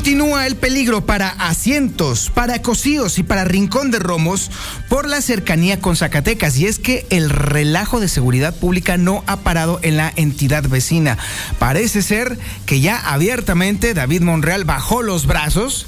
Continúa 0.00 0.46
el 0.46 0.56
peligro 0.56 1.04
para 1.04 1.28
asientos, 1.28 2.30
para 2.34 2.62
Cosíos 2.62 3.18
y 3.18 3.22
para 3.22 3.44
Rincón 3.44 3.90
de 3.90 3.98
Romos 3.98 4.50
por 4.88 5.06
la 5.06 5.20
cercanía 5.20 5.78
con 5.78 5.94
Zacatecas. 5.94 6.56
Y 6.56 6.64
es 6.64 6.78
que 6.78 7.06
el 7.10 7.28
relajo 7.28 8.00
de 8.00 8.08
seguridad 8.08 8.54
pública 8.54 8.96
no 8.96 9.22
ha 9.26 9.40
parado 9.40 9.78
en 9.82 9.98
la 9.98 10.10
entidad 10.16 10.66
vecina. 10.66 11.18
Parece 11.58 12.00
ser 12.00 12.38
que 12.64 12.80
ya 12.80 12.96
abiertamente 12.96 13.92
David 13.92 14.22
Monreal 14.22 14.64
bajó 14.64 15.02
los 15.02 15.26
brazos. 15.26 15.86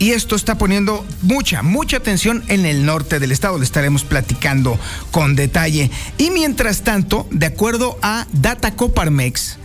Y 0.00 0.10
esto 0.10 0.34
está 0.34 0.58
poniendo 0.58 1.06
mucha, 1.22 1.62
mucha 1.62 1.98
atención 1.98 2.42
en 2.48 2.66
el 2.66 2.84
norte 2.84 3.20
del 3.20 3.30
estado. 3.30 3.58
Le 3.58 3.64
estaremos 3.64 4.02
platicando 4.02 4.80
con 5.12 5.36
detalle. 5.36 5.92
Y 6.18 6.30
mientras 6.30 6.82
tanto, 6.82 7.28
de 7.30 7.46
acuerdo 7.46 8.00
a 8.02 8.26
Data 8.32 8.74
Coparmex, 8.74 9.58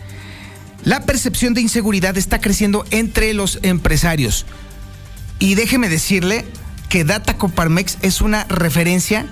la 0.83 1.02
percepción 1.02 1.53
de 1.53 1.61
inseguridad 1.61 2.17
está 2.17 2.39
creciendo 2.39 2.85
entre 2.91 3.33
los 3.33 3.59
empresarios. 3.63 4.45
Y 5.39 5.55
déjeme 5.55 5.89
decirle 5.89 6.45
que 6.89 7.03
Data 7.03 7.38
Coparmex 7.38 7.97
es 8.02 8.21
una 8.21 8.45
referencia 8.45 9.25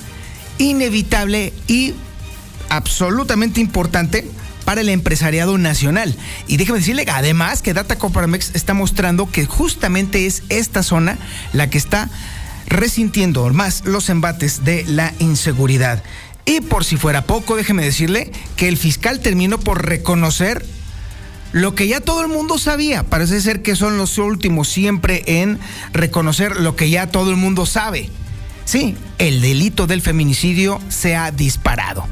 inevitable 0.57 1.53
y 1.67 1.93
absolutamente 2.69 3.61
importante 3.61 4.29
para 4.65 4.81
el 4.81 4.89
empresariado 4.89 5.57
nacional. 5.57 6.15
Y 6.47 6.57
déjeme 6.57 6.79
decirle 6.79 7.05
además 7.09 7.61
que 7.61 7.73
Data 7.73 7.97
Coparmex 7.97 8.51
está 8.53 8.73
mostrando 8.73 9.31
que 9.31 9.45
justamente 9.45 10.25
es 10.25 10.43
esta 10.49 10.83
zona 10.83 11.17
la 11.53 11.69
que 11.69 11.77
está 11.77 12.09
resintiendo 12.67 13.47
más 13.53 13.85
los 13.85 14.09
embates 14.09 14.65
de 14.65 14.83
la 14.85 15.13
inseguridad. 15.19 16.03
Y 16.45 16.61
por 16.61 16.85
si 16.85 16.97
fuera 16.97 17.23
poco, 17.23 17.55
déjeme 17.55 17.83
decirle 17.83 18.31
que 18.55 18.67
el 18.67 18.77
fiscal 18.77 19.19
terminó 19.19 19.59
por 19.59 19.85
reconocer 19.85 20.65
lo 21.51 21.75
que 21.75 21.87
ya 21.87 22.01
todo 22.01 22.21
el 22.21 22.27
mundo 22.27 22.57
sabía. 22.57 23.03
Parece 23.03 23.41
ser 23.41 23.61
que 23.61 23.75
son 23.75 23.97
los 23.97 24.17
últimos 24.17 24.67
siempre 24.67 25.23
en 25.25 25.59
reconocer 25.93 26.57
lo 26.57 26.75
que 26.75 26.89
ya 26.89 27.07
todo 27.07 27.31
el 27.31 27.37
mundo 27.37 27.65
sabe. 27.65 28.09
Sí, 28.65 28.95
el 29.17 29.41
delito 29.41 29.87
del 29.87 30.01
feminicidio 30.01 30.81
se 30.89 31.15
ha 31.15 31.31
disparado. 31.31 32.05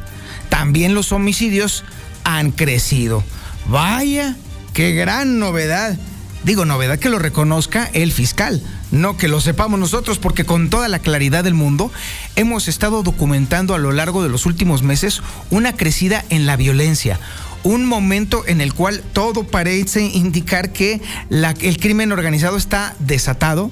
También 0.49 0.93
los 0.93 1.11
homicidios 1.11 1.83
han 2.23 2.51
crecido. 2.51 3.23
Vaya, 3.67 4.35
qué 4.73 4.93
gran 4.93 5.39
novedad. 5.39 5.97
Digo, 6.45 6.63
novedad 6.63 6.99
que 6.99 7.09
lo 7.09 7.17
reconozca 7.17 7.89
el 7.93 8.11
fiscal, 8.11 8.61
no 8.91 9.17
que 9.17 9.27
lo 9.27 9.41
sepamos 9.41 9.79
nosotros, 9.79 10.19
porque 10.19 10.45
con 10.45 10.69
toda 10.69 10.87
la 10.87 10.99
claridad 10.99 11.43
del 11.43 11.55
mundo 11.55 11.91
hemos 12.35 12.67
estado 12.67 13.01
documentando 13.01 13.73
a 13.73 13.79
lo 13.79 13.91
largo 13.91 14.21
de 14.21 14.29
los 14.29 14.45
últimos 14.45 14.83
meses 14.83 15.23
una 15.49 15.75
crecida 15.75 16.23
en 16.29 16.45
la 16.45 16.55
violencia, 16.55 17.19
un 17.65 17.83
momento 17.83 18.43
en 18.47 18.61
el 18.61 18.73
cual 18.73 19.03
todo 19.11 19.43
parece 19.43 20.03
indicar 20.03 20.71
que 20.71 21.01
el 21.31 21.79
crimen 21.79 22.11
organizado 22.11 22.57
está 22.57 22.95
desatado, 22.99 23.71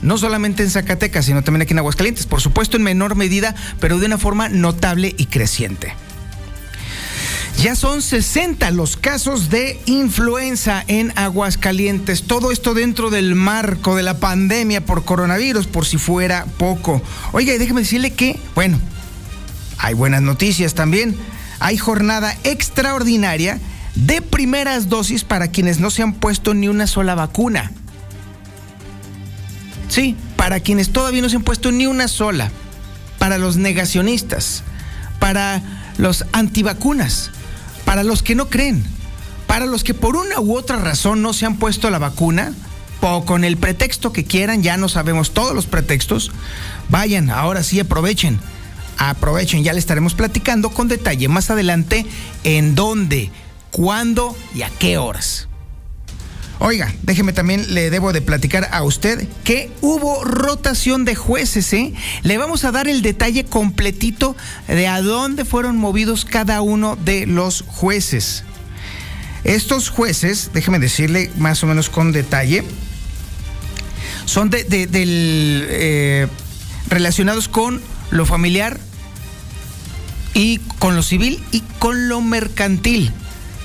no 0.00 0.16
solamente 0.16 0.62
en 0.62 0.70
Zacatecas, 0.70 1.26
sino 1.26 1.42
también 1.42 1.62
aquí 1.62 1.72
en 1.72 1.80
Aguascalientes, 1.80 2.26
por 2.26 2.40
supuesto 2.40 2.76
en 2.76 2.84
menor 2.84 3.16
medida, 3.16 3.54
pero 3.80 3.98
de 3.98 4.06
una 4.06 4.16
forma 4.16 4.48
notable 4.48 5.12
y 5.18 5.26
creciente. 5.26 5.92
Ya 7.58 7.74
son 7.74 8.00
60 8.00 8.70
los 8.70 8.96
casos 8.96 9.50
de 9.50 9.80
influenza 9.86 10.84
en 10.86 11.12
Aguascalientes. 11.16 12.22
Todo 12.22 12.52
esto 12.52 12.74
dentro 12.74 13.10
del 13.10 13.34
marco 13.34 13.96
de 13.96 14.04
la 14.04 14.18
pandemia 14.18 14.86
por 14.86 15.04
coronavirus, 15.04 15.66
por 15.66 15.84
si 15.84 15.98
fuera 15.98 16.46
poco. 16.58 17.02
Oiga, 17.32 17.52
y 17.54 17.58
déjeme 17.58 17.82
decirle 17.82 18.12
que, 18.12 18.38
bueno, 18.54 18.78
hay 19.78 19.94
buenas 19.94 20.22
noticias 20.22 20.74
también 20.74 21.16
hay 21.62 21.78
jornada 21.78 22.36
extraordinaria 22.42 23.60
de 23.94 24.20
primeras 24.20 24.88
dosis 24.88 25.22
para 25.22 25.48
quienes 25.48 25.78
no 25.78 25.90
se 25.90 26.02
han 26.02 26.14
puesto 26.14 26.54
ni 26.54 26.66
una 26.66 26.88
sola 26.88 27.14
vacuna. 27.14 27.70
Sí, 29.88 30.16
para 30.36 30.58
quienes 30.58 30.90
todavía 30.90 31.22
no 31.22 31.28
se 31.28 31.36
han 31.36 31.44
puesto 31.44 31.70
ni 31.70 31.86
una 31.86 32.08
sola. 32.08 32.50
Para 33.18 33.38
los 33.38 33.58
negacionistas, 33.58 34.64
para 35.20 35.62
los 35.98 36.24
antivacunas, 36.32 37.30
para 37.84 38.02
los 38.02 38.24
que 38.24 38.34
no 38.34 38.48
creen, 38.48 38.82
para 39.46 39.66
los 39.66 39.84
que 39.84 39.94
por 39.94 40.16
una 40.16 40.40
u 40.40 40.56
otra 40.56 40.78
razón 40.78 41.22
no 41.22 41.32
se 41.32 41.46
han 41.46 41.58
puesto 41.58 41.90
la 41.90 42.00
vacuna, 42.00 42.54
o 43.00 43.24
con 43.24 43.44
el 43.44 43.56
pretexto 43.56 44.12
que 44.12 44.24
quieran, 44.24 44.62
ya 44.64 44.76
no 44.76 44.88
sabemos 44.88 45.32
todos 45.32 45.54
los 45.54 45.66
pretextos, 45.66 46.32
vayan, 46.88 47.30
ahora 47.30 47.62
sí 47.62 47.78
aprovechen 47.78 48.40
aprovechen, 49.10 49.64
ya 49.64 49.72
le 49.72 49.78
estaremos 49.78 50.14
platicando 50.14 50.70
con 50.70 50.88
detalle 50.88 51.28
más 51.28 51.50
adelante 51.50 52.06
en 52.44 52.74
dónde, 52.74 53.30
cuándo 53.70 54.36
y 54.54 54.62
a 54.62 54.70
qué 54.70 54.98
horas. 54.98 55.48
Oiga, 56.64 56.94
déjeme 57.02 57.32
también, 57.32 57.74
le 57.74 57.90
debo 57.90 58.12
de 58.12 58.20
platicar 58.20 58.68
a 58.70 58.84
usted 58.84 59.26
que 59.42 59.72
hubo 59.80 60.22
rotación 60.22 61.04
de 61.04 61.16
jueces, 61.16 61.72
¿eh? 61.72 61.92
Le 62.22 62.38
vamos 62.38 62.64
a 62.64 62.70
dar 62.70 62.86
el 62.86 63.02
detalle 63.02 63.44
completito 63.44 64.36
de 64.68 64.86
a 64.86 65.02
dónde 65.02 65.44
fueron 65.44 65.76
movidos 65.76 66.24
cada 66.24 66.60
uno 66.60 66.94
de 66.94 67.26
los 67.26 67.64
jueces. 67.66 68.44
Estos 69.42 69.88
jueces, 69.88 70.50
déjeme 70.54 70.78
decirle 70.78 71.32
más 71.36 71.64
o 71.64 71.66
menos 71.66 71.90
con 71.90 72.12
detalle, 72.12 72.62
son 74.24 74.48
de, 74.48 74.62
del, 74.62 75.66
eh, 75.68 76.28
relacionados 76.88 77.48
con 77.48 77.82
lo 78.12 78.24
familiar 78.24 78.78
y 80.34 80.58
con 80.78 80.96
lo 80.96 81.02
civil 81.02 81.42
y 81.52 81.62
con 81.78 82.08
lo 82.08 82.20
mercantil. 82.20 83.12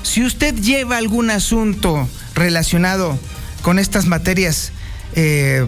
Si 0.03 0.23
usted 0.23 0.55
lleva 0.55 0.97
algún 0.97 1.29
asunto 1.29 2.07
relacionado 2.35 3.17
con 3.61 3.79
estas 3.79 4.05
materias 4.05 4.71
eh, 5.15 5.67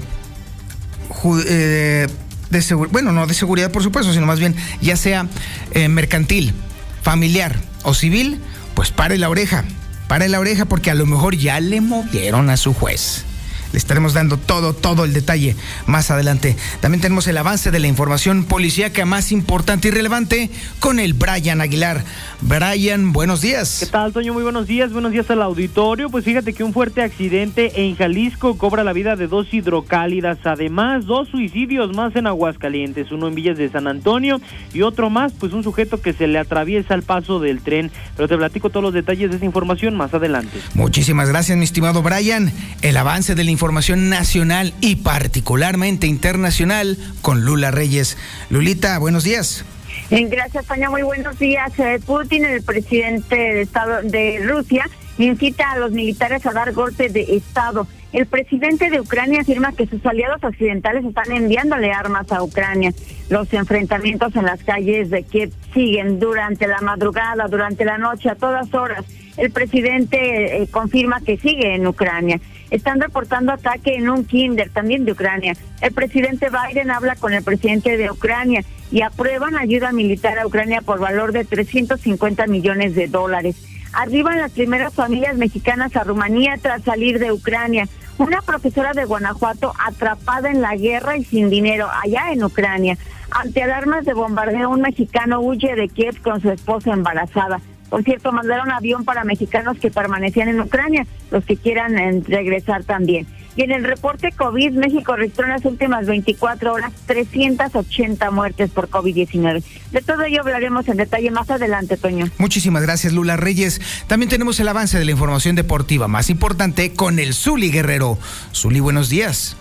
eh, 1.47 2.07
de 2.49 2.73
bueno, 2.73 3.11
no 3.11 3.27
de 3.27 3.33
seguridad 3.33 3.71
por 3.71 3.83
supuesto, 3.83 4.13
sino 4.13 4.25
más 4.25 4.39
bien 4.39 4.55
ya 4.81 4.95
sea 4.95 5.27
eh, 5.71 5.87
mercantil, 5.87 6.53
familiar 7.01 7.59
o 7.83 7.93
civil, 7.93 8.39
pues 8.75 8.91
pare 8.91 9.17
la 9.17 9.29
oreja, 9.29 9.65
pare 10.07 10.29
la 10.29 10.39
oreja 10.39 10.65
porque 10.65 10.91
a 10.91 10.95
lo 10.95 11.05
mejor 11.05 11.35
ya 11.35 11.59
le 11.59 11.81
movieron 11.81 12.49
a 12.49 12.57
su 12.57 12.73
juez. 12.73 13.25
Le 13.71 13.77
estaremos 13.77 14.13
dando 14.13 14.37
todo, 14.37 14.73
todo 14.73 15.05
el 15.05 15.13
detalle 15.13 15.55
más 15.85 16.11
adelante. 16.11 16.55
También 16.81 17.01
tenemos 17.01 17.27
el 17.27 17.37
avance 17.37 17.71
de 17.71 17.79
la 17.79 17.87
información 17.87 18.45
policíaca 18.45 19.05
más 19.05 19.31
importante 19.31 19.89
y 19.89 19.91
relevante 19.91 20.49
con 20.79 20.99
el 20.99 21.13
Brian 21.13 21.61
Aguilar. 21.61 22.03
Brian, 22.41 23.11
buenos 23.11 23.41
días. 23.41 23.77
¿Qué 23.79 23.85
tal, 23.85 24.13
Toño? 24.13 24.33
Muy 24.33 24.43
buenos 24.43 24.65
días. 24.65 24.91
Buenos 24.91 25.11
días 25.11 25.29
al 25.29 25.41
auditorio. 25.41 26.09
Pues 26.09 26.25
fíjate 26.25 26.53
que 26.53 26.63
un 26.63 26.73
fuerte 26.73 27.01
accidente 27.01 27.85
en 27.85 27.95
Jalisco 27.95 28.57
cobra 28.57 28.83
la 28.83 28.93
vida 28.93 29.15
de 29.15 29.27
dos 29.27 29.53
hidrocálidas. 29.53 30.39
Además, 30.45 31.05
dos 31.05 31.27
suicidios 31.29 31.95
más 31.95 32.15
en 32.15 32.27
Aguascalientes. 32.27 33.11
Uno 33.11 33.27
en 33.27 33.35
Villas 33.35 33.57
de 33.57 33.69
San 33.69 33.87
Antonio 33.87 34.41
y 34.73 34.81
otro 34.81 35.09
más, 35.09 35.33
pues 35.33 35.53
un 35.53 35.63
sujeto 35.63 36.01
que 36.01 36.13
se 36.13 36.27
le 36.27 36.39
atraviesa 36.39 36.93
al 36.93 37.03
paso 37.03 37.39
del 37.39 37.61
tren. 37.61 37.91
Pero 38.15 38.27
te 38.27 38.37
platico 38.37 38.69
todos 38.69 38.83
los 38.83 38.93
detalles 38.93 39.29
de 39.29 39.37
esa 39.37 39.45
información 39.45 39.95
más 39.95 40.13
adelante. 40.13 40.59
Muchísimas 40.73 41.29
gracias, 41.29 41.57
mi 41.57 41.65
estimado 41.65 42.01
Brian. 42.01 42.51
El 42.81 42.97
avance 42.97 43.35
de 43.35 43.43
la 43.43 43.51
información 43.59 44.07
nacional 44.07 44.73
y 44.79 44.95
particularmente 44.95 46.07
internacional 46.07 46.97
con 47.21 47.43
Lula 47.43 47.71
Reyes. 47.71 48.17
Lulita, 48.49 48.97
buenos 48.99 49.25
días. 49.25 49.65
Gracias, 50.09 50.65
Tania. 50.65 50.89
Muy 50.89 51.01
buenos 51.01 51.37
días. 51.37 51.77
Eh, 51.77 51.99
Putin, 52.05 52.45
el 52.45 52.63
presidente 52.63 53.35
de 53.35 53.61
Estado 53.63 54.01
de 54.03 54.41
Rusia, 54.47 54.89
incita 55.17 55.73
a 55.73 55.77
los 55.77 55.91
militares 55.91 56.45
a 56.45 56.53
dar 56.53 56.71
golpe 56.71 57.09
de 57.09 57.35
Estado 57.35 57.85
El 58.13 58.27
presidente 58.27 58.89
de 58.89 59.01
Ucrania 59.01 59.41
afirma 59.41 59.73
que 59.73 59.87
sus 59.87 60.05
aliados 60.05 60.41
occidentales 60.41 61.03
están 61.03 61.29
enviándole 61.29 61.91
armas 61.91 62.31
a 62.31 62.41
Ucrania. 62.41 62.93
Los 63.29 63.53
enfrentamientos 63.53 64.33
en 64.37 64.45
las 64.45 64.63
calles 64.63 65.09
de 65.09 65.23
Kiev 65.23 65.51
siguen 65.73 66.17
durante 66.17 66.65
la 66.65 66.79
madrugada, 66.79 67.47
durante 67.49 67.83
la 67.83 67.97
noche, 67.97 68.29
a 68.29 68.35
todas 68.35 68.73
horas. 68.73 69.03
El 69.35 69.51
presidente 69.51 70.61
eh, 70.61 70.67
confirma 70.71 71.19
que 71.19 71.37
sigue 71.37 71.75
en 71.75 71.85
Ucrania. 71.85 72.39
Están 72.71 72.99
reportando 72.99 73.51
ataque 73.51 73.95
en 73.95 74.09
un 74.09 74.25
kinder 74.25 74.69
también 74.69 75.05
de 75.05 75.13
Ucrania. 75.13 75.53
El 75.81 75.91
presidente 75.93 76.47
Biden 76.49 76.91
habla 76.91 77.15
con 77.15 77.33
el 77.33 77.43
presidente 77.43 77.97
de 77.97 78.11
Ucrania 78.11 78.63
y 78.91 79.01
aprueban 79.01 79.57
ayuda 79.57 79.91
militar 79.91 80.39
a 80.39 80.47
Ucrania 80.47 80.81
por 80.81 80.99
valor 80.99 81.31
de 81.31 81.45
350 81.45 82.47
millones 82.47 82.95
de 82.95 83.07
dólares. 83.07 83.55
Arriban 83.93 84.37
las 84.37 84.51
primeras 84.51 84.93
familias 84.93 85.35
mexicanas 85.37 85.95
a 85.95 86.03
Rumanía 86.03 86.55
tras 86.61 86.83
salir 86.83 87.19
de 87.19 87.31
Ucrania. 87.31 87.87
Una 88.17 88.41
profesora 88.41 88.93
de 88.93 89.05
Guanajuato 89.05 89.73
atrapada 89.83 90.51
en 90.51 90.61
la 90.61 90.75
guerra 90.75 91.17
y 91.17 91.23
sin 91.23 91.49
dinero 91.49 91.87
allá 92.03 92.31
en 92.31 92.43
Ucrania. 92.43 92.97
Ante 93.31 93.63
alarmas 93.63 94.05
de 94.05 94.13
bombardeo, 94.13 94.69
un 94.69 94.81
mexicano 94.81 95.39
huye 95.39 95.75
de 95.75 95.87
Kiev 95.87 96.21
con 96.21 96.41
su 96.41 96.51
esposa 96.51 96.91
embarazada. 96.91 97.61
Por 97.89 98.03
cierto, 98.03 98.31
mandaron 98.31 98.71
avión 98.71 99.03
para 99.03 99.23
mexicanos 99.23 99.77
que 99.79 99.89
permanecían 99.89 100.49
en 100.49 100.61
Ucrania, 100.61 101.07
los 101.31 101.43
que 101.43 101.57
quieran 101.57 101.97
eh, 101.97 102.21
regresar 102.27 102.83
también. 102.83 103.27
Y 103.55 103.63
en 103.63 103.71
el 103.71 103.83
reporte 103.83 104.31
COVID, 104.31 104.71
México 104.73 105.15
registró 105.15 105.45
en 105.45 105.51
las 105.51 105.65
últimas 105.65 106.05
24 106.05 106.71
horas 106.71 106.93
380 107.07 108.31
muertes 108.31 108.69
por 108.71 108.89
COVID-19. 108.89 109.63
De 109.91 110.01
todo 110.01 110.23
ello 110.23 110.41
hablaremos 110.41 110.87
en 110.87 110.97
detalle 110.97 111.31
más 111.31 111.49
adelante, 111.49 111.97
Toño. 111.97 112.27
Muchísimas 112.37 112.83
gracias, 112.83 113.11
Lula 113.11 113.37
Reyes. 113.37 113.81
También 114.07 114.29
tenemos 114.29 114.59
el 114.59 114.67
avance 114.67 114.97
de 114.97 115.05
la 115.05 115.11
información 115.11 115.55
deportiva 115.55 116.07
más 116.07 116.29
importante 116.29 116.93
con 116.93 117.19
el 117.19 117.33
Zuli 117.33 117.71
Guerrero. 117.71 118.17
Zuli, 118.53 118.79
buenos 118.79 119.09
días. 119.09 119.57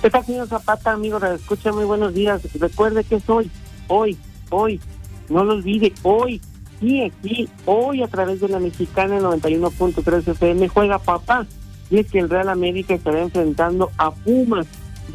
¿Qué 0.00 0.10
tal, 0.10 0.24
señor 0.24 0.48
Zapata, 0.48 0.92
amigo? 0.92 1.18
Escucha, 1.18 1.72
muy 1.72 1.84
buenos 1.84 2.14
días. 2.14 2.40
Recuerde 2.58 3.04
que 3.04 3.16
es 3.16 3.28
hoy, 3.28 3.50
hoy, 3.88 4.16
hoy. 4.50 4.80
No 5.28 5.44
lo 5.44 5.54
olvide, 5.54 5.92
hoy. 6.02 6.40
Sí, 6.82 7.00
aquí, 7.00 7.48
hoy 7.64 8.02
a 8.02 8.08
través 8.08 8.40
de 8.40 8.48
la 8.48 8.58
mexicana 8.58 9.20
91.3 9.20 10.26
FM 10.32 10.66
juega 10.66 10.98
papá 10.98 11.46
y 11.88 12.00
es 12.00 12.10
que 12.10 12.18
el 12.18 12.28
Real 12.28 12.48
América 12.48 12.92
estará 12.92 13.22
enfrentando 13.22 13.92
a 13.98 14.10
Pumas, 14.10 14.66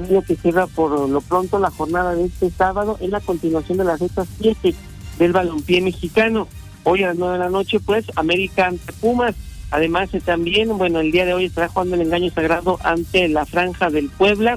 lo 0.10 0.22
que 0.22 0.38
cierra 0.38 0.66
por 0.68 1.10
lo 1.10 1.20
pronto 1.20 1.60
la 1.60 1.70
jornada 1.70 2.16
de 2.16 2.24
este 2.24 2.50
sábado 2.52 2.98
en 3.02 3.12
la 3.12 3.20
continuación 3.20 3.80
de 3.80 3.84
la 3.84 3.98
fecha 3.98 4.24
7 4.40 4.74
del 5.20 5.34
balompié 5.34 5.82
mexicano. 5.82 6.48
Hoy 6.86 7.04
a 7.04 7.08
las 7.08 7.18
9 7.18 7.34
de 7.34 7.40
la 7.40 7.50
noche, 7.50 7.82
pues, 7.82 8.06
América 8.16 8.68
ante 8.68 8.94
Pumas. 8.94 9.36
Además, 9.70 10.14
eh, 10.14 10.22
también, 10.22 10.78
bueno, 10.78 11.02
el 11.02 11.12
día 11.12 11.26
de 11.26 11.34
hoy 11.34 11.46
estará 11.46 11.68
jugando 11.68 11.96
el 11.96 12.04
engaño 12.04 12.32
sagrado 12.32 12.80
ante 12.82 13.28
la 13.28 13.46
Franja 13.46 13.90
del 13.90 14.08
Puebla 14.08 14.56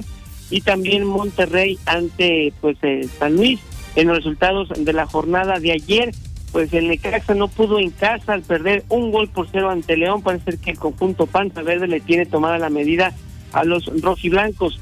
y 0.49 0.61
también 0.61 1.03
Monterrey 1.03 1.77
ante, 1.85 2.53
pues, 2.61 2.77
eh, 2.83 3.09
San 3.19 3.35
Luis. 3.35 3.59
En 3.97 4.07
los 4.07 4.15
resultados 4.15 4.69
de 4.77 4.93
la 4.93 5.05
jornada 5.05 5.59
de 5.59 5.73
ayer, 5.73 6.13
pues 6.51 6.73
el 6.73 6.87
Necaxa 6.87 7.33
no 7.33 7.47
pudo 7.47 7.79
en 7.79 7.91
casa 7.91 8.33
al 8.33 8.41
perder 8.41 8.83
un 8.89 9.11
gol 9.11 9.29
por 9.29 9.47
cero 9.49 9.69
ante 9.69 9.97
León. 9.97 10.21
Parece 10.21 10.57
que 10.57 10.71
el 10.71 10.79
conjunto 10.79 11.25
Panza 11.25 11.61
Verde 11.61 11.87
le 11.87 12.01
tiene 12.01 12.25
tomada 12.25 12.57
la 12.57 12.69
medida 12.69 13.13
a 13.53 13.63
los 13.63 13.85
rojiblancos. 14.01 14.79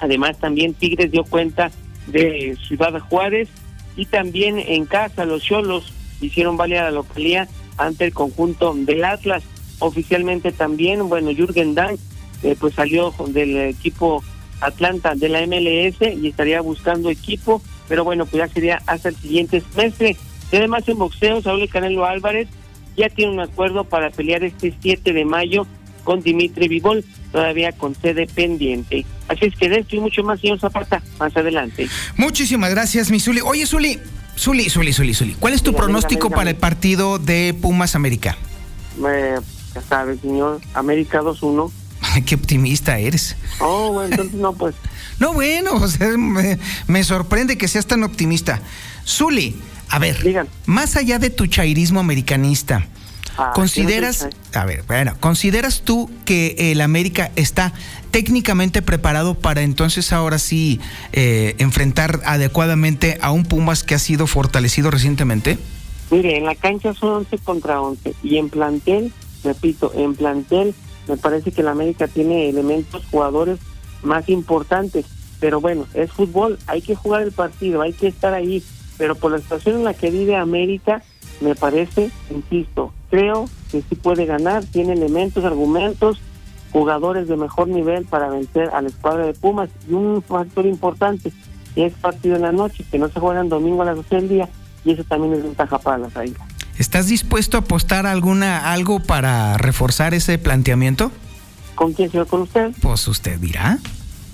Además, 0.00 0.38
también 0.38 0.74
Tigres 0.74 1.10
dio 1.10 1.24
cuenta 1.24 1.70
de 2.06 2.56
Ciudad 2.66 2.98
Juárez 3.00 3.48
y 3.96 4.06
también 4.06 4.58
en 4.58 4.86
casa 4.86 5.24
los 5.24 5.42
Cholos 5.42 5.92
hicieron 6.20 6.56
válida 6.56 6.84
la 6.84 6.90
localía 6.90 7.48
ante 7.76 8.06
el 8.06 8.14
conjunto 8.14 8.74
del 8.74 9.04
Atlas. 9.04 9.42
Oficialmente 9.78 10.52
también, 10.52 11.08
bueno, 11.08 11.30
Jürgen 11.32 11.74
Damm 11.74 11.96
eh, 12.42 12.56
pues 12.58 12.74
salió 12.74 13.12
del 13.28 13.56
equipo 13.56 14.22
Atlanta 14.60 15.14
de 15.14 15.28
la 15.28 15.46
MLS 15.46 16.00
y 16.00 16.28
estaría 16.28 16.60
buscando 16.60 17.10
equipo, 17.10 17.62
pero 17.88 18.04
bueno, 18.04 18.26
pues 18.26 18.44
ya 18.44 18.52
sería 18.52 18.82
hasta 18.86 19.08
el 19.08 19.16
siguiente 19.16 19.62
semestre. 19.72 20.16
Y 20.52 20.56
además 20.56 20.86
en 20.86 20.98
boxeo, 20.98 21.42
Saúl 21.42 21.68
Canelo 21.68 22.04
Álvarez 22.04 22.46
ya 22.96 23.08
tiene 23.08 23.32
un 23.32 23.40
acuerdo 23.40 23.84
para 23.84 24.10
pelear 24.10 24.44
este 24.44 24.74
7 24.80 25.12
de 25.12 25.24
mayo 25.24 25.66
con 26.04 26.20
Dimitri 26.20 26.68
Vivol, 26.68 27.04
todavía 27.30 27.72
con 27.72 27.94
sede 27.94 28.26
pendiente. 28.26 29.06
Así 29.28 29.46
es 29.46 29.56
que 29.56 29.68
de 29.68 29.78
esto 29.78 29.96
y 29.96 30.00
mucho 30.00 30.22
más, 30.22 30.40
señor 30.40 30.60
Zapata, 30.60 31.02
más 31.18 31.34
adelante. 31.36 31.88
Muchísimas 32.16 32.70
gracias, 32.70 33.10
mi 33.10 33.18
Zuli. 33.18 33.40
Oye, 33.40 33.66
Zuli, 33.66 33.98
Zuli, 34.36 34.68
Zuli, 34.68 34.92
Zuli, 34.92 35.14
Zuli, 35.14 35.34
¿cuál 35.38 35.54
es 35.54 35.62
tu 35.62 35.74
pronóstico 35.74 36.28
para 36.28 36.50
el 36.50 36.56
partido 36.56 37.18
de 37.18 37.54
Pumas 37.58 37.94
América? 37.94 38.36
Eh, 39.06 39.36
ya 39.74 39.80
sabes, 39.80 40.20
señor, 40.20 40.60
América 40.74 41.22
2-1. 41.22 41.70
Qué 42.26 42.34
optimista 42.34 42.98
eres. 42.98 43.36
Oh, 43.60 43.92
bueno, 43.92 44.10
entonces 44.10 44.34
no, 44.34 44.52
pues. 44.52 44.74
no, 45.18 45.32
bueno, 45.32 45.74
o 45.74 45.88
sea, 45.88 46.08
me, 46.18 46.58
me 46.88 47.04
sorprende 47.04 47.56
que 47.56 47.68
seas 47.68 47.86
tan 47.86 48.02
optimista. 48.02 48.60
Zuli, 49.06 49.56
a 49.92 49.98
ver, 49.98 50.46
más 50.64 50.96
allá 50.96 51.18
de 51.18 51.28
tu 51.28 51.46
chairismo 51.46 52.00
americanista, 52.00 52.86
ah, 53.36 53.52
¿consideras, 53.54 54.26
a 54.54 54.64
ver, 54.64 54.84
bueno, 54.86 55.14
¿consideras 55.20 55.82
tú 55.82 56.10
que 56.24 56.72
el 56.72 56.80
América 56.80 57.30
está 57.36 57.74
técnicamente 58.10 58.80
preparado 58.80 59.34
para 59.34 59.60
entonces 59.60 60.14
ahora 60.14 60.38
sí 60.38 60.80
eh, 61.12 61.56
enfrentar 61.58 62.20
adecuadamente 62.24 63.18
a 63.20 63.32
un 63.32 63.44
Pumas 63.44 63.84
que 63.84 63.94
ha 63.94 63.98
sido 63.98 64.26
fortalecido 64.26 64.90
recientemente? 64.90 65.58
Mire, 66.10 66.38
en 66.38 66.46
la 66.46 66.54
cancha 66.54 66.94
son 66.94 67.26
11 67.26 67.38
contra 67.38 67.82
11 67.82 68.14
y 68.22 68.38
en 68.38 68.48
plantel, 68.48 69.12
repito, 69.44 69.92
en 69.94 70.14
plantel 70.14 70.74
me 71.06 71.18
parece 71.18 71.52
que 71.52 71.60
el 71.60 71.68
América 71.68 72.08
tiene 72.08 72.48
elementos, 72.48 73.04
jugadores 73.10 73.58
más 74.02 74.26
importantes, 74.30 75.04
pero 75.38 75.60
bueno, 75.60 75.86
es 75.92 76.10
fútbol, 76.10 76.58
hay 76.66 76.80
que 76.80 76.94
jugar 76.94 77.20
el 77.20 77.32
partido, 77.32 77.82
hay 77.82 77.92
que 77.92 78.06
estar 78.06 78.32
ahí 78.32 78.62
pero 78.98 79.14
por 79.14 79.32
la 79.32 79.38
situación 79.38 79.76
en 79.76 79.84
la 79.84 79.94
que 79.94 80.10
vive 80.10 80.36
América, 80.36 81.02
me 81.40 81.54
parece, 81.54 82.10
insisto, 82.30 82.92
creo 83.10 83.48
que 83.70 83.82
sí 83.88 83.94
puede 83.94 84.26
ganar, 84.26 84.64
tiene 84.64 84.92
elementos, 84.92 85.44
argumentos, 85.44 86.20
jugadores 86.72 87.28
de 87.28 87.36
mejor 87.36 87.68
nivel 87.68 88.04
para 88.06 88.28
vencer 88.28 88.70
a 88.72 88.80
la 88.80 88.88
escuadra 88.88 89.26
de 89.26 89.34
Pumas 89.34 89.70
y 89.88 89.92
un 89.92 90.22
factor 90.22 90.66
importante, 90.66 91.32
que 91.74 91.86
es 91.86 91.94
partido 91.94 92.36
en 92.36 92.42
la 92.42 92.52
noche, 92.52 92.84
que 92.90 92.98
no 92.98 93.08
se 93.08 93.20
juega 93.20 93.40
el 93.40 93.48
domingo 93.48 93.82
a 93.82 93.86
las 93.86 93.96
12 93.96 94.16
del 94.16 94.28
día 94.28 94.48
y 94.84 94.92
eso 94.92 95.04
también 95.04 95.34
es 95.34 95.42
ventaja 95.42 95.78
para 95.78 95.98
las 95.98 96.16
águilas. 96.16 96.42
¿Estás 96.78 97.06
dispuesto 97.06 97.58
a 97.58 97.60
apostar 97.60 98.06
alguna 98.06 98.72
algo 98.72 99.00
para 99.00 99.58
reforzar 99.58 100.14
ese 100.14 100.38
planteamiento? 100.38 101.12
¿Con 101.74 101.92
quién, 101.92 102.10
señor? 102.10 102.26
¿Con 102.26 102.42
usted? 102.42 102.72
Pues 102.80 103.06
usted 103.08 103.38
dirá. 103.38 103.78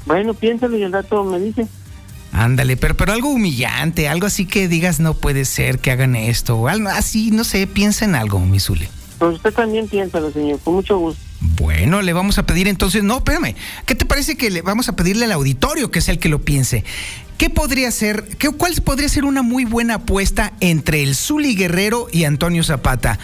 Bueno, 0.06 0.34
piénsalo 0.34 0.76
y 0.76 0.82
el 0.82 0.92
dato 0.92 1.24
me 1.24 1.38
dice. 1.40 1.66
Ándale, 2.32 2.76
pero, 2.76 2.96
pero 2.96 3.12
algo 3.12 3.30
humillante, 3.30 4.08
algo 4.08 4.26
así 4.26 4.44
que 4.44 4.68
digas 4.68 5.00
no 5.00 5.14
puede 5.14 5.44
ser 5.44 5.78
que 5.78 5.90
hagan 5.90 6.14
esto, 6.14 6.56
o 6.56 6.68
algo 6.68 6.88
así, 6.88 7.30
no 7.30 7.44
sé, 7.44 7.66
piensa 7.66 8.04
en 8.04 8.14
algo, 8.14 8.38
Misule. 8.40 8.88
Pues 9.18 9.36
usted 9.36 9.52
también 9.52 9.88
piensa, 9.88 10.20
señor, 10.30 10.60
con 10.60 10.74
mucho 10.74 10.98
gusto. 10.98 11.20
Bueno, 11.40 12.02
le 12.02 12.12
vamos 12.12 12.38
a 12.38 12.46
pedir 12.46 12.68
entonces, 12.68 13.02
no, 13.02 13.18
espérame, 13.18 13.54
¿qué 13.86 13.94
te 13.94 14.04
parece 14.04 14.36
que 14.36 14.50
le 14.50 14.62
vamos 14.62 14.88
a 14.88 14.96
pedirle 14.96 15.24
al 15.24 15.32
auditorio 15.32 15.90
que 15.90 16.00
es 16.00 16.08
el 16.08 16.18
que 16.18 16.28
lo 16.28 16.40
piense? 16.40 16.84
¿Qué 17.38 17.50
podría 17.50 17.90
ser, 17.92 18.24
qué, 18.38 18.50
cuál 18.50 18.74
podría 18.82 19.08
ser 19.08 19.24
una 19.24 19.42
muy 19.42 19.64
buena 19.64 19.94
apuesta 19.94 20.52
entre 20.60 21.04
el 21.04 21.14
Zuli 21.14 21.54
Guerrero 21.54 22.08
y 22.12 22.24
Antonio 22.24 22.64
Zapata? 22.64 23.18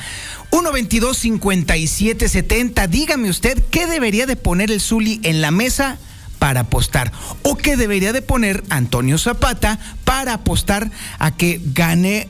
122 0.51 1.19
5770 1.19 2.87
dígame 2.87 3.29
usted, 3.29 3.61
¿qué 3.71 3.89
debería 3.89 4.27
de 4.27 4.37
poner 4.37 4.71
el 4.71 4.81
Zuli 4.81 5.21
en 5.25 5.41
la 5.41 5.51
mesa? 5.51 5.99
Para 6.39 6.61
apostar 6.61 7.13
o 7.43 7.57
que 7.57 7.77
debería 7.77 8.13
de 8.13 8.23
poner 8.23 8.63
Antonio 8.69 9.19
Zapata 9.19 9.79
para 10.05 10.35
apostar 10.35 10.91
a 11.19 11.37
que 11.37 11.61
gane 11.73 12.29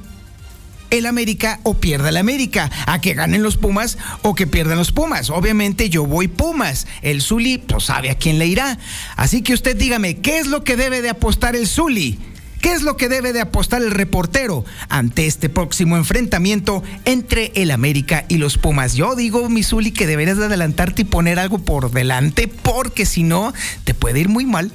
el 0.90 1.06
América 1.06 1.60
o 1.64 1.74
pierda 1.74 2.08
el 2.08 2.16
América, 2.16 2.70
a 2.86 3.00
que 3.00 3.14
ganen 3.14 3.42
los 3.42 3.56
Pumas 3.56 3.98
o 4.22 4.34
que 4.34 4.46
pierdan 4.46 4.78
los 4.78 4.92
Pumas. 4.92 5.30
Obviamente 5.30 5.90
yo 5.90 6.06
voy 6.06 6.28
Pumas, 6.28 6.86
el 7.02 7.20
Zuli 7.20 7.58
pues 7.58 7.84
sabe 7.84 8.10
a 8.10 8.14
quién 8.14 8.38
le 8.38 8.46
irá. 8.46 8.78
Así 9.16 9.42
que 9.42 9.54
usted 9.54 9.76
dígame, 9.76 10.18
¿qué 10.18 10.38
es 10.38 10.46
lo 10.46 10.62
que 10.64 10.76
debe 10.76 11.02
de 11.02 11.10
apostar 11.10 11.56
el 11.56 11.66
Zuli? 11.66 12.18
¿Qué 12.64 12.72
es 12.72 12.80
lo 12.80 12.96
que 12.96 13.10
debe 13.10 13.34
de 13.34 13.42
apostar 13.42 13.82
el 13.82 13.90
reportero 13.90 14.64
ante 14.88 15.26
este 15.26 15.50
próximo 15.50 15.98
enfrentamiento 15.98 16.82
entre 17.04 17.52
el 17.56 17.70
América 17.70 18.24
y 18.26 18.38
los 18.38 18.56
Pumas? 18.56 18.94
Yo 18.94 19.14
digo, 19.16 19.50
Misuli, 19.50 19.90
que 19.90 20.06
deberías 20.06 20.38
de 20.38 20.46
adelantarte 20.46 21.02
y 21.02 21.04
poner 21.04 21.38
algo 21.38 21.58
por 21.58 21.90
delante, 21.90 22.48
porque 22.48 23.04
si 23.04 23.22
no, 23.22 23.52
te 23.84 23.92
puede 23.92 24.20
ir 24.20 24.30
muy 24.30 24.46
mal. 24.46 24.72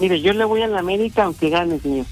Mire, 0.00 0.20
yo 0.20 0.32
le 0.32 0.44
voy 0.44 0.62
a 0.62 0.66
la 0.66 0.80
América 0.80 1.22
aunque 1.22 1.48
gane, 1.48 1.78
señor. 1.78 2.06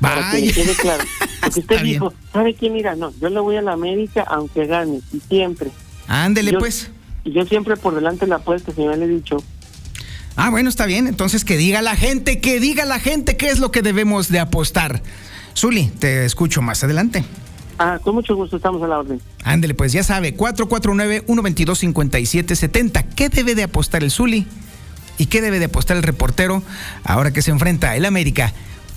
Para 0.00 0.30
que 0.30 0.52
quede 0.52 0.76
claro. 0.76 1.02
Porque 1.40 1.58
usted 1.58 1.82
dijo, 1.82 2.14
¿sabe 2.32 2.54
quién 2.54 2.74
mira? 2.74 2.94
No, 2.94 3.12
yo 3.20 3.30
le 3.30 3.40
voy 3.40 3.56
a 3.56 3.62
la 3.62 3.72
América 3.72 4.24
aunque 4.28 4.66
gane, 4.66 5.00
y 5.12 5.18
siempre. 5.28 5.70
Ándele, 6.06 6.52
pues. 6.52 6.88
Y 7.24 7.32
yo 7.32 7.44
siempre 7.46 7.76
por 7.76 7.96
delante 7.96 8.28
la 8.28 8.36
apuesta, 8.36 8.72
señor, 8.72 8.96
le 8.96 9.06
he 9.06 9.08
dicho. 9.08 9.42
Ah, 10.36 10.50
bueno, 10.50 10.68
está 10.68 10.86
bien. 10.86 11.06
Entonces 11.06 11.44
que 11.44 11.56
diga 11.56 11.82
la 11.82 11.96
gente, 11.96 12.40
que 12.40 12.60
diga 12.60 12.84
la 12.84 12.98
gente 12.98 13.36
qué 13.36 13.48
es 13.48 13.58
lo 13.58 13.70
que 13.70 13.82
debemos 13.82 14.28
de 14.28 14.40
apostar. 14.40 15.02
Zuli, 15.56 15.86
te 15.98 16.24
escucho 16.24 16.62
más 16.62 16.82
adelante. 16.84 17.24
Ah, 17.78 17.98
con 18.02 18.14
mucho 18.14 18.36
gusto, 18.36 18.56
estamos 18.56 18.82
a 18.82 18.86
la 18.86 19.00
orden. 19.00 19.20
Ándele, 19.44 19.74
pues 19.74 19.92
ya 19.92 20.04
sabe, 20.04 20.36
449-122-5770. 20.36 23.04
¿Qué 23.14 23.28
debe 23.28 23.54
de 23.54 23.64
apostar 23.64 24.04
el 24.04 24.10
Zuli? 24.10 24.46
¿Y 25.18 25.26
qué 25.26 25.40
debe 25.40 25.58
de 25.58 25.66
apostar 25.66 25.96
el 25.96 26.02
reportero 26.02 26.62
ahora 27.04 27.32
que 27.32 27.42
se 27.42 27.50
enfrenta 27.50 27.96
el 27.96 28.04
América? 28.04 28.52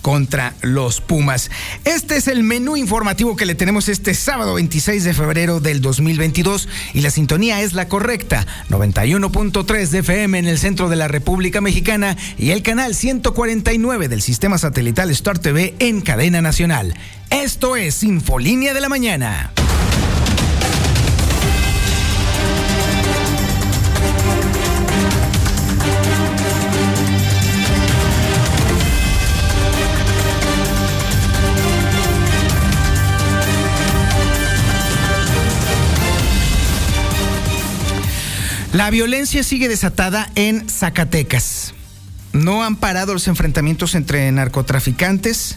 Contra 0.06 0.54
los 0.62 1.00
Pumas. 1.00 1.50
Este 1.84 2.16
es 2.16 2.28
el 2.28 2.44
menú 2.44 2.76
informativo 2.76 3.34
que 3.34 3.44
le 3.44 3.56
tenemos 3.56 3.88
este 3.88 4.14
sábado 4.14 4.54
26 4.54 5.02
de 5.02 5.12
febrero 5.12 5.58
del 5.58 5.80
2022 5.80 6.68
y 6.94 7.00
la 7.00 7.10
sintonía 7.10 7.60
es 7.62 7.72
la 7.72 7.88
correcta, 7.88 8.46
91.3 8.70 9.88
de 9.88 9.98
FM 9.98 10.38
en 10.38 10.46
el 10.46 10.60
centro 10.60 10.88
de 10.88 10.94
la 10.94 11.08
República 11.08 11.60
Mexicana 11.60 12.16
y 12.38 12.50
el 12.50 12.62
canal 12.62 12.94
149 12.94 14.06
del 14.06 14.22
sistema 14.22 14.58
satelital 14.58 15.10
Star 15.10 15.40
TV 15.40 15.74
en 15.80 16.00
cadena 16.02 16.40
nacional. 16.40 16.94
Esto 17.30 17.74
es 17.74 18.04
Infolínea 18.04 18.74
de 18.74 18.82
la 18.82 18.88
Mañana. 18.88 19.50
La 38.76 38.90
violencia 38.90 39.42
sigue 39.42 39.70
desatada 39.70 40.30
en 40.34 40.68
Zacatecas. 40.68 41.72
No 42.34 42.62
han 42.62 42.76
parado 42.76 43.14
los 43.14 43.26
enfrentamientos 43.26 43.94
entre 43.94 44.30
narcotraficantes. 44.32 45.56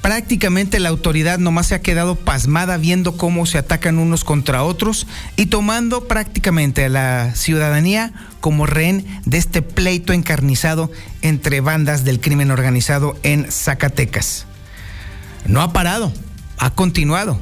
Prácticamente 0.00 0.78
la 0.78 0.90
autoridad 0.90 1.40
nomás 1.40 1.66
se 1.66 1.74
ha 1.74 1.82
quedado 1.82 2.14
pasmada 2.14 2.76
viendo 2.76 3.16
cómo 3.16 3.46
se 3.46 3.58
atacan 3.58 3.98
unos 3.98 4.22
contra 4.22 4.62
otros 4.62 5.08
y 5.34 5.46
tomando 5.46 6.06
prácticamente 6.06 6.84
a 6.84 6.88
la 6.88 7.34
ciudadanía 7.34 8.12
como 8.38 8.64
rehén 8.64 9.06
de 9.24 9.38
este 9.38 9.60
pleito 9.62 10.12
encarnizado 10.12 10.88
entre 11.20 11.60
bandas 11.60 12.04
del 12.04 12.20
crimen 12.20 12.52
organizado 12.52 13.18
en 13.24 13.50
Zacatecas. 13.50 14.46
No 15.46 15.62
ha 15.62 15.72
parado, 15.72 16.12
ha 16.58 16.70
continuado. 16.70 17.40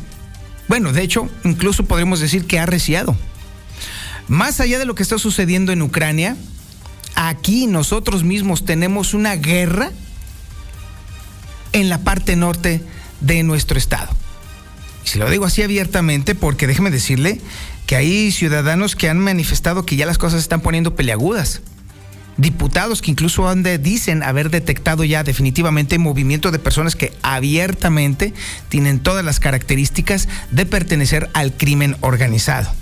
Bueno, 0.66 0.94
de 0.94 1.02
hecho, 1.02 1.28
incluso 1.44 1.84
podríamos 1.84 2.20
decir 2.20 2.46
que 2.46 2.58
ha 2.58 2.64
reciado. 2.64 3.14
Más 4.30 4.60
allá 4.60 4.78
de 4.78 4.84
lo 4.84 4.94
que 4.94 5.02
está 5.02 5.18
sucediendo 5.18 5.72
en 5.72 5.82
Ucrania, 5.82 6.36
aquí 7.16 7.66
nosotros 7.66 8.22
mismos 8.22 8.64
tenemos 8.64 9.12
una 9.12 9.34
guerra 9.34 9.90
en 11.72 11.88
la 11.88 11.98
parte 12.04 12.36
norte 12.36 12.80
de 13.20 13.42
nuestro 13.42 13.76
estado. 13.76 14.08
Y 15.04 15.08
se 15.08 15.18
lo 15.18 15.28
digo 15.28 15.46
así 15.46 15.64
abiertamente 15.64 16.36
porque 16.36 16.68
déjeme 16.68 16.92
decirle 16.92 17.40
que 17.88 17.96
hay 17.96 18.30
ciudadanos 18.30 18.94
que 18.94 19.08
han 19.08 19.18
manifestado 19.18 19.84
que 19.84 19.96
ya 19.96 20.06
las 20.06 20.16
cosas 20.16 20.34
se 20.34 20.44
están 20.44 20.60
poniendo 20.60 20.94
peleagudas. 20.94 21.60
Diputados 22.36 23.02
que 23.02 23.10
incluso 23.10 23.48
han 23.48 23.64
dicen 23.82 24.22
haber 24.22 24.50
detectado 24.50 25.02
ya 25.02 25.24
definitivamente 25.24 25.98
movimiento 25.98 26.52
de 26.52 26.60
personas 26.60 26.94
que 26.94 27.12
abiertamente 27.22 28.32
tienen 28.68 29.00
todas 29.00 29.24
las 29.24 29.40
características 29.40 30.28
de 30.52 30.66
pertenecer 30.66 31.28
al 31.34 31.52
crimen 31.52 31.96
organizado. 32.00 32.72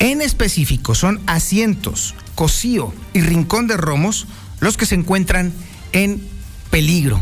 En 0.00 0.22
específico, 0.22 0.94
son 0.94 1.20
asientos, 1.26 2.14
Cocío 2.34 2.92
y 3.12 3.20
Rincón 3.20 3.66
de 3.66 3.76
Romos 3.76 4.26
los 4.58 4.76
que 4.78 4.86
se 4.86 4.94
encuentran 4.94 5.52
en 5.92 6.26
peligro. 6.70 7.20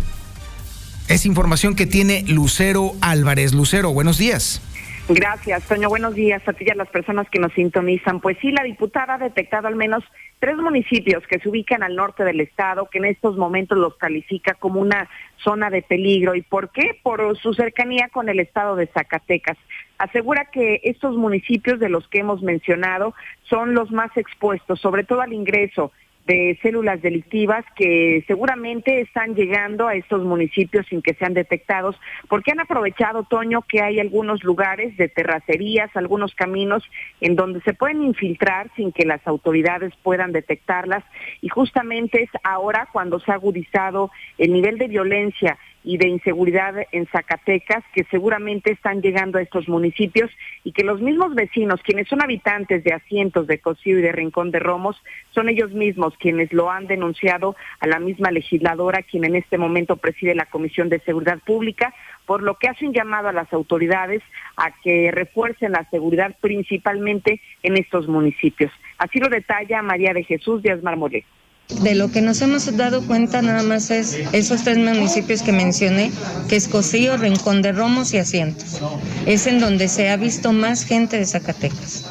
Es 1.08 1.26
información 1.26 1.75
que 1.75 1.87
tiene 1.87 2.23
Lucero 2.28 2.94
Álvarez. 3.00 3.52
Lucero, 3.52 3.92
buenos 3.92 4.16
días. 4.16 4.61
Gracias, 5.09 5.67
Toño. 5.67 5.88
Buenos 5.88 6.15
días 6.15 6.47
a 6.47 6.53
ti 6.53 6.65
y 6.67 6.71
a 6.71 6.75
las 6.75 6.88
personas 6.88 7.31
que 7.31 7.38
nos 7.38 7.53
sintonizan. 7.55 8.21
Pues 8.21 8.37
sí, 8.43 8.50
la 8.53 8.62
diputada 8.62 9.15
ha 9.15 9.19
detectado 9.19 9.67
al 9.67 9.75
menos 9.75 10.05
tres 10.38 10.57
municipios 10.57 11.27
que 11.27 11.38
se 11.38 11.49
ubican 11.49 11.83
al 11.83 11.97
norte 11.97 12.25
del 12.25 12.41
estado, 12.41 12.91
que 12.91 12.99
en 12.99 13.07
estos 13.07 13.37
momentos 13.38 13.79
los 13.79 13.97
califica 13.97 14.53
como 14.55 14.81
una 14.81 15.09
zona 15.38 15.71
de 15.71 15.81
peligro. 15.81 16.35
¿Y 16.35 16.43
por 16.43 16.71
qué? 16.71 16.99
Por 17.03 17.38
su 17.38 17.55
cercanía 17.55 18.11
con 18.12 18.29
el 18.29 18.38
estado 18.38 18.77
de 18.77 18.87
Zacatecas 18.87 19.57
asegura 19.99 20.47
que 20.47 20.81
estos 20.85 21.17
municipios 21.17 21.81
de 21.81 21.88
los 21.88 22.07
que 22.09 22.21
hemos 22.21 22.43
mencionado 22.43 23.15
son 23.43 23.75
los 23.75 23.91
más 23.91 24.17
expuestos, 24.17 24.81
sobre 24.81 25.05
todo 25.05 25.21
al 25.21 25.33
ingreso 25.33 25.93
de 26.28 26.58
células 26.62 27.00
delictivas 27.00 27.64
que 27.75 28.23
seguramente 28.26 29.00
están 29.00 29.35
llegando 29.35 29.88
a 29.88 29.94
estos 29.94 30.23
municipios 30.25 30.87
sin 30.87 31.00
que 31.00 31.14
sean 31.14 31.32
detectados, 31.32 31.99
porque 32.28 32.52
han 32.52 32.61
aprovechado, 32.61 33.25
Toño, 33.25 33.62
que 33.62 33.80
hay 33.80 33.99
algunos 33.99 34.44
lugares 34.44 34.94
de 34.99 35.08
terracerías, 35.08 35.90
algunos 35.97 36.35
caminos 36.35 36.85
en 37.23 37.35
donde 37.35 37.62
se 37.62 37.73
pueden 37.73 38.02
infiltrar 38.02 38.70
sin 38.76 38.92
que 38.92 39.06
las 39.06 39.26
autoridades 39.26 39.94
puedan 40.02 40.32
detectarlas, 40.32 41.02
y 41.40 41.49
justamente 41.49 42.23
es 42.23 42.30
ahora 42.44 42.88
cuando 42.92 43.18
se 43.20 43.32
ha 43.32 43.35
agudizado 43.35 44.11
el 44.37 44.52
nivel 44.52 44.76
de 44.76 44.88
violencia 44.88 45.58
y 45.88 45.97
de 45.97 46.07
inseguridad 46.07 46.75
en 46.92 47.07
Zacatecas 47.07 47.83
que 47.95 48.04
seguramente 48.11 48.73
están 48.73 49.00
llegando 49.00 49.38
a 49.38 49.40
estos 49.40 49.71
municipios 49.71 50.30
y 50.62 50.73
que 50.73 50.85
los 50.85 51.00
mismos 51.00 51.35
vecinos, 51.35 51.80
quienes 51.83 52.07
son 52.09 52.21
habitantes 52.21 52.85
de 52.85 52.92
asientos 52.92 53.47
de 53.47 53.59
Cocío 53.59 53.99
y 53.99 54.02
de 54.02 54.12
Rincón 54.12 54.50
de 54.50 54.59
Romos, 54.59 55.02
son 55.30 55.49
ellos 55.49 55.71
mismos 55.71 56.12
quienes 56.18 56.52
lo 56.52 56.71
han 56.71 56.88
denunciado 56.88 57.57
a 57.80 57.87
la 57.87 58.00
misma 58.00 58.30
legisladora, 58.30 59.02
quien 59.02 59.25
en 59.25 59.35
este 59.35 59.57
momento 59.57 59.97
preside 59.97 60.35
la 60.35 60.45
Comisión 60.45 60.90
de 60.90 61.00
Seguridad 61.00 61.38
Pública, 61.38 61.95
por 62.26 62.42
lo 62.42 62.57
que 62.57 62.68
hace 62.68 62.87
un 62.87 62.92
llamado 62.92 63.28
a 63.28 63.33
las 63.33 63.50
autoridades 63.54 64.23
a 64.59 64.73
que 64.83 65.11
refuercen 65.11 65.73
la 65.73 65.88
seguridad 65.88 66.37
principalmente 66.42 67.40
en 67.62 67.78
estos 67.78 68.09
municipios. 68.09 68.71
Así 68.99 69.21
lo 69.21 69.30
detalla 69.30 69.80
María 69.80 70.12
de 70.12 70.25
Jesús 70.25 70.61
Díaz 70.61 70.83
Marmolé. 70.83 71.25
De 71.69 71.95
lo 71.95 72.11
que 72.11 72.23
nos 72.23 72.41
hemos 72.41 72.77
dado 72.77 73.07
cuenta 73.07 73.43
nada 73.43 73.63
más 73.63 73.91
es 73.91 74.17
esos 74.33 74.65
tres 74.65 74.79
municipios 74.79 75.43
que 75.43 75.53
mencioné, 75.53 76.11
que 76.49 76.57
es 76.57 76.67
Cocío, 76.67 77.17
Rincón 77.19 77.61
de 77.61 77.73
Romos 77.73 78.15
y 78.15 78.19
Asientos. 78.19 78.81
Es 79.27 79.47
en 79.47 79.61
donde 79.61 79.89
se 79.89 80.09
ha 80.09 80.17
visto 80.17 80.53
más 80.53 80.85
gente 80.85 81.19
de 81.19 81.27
Zacatecas. 81.27 82.07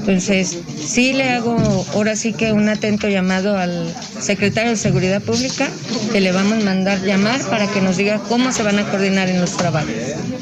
Entonces, 0.00 0.58
sí 0.84 1.12
le 1.12 1.30
hago 1.30 1.56
ahora 1.92 2.16
sí 2.16 2.32
que 2.32 2.52
un 2.52 2.68
atento 2.68 3.08
llamado 3.08 3.56
al 3.56 3.94
secretario 4.20 4.70
de 4.70 4.76
Seguridad 4.76 5.22
Pública, 5.22 5.68
que 6.10 6.20
le 6.20 6.32
vamos 6.32 6.62
a 6.62 6.64
mandar 6.64 7.00
llamar 7.02 7.40
para 7.48 7.66
que 7.66 7.80
nos 7.80 7.96
diga 7.96 8.18
cómo 8.28 8.52
se 8.52 8.62
van 8.62 8.78
a 8.78 8.90
coordinar 8.90 9.28
en 9.28 9.40
los 9.40 9.56
trabajos 9.56 9.92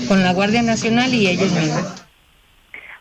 con 0.08 0.22
la 0.22 0.32
Guardia 0.32 0.62
Nacional 0.62 1.12
y 1.12 1.26
ellos 1.26 1.52
mismos. 1.52 2.01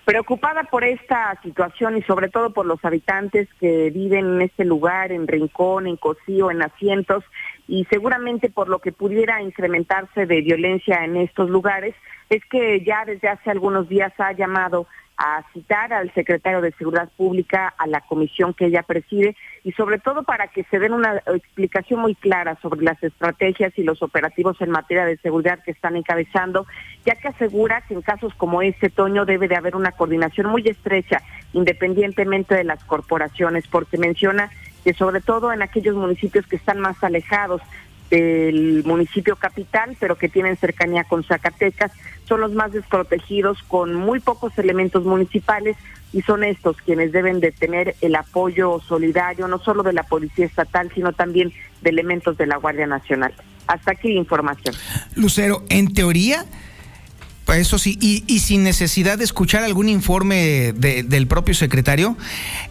Preocupada 0.05 0.63
por 0.63 0.83
esta 0.83 1.39
situación 1.43 1.95
y 1.95 2.01
sobre 2.01 2.29
todo 2.29 2.51
por 2.51 2.65
los 2.65 2.83
habitantes 2.83 3.47
que 3.59 3.91
viven 3.91 4.25
en 4.35 4.41
este 4.41 4.65
lugar, 4.65 5.11
en 5.11 5.27
Rincón, 5.27 5.85
en 5.85 5.95
Cocío, 5.95 6.49
en 6.49 6.63
Asientos, 6.63 7.23
y 7.71 7.85
seguramente 7.85 8.49
por 8.49 8.67
lo 8.67 8.79
que 8.79 8.91
pudiera 8.91 9.41
incrementarse 9.41 10.25
de 10.25 10.41
violencia 10.41 11.05
en 11.05 11.15
estos 11.15 11.49
lugares, 11.49 11.95
es 12.29 12.43
que 12.47 12.83
ya 12.83 13.05
desde 13.05 13.29
hace 13.29 13.49
algunos 13.49 13.87
días 13.87 14.11
ha 14.17 14.33
llamado 14.33 14.87
a 15.15 15.41
citar 15.53 15.93
al 15.93 16.13
secretario 16.13 16.59
de 16.59 16.73
Seguridad 16.73 17.09
Pública, 17.15 17.73
a 17.77 17.87
la 17.87 18.01
comisión 18.01 18.53
que 18.53 18.65
ella 18.65 18.83
preside 18.83 19.37
y 19.63 19.71
sobre 19.71 19.99
todo 19.99 20.23
para 20.23 20.47
que 20.47 20.65
se 20.65 20.79
den 20.79 20.91
una 20.91 21.21
explicación 21.27 22.01
muy 22.01 22.13
clara 22.13 22.57
sobre 22.61 22.81
las 22.81 23.01
estrategias 23.01 23.71
y 23.77 23.83
los 23.83 24.01
operativos 24.01 24.59
en 24.59 24.71
materia 24.71 25.05
de 25.05 25.15
seguridad 25.17 25.63
que 25.63 25.71
están 25.71 25.95
encabezando, 25.95 26.65
ya 27.05 27.15
que 27.15 27.29
asegura 27.29 27.85
que 27.87 27.93
en 27.93 28.01
casos 28.01 28.33
como 28.33 28.61
este, 28.61 28.89
Toño, 28.89 29.23
debe 29.23 29.47
de 29.47 29.55
haber 29.55 29.77
una 29.77 29.93
coordinación 29.93 30.47
muy 30.47 30.67
estrecha, 30.67 31.21
independientemente 31.53 32.53
de 32.53 32.65
las 32.65 32.83
corporaciones, 32.83 33.65
porque 33.67 33.97
menciona 33.97 34.51
que 34.83 34.93
sobre 34.93 35.21
todo 35.21 35.51
en 35.51 35.61
aquellos 35.61 35.95
municipios 35.95 36.45
que 36.47 36.55
están 36.55 36.79
más 36.79 37.03
alejados 37.03 37.61
del 38.09 38.83
municipio 38.85 39.37
capital, 39.37 39.95
pero 39.99 40.17
que 40.17 40.27
tienen 40.27 40.57
cercanía 40.57 41.05
con 41.05 41.23
Zacatecas, 41.23 41.91
son 42.27 42.41
los 42.41 42.51
más 42.51 42.73
desprotegidos 42.73 43.63
con 43.63 43.95
muy 43.95 44.19
pocos 44.19 44.57
elementos 44.57 45.05
municipales 45.05 45.77
y 46.13 46.21
son 46.21 46.43
estos 46.43 46.77
quienes 46.77 47.13
deben 47.13 47.39
de 47.39 47.51
tener 47.51 47.95
el 48.01 48.15
apoyo 48.15 48.81
solidario, 48.85 49.47
no 49.47 49.59
solo 49.59 49.81
de 49.81 49.93
la 49.93 50.03
Policía 50.03 50.45
Estatal, 50.45 50.91
sino 50.93 51.13
también 51.13 51.53
de 51.81 51.89
elementos 51.89 52.37
de 52.37 52.47
la 52.47 52.57
Guardia 52.57 52.85
Nacional. 52.85 53.33
Hasta 53.67 53.91
aquí 53.91 54.11
información. 54.11 54.75
Lucero, 55.15 55.63
en 55.69 55.93
teoría 55.93 56.45
eso 57.47 57.77
sí, 57.77 57.97
y, 57.99 58.39
sin 58.39 58.63
necesidad 58.63 59.17
de 59.17 59.23
escuchar 59.23 59.63
algún 59.63 59.89
informe 59.89 60.73
del 60.73 61.27
propio 61.27 61.53
secretario, 61.53 62.17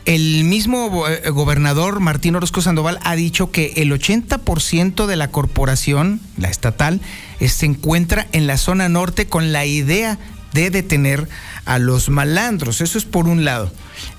el 0.07 0.45
mismo 0.45 1.07
eh, 1.07 1.29
gobernador 1.31 2.00
Martín 2.00 2.37
Orozco 2.37 2.62
Sandoval 2.62 2.99
ha 3.03 3.15
dicho 3.15 3.50
que 3.50 3.75
el 3.77 3.93
80% 3.93 5.07
de 5.07 5.17
la 5.17 5.29
corporación, 5.29 6.21
la 6.39 6.49
estatal, 6.49 7.00
se 7.47 7.67
encuentra 7.67 8.27
en 8.33 8.47
la 8.47 8.57
zona 8.57 8.89
norte 8.89 9.27
con 9.27 9.53
la 9.53 9.67
idea 9.67 10.19
de 10.52 10.71
detener 10.71 11.28
a 11.64 11.78
los 11.78 12.09
malandros. 12.09 12.80
Eso 12.80 12.99
es 12.99 13.04
por 13.04 13.28
un 13.28 13.45
lado. 13.45 13.73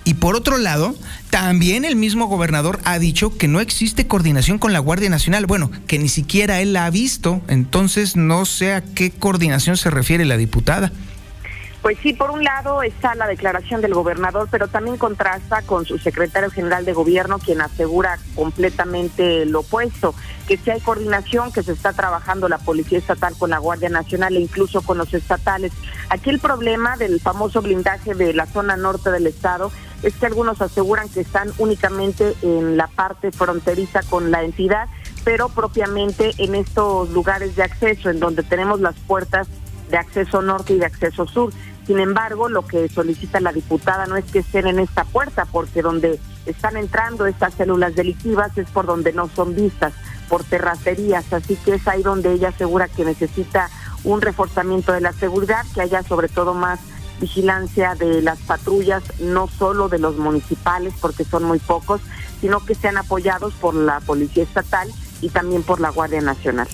Y 0.04 0.16
por 0.16 0.36
otro 0.36 0.58
lado, 0.58 0.96
también 1.30 1.86
el 1.86 1.96
mismo 1.96 2.28
gobernador 2.28 2.80
ha 2.84 3.00
dicho 3.00 3.38
que 3.38 3.48
no 3.48 3.60
existe 3.60 4.08
coordinación 4.08 4.60
con 4.60 4.74
la 4.74 4.80
Guardia 4.80 5.10
Nacional. 5.10 5.46
Bueno, 5.46 5.72
que 5.88 6.00
ni 6.00 6.10
siquiera 6.10 6.62
él 6.62 6.74
la 6.74 6.86
ha 6.86 6.90
visto. 6.90 7.42
Entonces 7.48 8.16
no 8.16 8.46
sé 8.46 8.74
a 8.74 8.82
qué 8.82 9.12
coordinación 9.12 9.78
se 9.78 9.90
refiere 9.90 10.26
la 10.26 10.38
diputada. 10.38 10.92
Pues 11.82 11.98
sí, 12.04 12.14
por 12.14 12.30
un 12.30 12.44
lado 12.44 12.84
está 12.84 13.16
la 13.16 13.26
declaración 13.26 13.82
del 13.82 13.96
gobernador, 13.96 14.48
pero 14.52 14.68
también 14.68 14.98
contrasta 14.98 15.64
con 15.64 15.84
su 15.86 15.98
secretario 15.98 16.52
general 16.52 16.86
de 16.86 16.94
gobierno, 16.94 17.40
quien 17.40 17.60
asegura 17.60 18.20
completamente 18.36 19.48
lo 19.48 19.62
opuesto, 19.62 20.14
que 20.48 20.58
si 20.58 20.70
hay 20.70 20.80
coordinación, 20.80 21.52
que 21.52 21.64
se 21.64 21.72
está 21.72 21.92
trabajando 21.94 22.48
la 22.48 22.60
Policía 22.60 23.00
Estatal 23.00 23.34
con 23.36 23.50
la 23.50 23.58
Guardia 23.58 23.90
Nacional 23.90 24.38
e 24.38 24.42
incluso 24.42 24.84
con 24.84 25.00
los 25.00 25.12
estatales. 25.16 25.72
Aquí 26.10 26.30
el 26.30 26.40
problema 26.40 26.98
del 26.98 27.20
famoso 27.20 27.64
blindaje 27.64 28.14
de 28.14 28.36
la 28.36 28.46
zona 28.46 28.78
norte 28.78 29.10
del 29.10 29.26
estado 29.26 29.72
es 30.04 30.14
que 30.14 30.28
algunos 30.28 30.62
aseguran 30.62 31.10
que 31.10 31.22
están 31.22 31.52
únicamente 31.58 32.36
en 32.44 32.78
la 32.78 32.88
parte 32.88 33.32
fronteriza 33.32 34.02
con 34.08 34.30
la 34.30 34.44
entidad, 34.44 34.88
pero 35.24 35.50
propiamente 35.50 36.32
en 36.38 36.54
estos 36.54 37.10
lugares 37.10 37.56
de 37.56 37.64
acceso, 37.64 38.12
en 38.12 38.20
donde 38.20 38.44
tenemos 38.44 38.82
las 38.82 38.96
puertas 38.96 39.48
de 39.90 39.98
acceso 39.98 40.42
norte 40.42 40.74
y 40.74 40.80
de 40.80 40.86
acceso 40.86 41.28
sur. 41.28 41.54
Sin 41.92 42.00
embargo, 42.00 42.48
lo 42.48 42.66
que 42.66 42.88
solicita 42.88 43.42
la 43.42 43.52
diputada 43.52 44.06
no 44.06 44.16
es 44.16 44.24
que 44.24 44.40
estén 44.40 44.66
en 44.66 44.80
esta 44.80 45.04
puerta, 45.04 45.44
porque 45.44 45.82
donde 45.82 46.22
están 46.46 46.78
entrando 46.78 47.26
estas 47.26 47.54
células 47.56 47.96
delictivas 47.96 48.58
es 48.58 48.70
por 48.70 48.86
donde 48.86 49.12
no 49.12 49.28
son 49.28 49.54
vistas, 49.54 49.92
por 50.30 50.42
terracerías. 50.46 51.34
Así 51.34 51.58
que 51.58 51.74
es 51.74 51.86
ahí 51.90 52.02
donde 52.02 52.32
ella 52.32 52.48
asegura 52.48 52.88
que 52.88 53.04
necesita 53.04 53.70
un 54.06 54.22
reforzamiento 54.22 54.94
de 54.94 55.02
la 55.02 55.12
seguridad, 55.12 55.66
que 55.74 55.82
haya 55.82 56.02
sobre 56.02 56.30
todo 56.30 56.54
más 56.54 56.80
vigilancia 57.20 57.94
de 57.96 58.22
las 58.22 58.40
patrullas, 58.40 59.04
no 59.20 59.50
solo 59.50 59.90
de 59.90 60.00
los 60.00 60.16
municipales, 60.16 60.94
porque 61.02 61.26
son 61.26 61.44
muy 61.44 61.60
pocos, 61.60 62.00
sino 62.40 62.66
que 62.66 62.74
sean 62.74 62.96
apoyados 62.96 63.54
por 63.56 63.76
la 63.76 64.00
Policía 64.00 64.44
Estatal 64.44 64.90
y 65.22 65.30
también 65.30 65.64
por 65.64 65.80
la 65.80 65.90
Guardia 65.90 66.22
Nacional. 66.22 66.68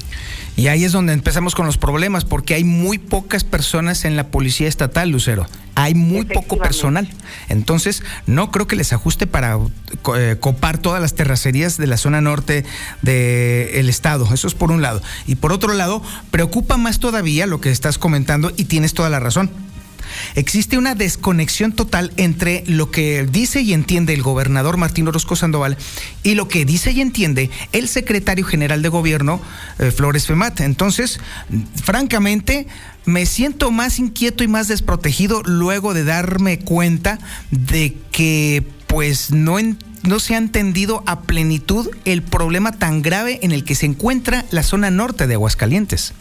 Y 0.55 0.69
ahí 0.69 0.83
es 0.83 0.91
donde 0.91 1.13
empezamos 1.13 1.53
con 1.53 1.67
los 1.67 1.77
problemas, 1.77 2.25
porque 2.25 2.55
hay 2.55 2.63
muy 2.63 2.97
pocas 2.97 3.43
personas 3.43 4.05
en 4.05 4.15
la 4.15 4.29
Policía 4.29 4.67
Estatal, 4.67 5.09
Lucero. 5.09 5.45
Hay 5.75 5.93
muy 5.93 6.25
poco 6.25 6.57
personal. 6.57 7.07
Entonces, 7.47 8.01
no 8.25 8.49
creo 8.49 8.65
que 8.65 8.75
les 8.75 8.91
ajuste 8.91 9.27
para 9.27 9.59
eh, 10.15 10.37
copar 10.39 10.79
todas 10.79 10.99
las 10.99 11.13
terracerías 11.13 11.77
de 11.77 11.85
la 11.85 11.97
zona 11.97 12.21
norte 12.21 12.65
del 13.03 13.87
estado. 13.87 14.27
Eso 14.33 14.47
es 14.47 14.55
por 14.55 14.71
un 14.71 14.81
lado. 14.81 15.03
Y 15.27 15.35
por 15.35 15.51
otro 15.53 15.73
lado, 15.73 16.01
preocupa 16.31 16.77
más 16.77 16.97
todavía 16.97 17.45
lo 17.45 17.61
que 17.61 17.69
estás 17.69 17.99
comentando 17.99 18.51
y 18.57 18.65
tienes 18.65 18.95
toda 18.95 19.11
la 19.11 19.19
razón 19.19 19.51
Existe 20.35 20.77
una 20.77 20.95
desconexión 20.95 21.71
total 21.71 22.11
entre 22.17 22.63
lo 22.67 22.91
que 22.91 23.25
dice 23.25 23.61
y 23.61 23.73
entiende 23.73 24.13
el 24.13 24.21
gobernador 24.21 24.77
Martín 24.77 25.07
Orozco 25.07 25.35
Sandoval 25.35 25.77
y 26.23 26.35
lo 26.35 26.47
que 26.47 26.65
dice 26.65 26.91
y 26.91 27.01
entiende 27.01 27.49
el 27.71 27.87
secretario 27.87 28.45
general 28.45 28.81
de 28.81 28.89
gobierno, 28.89 29.41
eh, 29.79 29.91
Flores 29.91 30.27
Femat. 30.27 30.61
Entonces, 30.61 31.19
francamente, 31.83 32.67
me 33.05 33.25
siento 33.25 33.71
más 33.71 33.99
inquieto 33.99 34.43
y 34.43 34.47
más 34.47 34.67
desprotegido 34.67 35.41
luego 35.43 35.93
de 35.93 36.03
darme 36.03 36.59
cuenta 36.59 37.19
de 37.51 37.97
que 38.11 38.63
pues 38.87 39.31
no, 39.31 39.57
no 40.03 40.19
se 40.19 40.35
ha 40.35 40.37
entendido 40.37 41.03
a 41.05 41.21
plenitud 41.21 41.89
el 42.05 42.21
problema 42.21 42.71
tan 42.73 43.01
grave 43.01 43.39
en 43.43 43.51
el 43.51 43.63
que 43.63 43.75
se 43.75 43.85
encuentra 43.85 44.45
la 44.51 44.63
zona 44.63 44.91
norte 44.91 45.27
de 45.27 45.35
Aguascalientes. 45.35 46.13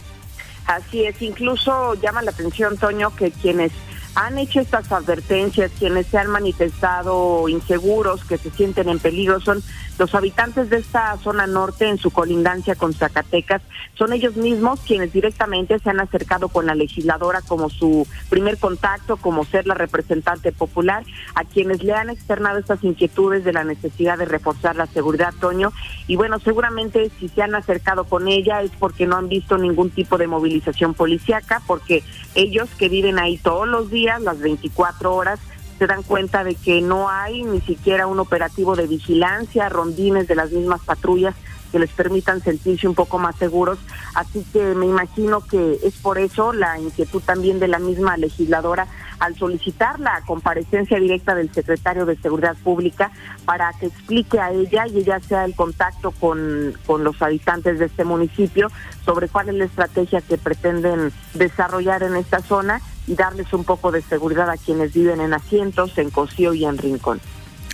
Así 0.67 1.05
es, 1.05 1.21
incluso 1.21 1.93
llama 1.95 2.21
la 2.21 2.31
atención, 2.31 2.77
Toño, 2.77 3.15
que 3.15 3.31
quienes 3.31 3.71
han 4.17 4.39
hecho 4.39 4.59
estas 4.59 4.91
advertencias, 4.91 5.71
quienes 5.77 6.07
se 6.07 6.17
han 6.17 6.31
manifestado 6.31 7.47
inseguros, 7.49 8.25
que 8.25 8.39
se 8.39 8.49
sienten 8.49 8.89
en 8.89 8.97
peligro, 8.97 9.39
son 9.39 9.61
los 9.99 10.15
habitantes 10.15 10.71
de 10.71 10.77
esta 10.77 11.15
zona 11.17 11.45
norte 11.45 11.87
en 11.87 11.99
su 11.99 12.09
colindancia 12.09 12.73
con 12.73 12.95
Zacatecas. 12.95 13.61
Son 13.93 14.13
ellos 14.13 14.35
mismos 14.35 14.79
quienes 14.79 15.13
directamente 15.13 15.77
se 15.77 15.91
han 15.91 15.99
acercado 15.99 16.49
con 16.49 16.65
la 16.65 16.73
legisladora 16.73 17.41
como 17.41 17.69
su 17.69 18.07
primer 18.29 18.57
contacto, 18.57 19.17
como 19.17 19.45
ser 19.45 19.67
la 19.67 19.75
representante 19.75 20.51
popular, 20.51 21.03
a 21.35 21.43
quienes 21.43 21.83
le 21.83 21.93
han 21.93 22.09
externado 22.09 22.57
estas 22.57 22.83
inquietudes 22.83 23.43
de 23.43 23.53
la 23.53 23.63
necesidad 23.63 24.17
de 24.17 24.25
reforzar 24.25 24.75
la 24.75 24.87
seguridad, 24.87 25.33
Toño. 25.39 25.71
Y 26.07 26.15
bueno, 26.15 26.39
seguramente 26.39 27.11
si 27.19 27.27
se 27.29 27.43
han 27.43 27.53
acercado 27.53 28.05
con 28.05 28.27
ella 28.27 28.63
es 28.63 28.71
porque 28.79 29.05
no 29.05 29.15
han 29.15 29.29
visto 29.29 29.59
ningún 29.59 29.91
tipo 29.91 30.17
de 30.17 30.25
movilización 30.25 30.95
policíaca, 30.95 31.61
porque 31.67 32.03
ellos 32.33 32.67
que 32.77 32.89
viven 32.89 33.19
ahí 33.19 33.37
todos 33.37 33.67
los 33.67 33.91
días, 33.91 34.06
las 34.19 34.39
24 34.39 35.13
horas, 35.13 35.39
se 35.77 35.85
dan 35.85 36.01
cuenta 36.03 36.43
de 36.43 36.55
que 36.55 36.81
no 36.81 37.09
hay 37.09 37.43
ni 37.43 37.61
siquiera 37.61 38.07
un 38.07 38.19
operativo 38.19 38.75
de 38.75 38.87
vigilancia, 38.87 39.69
rondines 39.69 40.27
de 40.27 40.35
las 40.35 40.51
mismas 40.51 40.81
patrullas 40.81 41.35
que 41.71 41.79
les 41.79 41.89
permitan 41.91 42.41
sentirse 42.41 42.87
un 42.87 42.95
poco 42.95 43.19
más 43.19 43.35
seguros. 43.35 43.79
Así 44.13 44.45
que 44.51 44.75
me 44.75 44.85
imagino 44.85 45.41
que 45.41 45.79
es 45.83 45.95
por 45.95 46.17
eso 46.17 46.53
la 46.53 46.79
inquietud 46.79 47.21
también 47.21 47.59
de 47.59 47.67
la 47.67 47.79
misma 47.79 48.17
legisladora 48.17 48.87
al 49.19 49.35
solicitar 49.35 49.99
la 49.99 50.21
comparecencia 50.25 50.99
directa 50.99 51.33
del 51.33 51.51
secretario 51.51 52.05
de 52.05 52.17
Seguridad 52.17 52.55
Pública 52.63 53.11
para 53.45 53.71
que 53.73 53.87
explique 53.87 54.39
a 54.39 54.51
ella 54.51 54.85
y 54.87 54.99
ella 54.99 55.19
sea 55.19 55.45
el 55.45 55.55
contacto 55.55 56.11
con, 56.11 56.73
con 56.85 57.03
los 57.03 57.21
habitantes 57.21 57.79
de 57.79 57.85
este 57.85 58.03
municipio 58.03 58.69
sobre 59.05 59.27
cuál 59.27 59.49
es 59.49 59.55
la 59.55 59.65
estrategia 59.65 60.21
que 60.21 60.37
pretenden 60.37 61.11
desarrollar 61.33 62.03
en 62.03 62.15
esta 62.15 62.41
zona 62.41 62.81
y 63.07 63.15
darles 63.15 63.51
un 63.53 63.63
poco 63.63 63.91
de 63.91 64.01
seguridad 64.01 64.49
a 64.49 64.57
quienes 64.57 64.93
viven 64.93 65.21
en 65.21 65.33
asientos, 65.33 65.97
en 65.97 66.09
Cocío 66.09 66.53
y 66.53 66.65
en 66.65 66.77
Rincón. 66.77 67.19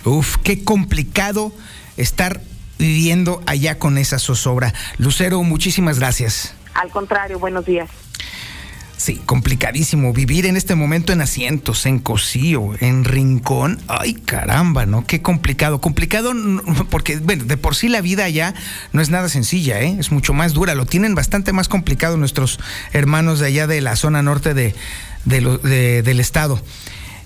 Uf, 0.04 0.36
qué 0.42 0.64
complicado 0.64 1.52
estar 1.96 2.40
viviendo 2.84 3.42
allá 3.46 3.78
con 3.78 3.96
esa 3.96 4.18
zozobra. 4.18 4.74
Lucero, 4.98 5.42
muchísimas 5.42 5.98
gracias. 5.98 6.54
Al 6.74 6.90
contrario, 6.90 7.38
buenos 7.38 7.64
días. 7.64 7.88
Sí, 8.96 9.20
complicadísimo. 9.24 10.12
Vivir 10.12 10.46
en 10.46 10.56
este 10.56 10.74
momento 10.74 11.12
en 11.12 11.20
asientos, 11.20 11.84
en 11.86 11.98
cocío, 11.98 12.70
en 12.80 13.04
rincón. 13.04 13.80
Ay, 13.88 14.14
caramba, 14.14 14.86
¿no? 14.86 15.06
Qué 15.06 15.20
complicado. 15.20 15.80
Complicado 15.80 16.32
porque, 16.90 17.16
bueno, 17.18 17.44
de 17.44 17.56
por 17.56 17.74
sí 17.74 17.88
la 17.88 18.00
vida 18.00 18.24
allá 18.24 18.54
no 18.92 19.02
es 19.02 19.10
nada 19.10 19.28
sencilla, 19.28 19.80
¿eh? 19.80 19.96
Es 19.98 20.12
mucho 20.12 20.32
más 20.32 20.52
dura. 20.52 20.74
Lo 20.74 20.86
tienen 20.86 21.14
bastante 21.14 21.52
más 21.52 21.68
complicado 21.68 22.16
nuestros 22.16 22.60
hermanos 22.92 23.40
de 23.40 23.46
allá 23.46 23.66
de 23.66 23.80
la 23.80 23.96
zona 23.96 24.22
norte 24.22 24.54
de, 24.54 24.74
del 25.24 26.20
estado. 26.20 26.62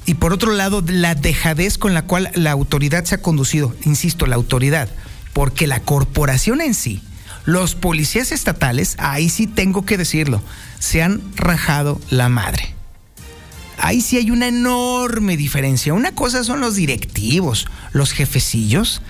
Y 0.07 0.15
por 0.15 0.33
otro 0.33 0.53
lado, 0.53 0.83
la 0.87 1.15
dejadez 1.15 1.79
con 1.79 1.95
la 1.95 2.03
cual 2.03 2.31
la 2.35 2.53
autoridad 2.53 3.05
se 3.05 3.17
ha 3.17 3.23
conducido, 3.23 3.75
insisto, 3.85 4.27
la 4.27 4.37
autoridad, 4.37 4.89
porque 5.33 5.67
la 5.67 5.81
corporación 5.81 6.61
en 6.61 6.75
sí, 6.75 7.03
los 7.45 7.75
policías 7.75 8.33
estatales, 8.33 8.97
ahí 8.99 9.29
sí 9.29 9.47
tengo 9.47 9.85
que 9.85 9.97
decirlo, 9.97 10.43
se 10.79 11.03
han 11.03 11.23
rajado 11.37 12.01
la 12.11 12.29
madre. 12.29 12.75
Ahí 13.79 14.01
sí 14.01 14.17
hay 14.17 14.31
una 14.31 14.49
enorme 14.49 15.37
diferencia. 15.37 15.95
Una 15.95 16.13
cosa 16.13 16.43
son 16.43 16.61
los 16.61 16.75
directivos, 16.75 17.67
los 17.93 18.13
jefecillos, 18.13 19.03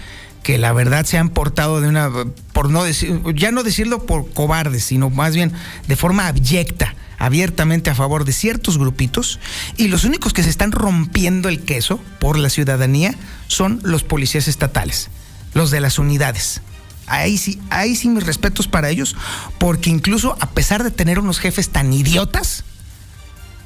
que 0.43 0.59
la 0.59 0.73
verdad 0.73 1.05
se 1.07 1.19
han 1.19 1.31
portado 1.31 1.81
de 1.81 1.89
una, 1.89 2.11
por 2.53 2.71
no 2.71 2.85
decir, 2.85 3.21
ya 3.35 3.51
no 3.51 3.63
decirlo 3.63 4.07
por 4.07 4.31
cobardes, 4.33 4.85
sino 4.85 5.11
más 5.11 5.35
bien 5.35 5.53
de 5.87 5.97
forma 5.97 6.27
abyecta 6.27 6.95
abiertamente 7.19 7.91
a 7.91 7.95
favor 7.95 8.25
de 8.25 8.33
ciertos 8.33 8.79
grupitos 8.79 9.41
y 9.77 9.89
los 9.89 10.05
únicos 10.05 10.33
que 10.33 10.43
se 10.43 10.51
están 10.51 10.73
rompiendo 10.73 11.49
el 11.49 11.61
queso 11.61 12.01
por 12.21 12.39
la 12.39 12.49
ciudadanía 12.49 13.15
son 13.49 13.81
los 13.83 14.05
policías 14.05 14.49
estatales, 14.49 15.11
los 15.55 15.71
de 15.71 15.81
las 15.81 15.99
unidades. 15.99 16.61
Ahí 17.07 17.39
sí, 17.39 17.61
ahí 17.71 17.97
sí 17.97 18.09
mis 18.09 18.25
respetos 18.25 18.69
para 18.69 18.91
ellos, 18.91 19.17
porque 19.59 19.91
incluso 19.91 20.37
a 20.41 20.51
pesar 20.51 20.85
de 20.85 20.91
tener 20.91 21.19
unos 21.19 21.39
jefes 21.39 21.71
tan 21.71 21.93
idiotas, 21.93 22.65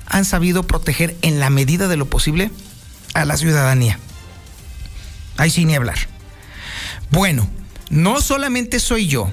han 0.07 0.25
sabido 0.25 0.63
proteger 0.63 1.17
en 1.23 1.41
la 1.41 1.51
medida 1.51 1.89
de 1.89 1.97
lo 1.97 2.07
posible 2.07 2.51
a 3.15 3.25
la 3.25 3.37
ciudadanía. 3.37 3.99
Ahí 5.39 5.51
sí 5.51 5.65
ni 5.65 5.75
hablar. 5.75 5.99
Bueno, 7.11 7.49
no 7.91 8.21
solamente 8.21 8.79
soy 8.79 9.07
yo, 9.07 9.31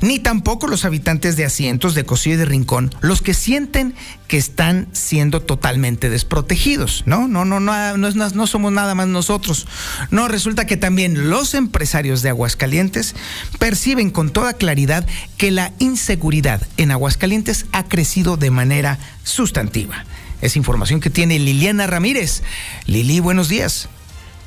ni 0.00 0.18
tampoco 0.18 0.66
los 0.66 0.84
habitantes 0.84 1.36
de 1.36 1.44
asientos 1.44 1.94
de 1.94 2.04
Cosío 2.04 2.34
y 2.34 2.36
de 2.36 2.44
Rincón, 2.44 2.94
los 3.00 3.22
que 3.22 3.34
sienten 3.34 3.94
que 4.28 4.38
están 4.38 4.88
siendo 4.92 5.40
totalmente 5.40 6.08
desprotegidos. 6.08 7.02
No, 7.06 7.28
no, 7.28 7.44
no, 7.44 7.60
no, 7.60 7.96
no, 7.96 8.10
no 8.10 8.46
somos 8.46 8.72
nada 8.72 8.94
más 8.94 9.08
nosotros. 9.08 9.66
No, 10.10 10.28
resulta 10.28 10.66
que 10.66 10.76
también 10.76 11.28
los 11.30 11.54
empresarios 11.54 12.22
de 12.22 12.30
Aguascalientes 12.30 13.14
perciben 13.58 14.10
con 14.10 14.30
toda 14.30 14.54
claridad 14.54 15.06
que 15.36 15.50
la 15.50 15.72
inseguridad 15.78 16.66
en 16.76 16.90
Aguascalientes 16.90 17.66
ha 17.72 17.84
crecido 17.84 18.36
de 18.36 18.50
manera 18.50 18.98
sustantiva. 19.24 20.04
Es 20.40 20.56
información 20.56 21.00
que 21.00 21.10
tiene 21.10 21.38
Liliana 21.38 21.86
Ramírez. 21.86 22.42
Lili, 22.86 23.20
buenos 23.20 23.48
días. 23.48 23.88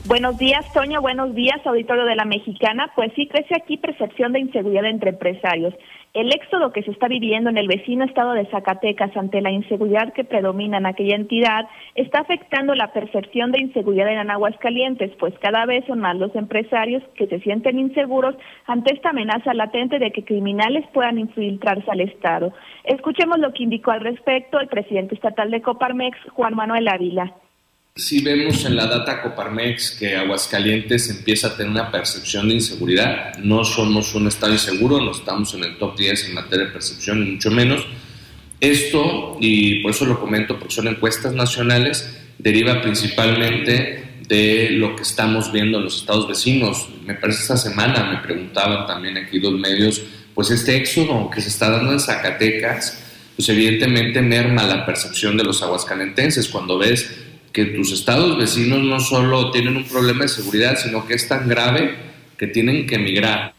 Buenos 0.08 0.38
días, 0.38 0.72
Toño. 0.72 1.02
Buenos 1.02 1.34
días, 1.34 1.66
auditorio 1.66 2.06
de 2.06 2.16
la 2.16 2.26
Mexicana. 2.26 2.92
Pues 2.96 3.12
sí, 3.16 3.26
crece 3.26 3.56
aquí 3.56 3.78
percepción 3.78 4.34
de 4.34 4.40
inseguridad 4.40 4.86
entre 4.86 5.10
empresarios, 5.10 5.74
El 6.14 6.32
éxodo 6.32 6.72
que 6.72 6.84
se 6.84 6.92
está 6.92 7.08
viviendo 7.08 7.50
en 7.50 7.58
el 7.58 7.68
vecino 7.68 8.06
estado 8.06 8.34
de 8.34 8.46
Zacatecas 8.46 9.18
ante 9.18 9.42
la 9.42 9.50
inseguridad 9.50 10.14
que 10.14 10.24
predomina 10.24 10.78
en 10.78 10.86
aquella 10.86 11.16
entidad 11.16 11.68
está 11.96 12.20
afectando 12.20 12.76
la 12.76 12.94
percepción 12.94 13.52
de 13.52 13.62
inseguridad 13.62 14.08
en 14.10 14.30
Aguascalientes, 14.30 15.12
pues 15.20 15.34
cada 15.40 15.66
vez 15.66 15.84
son 15.88 16.02
más 16.02 16.16
los 16.18 16.36
empresarios 16.36 17.02
que 17.16 17.26
se 17.26 17.40
sienten 17.40 17.80
inseguros 17.80 18.36
ante 18.68 18.94
esta 18.94 19.10
amenaza 19.10 19.56
latente 19.56 19.98
de 19.98 20.12
que 20.12 20.24
criminales 20.24 20.86
puedan 20.94 21.18
infiltrarse 21.18 21.90
al 21.90 22.02
Estado. 22.02 22.54
Escuchemos 22.84 23.40
lo 23.40 23.52
que 23.54 23.64
indicó 23.64 23.90
al 23.90 24.02
respecto 24.02 24.60
el 24.60 24.68
presidente 24.68 25.16
estatal 25.16 25.50
de 25.50 25.64
Coparmex, 25.64 26.16
Juan 26.36 26.54
Manuel 26.54 26.88
Ávila. 26.90 27.34
Si 27.98 28.22
vemos 28.22 28.66
en 28.66 28.76
la 28.76 28.88
data 28.88 29.22
Coparmex 29.22 29.92
que 29.92 30.18
Aguascalientes 30.18 31.10
empieza 31.10 31.48
a 31.48 31.56
tener 31.56 31.72
una 31.72 31.92
percepción 31.94 32.50
de 32.50 32.56
inseguridad. 32.56 33.38
No 33.38 33.64
somos 33.64 34.14
un 34.16 34.28
estado 34.28 34.52
inseguro, 34.52 35.00
no 35.00 35.12
estamos 35.12 35.54
en 35.54 35.64
el 35.64 35.78
top 35.78 35.98
10 35.98 36.26
en 36.26 36.34
materia 36.34 36.66
de 36.66 36.74
percepción, 36.74 37.24
ni 37.24 37.32
mucho 37.32 37.52
menos. 37.52 37.88
Esto, 38.60 39.38
y 39.40 39.82
por 39.82 39.92
eso 39.92 40.04
lo 40.04 40.20
comento, 40.20 40.60
porque 40.60 40.76
son 40.76 40.90
encuestas 40.90 41.34
nacionales, 41.34 42.14
deriva 42.38 42.82
principalmente 42.82 44.04
de 44.28 44.72
lo 44.72 44.98
que 44.98 45.04
estamos 45.04 45.54
viendo 45.54 45.78
en 45.78 45.86
los 45.86 45.96
estados 45.96 46.28
vecinos. 46.28 46.90
Me 47.06 47.14
parece 47.14 47.44
esta 47.44 47.56
semana, 47.56 48.12
me 48.12 48.18
preguntaban 48.18 48.88
también 48.88 49.16
aquí 49.16 49.40
los 49.40 49.54
medios, 49.54 50.02
pues 50.34 50.52
este 50.52 50.76
éxodo 50.76 51.30
que 51.30 51.40
se 51.40 51.48
está 51.48 51.70
dando 51.70 51.94
en 51.94 52.02
Zacatecas, 52.02 53.02
pues 53.38 53.48
evidentemente 53.48 54.22
merma 54.22 54.64
la 54.64 54.86
percepción 54.86 55.38
de 55.38 55.46
los 55.46 55.62
aguascalentenses. 55.62 56.50
Cuando 56.50 56.78
ves 56.78 57.25
que 57.56 57.64
tus 57.68 57.94
estados 57.94 58.38
vecinos 58.38 58.84
no 58.84 59.00
solo 59.00 59.50
tienen 59.50 59.78
un 59.78 59.86
problema 59.86 60.24
de 60.24 60.28
seguridad, 60.28 60.78
sino 60.78 61.08
que 61.08 61.14
es 61.14 61.26
tan 61.30 61.48
grave 61.48 61.96
que 62.38 62.48
tienen 62.48 62.86
que 62.86 62.96
emigrar. 62.96 63.55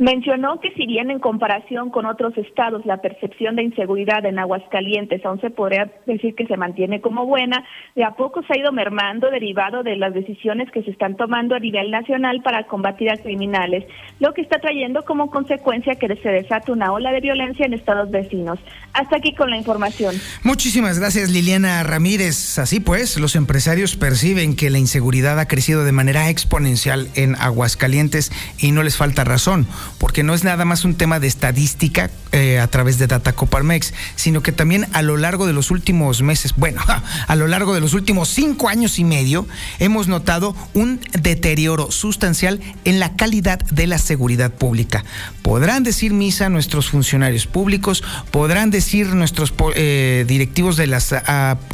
Mencionó 0.00 0.60
que 0.60 0.72
si 0.72 0.86
bien 0.86 1.10
en 1.10 1.18
comparación 1.18 1.90
con 1.90 2.06
otros 2.06 2.32
estados 2.38 2.86
la 2.86 3.02
percepción 3.02 3.54
de 3.54 3.64
inseguridad 3.64 4.24
en 4.24 4.38
Aguascalientes 4.38 5.22
aún 5.26 5.38
se 5.42 5.50
podría 5.50 5.92
decir 6.06 6.34
que 6.34 6.46
se 6.46 6.56
mantiene 6.56 7.02
como 7.02 7.26
buena, 7.26 7.62
de 7.94 8.04
a 8.04 8.12
poco 8.12 8.42
se 8.42 8.54
ha 8.54 8.58
ido 8.58 8.72
mermando 8.72 9.30
derivado 9.30 9.82
de 9.82 9.96
las 9.96 10.14
decisiones 10.14 10.70
que 10.70 10.82
se 10.84 10.90
están 10.90 11.18
tomando 11.18 11.54
a 11.54 11.58
nivel 11.58 11.90
nacional 11.90 12.40
para 12.42 12.66
combatir 12.66 13.10
a 13.10 13.18
criminales, 13.18 13.84
lo 14.20 14.32
que 14.32 14.40
está 14.40 14.58
trayendo 14.58 15.02
como 15.02 15.30
consecuencia 15.30 15.96
que 15.96 16.08
se 16.16 16.28
desate 16.30 16.72
una 16.72 16.94
ola 16.94 17.12
de 17.12 17.20
violencia 17.20 17.66
en 17.66 17.74
estados 17.74 18.10
vecinos. 18.10 18.58
Hasta 18.94 19.18
aquí 19.18 19.34
con 19.34 19.50
la 19.50 19.58
información. 19.58 20.14
Muchísimas 20.44 20.98
gracias 20.98 21.28
Liliana 21.28 21.82
Ramírez. 21.82 22.58
Así 22.58 22.80
pues, 22.80 23.20
los 23.20 23.36
empresarios 23.36 23.96
perciben 23.96 24.56
que 24.56 24.70
la 24.70 24.78
inseguridad 24.78 25.38
ha 25.38 25.46
crecido 25.46 25.84
de 25.84 25.92
manera 25.92 26.30
exponencial 26.30 27.08
en 27.16 27.34
Aguascalientes 27.34 28.32
y 28.58 28.72
no 28.72 28.82
les 28.82 28.96
falta 28.96 29.24
razón 29.24 29.66
porque 29.98 30.22
no 30.22 30.34
es 30.34 30.44
nada 30.44 30.64
más 30.64 30.84
un 30.84 30.94
tema 30.94 31.20
de 31.20 31.26
estadística 31.26 32.10
eh, 32.32 32.58
a 32.58 32.66
través 32.68 32.98
de 32.98 33.06
Data 33.06 33.32
Coparmex, 33.32 33.92
sino 34.16 34.42
que 34.42 34.52
también 34.52 34.86
a 34.92 35.02
lo 35.02 35.16
largo 35.16 35.46
de 35.46 35.52
los 35.52 35.70
últimos 35.70 36.22
meses, 36.22 36.54
bueno, 36.56 36.80
a 37.26 37.36
lo 37.36 37.46
largo 37.46 37.74
de 37.74 37.80
los 37.80 37.94
últimos 37.94 38.28
cinco 38.28 38.68
años 38.68 38.98
y 38.98 39.04
medio, 39.04 39.46
hemos 39.78 40.08
notado 40.08 40.54
un 40.74 41.00
deterioro 41.20 41.90
sustancial 41.90 42.60
en 42.84 42.98
la 42.98 43.16
calidad 43.16 43.58
de 43.58 43.86
la 43.86 43.98
seguridad 43.98 44.52
pública. 44.52 45.04
Podrán 45.42 45.82
decir 45.82 46.12
misa 46.12 46.48
nuestros 46.48 46.90
funcionarios 46.90 47.46
públicos, 47.46 48.02
podrán 48.30 48.70
decir 48.70 49.08
nuestros 49.14 49.52
eh, 49.74 50.24
directivos 50.28 50.76
de 50.76 50.86
las 50.86 51.14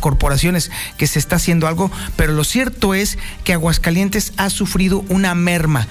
corporaciones 0.00 0.70
que 0.96 1.06
se 1.06 1.18
está 1.18 1.36
haciendo 1.36 1.66
algo, 1.66 1.90
pero 2.16 2.32
lo 2.32 2.44
cierto 2.44 2.94
es 2.94 3.18
que 3.44 3.52
Aguascalientes 3.52 4.32
ha 4.36 4.50
sufrido 4.50 5.04
una 5.08 5.34
merma 5.34 5.86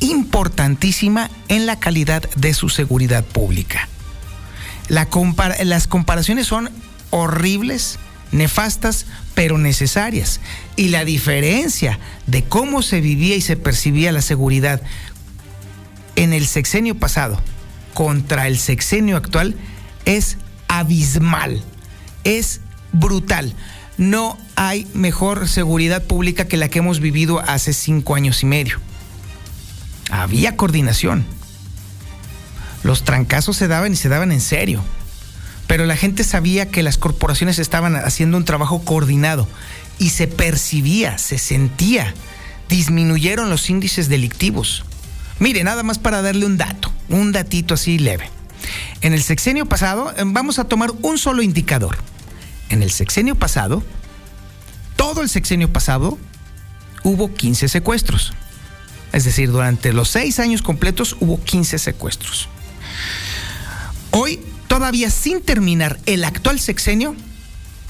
importantísima 0.00 1.30
en 1.48 1.66
la 1.66 1.78
calidad 1.78 2.22
de 2.36 2.54
su 2.54 2.68
seguridad 2.68 3.24
pública. 3.24 3.88
las 4.88 5.86
comparaciones 5.86 6.46
son 6.46 6.70
horribles, 7.10 7.98
nefastas, 8.32 9.06
pero 9.34 9.58
necesarias. 9.58 10.40
Y 10.76 10.88
la 10.88 11.04
diferencia 11.04 11.98
de 12.26 12.44
cómo 12.44 12.82
se 12.82 13.00
vivía 13.00 13.36
y 13.36 13.40
se 13.40 13.56
percibía 13.56 14.12
la 14.12 14.22
seguridad 14.22 14.82
en 16.16 16.32
el 16.32 16.46
sexenio 16.46 16.96
pasado 16.96 17.40
contra 17.94 18.46
el 18.46 18.58
sexenio 18.58 19.16
actual 19.16 19.56
es 20.04 20.36
abismal, 20.68 21.62
es 22.24 22.60
brutal. 22.92 23.54
No 23.96 24.38
hay 24.54 24.86
mejor 24.94 25.48
seguridad 25.48 26.04
pública 26.04 26.46
que 26.46 26.56
la 26.56 26.68
que 26.68 26.78
hemos 26.78 27.00
vivido 27.00 27.40
hace 27.40 27.72
cinco 27.72 28.14
años 28.14 28.42
y 28.42 28.46
medio. 28.46 28.78
Había 30.10 30.56
coordinación. 30.56 31.24
Los 32.82 33.04
trancazos 33.04 33.56
se 33.56 33.68
daban 33.68 33.92
y 33.92 33.96
se 33.96 34.08
daban 34.08 34.32
en 34.32 34.40
serio. 34.40 34.82
Pero 35.66 35.84
la 35.84 35.96
gente 35.96 36.24
sabía 36.24 36.70
que 36.70 36.82
las 36.82 36.96
corporaciones 36.96 37.58
estaban 37.58 37.94
haciendo 37.96 38.36
un 38.36 38.44
trabajo 38.44 38.84
coordinado 38.84 39.46
y 39.98 40.10
se 40.10 40.26
percibía, 40.26 41.18
se 41.18 41.38
sentía. 41.38 42.14
Disminuyeron 42.68 43.50
los 43.50 43.68
índices 43.68 44.08
delictivos. 44.08 44.84
Mire, 45.38 45.62
nada 45.64 45.82
más 45.82 45.98
para 45.98 46.22
darle 46.22 46.46
un 46.46 46.56
dato, 46.56 46.90
un 47.08 47.32
datito 47.32 47.74
así 47.74 47.98
leve. 47.98 48.30
En 49.02 49.12
el 49.12 49.22
sexenio 49.22 49.66
pasado, 49.66 50.12
eh, 50.16 50.22
vamos 50.26 50.58
a 50.58 50.64
tomar 50.64 50.90
un 51.02 51.18
solo 51.18 51.42
indicador. 51.42 51.98
En 52.70 52.82
el 52.82 52.90
sexenio 52.90 53.34
pasado, 53.34 53.82
todo 54.96 55.22
el 55.22 55.28
sexenio 55.28 55.72
pasado, 55.72 56.18
hubo 57.04 57.32
15 57.34 57.68
secuestros. 57.68 58.32
Es 59.12 59.24
decir, 59.24 59.50
durante 59.50 59.92
los 59.92 60.08
seis 60.08 60.38
años 60.38 60.62
completos 60.62 61.16
hubo 61.20 61.42
15 61.42 61.78
secuestros. 61.78 62.48
Hoy, 64.10 64.40
todavía 64.66 65.10
sin 65.10 65.40
terminar 65.40 65.98
el 66.06 66.24
actual 66.24 66.60
sexenio, 66.60 67.14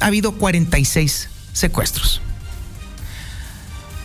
ha 0.01 0.07
habido 0.07 0.33
46 0.33 1.29
secuestros. 1.53 2.21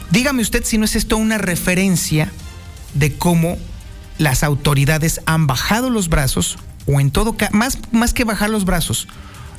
Dígame 0.09 0.41
usted 0.41 0.63
si 0.63 0.77
no 0.77 0.85
es 0.85 0.95
esto 0.95 1.17
una 1.17 1.37
referencia 1.37 2.31
de 2.93 3.13
cómo 3.15 3.57
las 4.17 4.43
autoridades 4.43 5.21
han 5.25 5.47
bajado 5.47 5.89
los 5.89 6.09
brazos, 6.09 6.57
o 6.85 6.99
en 6.99 7.11
todo 7.11 7.35
caso, 7.35 7.53
más, 7.53 7.79
más 7.91 8.13
que 8.13 8.23
bajar 8.23 8.49
los 8.49 8.65
brazos, 8.65 9.07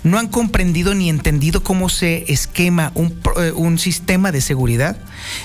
no 0.04 0.18
han 0.18 0.28
comprendido 0.28 0.94
ni 0.94 1.08
entendido 1.08 1.64
cómo 1.64 1.88
se 1.88 2.30
esquema 2.32 2.92
eh, 2.94 3.52
un, 3.52 3.78
sistema 3.78 4.30
de 4.30 4.42
seguridad. 4.42 4.98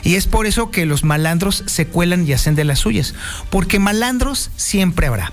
Y 0.04 0.16
es 0.16 0.28
por 0.28 0.46
eso 0.46 0.70
que 0.70 0.86
los 0.86 1.04
malandros 1.04 1.64
se 1.66 1.88
cuelan 1.88 2.28
y 2.28 2.34
hacen 2.34 2.56
de 2.56 2.66
las 2.66 2.80
suyas. 2.80 3.16
Porque 3.50 3.80
malandros 3.80 4.52
siempre 4.58 5.08
habrá. 5.08 5.32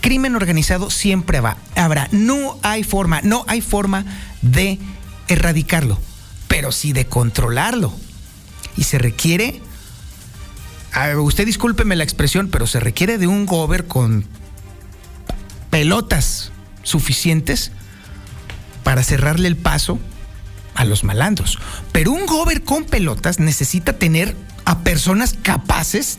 Crimen 0.00 0.36
organizado 0.36 0.88
siempre 0.88 1.38
habrá. 1.74 2.08
No 2.12 2.58
hay 2.62 2.84
forma, 2.84 3.20
no 3.22 3.44
hay 3.48 3.60
forma 3.60 4.06
de 4.40 4.78
erradicarlo, 5.26 5.98
pero 6.46 6.70
sí 6.70 6.92
de 6.92 7.06
controlarlo. 7.06 7.92
Y 8.76 8.84
se 8.84 8.98
requiere, 8.98 9.60
usted 11.18 11.44
discúlpeme 11.44 11.96
la 11.96 12.04
expresión, 12.04 12.48
pero 12.48 12.68
se 12.68 12.78
requiere 12.78 13.18
de 13.18 13.26
un 13.26 13.46
gober 13.46 13.86
con 13.86 14.24
pelotas 15.70 16.52
suficientes 16.84 17.72
para 18.82 19.02
cerrarle 19.02 19.48
el 19.48 19.56
paso 19.56 19.98
a 20.74 20.84
los 20.84 21.04
malandros. 21.04 21.58
Pero 21.92 22.12
un 22.12 22.26
gober 22.26 22.62
con 22.62 22.84
pelotas 22.84 23.38
necesita 23.38 23.94
tener 23.94 24.36
a 24.64 24.80
personas 24.80 25.34
capaces 25.42 26.18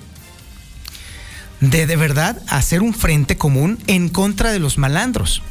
de 1.59 1.85
de 1.85 1.95
verdad 1.95 2.41
hacer 2.47 2.81
un 2.81 2.93
frente 2.93 3.37
común 3.37 3.77
en 3.87 4.09
contra 4.09 4.51
de 4.51 4.59
los 4.59 4.77
malandros. 4.77 5.41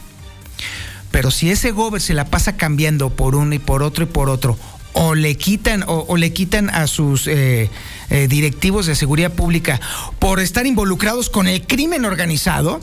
Pero 1.11 1.31
si 1.31 1.51
ese 1.51 1.71
gober 1.73 2.01
se 2.01 2.15
la 2.15 2.27
pasa 2.27 2.57
cambiando 2.57 3.11
por 3.11 3.35
uno 3.35 3.55
y 3.55 3.59
por 3.59 3.83
otro 3.83 4.05
y 4.05 4.07
por 4.07 4.29
otro, 4.29 4.59
o 4.93 5.15
le 5.15 5.37
quitan, 5.37 5.85
o, 5.87 6.17
le 6.17 6.33
quitan 6.33 6.69
a 6.71 6.87
sus 6.87 7.27
eh, 7.27 7.71
eh, 8.11 8.29
directivos 8.29 8.87
de 8.87 8.95
seguridad 8.95 9.33
pública 9.33 9.81
por 10.19 10.41
estar 10.41 10.67
involucrados 10.67 11.31
con 11.31 11.47
el 11.47 11.67
crimen 11.67 12.05
organizado, 12.05 12.81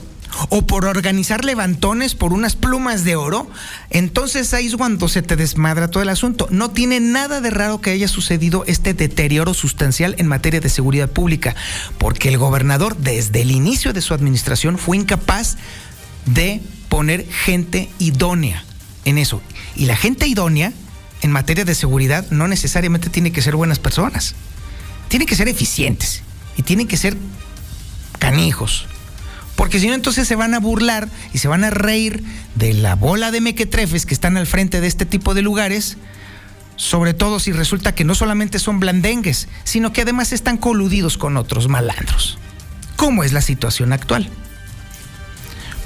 o 0.48 0.66
por 0.66 0.84
organizar 0.84 1.44
levantones 1.44 2.14
por 2.14 2.32
unas 2.32 2.56
plumas 2.56 3.04
de 3.04 3.16
oro, 3.16 3.50
entonces 3.90 4.54
ahí 4.54 4.66
es 4.66 4.76
cuando 4.76 5.08
se 5.08 5.22
te 5.22 5.36
desmadra 5.36 5.88
todo 5.88 6.02
el 6.02 6.08
asunto. 6.08 6.46
No 6.50 6.70
tiene 6.70 7.00
nada 7.00 7.40
de 7.40 7.50
raro 7.50 7.80
que 7.80 7.90
haya 7.90 8.08
sucedido 8.08 8.64
este 8.66 8.94
deterioro 8.94 9.54
sustancial 9.54 10.14
en 10.18 10.26
materia 10.26 10.60
de 10.60 10.68
seguridad 10.68 11.10
pública, 11.10 11.54
porque 11.98 12.28
el 12.28 12.38
gobernador 12.38 12.96
desde 12.96 13.42
el 13.42 13.50
inicio 13.50 13.92
de 13.92 14.02
su 14.02 14.14
administración 14.14 14.78
fue 14.78 14.96
incapaz 14.96 15.56
de 16.26 16.60
poner 16.88 17.26
gente 17.28 17.90
idónea 17.98 18.64
en 19.04 19.18
eso. 19.18 19.42
Y 19.76 19.86
la 19.86 19.96
gente 19.96 20.26
idónea 20.26 20.72
en 21.22 21.32
materia 21.32 21.64
de 21.64 21.74
seguridad 21.74 22.30
no 22.30 22.48
necesariamente 22.48 23.10
tiene 23.10 23.32
que 23.32 23.42
ser 23.42 23.56
buenas 23.56 23.78
personas, 23.78 24.34
tienen 25.08 25.26
que 25.26 25.36
ser 25.36 25.48
eficientes 25.48 26.22
y 26.56 26.62
tienen 26.62 26.86
que 26.86 26.96
ser 26.96 27.16
canijos 28.18 28.86
porque 29.58 29.80
si 29.80 29.88
no, 29.88 29.94
entonces 29.94 30.28
se 30.28 30.36
van 30.36 30.54
a 30.54 30.60
burlar 30.60 31.08
y 31.34 31.38
se 31.38 31.48
van 31.48 31.64
a 31.64 31.70
reír 31.70 32.22
de 32.54 32.74
la 32.74 32.94
bola 32.94 33.32
de 33.32 33.40
mequetrefes 33.40 34.06
que 34.06 34.14
están 34.14 34.36
al 34.36 34.46
frente 34.46 34.80
de 34.80 34.86
este 34.86 35.04
tipo 35.04 35.34
de 35.34 35.42
lugares, 35.42 35.96
sobre 36.76 37.12
todo 37.12 37.40
si 37.40 37.50
resulta 37.50 37.92
que 37.92 38.04
no 38.04 38.14
solamente 38.14 38.60
son 38.60 38.78
blandengues, 38.78 39.48
sino 39.64 39.92
que 39.92 40.02
además 40.02 40.32
están 40.32 40.58
coludidos 40.58 41.18
con 41.18 41.36
otros 41.36 41.66
malandros. 41.66 42.38
¿Cómo 42.94 43.24
es 43.24 43.32
la 43.32 43.40
situación 43.40 43.92
actual? 43.92 44.30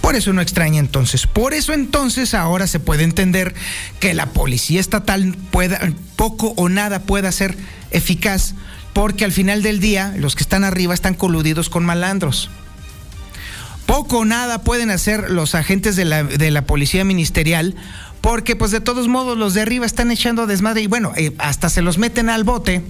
Por 0.02 0.16
eso 0.16 0.34
no 0.34 0.42
extraña 0.42 0.78
entonces. 0.78 1.26
Por 1.26 1.54
eso 1.54 1.72
entonces 1.72 2.34
ahora 2.34 2.66
se 2.66 2.78
puede 2.78 3.04
entender 3.04 3.54
que 4.00 4.12
la 4.12 4.26
policía 4.26 4.80
estatal 4.80 5.34
pueda, 5.50 5.80
poco 6.16 6.52
o 6.58 6.68
nada 6.68 7.04
pueda 7.04 7.32
ser 7.32 7.56
eficaz, 7.90 8.52
porque 8.92 9.24
al 9.24 9.32
final 9.32 9.62
del 9.62 9.80
día 9.80 10.12
los 10.18 10.36
que 10.36 10.42
están 10.42 10.62
arriba 10.62 10.92
están 10.92 11.14
coludidos 11.14 11.70
con 11.70 11.86
malandros. 11.86 12.50
Poco 13.86 14.18
o 14.18 14.24
nada 14.24 14.62
pueden 14.62 14.90
hacer 14.90 15.30
los 15.30 15.54
agentes 15.54 15.96
de 15.96 16.04
la, 16.04 16.24
de 16.24 16.50
la 16.50 16.66
policía 16.66 17.04
ministerial, 17.04 17.74
porque 18.20 18.56
pues 18.56 18.70
de 18.70 18.80
todos 18.80 19.08
modos 19.08 19.36
los 19.36 19.54
de 19.54 19.62
arriba 19.62 19.84
están 19.84 20.10
echando 20.10 20.46
desmadre 20.46 20.82
y 20.82 20.86
bueno, 20.86 21.12
eh, 21.16 21.34
hasta 21.38 21.68
se 21.68 21.82
los 21.82 21.98
meten 21.98 22.30
al 22.30 22.44
bote. 22.44 22.82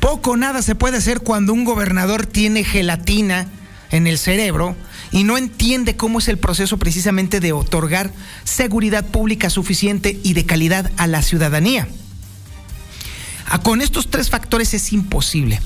Poco 0.00 0.32
o 0.32 0.36
nada 0.36 0.62
se 0.62 0.74
puede 0.74 0.98
hacer 0.98 1.20
cuando 1.20 1.52
un 1.52 1.64
gobernador 1.64 2.26
tiene 2.26 2.64
gelatina 2.64 3.48
en 3.90 4.06
el 4.06 4.18
cerebro 4.18 4.76
y 5.12 5.24
no 5.24 5.38
entiende 5.38 5.96
cómo 5.96 6.18
es 6.18 6.28
el 6.28 6.38
proceso 6.38 6.78
precisamente 6.78 7.40
de 7.40 7.52
otorgar 7.52 8.10
seguridad 8.44 9.04
pública 9.06 9.50
suficiente 9.50 10.18
y 10.22 10.34
de 10.34 10.46
calidad 10.46 10.90
a 10.96 11.06
la 11.06 11.22
ciudadanía. 11.22 11.88
Con 13.62 13.80
estos 13.80 14.08
tres 14.10 14.28
factores 14.30 14.74
es 14.74 14.92
imposible. 14.92 15.60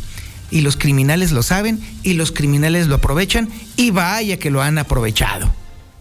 Y 0.51 0.63
los 0.63 0.77
criminales 0.77 1.33
lo 1.33 1.43
saben 1.43 1.81
y 2.03 2.15
los 2.15 2.33
criminales 2.33 2.89
lo 2.89 2.97
aprovechan 2.97 3.49
y 3.77 3.91
vaya 3.91 4.39
que 4.39 4.51
lo 4.51 4.63
han 4.63 4.79
aprovechado 4.79 5.53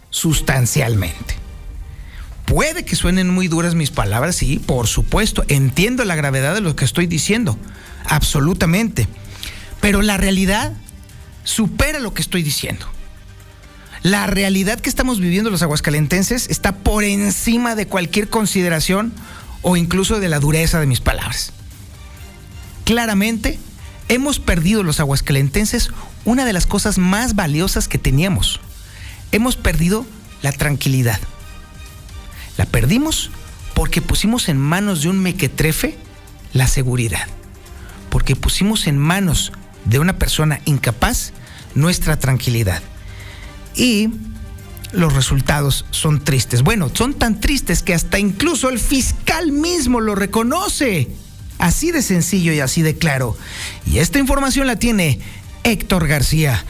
sustancialmente. 0.09 1.35
Puede 2.45 2.83
que 2.83 2.95
suenen 2.95 3.29
muy 3.29 3.47
duras 3.47 3.75
mis 3.75 3.91
palabras, 3.91 4.37
sí, 4.37 4.59
por 4.59 4.87
supuesto, 4.87 5.43
entiendo 5.49 6.03
la 6.03 6.15
gravedad 6.15 6.55
de 6.55 6.61
lo 6.61 6.75
que 6.75 6.85
estoy 6.85 7.05
diciendo, 7.05 7.57
absolutamente. 8.05 9.07
Pero 9.81 10.01
la 10.01 10.17
realidad 10.17 10.73
supera 11.43 11.99
lo 11.99 12.13
que 12.13 12.23
estoy 12.23 12.41
diciendo. 12.41 12.87
La 14.01 14.27
realidad 14.27 14.79
que 14.79 14.89
estamos 14.89 15.19
viviendo 15.19 15.51
los 15.51 15.61
aguascalentenses 15.61 16.49
está 16.49 16.77
por 16.77 17.03
encima 17.03 17.75
de 17.75 17.85
cualquier 17.85 18.29
consideración 18.29 19.13
o 19.61 19.77
incluso 19.77 20.19
de 20.19 20.29
la 20.29 20.39
dureza 20.39 20.79
de 20.79 20.87
mis 20.87 21.01
palabras. 21.01 21.51
Claramente, 22.83 23.59
hemos 24.09 24.39
perdido 24.39 24.83
los 24.83 24.99
aguascalentenses 24.99 25.91
una 26.25 26.43
de 26.43 26.51
las 26.51 26.67
cosas 26.67 26.97
más 26.97 27.35
valiosas 27.35 27.87
que 27.87 27.97
teníamos. 27.97 28.59
Hemos 29.31 29.55
perdido 29.55 30.05
la 30.41 30.51
tranquilidad. 30.51 31.19
La 32.57 32.65
perdimos 32.65 33.31
porque 33.73 34.01
pusimos 34.01 34.49
en 34.49 34.57
manos 34.57 35.03
de 35.03 35.09
un 35.09 35.19
mequetrefe 35.19 35.97
la 36.51 36.67
seguridad. 36.67 37.27
Porque 38.09 38.35
pusimos 38.35 38.87
en 38.87 38.97
manos 38.97 39.53
de 39.85 39.99
una 39.99 40.17
persona 40.17 40.59
incapaz 40.65 41.31
nuestra 41.75 42.17
tranquilidad. 42.17 42.81
Y 43.75 44.09
los 44.91 45.13
resultados 45.13 45.85
son 45.91 46.23
tristes. 46.23 46.63
Bueno, 46.63 46.89
son 46.93 47.13
tan 47.13 47.39
tristes 47.39 47.83
que 47.83 47.93
hasta 47.93 48.17
incluso 48.17 48.69
el 48.69 48.79
fiscal 48.79 49.51
mismo 49.51 50.01
lo 50.01 50.15
reconoce. 50.15 51.07
Así 51.59 51.91
de 51.91 52.01
sencillo 52.01 52.53
y 52.53 52.61
así 52.61 52.81
de 52.81 52.97
claro. 52.97 53.35
Y 53.85 53.99
esta 53.99 54.17
información 54.17 54.65
la 54.65 54.77
tiene 54.77 55.19
Héctor 55.63 56.07
García. 56.07 56.63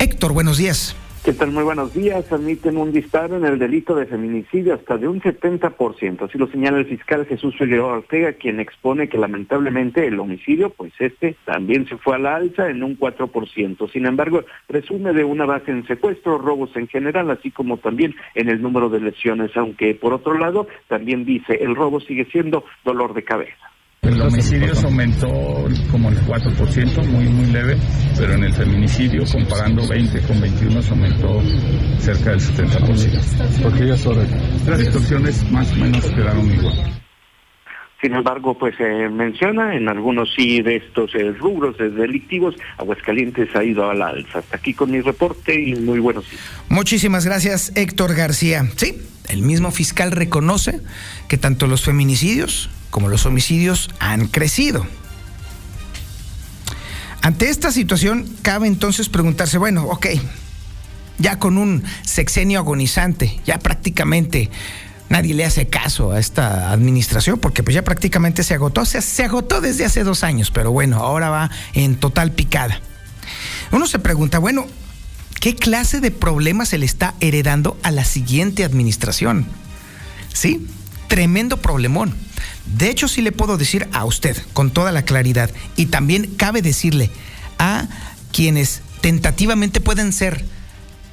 Héctor, 0.00 0.32
buenos 0.32 0.58
días. 0.58 0.96
¿Qué 1.24 1.32
tal? 1.32 1.50
Muy 1.50 1.64
buenos 1.64 1.92
días. 1.94 2.30
Admiten 2.32 2.76
un 2.76 2.92
disparo 2.92 3.36
en 3.36 3.44
el 3.44 3.58
delito 3.58 3.96
de 3.96 4.06
feminicidio 4.06 4.74
hasta 4.74 4.96
de 4.96 5.08
un 5.08 5.20
70%. 5.20 6.22
Así 6.22 6.38
lo 6.38 6.46
señala 6.48 6.78
el 6.78 6.86
fiscal 6.86 7.26
Jesús 7.26 7.56
Figueroa 7.56 7.94
Ortega, 7.94 8.34
quien 8.34 8.60
expone 8.60 9.08
que 9.08 9.18
lamentablemente 9.18 10.06
el 10.06 10.20
homicidio, 10.20 10.70
pues 10.70 10.92
este 11.00 11.36
también 11.44 11.88
se 11.88 11.96
fue 11.96 12.14
a 12.14 12.18
la 12.18 12.36
alza 12.36 12.68
en 12.68 12.84
un 12.84 12.96
4%. 12.96 13.92
Sin 13.92 14.06
embargo, 14.06 14.44
presume 14.68 15.12
de 15.12 15.24
una 15.24 15.46
base 15.46 15.72
en 15.72 15.86
secuestro, 15.86 16.38
robos 16.38 16.70
en 16.76 16.86
general, 16.88 17.28
así 17.30 17.50
como 17.50 17.78
también 17.78 18.14
en 18.34 18.48
el 18.48 18.62
número 18.62 18.88
de 18.88 19.00
lesiones, 19.00 19.50
aunque 19.56 19.94
por 19.94 20.12
otro 20.12 20.38
lado 20.38 20.68
también 20.88 21.24
dice 21.24 21.58
el 21.60 21.74
robo 21.74 22.00
sigue 22.00 22.26
siendo 22.26 22.64
dolor 22.84 23.14
de 23.14 23.24
cabeza. 23.24 23.75
El 24.06 24.20
homicidio 24.20 24.72
aumentó 24.84 25.28
como 25.90 26.10
el 26.10 26.18
4%, 26.20 27.04
muy 27.06 27.24
muy 27.24 27.46
leve, 27.46 27.76
pero 28.16 28.34
en 28.34 28.44
el 28.44 28.52
feminicidio, 28.54 29.24
comparando 29.30 29.86
20 29.88 30.20
con 30.20 30.40
21, 30.40 30.82
se 30.82 30.90
aumentó 30.90 31.42
cerca 31.98 32.30
del 32.30 32.40
70%. 32.40 33.62
¿Por 33.62 33.74
qué 33.74 34.08
horas? 34.08 34.28
Las 34.66 34.80
extorsiones 34.80 35.50
más 35.50 35.72
o 35.72 35.76
menos 35.76 36.04
quedaron 36.06 36.50
igual. 36.52 36.96
Sin 38.00 38.14
embargo, 38.14 38.56
pues 38.56 38.76
se 38.76 39.08
menciona 39.08 39.74
en 39.74 39.88
algunos 39.88 40.32
sí 40.36 40.60
de 40.62 40.76
estos 40.76 41.14
eh, 41.14 41.32
rubros 41.32 41.76
delictivos, 41.78 42.54
Aguascalientes 42.76 43.48
ha 43.56 43.64
ido 43.64 43.90
a 43.90 43.94
la 43.94 44.08
alza. 44.08 44.38
Hasta 44.38 44.56
aquí 44.56 44.74
con 44.74 44.90
mi 44.90 45.00
reporte 45.00 45.58
y 45.58 45.74
muy 45.76 45.98
buenos 45.98 46.30
días. 46.30 46.42
Muchísimas 46.68 47.24
gracias, 47.24 47.72
Héctor 47.74 48.14
García. 48.14 48.64
Sí, 48.76 48.94
el 49.28 49.42
mismo 49.42 49.70
fiscal 49.70 50.12
reconoce 50.12 50.80
que 51.28 51.38
tanto 51.38 51.66
los 51.66 51.82
feminicidios 51.82 52.70
como 52.90 53.08
los 53.08 53.26
homicidios 53.26 53.90
han 53.98 54.28
crecido. 54.28 54.86
Ante 57.22 57.48
esta 57.48 57.72
situación, 57.72 58.26
cabe 58.42 58.68
entonces 58.68 59.08
preguntarse, 59.08 59.58
bueno, 59.58 59.84
ok, 59.86 60.06
ya 61.18 61.38
con 61.38 61.58
un 61.58 61.82
sexenio 62.02 62.60
agonizante, 62.60 63.40
ya 63.44 63.58
prácticamente 63.58 64.50
nadie 65.08 65.34
le 65.34 65.44
hace 65.44 65.66
caso 65.68 66.12
a 66.12 66.18
esta 66.18 66.70
administración 66.70 67.38
porque 67.38 67.62
pues 67.62 67.74
ya 67.74 67.82
prácticamente 67.82 68.42
se 68.42 68.54
agotó, 68.54 68.84
se, 68.84 69.00
se 69.02 69.24
agotó 69.24 69.60
desde 69.60 69.84
hace 69.84 70.04
dos 70.04 70.24
años, 70.24 70.50
pero 70.50 70.72
bueno, 70.72 70.98
ahora 70.98 71.30
va 71.30 71.50
en 71.74 71.96
total 71.96 72.32
picada. 72.32 72.80
Uno 73.72 73.86
se 73.86 73.98
pregunta, 73.98 74.38
bueno, 74.38 74.66
¿qué 75.40 75.54
clase 75.54 76.00
de 76.00 76.10
problemas 76.10 76.68
se 76.68 76.78
le 76.78 76.86
está 76.86 77.14
heredando 77.20 77.78
a 77.82 77.90
la 77.90 78.04
siguiente 78.04 78.64
administración? 78.64 79.46
Sí, 80.32 80.66
tremendo 81.08 81.56
problemón. 81.58 82.14
De 82.76 82.90
hecho, 82.90 83.08
sí 83.08 83.22
le 83.22 83.32
puedo 83.32 83.56
decir 83.56 83.88
a 83.92 84.04
usted 84.04 84.36
con 84.52 84.70
toda 84.70 84.92
la 84.92 85.02
claridad 85.02 85.50
y 85.76 85.86
también 85.86 86.34
cabe 86.36 86.62
decirle 86.62 87.10
a 87.58 87.86
quienes 88.32 88.82
tentativamente 89.00 89.80
pueden 89.80 90.12
ser 90.12 90.44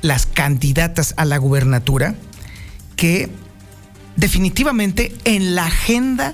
las 0.02 0.26
candidatas 0.26 1.14
a 1.18 1.26
la 1.26 1.38
gubernatura 1.38 2.16
que 2.96 3.30
definitivamente 4.16 5.16
en 5.24 5.56
la 5.56 5.68
agenda 5.68 6.34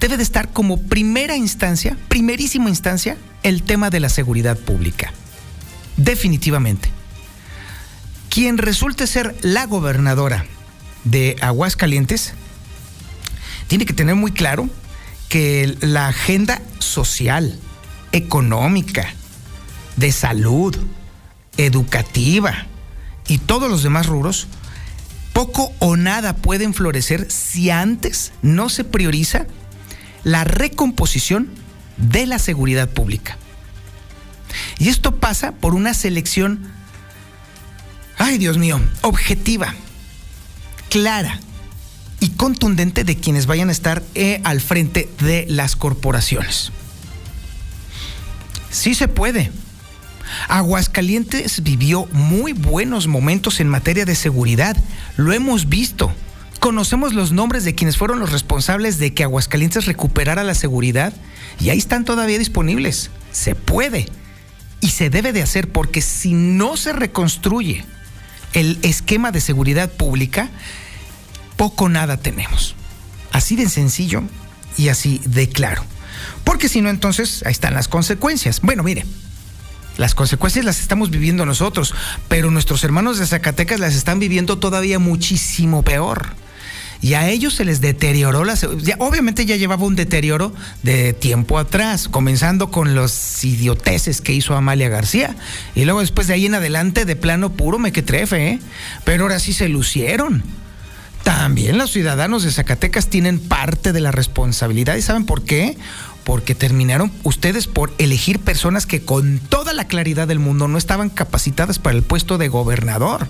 debe 0.00 0.16
de 0.16 0.22
estar 0.22 0.52
como 0.52 0.82
primera 0.82 1.36
instancia, 1.36 1.96
primerísima 2.08 2.68
instancia, 2.68 3.16
el 3.42 3.62
tema 3.62 3.90
de 3.90 4.00
la 4.00 4.08
seguridad 4.08 4.56
pública. 4.56 5.12
Definitivamente. 5.96 6.90
Quien 8.28 8.58
resulte 8.58 9.06
ser 9.06 9.34
la 9.42 9.66
gobernadora 9.66 10.44
de 11.04 11.36
Aguascalientes 11.40 12.34
tiene 13.66 13.86
que 13.86 13.94
tener 13.94 14.14
muy 14.14 14.32
claro 14.32 14.68
que 15.28 15.76
la 15.80 16.08
agenda 16.08 16.60
social, 16.78 17.58
económica, 18.12 19.12
de 19.96 20.12
salud, 20.12 20.76
educativa 21.56 22.66
y 23.26 23.38
todos 23.38 23.70
los 23.70 23.82
demás 23.82 24.06
rubros, 24.06 24.46
poco 25.32 25.72
o 25.78 25.96
nada 25.96 26.36
pueden 26.36 26.74
florecer 26.74 27.30
si 27.30 27.70
antes 27.70 28.32
no 28.42 28.68
se 28.68 28.84
prioriza 28.84 29.46
la 30.24 30.44
recomposición 30.44 31.48
de 31.96 32.26
la 32.26 32.38
seguridad 32.38 32.88
pública. 32.88 33.38
Y 34.78 34.88
esto 34.88 35.16
pasa 35.16 35.52
por 35.52 35.74
una 35.74 35.94
selección, 35.94 36.60
ay 38.18 38.38
Dios 38.38 38.58
mío, 38.58 38.80
objetiva, 39.02 39.74
clara, 40.90 41.40
y 42.20 42.30
contundente 42.30 43.04
de 43.04 43.16
quienes 43.16 43.46
vayan 43.46 43.68
a 43.68 43.72
estar 43.72 44.02
eh, 44.14 44.40
al 44.44 44.60
frente 44.60 45.08
de 45.20 45.46
las 45.48 45.76
corporaciones. 45.76 46.72
Sí 48.70 48.94
se 48.94 49.08
puede. 49.08 49.50
Aguascalientes 50.48 51.62
vivió 51.62 52.06
muy 52.12 52.52
buenos 52.52 53.06
momentos 53.06 53.60
en 53.60 53.68
materia 53.68 54.04
de 54.04 54.14
seguridad. 54.14 54.76
Lo 55.16 55.32
hemos 55.32 55.68
visto. 55.68 56.12
Conocemos 56.58 57.14
los 57.14 57.32
nombres 57.32 57.64
de 57.64 57.74
quienes 57.74 57.96
fueron 57.96 58.18
los 58.18 58.32
responsables 58.32 58.98
de 58.98 59.14
que 59.14 59.22
Aguascalientes 59.22 59.86
recuperara 59.86 60.42
la 60.42 60.54
seguridad 60.54 61.12
y 61.60 61.70
ahí 61.70 61.78
están 61.78 62.04
todavía 62.04 62.38
disponibles. 62.38 63.10
Se 63.30 63.54
puede 63.54 64.06
y 64.86 64.90
se 64.90 65.10
debe 65.10 65.32
de 65.32 65.42
hacer 65.42 65.68
porque 65.68 66.00
si 66.00 66.32
no 66.32 66.76
se 66.76 66.92
reconstruye 66.92 67.84
el 68.52 68.78
esquema 68.82 69.32
de 69.32 69.40
seguridad 69.40 69.90
pública, 69.90 70.48
poco 71.56 71.88
nada 71.88 72.18
tenemos. 72.18 72.76
Así 73.32 73.56
de 73.56 73.68
sencillo 73.68 74.22
y 74.76 74.86
así 74.86 75.20
de 75.24 75.48
claro. 75.48 75.84
Porque 76.44 76.68
si 76.68 76.82
no, 76.82 76.88
entonces 76.88 77.42
ahí 77.44 77.50
están 77.50 77.74
las 77.74 77.88
consecuencias. 77.88 78.60
Bueno, 78.60 78.84
mire, 78.84 79.04
las 79.96 80.14
consecuencias 80.14 80.64
las 80.64 80.80
estamos 80.80 81.10
viviendo 81.10 81.44
nosotros, 81.44 81.92
pero 82.28 82.52
nuestros 82.52 82.84
hermanos 82.84 83.18
de 83.18 83.26
Zacatecas 83.26 83.80
las 83.80 83.96
están 83.96 84.20
viviendo 84.20 84.60
todavía 84.60 85.00
muchísimo 85.00 85.82
peor. 85.82 86.36
Y 87.00 87.14
a 87.14 87.28
ellos 87.28 87.54
se 87.54 87.64
les 87.64 87.80
deterioró 87.80 88.44
la 88.44 88.54
obviamente 88.98 89.46
ya 89.46 89.56
llevaba 89.56 89.84
un 89.84 89.96
deterioro 89.96 90.52
de 90.82 91.12
tiempo 91.12 91.58
atrás, 91.58 92.08
comenzando 92.08 92.70
con 92.70 92.94
los 92.94 93.44
idioteces 93.44 94.20
que 94.20 94.32
hizo 94.32 94.54
Amalia 94.54 94.88
García 94.88 95.36
y 95.74 95.84
luego 95.84 96.00
después 96.00 96.26
de 96.26 96.34
ahí 96.34 96.46
en 96.46 96.54
adelante 96.54 97.04
de 97.04 97.16
plano 97.16 97.52
puro 97.52 97.78
me 97.78 97.92
que 97.92 98.02
trefe, 98.02 98.48
¿eh? 98.48 98.60
pero 99.04 99.24
ahora 99.24 99.38
sí 99.38 99.52
se 99.52 99.68
lucieron. 99.68 100.42
También 101.22 101.76
los 101.76 101.90
ciudadanos 101.90 102.44
de 102.44 102.52
Zacatecas 102.52 103.08
tienen 103.08 103.40
parte 103.40 103.92
de 103.92 104.00
la 104.00 104.12
responsabilidad 104.12 104.94
y 104.94 105.02
¿saben 105.02 105.26
por 105.26 105.42
qué? 105.42 105.76
Porque 106.22 106.54
terminaron 106.54 107.10
ustedes 107.24 107.66
por 107.66 107.92
elegir 107.98 108.38
personas 108.38 108.86
que 108.86 109.02
con 109.02 109.40
toda 109.40 109.72
la 109.72 109.88
claridad 109.88 110.28
del 110.28 110.38
mundo 110.38 110.68
no 110.68 110.78
estaban 110.78 111.10
capacitadas 111.10 111.80
para 111.80 111.96
el 111.96 112.04
puesto 112.04 112.38
de 112.38 112.46
gobernador. 112.46 113.26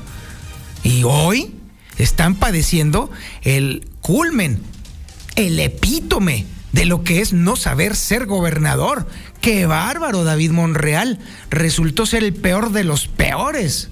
Y 0.83 1.05
hoy 1.05 1.55
están 1.99 2.35
padeciendo 2.35 3.11
el 3.43 3.89
culmen, 4.01 4.61
el 5.37 5.59
epítome 5.61 6.47
de 6.73 6.85
lo 6.85 7.03
que 7.05 7.21
es 7.21 7.33
no 7.33 7.57
saber 7.57 7.97
ser 7.97 8.27
gobernador. 8.27 9.09
¡Qué 9.41 9.67
bárbaro, 9.67 10.25
David 10.25 10.51
Monreal! 10.51 11.19
Resultó 11.51 12.05
ser 12.05 12.23
el 12.23 12.35
peor 12.35 12.73
de 12.73 12.85
los 12.85 13.09
peores. 13.09 13.89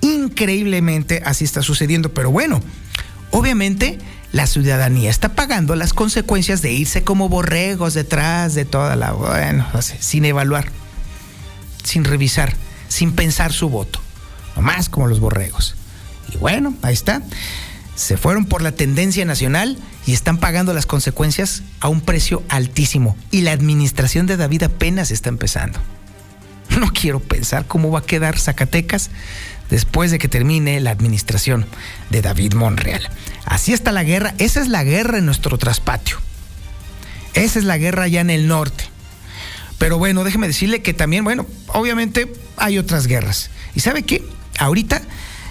Increíblemente 0.00 1.22
así 1.24 1.44
está 1.44 1.62
sucediendo, 1.62 2.12
pero 2.12 2.30
bueno, 2.30 2.60
obviamente 3.30 3.98
la 4.32 4.46
ciudadanía 4.46 5.10
está 5.10 5.30
pagando 5.30 5.74
las 5.76 5.92
consecuencias 5.92 6.60
de 6.60 6.72
irse 6.72 7.02
como 7.02 7.28
borregos 7.28 7.94
detrás 7.94 8.54
de 8.54 8.64
toda 8.64 8.96
la... 8.96 9.12
Bueno, 9.12 9.66
sin 10.00 10.24
evaluar, 10.24 10.68
sin 11.84 12.04
revisar, 12.04 12.54
sin 12.88 13.12
pensar 13.12 13.52
su 13.52 13.68
voto, 13.68 14.00
nomás 14.56 14.88
como 14.88 15.06
los 15.06 15.20
borregos. 15.20 15.76
Y 16.32 16.36
bueno, 16.38 16.74
ahí 16.82 16.94
está. 16.94 17.22
Se 17.94 18.16
fueron 18.16 18.44
por 18.44 18.62
la 18.62 18.72
tendencia 18.72 19.24
nacional 19.24 19.76
y 20.06 20.12
están 20.12 20.38
pagando 20.38 20.72
las 20.72 20.86
consecuencias 20.86 21.62
a 21.80 21.88
un 21.88 22.00
precio 22.00 22.42
altísimo. 22.48 23.16
Y 23.30 23.40
la 23.42 23.52
administración 23.52 24.26
de 24.26 24.36
David 24.36 24.64
apenas 24.64 25.10
está 25.10 25.28
empezando. 25.28 25.78
No 26.80 26.92
quiero 26.92 27.18
pensar 27.18 27.66
cómo 27.66 27.90
va 27.90 28.00
a 28.00 28.06
quedar 28.06 28.38
Zacatecas 28.38 29.10
después 29.70 30.10
de 30.10 30.18
que 30.18 30.28
termine 30.28 30.80
la 30.80 30.90
administración 30.90 31.66
de 32.10 32.22
David 32.22 32.54
Monreal. 32.54 33.08
Así 33.46 33.72
está 33.72 33.90
la 33.90 34.04
guerra. 34.04 34.34
Esa 34.38 34.60
es 34.60 34.68
la 34.68 34.84
guerra 34.84 35.18
en 35.18 35.26
nuestro 35.26 35.58
traspatio. 35.58 36.18
Esa 37.34 37.58
es 37.58 37.64
la 37.64 37.78
guerra 37.78 38.04
allá 38.04 38.20
en 38.20 38.30
el 38.30 38.46
norte. 38.46 38.84
Pero 39.78 39.98
bueno, 39.98 40.24
déjeme 40.24 40.46
decirle 40.46 40.82
que 40.82 40.92
también, 40.92 41.24
bueno, 41.24 41.46
obviamente 41.68 42.32
hay 42.56 42.78
otras 42.78 43.06
guerras. 43.06 43.50
¿Y 43.74 43.80
sabe 43.80 44.02
qué? 44.02 44.24
Ahorita 44.58 45.02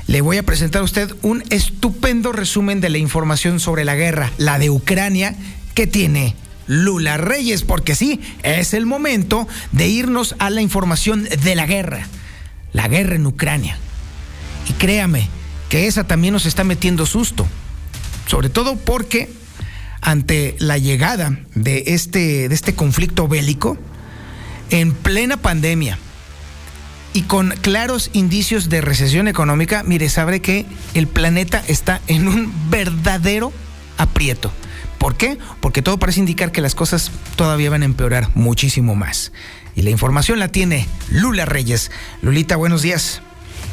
le 0.07 0.21
voy 0.21 0.37
a 0.37 0.43
presentar 0.43 0.81
a 0.81 0.85
usted 0.85 1.13
un 1.21 1.43
estupendo 1.49 2.31
resumen 2.31 2.79
de 2.79 2.89
la 2.89 2.97
información 2.97 3.59
sobre 3.59 3.83
la 3.83 3.95
guerra, 3.95 4.31
la 4.37 4.57
de 4.57 4.69
Ucrania, 4.69 5.35
que 5.73 5.85
tiene 5.85 6.33
Lula 6.65 7.17
Reyes, 7.17 7.63
porque 7.63 7.93
sí, 7.93 8.21
es 8.41 8.73
el 8.73 8.85
momento 8.85 9.47
de 9.73 9.87
irnos 9.87 10.35
a 10.39 10.49
la 10.49 10.61
información 10.61 11.25
de 11.25 11.55
la 11.55 11.65
guerra, 11.65 12.07
la 12.71 12.87
guerra 12.87 13.15
en 13.15 13.25
Ucrania. 13.25 13.77
Y 14.69 14.73
créame 14.73 15.27
que 15.69 15.87
esa 15.87 16.05
también 16.05 16.33
nos 16.33 16.45
está 16.45 16.63
metiendo 16.63 17.05
susto, 17.05 17.45
sobre 18.27 18.49
todo 18.49 18.77
porque 18.77 19.29
ante 19.99 20.55
la 20.59 20.77
llegada 20.77 21.37
de 21.53 21.83
este, 21.87 22.47
de 22.47 22.55
este 22.55 22.75
conflicto 22.75 23.27
bélico, 23.27 23.77
en 24.69 24.93
plena 24.93 25.37
pandemia, 25.37 25.99
y 27.17 27.23
con 27.23 27.49
claros 27.49 28.11
indicios 28.13 28.69
de 28.69 28.79
recesión 28.79 29.27
económica, 29.27 29.81
mire, 29.81 30.07
sabe 30.07 30.39
que 30.39 30.67
el 30.93 31.07
planeta 31.07 31.63
está 31.67 31.99
en 32.05 32.27
un 32.27 32.53
verdadero 32.69 33.51
aprieto. 33.97 34.51
¿Por 34.99 35.15
qué? 35.15 35.39
Porque 35.59 35.81
todo 35.81 35.97
parece 35.97 36.19
indicar 36.19 36.51
que 36.51 36.61
las 36.61 36.75
cosas 36.75 37.11
todavía 37.35 37.71
van 37.71 37.81
a 37.81 37.85
empeorar 37.85 38.27
muchísimo 38.35 38.93
más. 38.93 39.33
Y 39.75 39.81
la 39.81 39.89
información 39.89 40.37
la 40.37 40.49
tiene 40.49 40.85
Lula 41.09 41.45
Reyes. 41.45 41.89
Lulita, 42.21 42.55
buenos 42.55 42.83
días. 42.83 43.23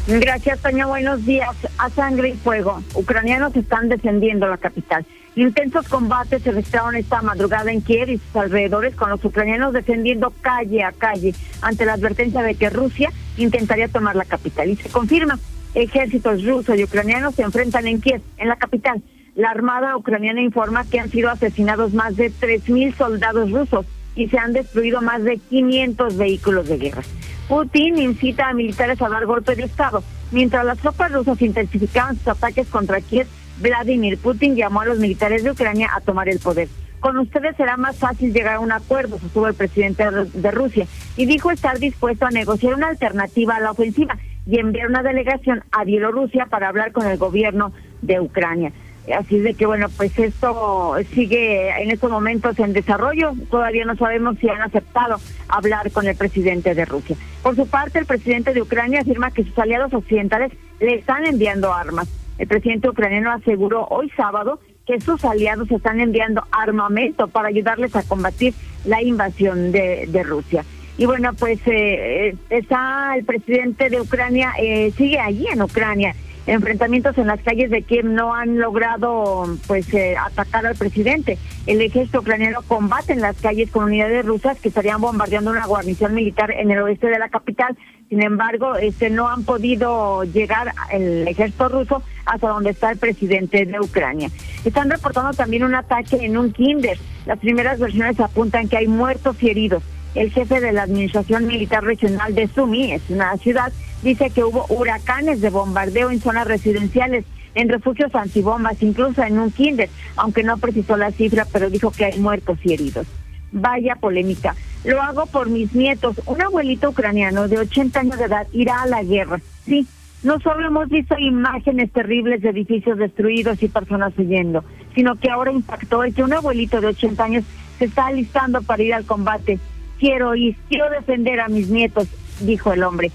Gracias, 0.06 0.60
Toño. 0.60 0.88
Buenos 0.88 1.26
días. 1.26 1.54
A 1.76 1.90
sangre 1.90 2.30
y 2.30 2.36
fuego. 2.38 2.82
Ucranianos 2.94 3.54
están 3.56 3.90
defendiendo 3.90 4.48
la 4.48 4.56
capital. 4.56 5.04
Intensos 5.36 5.88
combates 5.88 6.42
se 6.42 6.52
registraron 6.52 6.94
esta 6.94 7.20
madrugada 7.20 7.72
en 7.72 7.80
Kiev 7.80 8.08
y 8.08 8.18
sus 8.18 8.36
alrededores 8.36 8.94
con 8.94 9.10
los 9.10 9.24
ucranianos 9.24 9.72
defendiendo 9.72 10.32
calle 10.40 10.84
a 10.84 10.92
calle 10.92 11.34
ante 11.60 11.84
la 11.84 11.94
advertencia 11.94 12.40
de 12.42 12.54
que 12.54 12.70
Rusia 12.70 13.10
intentaría 13.36 13.88
tomar 13.88 14.14
la 14.14 14.24
capital. 14.24 14.68
Y 14.68 14.76
se 14.76 14.88
confirma, 14.90 15.40
ejércitos 15.74 16.44
rusos 16.44 16.78
y 16.78 16.84
ucranianos 16.84 17.34
se 17.34 17.42
enfrentan 17.42 17.88
en 17.88 18.00
Kiev, 18.00 18.22
en 18.36 18.48
la 18.48 18.56
capital. 18.56 19.02
La 19.34 19.50
Armada 19.50 19.96
ucraniana 19.96 20.40
informa 20.40 20.84
que 20.84 21.00
han 21.00 21.10
sido 21.10 21.28
asesinados 21.30 21.92
más 21.92 22.14
de 22.14 22.30
3.000 22.30 22.94
soldados 22.94 23.50
rusos 23.50 23.86
y 24.14 24.28
se 24.28 24.38
han 24.38 24.52
destruido 24.52 25.02
más 25.02 25.24
de 25.24 25.38
500 25.38 26.16
vehículos 26.16 26.68
de 26.68 26.78
guerra. 26.78 27.02
Putin 27.48 27.98
incita 27.98 28.48
a 28.48 28.54
militares 28.54 29.02
a 29.02 29.08
dar 29.08 29.26
golpe 29.26 29.56
de 29.56 29.64
Estado. 29.64 30.04
Mientras 30.30 30.64
las 30.64 30.78
tropas 30.78 31.10
rusas 31.10 31.42
intensificaban 31.42 32.16
sus 32.16 32.28
ataques 32.28 32.68
contra 32.68 33.00
Kiev, 33.00 33.26
Vladimir 33.58 34.18
Putin 34.18 34.56
llamó 34.56 34.80
a 34.80 34.86
los 34.86 34.98
militares 34.98 35.44
de 35.44 35.50
Ucrania 35.50 35.90
a 35.94 36.00
tomar 36.00 36.28
el 36.28 36.38
poder. 36.38 36.68
Con 37.00 37.18
ustedes 37.18 37.54
será 37.56 37.76
más 37.76 37.96
fácil 37.96 38.32
llegar 38.32 38.54
a 38.54 38.60
un 38.60 38.72
acuerdo, 38.72 39.18
sostuvo 39.18 39.46
el 39.46 39.54
presidente 39.54 40.04
de 40.32 40.50
Rusia, 40.50 40.86
y 41.16 41.26
dijo 41.26 41.50
estar 41.50 41.78
dispuesto 41.78 42.24
a 42.24 42.30
negociar 42.30 42.74
una 42.74 42.88
alternativa 42.88 43.56
a 43.56 43.60
la 43.60 43.72
ofensiva 43.72 44.16
y 44.46 44.58
enviar 44.58 44.88
una 44.88 45.02
delegación 45.02 45.62
a 45.70 45.84
Bielorrusia 45.84 46.46
para 46.46 46.68
hablar 46.68 46.92
con 46.92 47.06
el 47.06 47.18
gobierno 47.18 47.72
de 48.00 48.20
Ucrania. 48.20 48.72
Así 49.14 49.38
de 49.38 49.52
que 49.52 49.66
bueno, 49.66 49.88
pues 49.94 50.18
esto 50.18 50.94
sigue 51.12 51.68
en 51.82 51.90
estos 51.90 52.10
momentos 52.10 52.58
en 52.58 52.72
desarrollo. 52.72 53.34
Todavía 53.50 53.84
no 53.84 53.96
sabemos 53.96 54.38
si 54.38 54.48
han 54.48 54.62
aceptado 54.62 55.16
hablar 55.48 55.90
con 55.92 56.06
el 56.06 56.16
presidente 56.16 56.74
de 56.74 56.86
Rusia. 56.86 57.16
Por 57.42 57.54
su 57.54 57.66
parte, 57.66 57.98
el 57.98 58.06
presidente 58.06 58.54
de 58.54 58.62
Ucrania 58.62 59.00
afirma 59.00 59.30
que 59.30 59.44
sus 59.44 59.58
aliados 59.58 59.92
occidentales 59.92 60.52
le 60.80 60.94
están 60.94 61.26
enviando 61.26 61.70
armas. 61.70 62.08
El 62.38 62.48
presidente 62.48 62.88
ucraniano 62.88 63.30
aseguró 63.32 63.86
hoy 63.90 64.10
sábado 64.16 64.60
que 64.86 65.00
sus 65.00 65.24
aliados 65.24 65.70
están 65.70 66.00
enviando 66.00 66.44
armamento 66.50 67.28
para 67.28 67.48
ayudarles 67.48 67.94
a 67.96 68.02
combatir 68.02 68.54
la 68.84 69.02
invasión 69.02 69.72
de, 69.72 70.22
Rusia. 70.24 70.64
Y 70.98 71.06
bueno, 71.06 71.32
pues 71.34 71.58
eh, 71.66 72.28
eh, 72.28 72.36
está 72.50 73.14
el 73.16 73.24
presidente 73.24 73.88
de 73.90 74.00
Ucrania, 74.00 74.52
eh, 74.58 74.92
sigue 74.96 75.18
allí 75.18 75.46
en 75.48 75.62
Ucrania 75.62 76.14
enfrentamientos 76.46 77.16
en 77.16 77.26
las 77.26 77.40
calles 77.40 77.70
de 77.70 77.82
Kiev 77.82 78.04
no 78.04 78.34
han 78.34 78.58
logrado 78.58 79.44
pues 79.66 79.92
eh, 79.94 80.16
atacar 80.16 80.66
al 80.66 80.76
presidente. 80.76 81.38
El 81.66 81.80
ejército 81.80 82.20
ucraniano 82.20 82.60
combate 82.62 83.14
en 83.14 83.20
las 83.20 83.40
calles 83.40 83.70
con 83.70 83.84
unidades 83.84 84.26
rusas 84.26 84.58
que 84.60 84.68
estarían 84.68 85.00
bombardeando 85.00 85.50
una 85.50 85.66
guarnición 85.66 86.14
militar 86.14 86.50
en 86.50 86.70
el 86.70 86.80
oeste 86.80 87.06
de 87.06 87.18
la 87.18 87.28
capital. 87.28 87.76
Sin 88.08 88.22
embargo, 88.22 88.76
este 88.76 89.10
no 89.10 89.28
han 89.28 89.44
podido 89.44 90.24
llegar 90.24 90.72
el 90.92 91.26
ejército 91.26 91.68
ruso 91.68 92.02
hasta 92.26 92.48
donde 92.48 92.70
está 92.70 92.90
el 92.90 92.98
presidente 92.98 93.64
de 93.64 93.80
Ucrania. 93.80 94.30
Están 94.64 94.90
reportando 94.90 95.32
también 95.32 95.64
un 95.64 95.74
ataque 95.74 96.16
en 96.24 96.36
un 96.36 96.52
kinder. 96.52 96.98
Las 97.26 97.38
primeras 97.38 97.78
versiones 97.78 98.20
apuntan 98.20 98.68
que 98.68 98.76
hay 98.76 98.88
muertos 98.88 99.42
y 99.42 99.50
heridos. 99.50 99.82
El 100.14 100.30
jefe 100.30 100.60
de 100.60 100.72
la 100.72 100.82
Administración 100.82 101.46
Militar 101.46 101.82
Regional 101.82 102.34
de 102.34 102.46
Sumi, 102.46 102.92
es 102.92 103.02
una 103.08 103.36
ciudad, 103.38 103.72
dice 104.02 104.30
que 104.30 104.44
hubo 104.44 104.64
huracanes 104.68 105.40
de 105.40 105.50
bombardeo 105.50 106.10
en 106.10 106.20
zonas 106.20 106.46
residenciales, 106.46 107.24
en 107.56 107.68
refugios 107.68 108.14
antibombas, 108.14 108.80
incluso 108.82 109.22
en 109.22 109.38
un 109.38 109.50
kinder, 109.50 109.88
aunque 110.16 110.44
no 110.44 110.58
precisó 110.58 110.96
la 110.96 111.10
cifra, 111.10 111.46
pero 111.52 111.70
dijo 111.70 111.90
que 111.90 112.04
hay 112.04 112.18
muertos 112.20 112.58
y 112.62 112.74
heridos. 112.74 113.06
Vaya 113.54 113.96
polémica. 113.96 114.54
Lo 114.84 115.00
hago 115.00 115.24
por 115.24 115.48
mis 115.48 115.74
nietos. 115.74 116.20
Un 116.26 116.42
abuelito 116.42 116.90
ucraniano 116.90 117.48
de 117.48 117.60
80 117.60 118.00
años 118.00 118.18
de 118.18 118.26
edad 118.26 118.46
irá 118.52 118.82
a 118.82 118.86
la 118.86 119.02
guerra. 119.02 119.40
Sí, 119.64 119.86
no 120.22 120.38
solo 120.40 120.66
hemos 120.66 120.90
visto 120.90 121.18
imágenes 121.18 121.90
terribles 121.90 122.42
de 122.42 122.50
edificios 122.50 122.98
destruidos 122.98 123.62
y 123.62 123.68
personas 123.68 124.12
huyendo, 124.18 124.62
sino 124.94 125.16
que 125.16 125.30
ahora 125.30 125.52
impactó 125.52 126.04
el 126.04 126.14
que 126.14 126.22
un 126.22 126.34
abuelito 126.34 126.82
de 126.82 126.88
80 126.88 127.24
años 127.24 127.44
se 127.78 127.86
está 127.86 128.06
alistando 128.06 128.60
para 128.60 128.82
ir 128.82 128.92
al 128.92 129.06
combate 129.06 129.58
quiero 129.98 130.34
ir, 130.34 130.56
quiero 130.68 130.90
defender 130.90 131.40
a 131.40 131.48
mis 131.48 131.70
nietos, 131.70 132.08
dijo 132.40 132.72
el 132.72 132.82
hombre. 132.82 133.10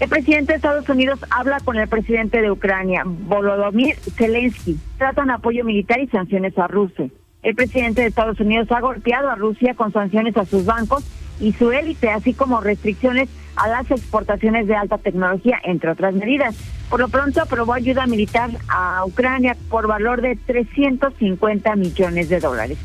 El 0.00 0.08
presidente 0.08 0.52
de 0.52 0.56
Estados 0.56 0.88
Unidos 0.88 1.20
habla 1.30 1.60
con 1.60 1.76
el 1.76 1.88
presidente 1.88 2.42
de 2.42 2.50
Ucrania, 2.50 3.04
Volodymyr 3.06 3.96
Zelensky. 3.96 4.76
Tratan 4.98 5.30
apoyo 5.30 5.64
militar 5.64 6.00
y 6.00 6.08
sanciones 6.08 6.58
a 6.58 6.66
Rusia. 6.66 7.08
El 7.46 7.54
presidente 7.54 8.00
de 8.00 8.08
Estados 8.08 8.40
Unidos 8.40 8.66
ha 8.72 8.80
golpeado 8.80 9.30
a 9.30 9.36
Rusia 9.36 9.74
con 9.74 9.92
sanciones 9.92 10.36
a 10.36 10.44
sus 10.44 10.64
bancos 10.64 11.04
y 11.38 11.52
su 11.52 11.70
élite, 11.70 12.10
así 12.10 12.34
como 12.34 12.60
restricciones 12.60 13.28
a 13.54 13.68
las 13.68 13.88
exportaciones 13.88 14.66
de 14.66 14.74
alta 14.74 14.98
tecnología, 14.98 15.60
entre 15.62 15.90
otras 15.90 16.12
medidas. 16.14 16.56
Por 16.90 16.98
lo 16.98 17.08
pronto 17.08 17.40
aprobó 17.40 17.74
ayuda 17.74 18.08
militar 18.08 18.50
a 18.66 19.04
Ucrania 19.06 19.56
por 19.70 19.86
valor 19.86 20.22
de 20.22 20.34
350 20.34 21.76
millones 21.76 22.28
de 22.30 22.40
dólares. 22.40 22.78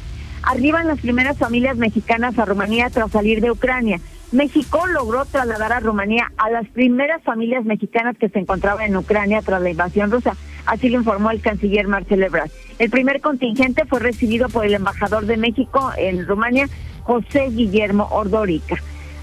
Arriban 0.44 0.88
las 0.88 1.00
primeras 1.00 1.40
familias 1.40 1.78
mexicanas 1.78 2.38
a 2.38 2.46
Rumanía 2.46 2.92
tras 2.92 3.10
salir 3.10 3.42
de 3.42 3.50
Ucrania. 3.50 4.00
México 4.32 4.86
logró 4.86 5.26
trasladar 5.26 5.74
a 5.74 5.80
Rumanía 5.80 6.32
a 6.38 6.52
las 6.52 6.68
primeras 6.68 7.24
familias 7.24 7.66
mexicanas 7.66 8.16
que 8.16 8.30
se 8.30 8.38
encontraban 8.38 8.86
en 8.86 8.96
Ucrania 8.96 9.42
tras 9.42 9.60
la 9.60 9.72
invasión 9.72 10.12
rusa. 10.12 10.36
Así 10.66 10.90
lo 10.90 11.00
informó 11.00 11.32
el 11.32 11.42
canciller 11.42 11.88
Marcelo 11.88 12.26
Ebrard. 12.26 12.52
El 12.80 12.90
primer 12.90 13.22
contingente 13.22 13.86
fue 13.86 14.00
recibido 14.00 14.50
por 14.50 14.66
el 14.66 14.74
embajador 14.74 15.26
de 15.26 15.38
México 15.38 15.92
en 15.98 16.26
Rumania, 16.26 16.68
José 17.04 17.50
Guillermo 17.50 18.08
Ordorica. 18.12 18.78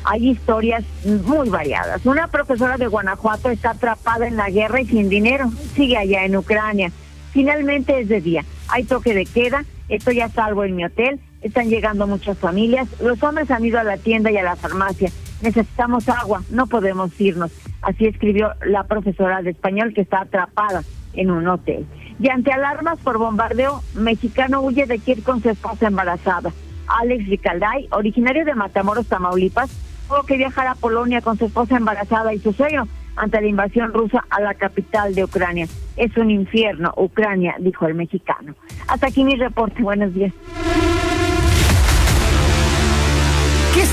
Hay 0.05 0.31
historias 0.31 0.85
muy 1.05 1.49
variadas. 1.51 2.05
Una 2.07 2.29
profesora 2.29 2.77
de 2.77 2.87
Guanajuato 2.87 3.51
está 3.51 3.71
atrapada 3.71 4.27
en 4.27 4.37
la 4.37 4.49
guerra 4.49 4.81
y 4.81 4.87
sin 4.87 5.09
dinero. 5.09 5.51
Sigue 5.75 5.97
allá 5.97 6.25
en 6.25 6.37
Ucrania. 6.37 6.91
Finalmente 7.33 8.01
es 8.01 8.09
de 8.09 8.21
día. 8.21 8.45
Hay 8.69 8.85
toque 8.85 9.13
de 9.13 9.27
queda. 9.27 9.65
Estoy 9.89 10.21
a 10.21 10.29
salvo 10.29 10.65
en 10.65 10.77
mi 10.77 10.85
hotel. 10.85 11.21
Están 11.43 11.69
llegando 11.69 12.07
muchas 12.07 12.39
familias. 12.39 12.89
Los 13.01 13.23
hombres 13.23 13.51
han 13.51 13.65
ido 13.65 13.79
a 13.79 13.85
la 13.85 13.99
tienda 13.99 14.31
y 14.31 14.37
a 14.39 14.43
la 14.43 14.57
farmacia. 14.57 15.11
Necesitamos 15.43 16.09
agua. 16.09 16.43
No 16.51 16.67
podemos 16.67 17.11
irnos. 17.21 17.51
Así 17.83 18.07
escribió 18.07 18.53
la 18.65 18.85
profesora 18.85 19.43
de 19.43 19.51
español 19.51 19.93
que 19.95 20.01
está 20.01 20.23
atrapada 20.23 20.83
en 21.19 21.31
un 21.31 21.47
hotel. 21.49 21.87
Y 22.19 22.31
ante 22.31 22.53
alarmas 22.53 22.99
por 23.01 23.19
bombardeo, 23.19 23.83
mexicano 23.95 24.61
huye 24.63 24.87
de 24.87 24.99
Kiev 24.99 25.23
con 25.23 25.43
su 25.43 25.51
esposa 25.51 25.89
embarazada. 25.89 26.53
Alex 26.87 27.29
Ricalday, 27.29 27.89
originario 27.91 28.45
de 28.45 28.55
Matamoros, 28.55 29.07
Tamaulipas, 29.07 29.71
tuvo 30.09 30.23
que 30.23 30.37
viajar 30.37 30.67
a 30.67 30.75
Polonia 30.75 31.21
con 31.21 31.37
su 31.37 31.45
esposa 31.45 31.77
embarazada 31.77 32.33
y 32.33 32.39
su 32.39 32.53
sueño 32.53 32.89
ante 33.17 33.41
la 33.41 33.47
invasión 33.47 33.93
rusa 33.93 34.25
a 34.31 34.41
la 34.41 34.55
capital 34.55 35.15
de 35.15 35.25
Ucrania. 35.25 35.67
Es 35.97 36.17
un 36.17 36.31
infierno, 36.31 36.95
Ucrania, 36.97 37.57
dijo 37.59 37.87
el 37.87 37.95
mexicano. 37.95 38.55
Hasta 38.87 39.09
aquí 39.09 39.25
mi 39.25 39.37
reporte. 39.37 39.83
Buenos 39.83 40.15
días. 40.15 40.33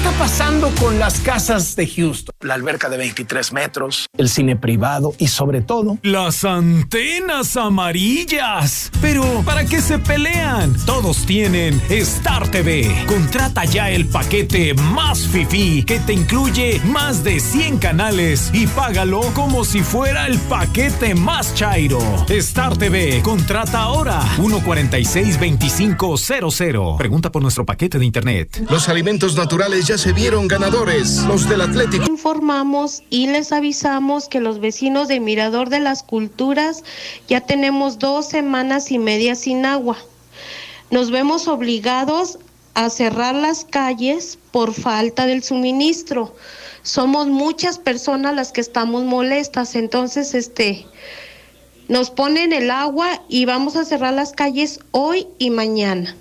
Está 0.06 0.20
pasando 0.20 0.70
con 0.80 1.00
las 1.00 1.20
casas 1.22 1.76
de 1.76 1.88
Houston? 1.88 2.36
La 2.42 2.54
alberca 2.54 2.90
de 2.90 2.98
23 2.98 3.52
metros, 3.54 4.06
el 4.18 4.30
cine 4.30 4.56
privado 4.56 5.16
y 5.18 5.30
sobre 5.30 5.62
todo... 5.62 5.98
Las 6.04 6.46
antenas 6.46 7.58
amarillas. 7.58 8.92
Pero, 9.02 9.24
¿para 9.44 9.66
qué 9.66 9.82
se 9.82 9.98
pelean? 9.98 10.76
Todos 10.86 11.26
tienen 11.26 11.82
Star 11.90 12.48
TV. 12.50 13.06
Contrata 13.08 13.66
ya 13.66 13.90
el 13.90 14.06
paquete 14.06 14.76
más 14.76 15.28
fifi 15.28 15.82
que 15.84 16.00
te 16.00 16.14
incluye 16.14 16.80
más 16.86 17.24
de 17.24 17.40
100 17.40 17.80
canales 17.80 18.52
y 18.54 18.68
págalo 18.68 19.22
como 19.34 19.66
si 19.66 19.82
fuera 19.82 20.28
el 20.28 20.38
paquete 20.38 21.16
más 21.16 21.56
chairo. 21.56 21.98
Star 22.30 22.78
TV, 22.78 23.24
contrata 23.24 23.82
ahora 23.82 24.22
146-2500. 24.38 26.98
Pregunta 26.98 27.32
por 27.32 27.42
nuestro 27.42 27.66
paquete 27.66 27.98
de 27.98 28.06
internet. 28.06 28.64
Los 28.70 28.88
alimentos 28.88 29.36
naturales 29.36 29.88
ya 29.88 29.95
se 29.98 30.12
vieron 30.12 30.48
ganadores. 30.48 31.24
Los 31.28 31.48
del 31.48 31.62
Atlético. 31.62 32.06
Informamos 32.10 33.04
y 33.10 33.28
les 33.28 33.52
avisamos 33.52 34.28
que 34.28 34.42
los 34.42 34.60
vecinos 34.60 35.08
de 35.08 35.20
Mirador 35.20 35.70
de 35.70 35.80
las 35.80 36.04
Culturas 36.04 36.84
ya 37.28 37.42
tenemos 37.42 38.00
dos 38.00 38.28
semanas 38.28 38.92
y 38.92 39.00
media 39.00 39.36
sin 39.36 39.66
agua. 39.66 39.98
Nos 40.92 41.12
vemos 41.12 41.48
obligados 41.48 42.40
a 42.74 42.90
cerrar 42.90 43.36
las 43.36 43.64
calles 43.64 44.38
por 44.52 44.74
falta 44.74 45.26
del 45.26 45.44
suministro. 45.44 46.36
Somos 46.84 47.28
muchas 47.28 47.80
personas 47.80 48.36
las 48.36 48.52
que 48.52 48.62
estamos 48.62 49.04
molestas, 49.04 49.76
entonces 49.76 50.34
este 50.34 50.86
nos 51.88 52.10
ponen 52.10 52.52
el 52.52 52.70
agua 52.72 53.22
y 53.30 53.46
vamos 53.46 53.76
a 53.76 53.86
cerrar 53.86 54.14
las 54.14 54.34
calles 54.34 54.80
hoy 54.92 55.28
y 55.38 55.52
mañana. 55.52 56.16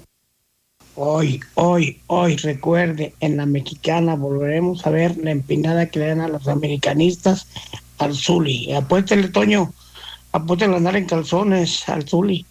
Hoy, 0.97 1.41
hoy, 1.55 2.01
hoy, 2.07 2.37
recuerde, 2.37 3.15
en 3.19 3.37
la 3.37 3.47
mexicana 3.47 4.15
volveremos 4.15 4.87
a 4.87 4.91
ver 4.91 5.17
la 5.17 5.33
empinada 5.33 5.89
que 5.91 5.99
le 5.99 6.07
dan 6.07 6.21
a 6.21 6.29
los 6.29 6.47
americanistas 6.47 7.49
al 7.99 8.15
Zuli. 8.15 8.73
Apuéstele, 8.73 9.29
Toño, 9.29 9.73
apuéstele 10.31 10.75
a 10.75 10.77
andar 10.77 10.95
en 10.97 11.07
calzones 11.07 11.89
al 11.89 12.09
Zuli. 12.09 12.47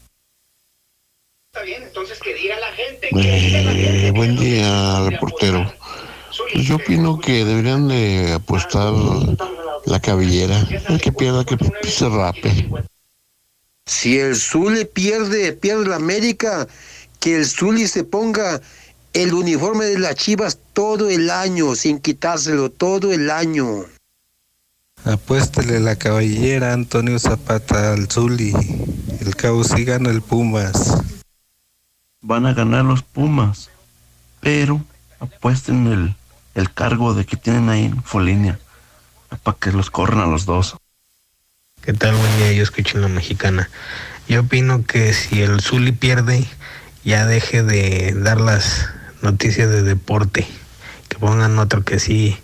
Está 1.54 1.64
bien, 1.64 1.84
entonces 1.84 2.20
que 2.20 2.34
diga 2.34 2.60
la 2.60 2.72
gente. 2.74 3.10
Que 3.14 4.08
eh, 4.08 4.12
buen 4.12 4.36
día, 4.36 5.08
reportero. 5.10 5.74
Pues 6.52 6.66
yo 6.66 6.76
opino 6.76 7.20
que 7.20 7.46
deberían 7.46 7.88
de 7.88 8.34
apostar 8.34 8.94
la 9.86 10.00
cabellera. 10.02 10.68
El 10.90 11.00
que 11.00 11.14
pierda, 11.14 11.46
que 11.46 11.58
se 11.88 12.10
rape. 12.10 12.70
Si 13.86 14.20
el 14.20 14.36
Zuli 14.36 14.84
pierde, 14.84 15.54
pierde 15.54 15.88
la 15.88 15.96
América 15.96 16.68
que 17.24 17.38
el 17.38 17.46
Zuli 17.46 17.88
se 17.88 18.04
ponga 18.04 18.60
el 19.14 19.34
uniforme 19.34 19.86
de 19.86 19.98
las 19.98 20.16
Chivas 20.16 20.60
todo 20.74 21.10
el 21.10 21.30
año, 21.30 21.74
sin 21.74 22.00
quitárselo 22.00 22.70
todo 22.70 23.14
el 23.14 23.32
año. 23.32 23.86
Apuéstele 25.06 25.80
la 25.80 25.96
caballera 25.96 26.74
Antonio 26.74 27.18
Zapata 27.18 27.94
al 27.94 28.12
Zuli. 28.12 28.52
El 29.22 29.38
cabo 29.38 29.64
sí 29.64 29.86
gana 29.86 30.10
el 30.10 30.22
Pumas. 30.22 30.98
Van 32.20 32.46
a 32.46 32.54
ganar 32.54 32.84
los 32.84 33.04
Pumas, 33.04 33.70
pero 34.42 34.84
apuesten 35.22 35.88
el, 35.88 36.16
el 36.56 36.74
cargo 36.74 37.14
de 37.14 37.26
que 37.26 37.38
tienen 37.38 37.70
ahí 37.70 37.86
en 37.86 38.04
Folinia 38.04 38.60
para 39.44 39.58
que 39.58 39.72
los 39.72 39.90
corran 39.90 40.20
a 40.20 40.28
los 40.28 40.46
dos. 40.46 40.76
¿Qué 41.84 41.94
tal? 41.94 42.18
Buen 42.18 42.38
día, 42.38 42.52
yo 42.52 42.64
escucho 42.64 42.98
la 42.98 43.08
mexicana. 43.08 43.70
Yo 44.28 44.42
opino 44.42 44.86
que 44.86 45.14
si 45.14 45.42
el 45.42 45.62
Zuli 45.62 45.94
pierde, 45.94 46.46
ya 47.04 47.26
deje 47.26 47.64
de 47.64 48.14
dar 48.16 48.40
las 48.40 48.88
noticias 49.22 49.70
de 49.70 49.84
deporte, 49.84 50.48
que 51.10 51.18
pongan 51.18 51.60
otro 51.60 51.84
que 51.84 52.00
sí, 52.00 52.38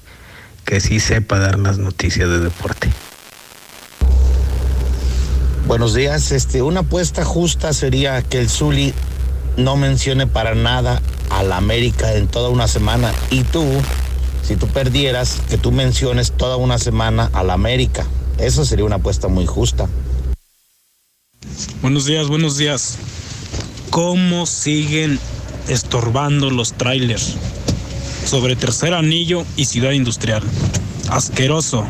que 0.66 0.80
sí 0.82 1.00
sepa 1.00 1.40
dar 1.40 1.58
las 1.60 1.78
noticias 1.78 2.30
de 2.30 2.40
deporte. 2.40 2.90
Buenos 5.66 5.94
días, 5.94 6.32
este, 6.32 6.62
una 6.62 6.82
apuesta 6.82 7.24
justa 7.24 7.74
sería 7.74 8.22
que 8.22 8.40
el 8.40 8.50
Zuli 8.50 8.94
no 9.56 9.76
mencione 9.78 10.26
para 10.26 10.56
nada 10.56 11.02
a 11.30 11.44
la 11.44 11.58
América 11.58 12.14
en 12.14 12.28
toda 12.28 12.50
una 12.50 12.68
semana 12.68 13.14
y 13.30 13.44
tú, 13.44 13.66
si 14.42 14.56
tú 14.56 14.68
perdieras, 14.68 15.42
que 15.50 15.58
tú 15.58 15.72
menciones 15.72 16.32
toda 16.32 16.58
una 16.58 16.80
semana 16.80 17.30
a 17.34 17.44
la 17.44 17.54
América. 17.54 18.06
Eso 18.40 18.66
sería 18.66 18.86
una 18.86 18.96
apuesta 18.96 19.28
muy 19.28 19.46
justa. 19.46 19.88
Buenos 21.82 22.06
días, 22.06 22.28
buenos 22.28 22.58
días 22.58 22.98
cómo 23.90 24.46
siguen 24.46 25.20
estorbando 25.68 26.50
los 26.50 26.74
trailers 26.74 27.38
sobre 28.26 28.56
Tercer 28.56 28.94
Anillo 28.94 29.46
y 29.56 29.66
Ciudad 29.66 29.92
Industrial. 29.92 30.44
Asqueroso. 31.10 31.88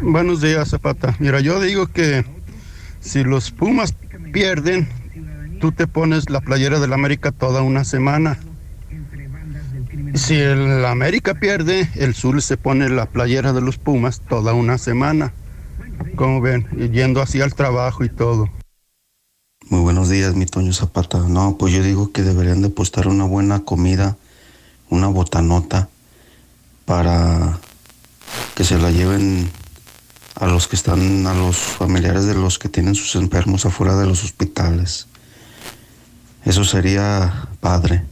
Buenos 0.00 0.40
días, 0.40 0.70
Zapata. 0.70 1.14
Mira, 1.18 1.40
yo 1.40 1.60
digo 1.60 1.86
que 1.86 2.24
si 3.00 3.24
los 3.24 3.50
Pumas 3.50 3.94
pierden, 4.32 4.88
tú 5.60 5.72
te 5.72 5.86
pones 5.86 6.30
la 6.30 6.40
playera 6.40 6.80
del 6.80 6.92
América 6.92 7.32
toda 7.32 7.62
una 7.62 7.84
semana. 7.84 8.38
Si 10.14 10.34
el 10.34 10.84
América 10.84 11.34
pierde, 11.34 11.88
el 11.96 12.14
Sur 12.14 12.40
se 12.42 12.56
pone 12.56 12.88
la 12.88 13.06
playera 13.06 13.52
de 13.52 13.60
los 13.60 13.78
Pumas 13.78 14.20
toda 14.20 14.54
una 14.54 14.78
semana. 14.78 15.32
Como 16.16 16.40
ven, 16.40 16.66
yendo 16.92 17.22
así 17.22 17.40
al 17.40 17.54
trabajo 17.54 18.04
y 18.04 18.08
todo. 18.08 18.48
Muy 19.68 19.80
buenos 19.80 20.08
días, 20.08 20.34
mi 20.34 20.44
Toño 20.44 20.72
Zapata. 20.72 21.18
No, 21.18 21.56
pues 21.56 21.72
yo 21.72 21.82
digo 21.82 22.12
que 22.12 22.22
deberían 22.22 22.62
de 22.62 22.68
postar 22.68 23.06
una 23.06 23.24
buena 23.24 23.60
comida, 23.60 24.16
una 24.90 25.06
botanota, 25.06 25.88
para 26.84 27.58
que 28.54 28.64
se 28.64 28.78
la 28.78 28.90
lleven 28.90 29.50
a 30.34 30.46
los 30.46 30.66
que 30.66 30.76
están, 30.76 31.26
a 31.26 31.34
los 31.34 31.56
familiares 31.56 32.26
de 32.26 32.34
los 32.34 32.58
que 32.58 32.68
tienen 32.68 32.94
sus 32.94 33.14
enfermos 33.14 33.64
afuera 33.64 33.96
de 33.96 34.06
los 34.06 34.24
hospitales. 34.24 35.06
Eso 36.44 36.64
sería 36.64 37.48
padre. 37.60 38.04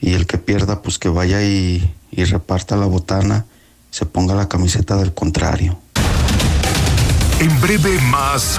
Y 0.00 0.14
el 0.14 0.26
que 0.26 0.38
pierda, 0.38 0.82
pues 0.82 0.98
que 0.98 1.08
vaya 1.08 1.42
y, 1.42 1.94
y 2.10 2.24
reparta 2.24 2.76
la 2.76 2.86
botana, 2.86 3.46
se 3.90 4.06
ponga 4.06 4.34
la 4.34 4.48
camiseta 4.48 4.96
del 4.96 5.14
contrario. 5.14 5.78
En 7.40 7.60
breve 7.60 8.00
más 8.02 8.58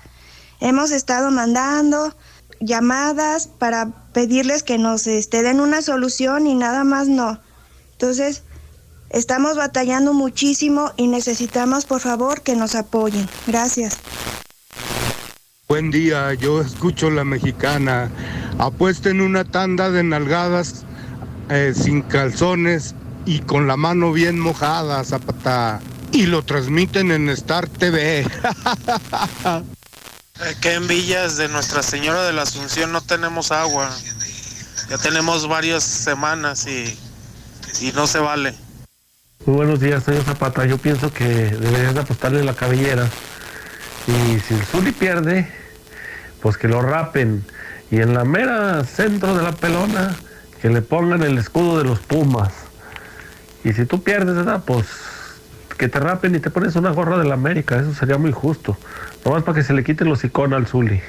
Hemos 0.58 0.90
estado 0.90 1.30
mandando 1.30 2.16
llamadas 2.60 3.46
para 3.46 3.86
pedirles 4.12 4.64
que 4.64 4.78
nos 4.78 5.06
este, 5.06 5.42
den 5.42 5.60
una 5.60 5.80
solución 5.80 6.48
y 6.48 6.56
nada 6.56 6.82
más 6.82 7.06
no. 7.06 7.38
Entonces, 7.92 8.42
estamos 9.10 9.56
batallando 9.56 10.12
muchísimo 10.12 10.92
y 10.96 11.08
necesitamos 11.08 11.84
por 11.84 12.00
favor 12.00 12.42
que 12.42 12.56
nos 12.56 12.74
apoyen. 12.74 13.28
Gracias. 13.46 13.98
Buen 15.68 15.90
día, 15.90 16.32
yo 16.34 16.60
escucho 16.60 17.10
la 17.10 17.24
mexicana. 17.24 18.10
Apuesten 18.58 19.20
una 19.20 19.44
tanda 19.44 19.90
de 19.90 20.04
nalgadas 20.04 20.84
eh, 21.50 21.74
sin 21.74 22.02
calzones 22.02 22.94
y 23.24 23.40
con 23.40 23.66
la 23.66 23.76
mano 23.76 24.12
bien 24.12 24.38
mojada, 24.38 25.02
Zapata. 25.02 25.80
Y 26.12 26.26
lo 26.26 26.44
transmiten 26.44 27.10
en 27.10 27.28
Star 27.30 27.68
TV. 27.68 28.24
que 30.60 30.74
en 30.74 30.86
Villas 30.86 31.36
de 31.36 31.48
Nuestra 31.48 31.82
Señora 31.82 32.24
de 32.24 32.32
la 32.32 32.42
Asunción 32.42 32.92
no 32.92 33.00
tenemos 33.00 33.50
agua. 33.50 33.90
Ya 34.88 34.98
tenemos 34.98 35.48
varias 35.48 35.82
semanas 35.82 36.68
y, 36.68 36.96
y 37.80 37.90
no 37.92 38.06
se 38.06 38.20
vale. 38.20 38.54
Muy 39.44 39.56
buenos 39.56 39.80
días, 39.80 40.02
señor 40.02 40.24
Zapata. 40.24 40.64
Yo 40.66 40.78
pienso 40.78 41.12
que 41.12 41.24
deberías 41.24 41.96
apostarle 41.96 42.42
la 42.42 42.54
cabellera. 42.54 43.08
Y 44.06 44.40
si 44.40 44.54
el 44.54 44.64
Zuli 44.64 44.92
pierde, 44.92 45.48
pues 46.40 46.56
que 46.56 46.68
lo 46.68 46.82
rapen. 46.82 47.44
Y 47.90 48.00
en 48.00 48.14
la 48.14 48.24
mera 48.24 48.82
centro 48.84 49.36
de 49.36 49.42
la 49.42 49.52
pelona, 49.52 50.16
que 50.60 50.68
le 50.68 50.82
pongan 50.82 51.22
el 51.22 51.38
escudo 51.38 51.78
de 51.78 51.84
los 51.84 52.00
Pumas. 52.00 52.52
Y 53.62 53.72
si 53.72 53.84
tú 53.86 54.02
pierdes, 54.02 54.34
¿verdad? 54.34 54.64
Pues 54.66 54.86
que 55.78 55.88
te 55.88 56.00
rapen 56.00 56.34
y 56.34 56.40
te 56.40 56.50
pones 56.50 56.74
una 56.74 56.90
gorra 56.90 57.18
de 57.18 57.24
la 57.24 57.34
América. 57.34 57.76
Eso 57.78 57.94
sería 57.94 58.18
muy 58.18 58.32
justo. 58.32 58.76
Nomás 59.24 59.44
para 59.44 59.58
que 59.58 59.64
se 59.64 59.74
le 59.74 59.84
quiten 59.84 60.08
los 60.08 60.24
iconos 60.24 60.56
al 60.56 60.66
Zuli. 60.66 61.00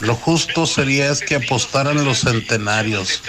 Lo 0.00 0.14
justo 0.14 0.66
sería 0.66 1.10
es 1.10 1.20
que 1.20 1.34
apostaran 1.34 2.04
los 2.04 2.20
centenarios. 2.20 3.22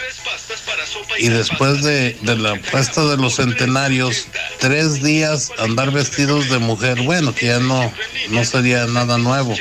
Y 1.18 1.30
después 1.30 1.84
de, 1.84 2.16
de, 2.22 2.38
la 2.38 2.52
apuesta 2.52 3.06
de 3.06 3.18
los 3.18 3.36
centenarios, 3.36 4.28
tres 4.60 5.02
días 5.02 5.52
andar 5.58 5.92
vestidos 5.92 6.50
de 6.50 6.60
mujer. 6.60 7.02
Bueno, 7.04 7.34
que 7.34 7.48
ya 7.48 7.60
no, 7.60 7.92
no 8.30 8.46
sería 8.46 8.86
nada 8.86 9.18
nuevo. 9.18 9.56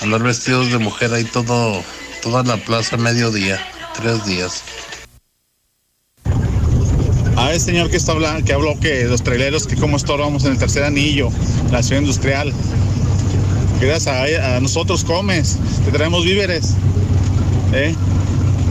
Andar 0.00 0.22
vestidos 0.22 0.72
de 0.72 0.78
mujer 0.78 1.12
ahí 1.12 1.24
todo, 1.24 1.82
toda 2.22 2.42
la 2.42 2.56
plaza 2.56 2.96
mediodía. 2.96 3.64
Tres 3.94 4.24
días. 4.24 4.62
A 7.36 7.52
ese 7.52 7.66
señor 7.66 7.90
que 7.90 7.96
está 7.96 8.12
hablando, 8.12 8.44
que 8.44 8.52
habló 8.52 8.78
que 8.80 9.04
los 9.04 9.22
traileros 9.22 9.66
que 9.66 9.76
como 9.76 9.96
estorbamos 9.96 10.44
en 10.44 10.52
el 10.52 10.58
tercer 10.58 10.82
anillo, 10.82 11.30
la 11.70 11.82
ciudad 11.82 12.00
industrial. 12.00 12.52
Gracias 13.80 14.08
a, 14.08 14.56
a 14.56 14.60
nosotros 14.60 15.04
comes, 15.04 15.56
te 15.84 15.92
traemos 15.92 16.24
víveres. 16.24 16.74
¿eh? 17.72 17.94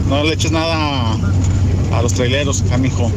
No 0.08 0.22
le 0.24 0.34
eches 0.34 0.52
nada 0.52 1.16
a, 1.92 2.02
los 2.02 2.14
traileros, 2.14 2.64
amigo. 2.72 3.10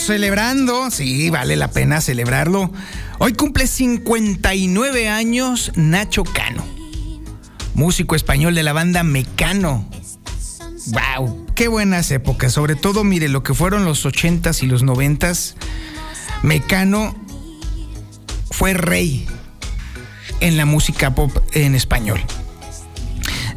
Celebrando, 0.00 0.90
sí, 0.90 1.30
vale 1.30 1.56
la 1.56 1.70
pena 1.70 2.00
celebrarlo. 2.00 2.70
Hoy 3.18 3.32
cumple 3.34 3.66
59 3.66 5.08
años 5.08 5.72
Nacho 5.74 6.24
Cano, 6.24 6.64
músico 7.74 8.14
español 8.14 8.54
de 8.54 8.62
la 8.62 8.72
banda 8.72 9.02
Mecano. 9.02 9.88
¡Wow! 10.86 11.46
¡Qué 11.54 11.68
buenas 11.68 12.10
épocas! 12.10 12.52
Sobre 12.52 12.76
todo, 12.76 13.04
mire, 13.04 13.28
lo 13.28 13.42
que 13.42 13.54
fueron 13.54 13.84
los 13.84 14.04
80s 14.04 14.62
y 14.62 14.66
los 14.66 14.84
90s. 14.84 15.54
Mecano 16.42 17.14
fue 18.50 18.74
rey 18.74 19.26
en 20.40 20.56
la 20.56 20.66
música 20.66 21.14
pop 21.14 21.36
en 21.52 21.74
español. 21.74 22.20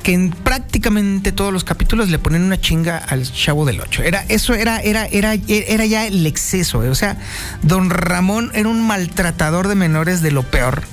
que 0.03 0.13
en 0.13 0.31
prácticamente 0.31 1.31
todos 1.31 1.53
los 1.53 1.63
capítulos 1.63 2.09
le 2.09 2.19
ponen 2.19 2.43
una 2.43 2.59
chinga 2.59 2.97
al 2.97 3.31
chavo 3.31 3.65
del 3.65 3.81
8. 3.81 4.03
Era, 4.03 4.25
eso 4.29 4.53
era, 4.53 4.79
era, 4.79 5.05
era, 5.05 5.33
era 5.47 5.85
ya 5.85 6.07
el 6.07 6.25
exceso. 6.25 6.83
eh. 6.83 6.89
O 6.89 6.95
sea, 6.95 7.17
don 7.61 7.89
Ramón 7.89 8.51
era 8.53 8.69
un 8.69 8.85
maltratador 8.85 9.67
de 9.67 9.75
menores 9.75 10.21
de 10.21 10.31
lo 10.31 10.43
peor. 10.43 10.83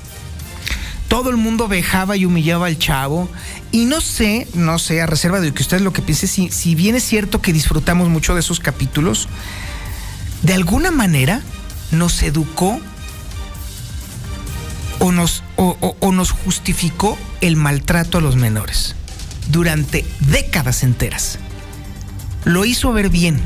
Todo 1.09 1.29
el 1.31 1.35
mundo 1.37 1.67
vejaba 1.67 2.15
y 2.15 2.23
humillaba 2.25 2.67
al 2.67 2.79
chavo. 2.79 3.27
Y 3.71 3.85
no 3.85 3.99
sé, 3.99 4.47
no 4.53 4.79
sé, 4.79 5.01
a 5.01 5.05
reserva 5.07 5.41
de 5.41 5.53
que 5.53 5.61
ustedes 5.63 5.81
lo 5.83 5.91
que 5.91 6.01
piensen, 6.01 6.29
si, 6.29 6.49
si 6.51 6.75
bien 6.75 6.95
es 6.95 7.03
cierto 7.03 7.41
que 7.41 7.51
disfrutamos 7.51 8.07
mucho 8.07 8.33
de 8.35 8.39
esos 8.39 8.59
capítulos, 8.61 9.27
de 10.43 10.53
alguna 10.53 10.91
manera 10.91 11.41
nos 11.91 12.21
educó 12.23 12.79
o 14.99 15.11
nos, 15.11 15.43
o- 15.55 15.77
o- 15.81 15.95
o 15.99 16.11
nos 16.11 16.31
justificó 16.31 17.17
el 17.41 17.55
maltrato 17.55 18.17
a 18.17 18.21
los 18.21 18.35
menores 18.35 18.95
durante 19.49 20.05
décadas 20.19 20.83
enteras. 20.83 21.39
Lo 22.45 22.65
hizo 22.65 22.93
ver 22.93 23.09
bien. 23.09 23.41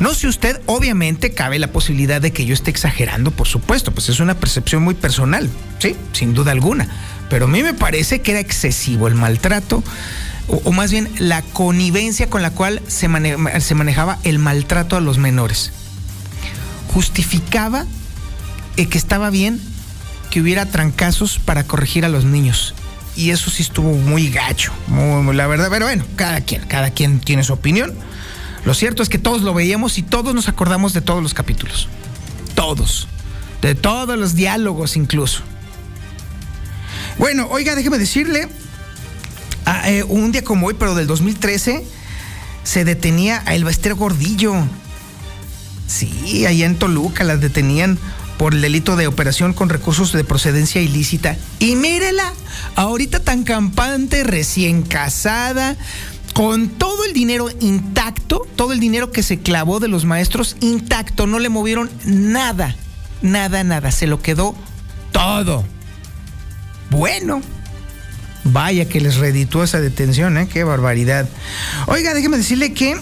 No 0.00 0.14
sé 0.14 0.26
usted, 0.26 0.60
obviamente 0.66 1.32
cabe 1.32 1.58
la 1.58 1.68
posibilidad 1.68 2.20
de 2.20 2.32
que 2.32 2.44
yo 2.44 2.54
esté 2.54 2.70
exagerando, 2.70 3.30
por 3.30 3.46
supuesto, 3.46 3.92
pues 3.92 4.08
es 4.08 4.18
una 4.20 4.34
percepción 4.34 4.82
muy 4.82 4.94
personal, 4.94 5.48
sí, 5.78 5.94
sin 6.12 6.34
duda 6.34 6.50
alguna. 6.52 6.88
Pero 7.30 7.44
a 7.44 7.48
mí 7.48 7.62
me 7.62 7.72
parece 7.74 8.20
que 8.20 8.32
era 8.32 8.40
excesivo 8.40 9.06
el 9.06 9.14
maltrato, 9.14 9.82
o, 10.48 10.72
más 10.72 10.90
bien 10.90 11.08
la 11.18 11.40
connivencia 11.42 12.28
con 12.28 12.42
la 12.42 12.50
cual 12.50 12.82
se 12.88 13.06
manejaba 13.08 14.18
el 14.24 14.38
maltrato 14.40 14.96
a 14.96 15.00
los 15.00 15.18
menores. 15.18 15.70
Justificaba 16.92 17.86
eh, 18.76 18.86
que 18.86 18.98
estaba 18.98 19.30
bien 19.30 19.60
que 20.30 20.40
hubiera 20.40 20.66
trancazos 20.66 21.38
para 21.38 21.64
corregir 21.64 22.04
a 22.04 22.08
los 22.08 22.24
niños. 22.24 22.74
Y 23.16 23.30
eso 23.30 23.50
sí 23.50 23.62
estuvo 23.62 23.92
muy 23.94 24.30
gacho, 24.30 24.72
muy- 24.88 25.22
muy- 25.22 25.36
la 25.36 25.46
verdad. 25.46 25.68
Pero 25.70 25.84
bueno, 25.86 26.04
cada 26.16 26.40
quien, 26.40 26.62
cada 26.62 26.90
quien 26.90 27.20
tiene 27.20 27.44
su 27.44 27.52
opinión. 27.52 27.92
Lo 28.64 28.74
cierto 28.74 29.02
es 29.02 29.08
que 29.08 29.18
todos 29.18 29.42
lo 29.42 29.54
veíamos 29.54 29.98
y 29.98 30.02
todos 30.02 30.34
nos 30.34 30.48
acordamos 30.48 30.92
de 30.92 31.00
todos 31.00 31.22
los 31.22 31.34
capítulos. 31.34 31.88
Todos. 32.54 33.08
De 33.60 33.74
todos 33.74 34.18
los 34.18 34.34
diálogos 34.34 34.96
incluso. 34.96 35.42
Bueno, 37.18 37.48
oiga, 37.50 37.74
déjeme 37.74 37.98
decirle, 37.98 38.48
ah, 39.66 39.90
eh, 39.90 40.02
un 40.04 40.32
día 40.32 40.42
como 40.42 40.66
hoy, 40.66 40.74
pero 40.78 40.94
del 40.94 41.06
2013, 41.06 41.84
se 42.64 42.84
detenía 42.84 43.42
a 43.46 43.54
Elbester 43.54 43.94
Gordillo. 43.94 44.54
Sí, 45.86 46.46
allá 46.46 46.66
en 46.66 46.78
Toluca 46.78 47.24
las 47.24 47.40
detenían 47.40 47.98
por 48.38 48.54
el 48.54 48.62
delito 48.62 48.96
de 48.96 49.06
operación 49.06 49.52
con 49.52 49.68
recursos 49.68 50.12
de 50.12 50.24
procedencia 50.24 50.80
ilícita. 50.80 51.36
Y 51.58 51.76
mírela, 51.76 52.32
ahorita 52.76 53.20
tan 53.20 53.44
campante, 53.44 54.24
recién 54.24 54.82
casada, 54.82 55.76
con 56.32 56.68
todo 56.68 57.04
el 57.04 57.12
dinero 57.12 57.48
intacto, 57.60 58.46
todo 58.56 58.72
el 58.72 58.80
dinero 58.80 59.10
que 59.12 59.22
se 59.22 59.40
clavó 59.40 59.80
de 59.80 59.88
los 59.88 60.04
maestros 60.04 60.56
intacto, 60.60 61.26
no 61.26 61.38
le 61.38 61.48
movieron 61.48 61.90
nada, 62.04 62.76
nada, 63.20 63.64
nada, 63.64 63.90
se 63.90 64.06
lo 64.06 64.22
quedó 64.22 64.54
todo. 65.12 65.64
Bueno, 66.90 67.42
vaya 68.44 68.88
que 68.88 69.00
les 69.00 69.16
reditúa 69.16 69.64
esa 69.64 69.80
detención, 69.80 70.36
¿eh? 70.38 70.48
Qué 70.48 70.64
barbaridad. 70.64 71.28
Oiga, 71.86 72.14
déjeme 72.14 72.38
decirle 72.38 72.72
que 72.72 72.96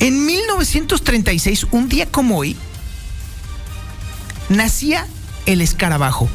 en 0.00 0.26
1936, 0.26 1.68
un 1.70 1.88
día 1.88 2.06
como 2.06 2.38
hoy, 2.38 2.56
nacía 4.48 5.06
el 5.46 5.60
escarabajo, 5.60 6.28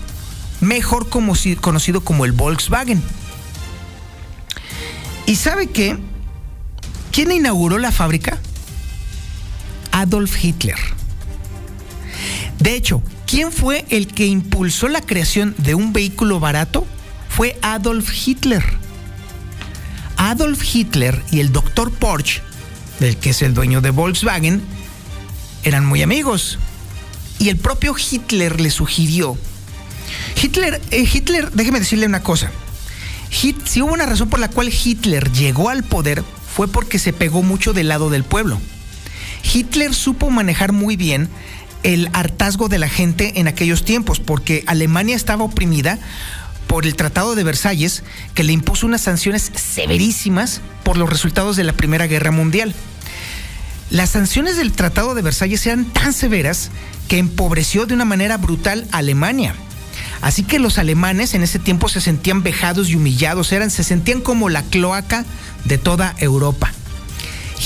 mejor 0.62 1.10
conocido 1.10 2.02
como 2.02 2.26
el 2.26 2.32
Volkswagen. 2.32 3.02
¿Y 5.30 5.36
sabe 5.36 5.68
qué? 5.68 5.96
¿Quién 7.12 7.32
inauguró 7.32 7.78
la 7.78 7.92
fábrica? 7.92 8.40
Adolf 9.92 10.44
Hitler. 10.44 10.76
De 12.58 12.74
hecho, 12.74 13.04
¿quién 13.28 13.52
fue 13.52 13.86
el 13.90 14.08
que 14.08 14.26
impulsó 14.26 14.88
la 14.88 15.02
creación 15.02 15.54
de 15.60 15.76
un 15.76 15.94
vehículo 15.94 16.40
barato? 16.40 16.88
Fue 17.30 17.60
Adolf 17.62 18.12
Hitler. 18.26 18.64
Adolf 20.18 20.64
Hitler 20.74 21.22
y 21.30 21.42
el 21.42 21.52
doctor 21.52 21.92
Porsche, 21.92 22.42
del 23.00 23.16
que 23.16 23.30
es 23.30 23.44
el 23.44 23.54
dueño 23.54 23.82
de 23.82 23.92
Volkswagen, 23.92 24.64
eran 25.62 25.86
muy 25.86 26.02
amigos. 26.02 26.58
Y 27.38 27.50
el 27.50 27.58
propio 27.58 27.94
Hitler 27.96 28.60
le 28.60 28.72
sugirió. 28.72 29.38
Hitler, 30.42 30.82
eh, 30.90 31.08
Hitler, 31.14 31.52
déjeme 31.52 31.78
decirle 31.78 32.08
una 32.08 32.24
cosa. 32.24 32.50
Si 33.30 33.82
hubo 33.82 33.94
una 33.94 34.06
razón 34.06 34.30
por 34.30 34.40
la 34.40 34.50
cual 34.50 34.72
Hitler 34.74 35.32
llegó 35.32 35.70
al 35.70 35.84
poder 35.84 36.24
fue 36.54 36.68
porque 36.68 37.00
se 37.00 37.14
pegó 37.14 37.42
mucho 37.44 37.74
del 37.74 37.88
lado 37.88 38.10
del 38.10 38.24
pueblo. 38.24 38.60
Hitler 39.54 39.94
supo 39.94 40.30
manejar 40.30 40.74
muy 40.74 40.96
bien 40.96 41.30
el 41.84 42.10
hartazgo 42.14 42.68
de 42.68 42.80
la 42.80 42.90
gente 42.90 43.40
en 43.40 43.48
aquellos 43.48 43.86
tiempos, 43.86 44.20
porque 44.20 44.64
Alemania 44.68 45.16
estaba 45.16 45.44
oprimida 45.44 45.98
por 46.68 46.86
el 46.86 46.96
Tratado 46.96 47.36
de 47.36 47.44
Versalles, 47.44 48.04
que 48.34 48.44
le 48.44 48.54
impuso 48.54 48.86
unas 48.86 49.02
sanciones 49.02 49.52
severísimas 49.56 50.62
por 50.84 50.98
los 50.98 51.10
resultados 51.10 51.56
de 51.56 51.64
la 51.64 51.74
Primera 51.74 52.08
Guerra 52.08 52.32
Mundial. 52.32 52.76
Las 53.90 54.12
sanciones 54.12 54.58
del 54.58 54.72
Tratado 54.72 55.16
de 55.16 55.22
Versalles 55.22 55.66
eran 55.66 55.86
tan 55.86 56.14
severas 56.14 56.70
que 57.08 57.18
empobreció 57.18 57.86
de 57.86 57.96
una 57.96 58.06
manera 58.06 58.38
brutal 58.38 58.88
a 58.92 58.98
Alemania. 58.98 59.56
Así 60.22 60.44
que 60.44 60.60
los 60.60 60.78
alemanes 60.78 61.34
en 61.34 61.44
ese 61.44 61.60
tiempo 61.60 61.90
se 61.90 62.02
sentían 62.02 62.44
vejados 62.44 62.90
y 62.90 62.96
humillados, 62.96 63.52
eran, 63.52 63.70
se 63.72 63.84
sentían 63.84 64.22
como 64.22 64.50
la 64.50 64.64
cloaca 64.64 65.26
de 65.66 65.78
toda 65.78 66.16
Europa. 66.20 66.72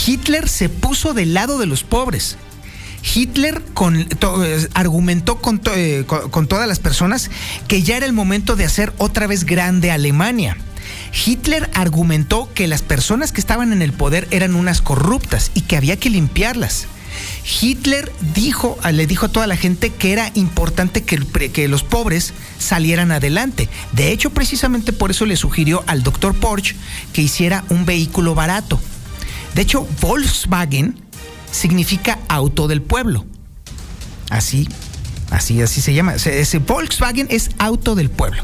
Hitler 0.05 0.49
se 0.49 0.69
puso 0.69 1.13
del 1.13 1.33
lado 1.33 1.57
de 1.57 1.65
los 1.65 1.83
pobres. 1.83 2.37
Hitler 3.13 3.61
eh, 3.61 4.67
argumentó 4.73 5.39
eh, 5.75 6.05
con 6.05 6.47
todas 6.47 6.67
las 6.67 6.79
personas 6.79 7.29
que 7.67 7.83
ya 7.83 7.97
era 7.97 8.05
el 8.05 8.13
momento 8.13 8.55
de 8.55 8.65
hacer 8.65 8.93
otra 8.97 9.27
vez 9.27 9.45
grande 9.45 9.91
Alemania. 9.91 10.57
Hitler 11.25 11.69
argumentó 11.73 12.49
que 12.53 12.67
las 12.67 12.81
personas 12.81 13.31
que 13.31 13.41
estaban 13.41 13.71
en 13.71 13.81
el 13.81 13.93
poder 13.93 14.27
eran 14.31 14.55
unas 14.55 14.81
corruptas 14.81 15.51
y 15.53 15.61
que 15.61 15.77
había 15.77 15.97
que 15.97 16.09
limpiarlas. 16.09 16.87
Hitler 17.61 18.11
dijo, 18.33 18.77
le 18.91 19.05
dijo 19.05 19.25
a 19.25 19.29
toda 19.31 19.47
la 19.47 19.57
gente 19.57 19.89
que 19.89 20.13
era 20.13 20.31
importante 20.33 21.03
que, 21.03 21.17
que 21.51 21.67
los 21.67 21.83
pobres 21.83 22.33
salieran 22.57 23.11
adelante. 23.11 23.67
De 23.91 24.11
hecho, 24.11 24.29
precisamente 24.29 24.93
por 24.93 25.11
eso 25.11 25.25
le 25.25 25.35
sugirió 25.35 25.83
al 25.87 26.03
doctor 26.03 26.33
Porsche 26.35 26.75
que 27.11 27.21
hiciera 27.21 27.65
un 27.69 27.85
vehículo 27.85 28.33
barato. 28.33 28.79
De 29.55 29.61
hecho, 29.61 29.85
Volkswagen 30.01 30.97
significa 31.51 32.17
auto 32.29 32.67
del 32.67 32.81
pueblo. 32.81 33.25
Así, 34.29 34.67
así, 35.29 35.61
así 35.61 35.81
se 35.81 35.93
llama. 35.93 36.17
Se- 36.19 36.39
Ese 36.39 36.59
Volkswagen 36.59 37.27
es 37.29 37.49
auto 37.59 37.95
del 37.95 38.09
pueblo. 38.09 38.43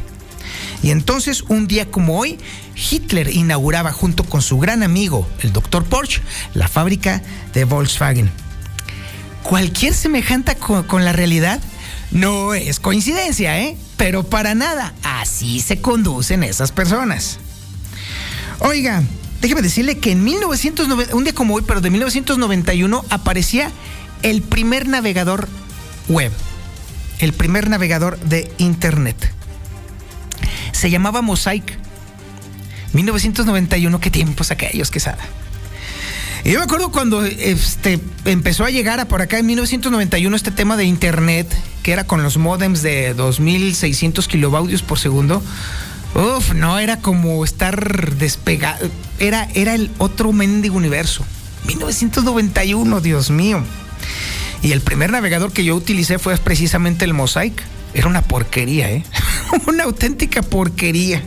Y 0.82 0.90
entonces, 0.90 1.42
un 1.48 1.66
día 1.66 1.90
como 1.90 2.18
hoy, 2.18 2.38
Hitler 2.90 3.34
inauguraba 3.34 3.92
junto 3.92 4.24
con 4.24 4.40
su 4.42 4.58
gran 4.58 4.82
amigo, 4.82 5.26
el 5.40 5.52
doctor 5.52 5.84
Porsche, 5.84 6.20
la 6.54 6.68
fábrica 6.68 7.22
de 7.54 7.64
Volkswagen. 7.64 8.30
Cualquier 9.42 9.94
semejante 9.94 10.54
con, 10.56 10.84
con 10.84 11.04
la 11.04 11.12
realidad 11.12 11.60
no 12.10 12.54
es 12.54 12.80
coincidencia, 12.80 13.60
¿eh? 13.60 13.76
Pero 13.96 14.24
para 14.24 14.54
nada, 14.54 14.94
así 15.02 15.60
se 15.60 15.80
conducen 15.80 16.42
esas 16.42 16.72
personas. 16.72 17.38
Oiga, 18.60 19.02
déjeme 19.40 19.62
decirle 19.62 19.98
que 19.98 20.12
en 20.12 20.24
1990, 20.24 21.14
un 21.14 21.24
día 21.24 21.32
como 21.32 21.54
hoy, 21.54 21.62
pero 21.66 21.80
de 21.80 21.90
1991, 21.90 23.04
aparecía 23.10 23.70
el 24.22 24.42
primer 24.42 24.88
navegador 24.88 25.48
web, 26.08 26.32
el 27.20 27.32
primer 27.32 27.70
navegador 27.70 28.18
de 28.20 28.52
Internet. 28.58 29.32
Se 30.72 30.90
llamaba 30.90 31.22
Mosaic. 31.22 31.78
1991, 32.92 34.00
qué 34.00 34.10
tiempos 34.10 34.50
aquellos, 34.50 34.90
quesada. 34.90 35.22
Yo 36.44 36.58
me 36.58 36.64
acuerdo 36.64 36.90
cuando 36.90 37.24
este, 37.24 38.00
empezó 38.24 38.64
a 38.64 38.70
llegar 38.70 38.98
a 38.98 39.06
por 39.06 39.20
acá 39.20 39.38
en 39.38 39.46
1991 39.46 40.34
este 40.34 40.50
tema 40.50 40.76
de 40.76 40.84
internet, 40.84 41.46
que 41.82 41.92
era 41.92 42.04
con 42.04 42.22
los 42.22 42.38
modems 42.38 42.82
de 42.82 43.14
2600 43.14 44.26
kilobaudios 44.26 44.82
por 44.82 44.98
segundo. 44.98 45.42
Uf, 46.14 46.54
no, 46.54 46.78
era 46.78 46.98
como 46.98 47.44
estar 47.44 48.14
despegado. 48.16 48.88
Era, 49.18 49.48
era 49.54 49.74
el 49.74 49.90
otro 49.98 50.32
mendigo 50.32 50.76
universo. 50.76 51.24
1991, 51.66 53.00
Dios 53.00 53.30
mío. 53.30 53.62
Y 54.62 54.72
el 54.72 54.80
primer 54.80 55.12
navegador 55.12 55.52
que 55.52 55.64
yo 55.64 55.76
utilicé 55.76 56.18
fue 56.18 56.36
precisamente 56.38 57.04
el 57.04 57.14
Mosaic. 57.14 57.62
Era 57.92 58.08
una 58.08 58.22
porquería, 58.22 58.90
¿eh? 58.90 59.04
una 59.66 59.84
auténtica 59.84 60.42
porquería. 60.42 61.22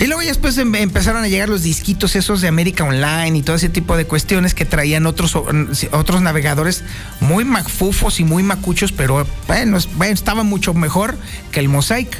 Y 0.00 0.06
luego 0.06 0.22
ya 0.22 0.28
después 0.28 0.56
em- 0.58 0.74
empezaron 0.76 1.22
a 1.22 1.28
llegar 1.28 1.50
los 1.50 1.62
disquitos 1.62 2.16
esos 2.16 2.40
de 2.40 2.48
América 2.48 2.84
Online 2.84 3.36
y 3.38 3.42
todo 3.42 3.54
ese 3.56 3.68
tipo 3.68 3.96
de 3.98 4.06
cuestiones 4.06 4.54
que 4.54 4.64
traían 4.64 5.04
otros, 5.06 5.36
otros 5.92 6.22
navegadores 6.22 6.82
muy 7.20 7.44
macfufos 7.44 8.18
y 8.18 8.24
muy 8.24 8.42
macuchos, 8.42 8.92
pero 8.92 9.26
bueno, 9.46 9.76
es- 9.76 9.94
bueno, 9.96 10.14
estaba 10.14 10.42
mucho 10.42 10.72
mejor 10.72 11.18
que 11.52 11.60
el 11.60 11.68
Mosaic. 11.68 12.16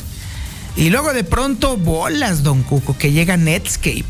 Y 0.76 0.90
luego 0.90 1.12
de 1.14 1.24
pronto, 1.24 1.76
bolas, 1.78 2.42
Don 2.42 2.62
Cuco, 2.62 2.96
que 2.98 3.12
llega 3.12 3.36
Netscape. 3.38 4.04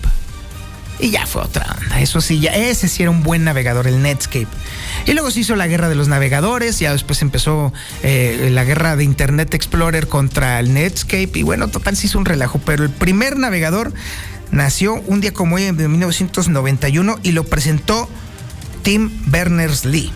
Y 1.00 1.10
ya 1.10 1.26
fue 1.26 1.42
otra 1.42 1.76
onda. 1.78 2.00
Eso 2.00 2.20
sí, 2.20 2.40
ya, 2.40 2.50
ese 2.50 2.88
sí 2.88 3.02
era 3.02 3.10
un 3.10 3.22
buen 3.22 3.44
navegador, 3.44 3.86
el 3.86 4.02
Netscape. 4.02 4.48
Y 5.06 5.12
luego 5.12 5.30
se 5.30 5.40
hizo 5.40 5.56
la 5.56 5.66
guerra 5.66 5.88
de 5.88 5.94
los 5.94 6.08
navegadores, 6.08 6.78
ya 6.78 6.92
después 6.92 7.22
empezó 7.22 7.72
eh, 8.02 8.50
la 8.52 8.64
guerra 8.64 8.96
de 8.96 9.04
Internet 9.04 9.54
Explorer 9.54 10.08
contra 10.08 10.60
el 10.60 10.74
Netscape. 10.74 11.30
Y 11.34 11.42
bueno, 11.42 11.68
total 11.68 11.96
se 11.96 12.06
hizo 12.06 12.18
un 12.18 12.26
relajo. 12.26 12.60
Pero 12.64 12.84
el 12.84 12.90
primer 12.90 13.38
navegador 13.38 13.92
nació 14.50 14.94
un 15.06 15.20
día 15.20 15.32
como 15.32 15.56
hoy, 15.56 15.64
en 15.64 15.76
1991, 15.76 17.18
y 17.22 17.32
lo 17.32 17.44
presentó 17.44 18.08
Tim 18.82 19.10
Berners-Lee. 19.26 20.12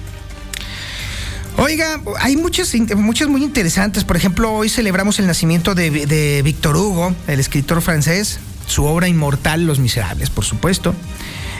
Oiga, 1.56 2.00
hay 2.18 2.36
muchas, 2.36 2.74
muchas 2.96 3.28
muy 3.28 3.42
interesantes. 3.42 4.04
Por 4.04 4.16
ejemplo, 4.16 4.52
hoy 4.52 4.68
celebramos 4.68 5.18
el 5.20 5.26
nacimiento 5.26 5.74
de, 5.74 5.90
de 5.90 6.42
Víctor 6.42 6.76
Hugo, 6.76 7.14
el 7.28 7.38
escritor 7.38 7.80
francés, 7.80 8.40
su 8.66 8.84
obra 8.84 9.08
inmortal, 9.08 9.66
Los 9.66 9.78
Miserables, 9.78 10.30
por 10.30 10.44
supuesto. 10.44 10.94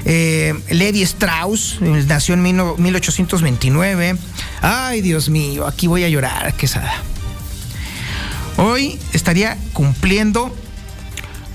Eh, 0.06 0.54
Levi 0.70 1.02
Strauss 1.02 1.78
nació 1.80 2.34
en 2.34 2.42
mil- 2.42 2.76
1829. 2.78 4.16
Ay, 4.60 5.00
Dios 5.00 5.28
mío, 5.30 5.66
aquí 5.66 5.86
voy 5.86 6.04
a 6.04 6.08
llorar, 6.08 6.52
quesada. 6.54 6.92
Hoy 8.56 8.98
estaría 9.12 9.56
cumpliendo 9.72 10.54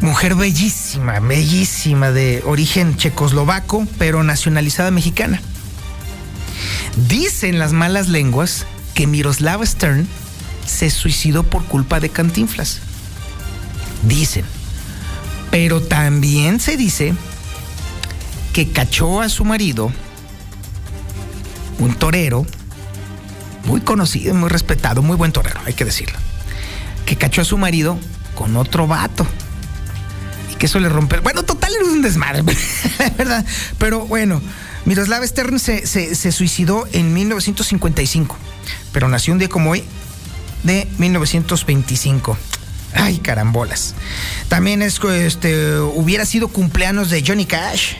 Mujer 0.01 0.35
bellísima, 0.35 1.19
bellísima, 1.19 2.11
de 2.11 2.41
origen 2.45 2.97
checoslovaco, 2.97 3.85
pero 3.99 4.23
nacionalizada 4.23 4.89
mexicana. 4.89 5.39
Dicen 6.95 7.59
las 7.59 7.73
malas 7.73 8.09
lenguas 8.09 8.65
que 8.93 9.07
Miroslava 9.07 9.65
Stern 9.65 10.07
se 10.65 10.89
suicidó 10.89 11.43
por 11.43 11.65
culpa 11.65 11.99
de 11.99 12.09
Cantinflas. 12.09 12.79
Dicen. 14.03 14.45
Pero 15.49 15.81
también 15.81 16.59
se 16.59 16.77
dice 16.77 17.13
que 18.53 18.71
cachó 18.71 19.21
a 19.21 19.29
su 19.29 19.45
marido, 19.45 19.91
un 21.79 21.93
torero, 21.95 22.45
muy 23.65 23.81
conocido, 23.81 24.33
muy 24.33 24.49
respetado, 24.49 25.01
muy 25.01 25.15
buen 25.17 25.31
torero, 25.31 25.59
hay 25.65 25.73
que 25.73 25.85
decirlo, 25.85 26.17
que 27.05 27.15
cachó 27.17 27.41
a 27.41 27.45
su 27.45 27.57
marido 27.57 27.97
con 28.35 28.55
otro 28.55 28.87
vato. 28.87 29.25
Y 30.51 30.55
que 30.55 30.65
eso 30.65 30.79
le 30.79 30.89
rompe. 30.89 31.19
Bueno, 31.19 31.43
total 31.43 31.73
era 31.75 31.85
un 31.85 32.01
desmadre, 32.01 32.43
¿verdad? 33.17 33.45
Pero 33.77 34.05
bueno, 34.05 34.41
Miroslav 34.85 35.25
Stern 35.25 35.59
se, 35.59 36.31
suicidó 36.31 36.87
en 36.91 37.13
1955, 37.13 38.35
pero 38.91 39.07
nació 39.07 39.33
un 39.33 39.39
día 39.39 39.49
como 39.49 39.71
hoy 39.71 39.83
de 40.63 40.87
1925. 40.97 42.37
Ay, 42.93 43.19
carambolas. 43.19 43.95
También 44.49 44.81
es 44.81 44.99
este, 44.99 45.79
hubiera 45.79 46.25
sido 46.25 46.47
cumpleaños 46.47 47.09
de 47.09 47.23
Johnny 47.25 47.45
Cash. 47.45 47.93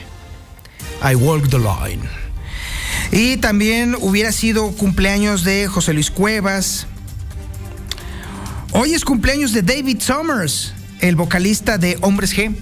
I 1.02 1.14
walk 1.14 1.48
the 1.48 1.58
line. 1.58 2.02
Y 3.10 3.36
también 3.38 3.96
hubiera 4.00 4.32
sido 4.32 4.72
cumpleaños 4.72 5.44
de 5.44 5.68
José 5.68 5.92
Luis 5.92 6.10
Cuevas. 6.10 6.86
Hoy 8.72 8.94
es 8.94 9.04
cumpleaños 9.04 9.52
de 9.52 9.62
David 9.62 10.00
Summers, 10.00 10.72
el 11.00 11.14
vocalista 11.14 11.78
de 11.78 11.98
Hombres 12.00 12.36
G. 12.36 12.54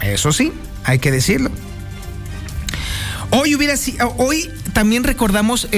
Eso 0.00 0.32
sí, 0.32 0.52
hay 0.84 0.98
que 0.98 1.10
decirlo. 1.10 1.50
Hoy 3.30 3.54
hubiera 3.54 3.74
hoy 4.18 4.50
también 4.72 5.04
recordamos 5.04 5.68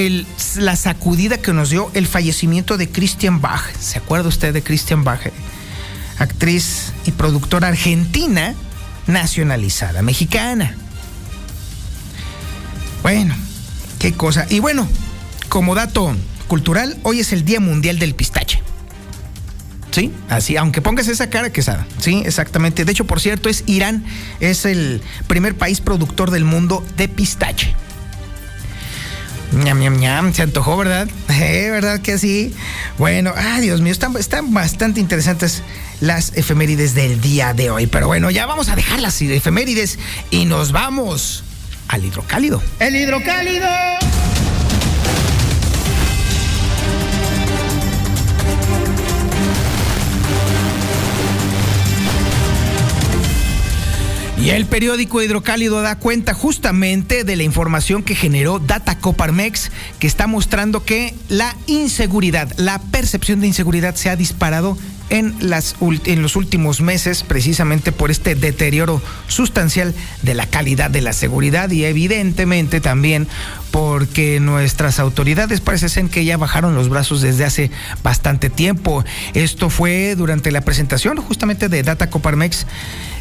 la 0.57 0.75
sacudida 0.75 1.37
que 1.37 1.53
nos 1.53 1.69
dio 1.69 1.89
el 1.93 2.05
fallecimiento 2.05 2.77
de 2.77 2.89
Christian 2.89 3.41
Bach. 3.41 3.63
¿Se 3.79 3.97
acuerda 3.97 4.29
usted 4.29 4.53
de 4.53 4.61
Christian 4.61 5.03
Bach? 5.03 5.21
Actriz 6.19 6.93
y 7.05 7.11
productora 7.11 7.69
argentina 7.69 8.55
nacionalizada, 9.07 10.01
mexicana. 10.01 10.75
Bueno, 13.01 13.35
qué 13.99 14.13
cosa. 14.13 14.45
Y 14.49 14.59
bueno, 14.59 14.87
como 15.47 15.75
dato 15.75 16.15
cultural, 16.47 16.97
hoy 17.03 17.21
es 17.21 17.33
el 17.33 17.45
Día 17.45 17.59
Mundial 17.59 17.99
del 17.99 18.15
Pistache. 18.15 18.58
Sí, 19.91 20.11
así, 20.29 20.55
aunque 20.55 20.81
pongas 20.81 21.07
esa 21.07 21.29
cara 21.29 21.51
quesada. 21.51 21.87
Sí, 21.99 22.21
exactamente. 22.25 22.85
De 22.85 22.91
hecho, 22.91 23.05
por 23.05 23.19
cierto, 23.19 23.49
es 23.49 23.63
Irán, 23.65 24.05
es 24.39 24.65
el 24.65 25.01
primer 25.27 25.55
país 25.55 25.81
productor 25.81 26.31
del 26.31 26.45
mundo 26.45 26.85
de 26.95 27.07
pistache. 27.07 27.75
Ñam, 29.51 29.79
ñam, 29.79 29.97
ñam, 29.97 30.33
se 30.33 30.43
antojó, 30.43 30.77
¿verdad? 30.77 31.07
Eh, 31.29 31.69
¿Verdad 31.71 32.01
que 32.01 32.17
sí? 32.17 32.53
Bueno, 32.97 33.33
ay, 33.35 33.61
Dios 33.61 33.81
mío, 33.81 33.91
están, 33.91 34.15
están 34.17 34.53
bastante 34.53 34.99
interesantes 34.99 35.63
las 36.01 36.33
efemérides 36.35 36.93
del 36.93 37.21
día 37.21 37.53
de 37.53 37.71
hoy. 37.71 37.87
Pero 37.87 38.07
bueno, 38.07 38.29
ya 38.29 38.45
vamos 38.45 38.69
a 38.69 38.75
dejar 38.75 38.99
las 38.99 39.19
efemérides 39.21 39.97
y 40.29 40.45
nos 40.45 40.71
vamos 40.71 41.43
al 41.87 42.05
hidrocálido. 42.05 42.61
El 42.79 42.95
hidrocálido. 42.95 43.67
El 54.49 54.65
periódico 54.65 55.21
Hidrocálido 55.21 55.79
da 55.83 55.99
cuenta 55.99 56.33
justamente 56.33 57.23
de 57.23 57.35
la 57.35 57.43
información 57.43 58.01
que 58.01 58.15
generó 58.15 58.57
Data 58.57 58.97
Coparmex, 58.97 59.69
que 59.99 60.07
está 60.07 60.25
mostrando 60.25 60.83
que 60.83 61.13
la 61.29 61.55
inseguridad, 61.67 62.51
la 62.57 62.79
percepción 62.79 63.41
de 63.41 63.47
inseguridad 63.47 63.93
se 63.93 64.09
ha 64.09 64.15
disparado 64.15 64.75
en, 65.11 65.35
los 65.39 66.35
últimos 66.35 66.81
meses, 66.81 67.21
precisamente 67.23 67.91
por 67.91 68.09
este 68.09 68.33
deterioro 68.33 69.01
sustancial 69.27 69.93
de 70.23 70.33
la 70.33 70.47
calidad 70.47 70.89
de 70.89 71.01
la 71.01 71.13
seguridad 71.13 71.69
y 71.69 71.85
evidentemente 71.85 72.81
también 72.81 73.27
porque 73.69 74.39
nuestras 74.39 74.99
autoridades 74.99 75.61
parece 75.61 75.89
ser 75.89 76.07
que 76.07 76.25
ya 76.25 76.37
bajaron 76.37 76.73
los 76.73 76.89
brazos 76.89 77.21
desde 77.21 77.45
hace 77.45 77.71
bastante 78.03 78.49
tiempo. 78.49 79.05
Esto 79.35 79.69
fue 79.69 80.15
durante 80.15 80.51
la 80.51 80.61
presentación 80.61 81.17
justamente 81.17 81.69
de 81.69 81.83
Data 81.83 82.09
Coparmex 82.09 82.65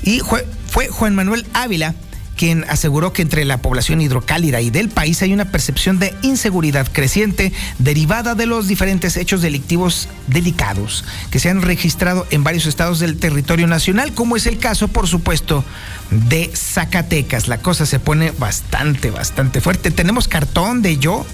y 0.02 0.20
fue 0.68 0.88
Juan 0.88 1.14
Manuel 1.14 1.46
Ávila 1.52 1.94
quien 2.38 2.64
aseguró 2.68 3.12
que 3.12 3.20
entre 3.20 3.44
la 3.44 3.60
población 3.60 4.00
hidrocálida 4.00 4.60
y 4.60 4.70
del 4.70 4.88
país 4.88 5.20
hay 5.22 5.34
una 5.34 5.50
percepción 5.50 5.98
de 5.98 6.14
inseguridad 6.22 6.86
creciente 6.90 7.52
derivada 7.80 8.36
de 8.36 8.46
los 8.46 8.68
diferentes 8.68 9.16
hechos 9.16 9.42
delictivos 9.42 10.08
delicados 10.28 11.04
que 11.32 11.40
se 11.40 11.50
han 11.50 11.60
registrado 11.62 12.26
en 12.30 12.44
varios 12.44 12.66
estados 12.66 13.00
del 13.00 13.18
territorio 13.18 13.66
nacional, 13.66 14.14
como 14.14 14.36
es 14.36 14.46
el 14.46 14.58
caso, 14.58 14.86
por 14.86 15.08
supuesto, 15.08 15.64
de 16.10 16.50
Zacatecas. 16.54 17.48
La 17.48 17.58
cosa 17.58 17.84
se 17.86 17.98
pone 17.98 18.30
bastante, 18.30 19.10
bastante 19.10 19.60
fuerte. 19.60 19.90
Tenemos 19.90 20.28
cartón 20.28 20.80
de 20.80 20.96
yo. 20.98 21.26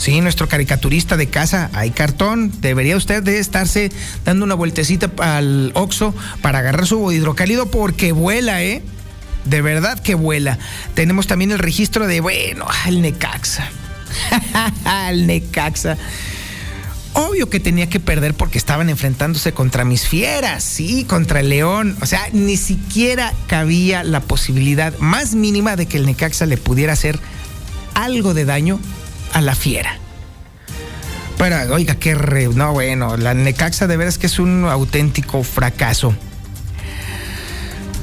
Sí, 0.00 0.22
nuestro 0.22 0.48
caricaturista 0.48 1.18
de 1.18 1.28
casa, 1.28 1.68
hay 1.74 1.90
cartón. 1.90 2.50
Debería 2.62 2.96
usted 2.96 3.22
de 3.22 3.38
estarse 3.38 3.92
dando 4.24 4.46
una 4.46 4.54
vueltecita 4.54 5.10
al 5.18 5.72
Oxxo 5.74 6.14
para 6.40 6.60
agarrar 6.60 6.86
su 6.86 7.12
hidrocálido 7.12 7.70
porque 7.70 8.12
vuela, 8.12 8.62
¿eh? 8.62 8.82
De 9.44 9.60
verdad 9.60 10.00
que 10.00 10.14
vuela. 10.14 10.58
Tenemos 10.94 11.26
también 11.26 11.50
el 11.50 11.58
registro 11.58 12.06
de, 12.06 12.20
bueno, 12.20 12.66
el 12.86 13.02
Necaxa. 13.02 13.68
el 15.10 15.26
Necaxa. 15.26 15.98
Obvio 17.12 17.50
que 17.50 17.60
tenía 17.60 17.90
que 17.90 18.00
perder 18.00 18.32
porque 18.32 18.56
estaban 18.56 18.88
enfrentándose 18.88 19.52
contra 19.52 19.84
mis 19.84 20.08
fieras, 20.08 20.64
sí, 20.64 21.04
contra 21.04 21.40
el 21.40 21.50
León. 21.50 21.94
O 22.00 22.06
sea, 22.06 22.26
ni 22.32 22.56
siquiera 22.56 23.34
cabía 23.48 24.02
la 24.02 24.20
posibilidad 24.20 24.96
más 24.98 25.34
mínima 25.34 25.76
de 25.76 25.84
que 25.84 25.98
el 25.98 26.06
Necaxa 26.06 26.46
le 26.46 26.56
pudiera 26.56 26.94
hacer 26.94 27.20
algo 27.92 28.32
de 28.32 28.46
daño 28.46 28.80
a 29.32 29.40
la 29.40 29.54
fiera. 29.54 29.96
Pero, 31.38 31.74
oiga, 31.74 31.94
qué 31.94 32.14
re... 32.14 32.48
No, 32.48 32.72
bueno, 32.72 33.16
la 33.16 33.32
Necaxa 33.32 33.86
de 33.86 33.96
veras 33.96 34.18
que 34.18 34.26
es 34.26 34.38
un 34.38 34.66
auténtico 34.66 35.42
fracaso. 35.42 36.14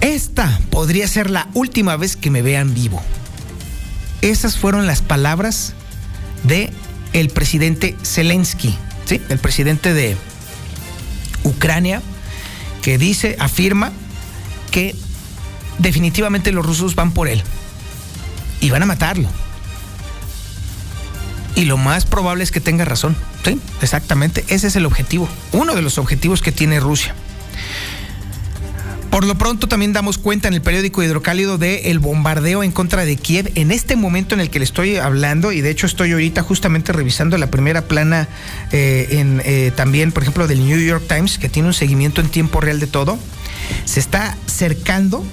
Esta 0.01 0.59
podría 0.71 1.07
ser 1.07 1.30
la 1.30 1.47
última 1.53 1.97
vez 1.97 2.15
que 2.15 2.32
me 2.32 2.41
vean 2.41 2.73
vivo. 2.73 3.01
Esas 4.21 4.57
fueron 4.57 4.88
las 4.88 5.01
palabras 5.01 5.73
de 6.43 6.71
el 7.13 7.30
presidente 7.30 7.95
Zelensky, 8.03 8.75
¿sí? 9.05 9.21
El 9.30 9.39
presidente 9.39 9.93
de 9.93 10.17
Ucrania, 11.43 12.01
que 12.82 12.97
dice, 12.97 13.36
afirma 13.39 13.91
que 14.71 14.95
definitivamente 15.78 16.51
los 16.51 16.65
rusos 16.65 16.95
van 16.95 17.11
por 17.11 17.28
él 17.28 17.43
y 18.61 18.69
van 18.69 18.84
a 18.84 18.86
matarlo. 18.86 19.30
Y 21.58 21.66
lo 21.66 21.76
más 21.76 22.05
probable 22.05 22.43
es 22.43 22.51
que 22.51 22.62
tenga 22.62 22.86
razón. 22.86 23.16
Sí, 23.43 23.60
exactamente. 23.82 24.45
Ese 24.47 24.68
es 24.68 24.76
el 24.76 24.86
objetivo. 24.86 25.28
Uno 25.53 25.74
de 25.74 25.82
los 25.82 25.97
objetivos 25.97 26.43
que 26.43 26.51
tiene 26.51 26.80
Rusia. 26.80 27.16
Por 29.10 29.26
lo 29.26 29.36
pronto 29.39 29.68
también 29.68 29.91
damos 29.91 30.20
cuenta 30.20 30.47
en 30.47 30.53
el 30.53 30.62
periódico 30.62 31.01
Hidrocálido 31.01 31.58
de 31.58 31.89
el 31.89 31.97
bombardeo 31.97 32.62
en 32.62 32.72
contra 32.72 33.05
de 33.05 33.16
Kiev 33.16 33.51
en 33.55 33.72
este 33.72 33.95
momento 33.95 34.36
en 34.36 34.41
el 34.41 34.51
que 34.51 34.60
le 34.60 34.66
estoy 34.66 34.97
hablando 34.97 35.51
y 35.51 35.62
de 35.62 35.72
hecho 35.72 35.88
estoy 35.88 36.12
ahorita 36.12 36.43
justamente 36.43 36.93
revisando 36.93 37.36
la 37.39 37.49
primera 37.49 37.82
plana 37.82 38.28
eh, 38.72 39.08
en, 39.14 39.41
eh, 39.43 39.72
también, 39.76 40.12
por 40.12 40.22
ejemplo, 40.22 40.45
del 40.45 40.64
New 40.64 40.80
York 40.80 41.05
Times 41.08 41.39
que 41.39 41.49
tiene 41.49 41.70
un 41.70 41.74
seguimiento 41.74 42.22
en 42.22 42.30
tiempo 42.30 42.62
real 42.62 42.80
de 42.80 42.86
todo. 42.86 43.18
Se 43.86 43.99
está 43.99 44.38
cercando 44.45 45.26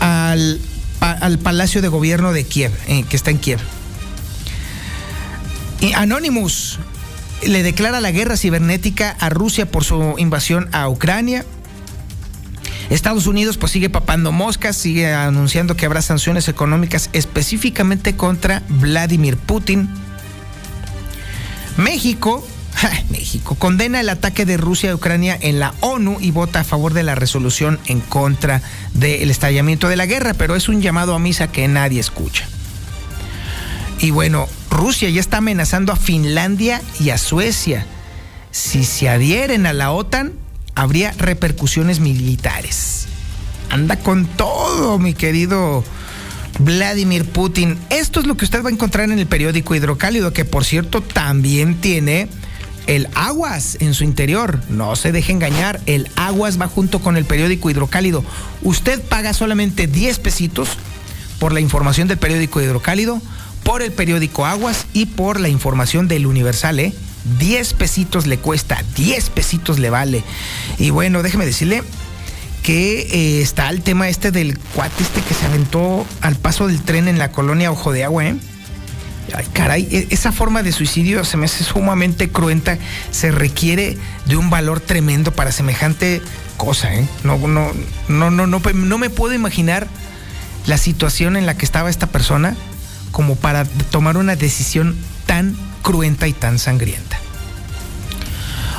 al, 0.00 0.60
al 1.00 1.38
Palacio 1.38 1.80
de 1.80 1.88
Gobierno 1.88 2.34
de 2.34 2.44
Kiev, 2.44 2.72
eh, 2.88 3.04
que 3.08 3.16
está 3.16 3.30
en 3.30 3.38
Kiev. 3.38 3.60
Anonymous 5.94 6.78
le 7.46 7.62
declara 7.62 8.00
la 8.00 8.10
guerra 8.10 8.36
cibernética 8.36 9.16
a 9.20 9.28
Rusia 9.28 9.70
por 9.70 9.84
su 9.84 10.14
invasión 10.18 10.68
a 10.72 10.88
Ucrania. 10.88 11.44
Estados 12.90 13.26
Unidos 13.26 13.58
pues 13.58 13.72
sigue 13.72 13.90
papando 13.90 14.32
moscas, 14.32 14.76
sigue 14.76 15.12
anunciando 15.12 15.76
que 15.76 15.86
habrá 15.86 16.02
sanciones 16.02 16.48
económicas 16.48 17.10
específicamente 17.12 18.16
contra 18.16 18.62
Vladimir 18.68 19.36
Putin. 19.36 19.88
México, 21.76 22.46
México 23.10 23.54
condena 23.56 24.00
el 24.00 24.08
ataque 24.08 24.46
de 24.46 24.56
Rusia 24.56 24.92
a 24.92 24.94
Ucrania 24.94 25.38
en 25.40 25.60
la 25.60 25.74
ONU 25.80 26.16
y 26.20 26.30
vota 26.30 26.60
a 26.60 26.64
favor 26.64 26.94
de 26.94 27.02
la 27.02 27.14
resolución 27.14 27.78
en 27.86 28.00
contra 28.00 28.62
del 28.94 29.30
estallamiento 29.30 29.88
de 29.88 29.96
la 29.96 30.06
guerra, 30.06 30.34
pero 30.34 30.56
es 30.56 30.68
un 30.68 30.80
llamado 30.80 31.14
a 31.14 31.18
misa 31.18 31.52
que 31.52 31.68
nadie 31.68 32.00
escucha. 32.00 32.48
Y 34.00 34.10
bueno, 34.10 34.46
Rusia 34.70 35.10
ya 35.10 35.20
está 35.20 35.38
amenazando 35.38 35.92
a 35.92 35.96
Finlandia 35.96 36.80
y 37.00 37.10
a 37.10 37.18
Suecia. 37.18 37.86
Si 38.50 38.84
se 38.84 39.08
adhieren 39.08 39.66
a 39.66 39.72
la 39.72 39.90
OTAN, 39.90 40.32
habría 40.74 41.12
repercusiones 41.12 41.98
militares. 42.00 43.06
Anda 43.70 43.96
con 43.96 44.26
todo, 44.26 44.98
mi 44.98 45.14
querido 45.14 45.84
Vladimir 46.60 47.24
Putin. 47.24 47.76
Esto 47.90 48.20
es 48.20 48.26
lo 48.26 48.36
que 48.36 48.44
usted 48.44 48.64
va 48.64 48.68
a 48.68 48.72
encontrar 48.72 49.10
en 49.10 49.18
el 49.18 49.26
periódico 49.26 49.74
Hidrocálido, 49.74 50.32
que 50.32 50.44
por 50.44 50.64
cierto 50.64 51.02
también 51.02 51.80
tiene 51.80 52.28
el 52.86 53.08
Aguas 53.14 53.76
en 53.80 53.94
su 53.94 54.04
interior. 54.04 54.60
No 54.68 54.96
se 54.96 55.12
deje 55.12 55.32
engañar, 55.32 55.80
el 55.86 56.08
Aguas 56.16 56.60
va 56.60 56.68
junto 56.68 57.00
con 57.00 57.16
el 57.16 57.24
periódico 57.24 57.68
Hidrocálido. 57.68 58.24
Usted 58.62 59.02
paga 59.02 59.34
solamente 59.34 59.86
10 59.86 60.18
pesitos 60.20 60.70
por 61.38 61.52
la 61.52 61.60
información 61.60 62.08
del 62.08 62.18
periódico 62.18 62.60
Hidrocálido, 62.60 63.20
por 63.68 63.82
el 63.82 63.92
periódico 63.92 64.46
Aguas 64.46 64.86
y 64.94 65.04
por 65.04 65.38
la 65.38 65.50
información 65.50 66.08
del 66.08 66.26
Universal, 66.26 66.80
¿eh? 66.80 66.94
10 67.38 67.74
pesitos 67.74 68.26
le 68.26 68.38
cuesta, 68.38 68.82
10 68.96 69.28
pesitos 69.28 69.78
le 69.78 69.90
vale. 69.90 70.24
Y 70.78 70.88
bueno, 70.88 71.22
déjeme 71.22 71.44
decirle 71.44 71.82
que 72.62 73.00
eh, 73.00 73.42
está 73.42 73.68
el 73.68 73.82
tema 73.82 74.08
este 74.08 74.30
del 74.30 74.58
cuate 74.58 75.02
este 75.02 75.20
que 75.20 75.34
se 75.34 75.44
aventó 75.44 76.06
al 76.22 76.36
paso 76.36 76.66
del 76.66 76.80
tren 76.80 77.08
en 77.08 77.18
la 77.18 77.30
colonia 77.30 77.70
Ojo 77.70 77.92
de 77.92 78.04
Agua, 78.04 78.24
¿eh? 78.24 78.36
Ay, 79.34 79.44
caray, 79.52 79.86
e- 79.90 80.06
esa 80.08 80.32
forma 80.32 80.62
de 80.62 80.72
suicidio 80.72 81.22
se 81.26 81.36
me 81.36 81.44
hace 81.44 81.62
sumamente 81.62 82.30
cruenta. 82.30 82.78
Se 83.10 83.30
requiere 83.32 83.98
de 84.24 84.36
un 84.38 84.48
valor 84.48 84.80
tremendo 84.80 85.32
para 85.32 85.52
semejante 85.52 86.22
cosa, 86.56 86.94
¿eh? 86.94 87.06
No, 87.22 87.36
no, 87.36 87.70
no, 88.08 88.30
no, 88.30 88.46
no, 88.46 88.60
no 88.60 88.98
me 88.98 89.10
puedo 89.10 89.34
imaginar 89.34 89.86
la 90.64 90.78
situación 90.78 91.36
en 91.36 91.44
la 91.44 91.54
que 91.54 91.66
estaba 91.66 91.90
esta 91.90 92.06
persona 92.06 92.56
como 93.18 93.34
para 93.34 93.64
tomar 93.64 94.16
una 94.16 94.36
decisión 94.36 94.94
tan 95.26 95.56
cruenta 95.82 96.28
y 96.28 96.32
tan 96.32 96.56
sangrienta. 96.60 97.18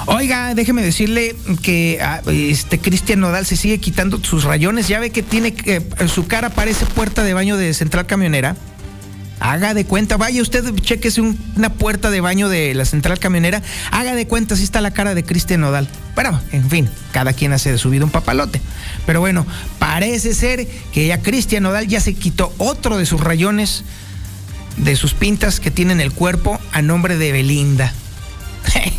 Oiga, 0.05 0.55
déjeme 0.55 0.81
decirle 0.81 1.35
que 1.61 1.99
ah, 2.01 2.21
este 2.25 2.79
Cristian 2.79 3.19
Nodal 3.19 3.45
se 3.45 3.57
sigue 3.57 3.79
quitando 3.79 4.23
sus 4.23 4.45
rayones. 4.45 4.87
Ya 4.87 5.01
ve 5.01 5.09
que 5.09 5.23
tiene 5.23 5.53
que 5.53 5.83
su 6.07 6.25
cara 6.25 6.51
parece 6.51 6.85
puerta 6.85 7.21
de 7.25 7.33
baño 7.33 7.57
de 7.57 7.73
central 7.73 8.05
camionera. 8.05 8.55
Haga 9.41 9.73
de 9.73 9.83
cuenta, 9.85 10.15
vaya 10.15 10.41
usted, 10.41 10.63
chequese 10.75 11.19
un- 11.19 11.37
una 11.57 11.73
puerta 11.73 12.09
de 12.09 12.21
baño 12.21 12.47
de 12.47 12.73
la 12.75 12.85
central 12.85 13.19
camionera. 13.19 13.61
Haga 13.91 14.15
de 14.15 14.25
cuenta, 14.25 14.53
así 14.53 14.63
está 14.63 14.79
la 14.79 14.91
cara 14.91 15.15
de 15.15 15.25
Cristian 15.25 15.59
Nodal. 15.59 15.89
Bueno, 16.15 16.39
en 16.53 16.69
fin, 16.69 16.89
cada 17.11 17.33
quien 17.33 17.51
hace 17.51 17.73
de 17.73 17.77
su 17.77 17.89
vida 17.89 18.05
un 18.05 18.11
papalote. 18.11 18.61
Pero 19.05 19.19
bueno, 19.19 19.45
parece 19.79 20.33
ser 20.33 20.65
que 20.93 21.07
ya 21.07 21.21
Cristian 21.21 21.63
Nodal 21.63 21.87
ya 21.87 21.99
se 21.99 22.13
quitó 22.13 22.53
otro 22.57 22.97
de 22.97 23.05
sus 23.05 23.19
rayones, 23.19 23.83
de 24.79 24.95
sus 24.95 25.13
pintas 25.13 25.59
que 25.59 25.71
tiene 25.71 25.93
en 25.93 26.01
el 26.01 26.11
cuerpo, 26.11 26.59
a 26.71 26.81
nombre 26.81 27.17
de 27.17 27.31
Belinda. 27.31 27.93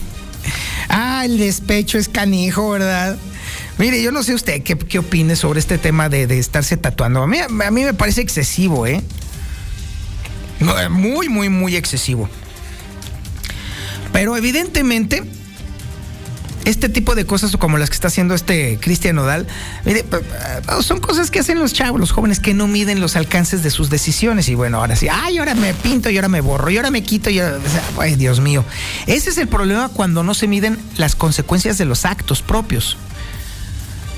Ah, 0.93 1.25
el 1.25 1.39
despecho 1.39 1.99
es 1.99 2.09
canijo, 2.09 2.71
¿verdad? 2.71 3.17
Mire, 3.79 4.03
yo 4.03 4.11
no 4.11 4.25
sé 4.25 4.35
usted 4.35 4.61
qué, 4.65 4.77
qué 4.77 4.99
opine 4.99 5.37
sobre 5.37 5.61
este 5.61 5.79
tema 5.79 6.09
de, 6.09 6.27
de 6.27 6.41
estarse 6.41 6.77
tatuando. 6.77 7.23
A 7.23 7.29
mí, 7.29 7.39
a 7.39 7.71
mí 7.71 7.85
me 7.85 7.95
parece 7.95 8.23
excesivo, 8.23 8.89
¿eh? 8.89 9.01
Muy, 10.91 11.29
muy, 11.29 11.49
muy 11.49 11.77
excesivo. 11.77 12.29
Pero 14.13 14.37
evidentemente, 14.37 15.23
este 16.71 16.89
tipo 16.89 17.15
de 17.15 17.27
cosas 17.27 17.57
como 17.57 17.77
las 17.79 17.91
que 17.91 17.95
está 17.95 18.09
haciendo 18.09 18.35
este 18.35 18.79
Cristian 18.81 19.17
Nodal, 19.17 19.47
mire, 19.85 20.05
son 20.83 21.01
cosas 21.01 21.31
que 21.31 21.41
hacen 21.41 21.59
los 21.59 21.73
chavos, 21.73 22.01
los 22.01 22.13
jóvenes 22.13 22.41
que 22.41 22.55
no 22.55 22.67
miden 22.67 23.01
los 23.01 23.17
alcances 23.17 23.63
de 23.63 23.71
sus 23.71 23.91
decisiones. 23.91 24.49
Y 24.49 24.55
bueno, 24.55 24.79
ahora 24.79 24.97
sí, 24.97 25.09
ay, 25.11 25.39
ahora 25.39 25.55
me 25.55 25.75
pinto 25.75 26.11
y 26.11 26.17
ahora 26.17 26.29
me 26.29 26.41
borro 26.41 26.71
y 26.71 26.77
ahora 26.77 26.91
me 26.91 27.03
quito 27.03 27.31
y 27.31 27.39
ahora- 27.41 27.59
ay, 27.99 28.17
Dios 28.17 28.41
mío. 28.41 28.65
Ese 29.07 29.31
es 29.31 29.39
el 29.39 29.49
problema 29.49 29.89
cuando 29.89 30.23
no 30.23 30.35
se 30.35 30.47
miden 30.47 30.79
las 30.97 31.15
consecuencias 31.15 31.79
de 31.79 31.85
los 31.85 32.05
actos 32.05 32.43
propios. 32.43 32.97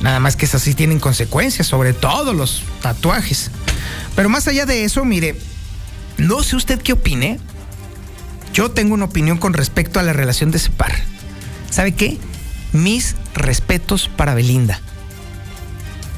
Nada 0.00 0.18
más 0.18 0.34
que 0.36 0.46
esas 0.46 0.62
sí 0.62 0.74
tienen 0.74 0.98
consecuencias, 0.98 1.66
sobre 1.66 1.92
todo 1.92 2.32
los 2.32 2.62
tatuajes. 2.82 3.50
Pero 4.16 4.28
más 4.28 4.48
allá 4.48 4.66
de 4.66 4.84
eso, 4.84 5.04
mire, 5.04 5.36
no 6.18 6.42
sé 6.42 6.56
usted 6.56 6.80
qué 6.82 6.92
opine. 6.92 7.38
Yo 8.52 8.70
tengo 8.70 8.94
una 8.94 9.04
opinión 9.06 9.38
con 9.38 9.54
respecto 9.54 10.00
a 10.00 10.02
la 10.02 10.12
relación 10.12 10.50
de 10.50 10.58
ese 10.58 10.70
par. 10.70 10.92
¿Sabe 11.70 11.92
qué? 11.92 12.18
Mis 12.72 13.16
respetos 13.34 14.08
para 14.08 14.34
Belinda. 14.34 14.80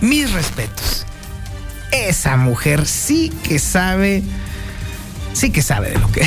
Mis 0.01 0.33
respetos. 0.33 1.07
Esa 1.93 2.37
mujer 2.37 2.87
sí 2.87 3.33
que 3.43 3.59
sabe. 3.59 4.23
Sí 5.33 5.51
que 5.51 5.63
sabe 5.63 5.91
de 5.91 5.99
lo 5.99 6.13
que, 6.13 6.25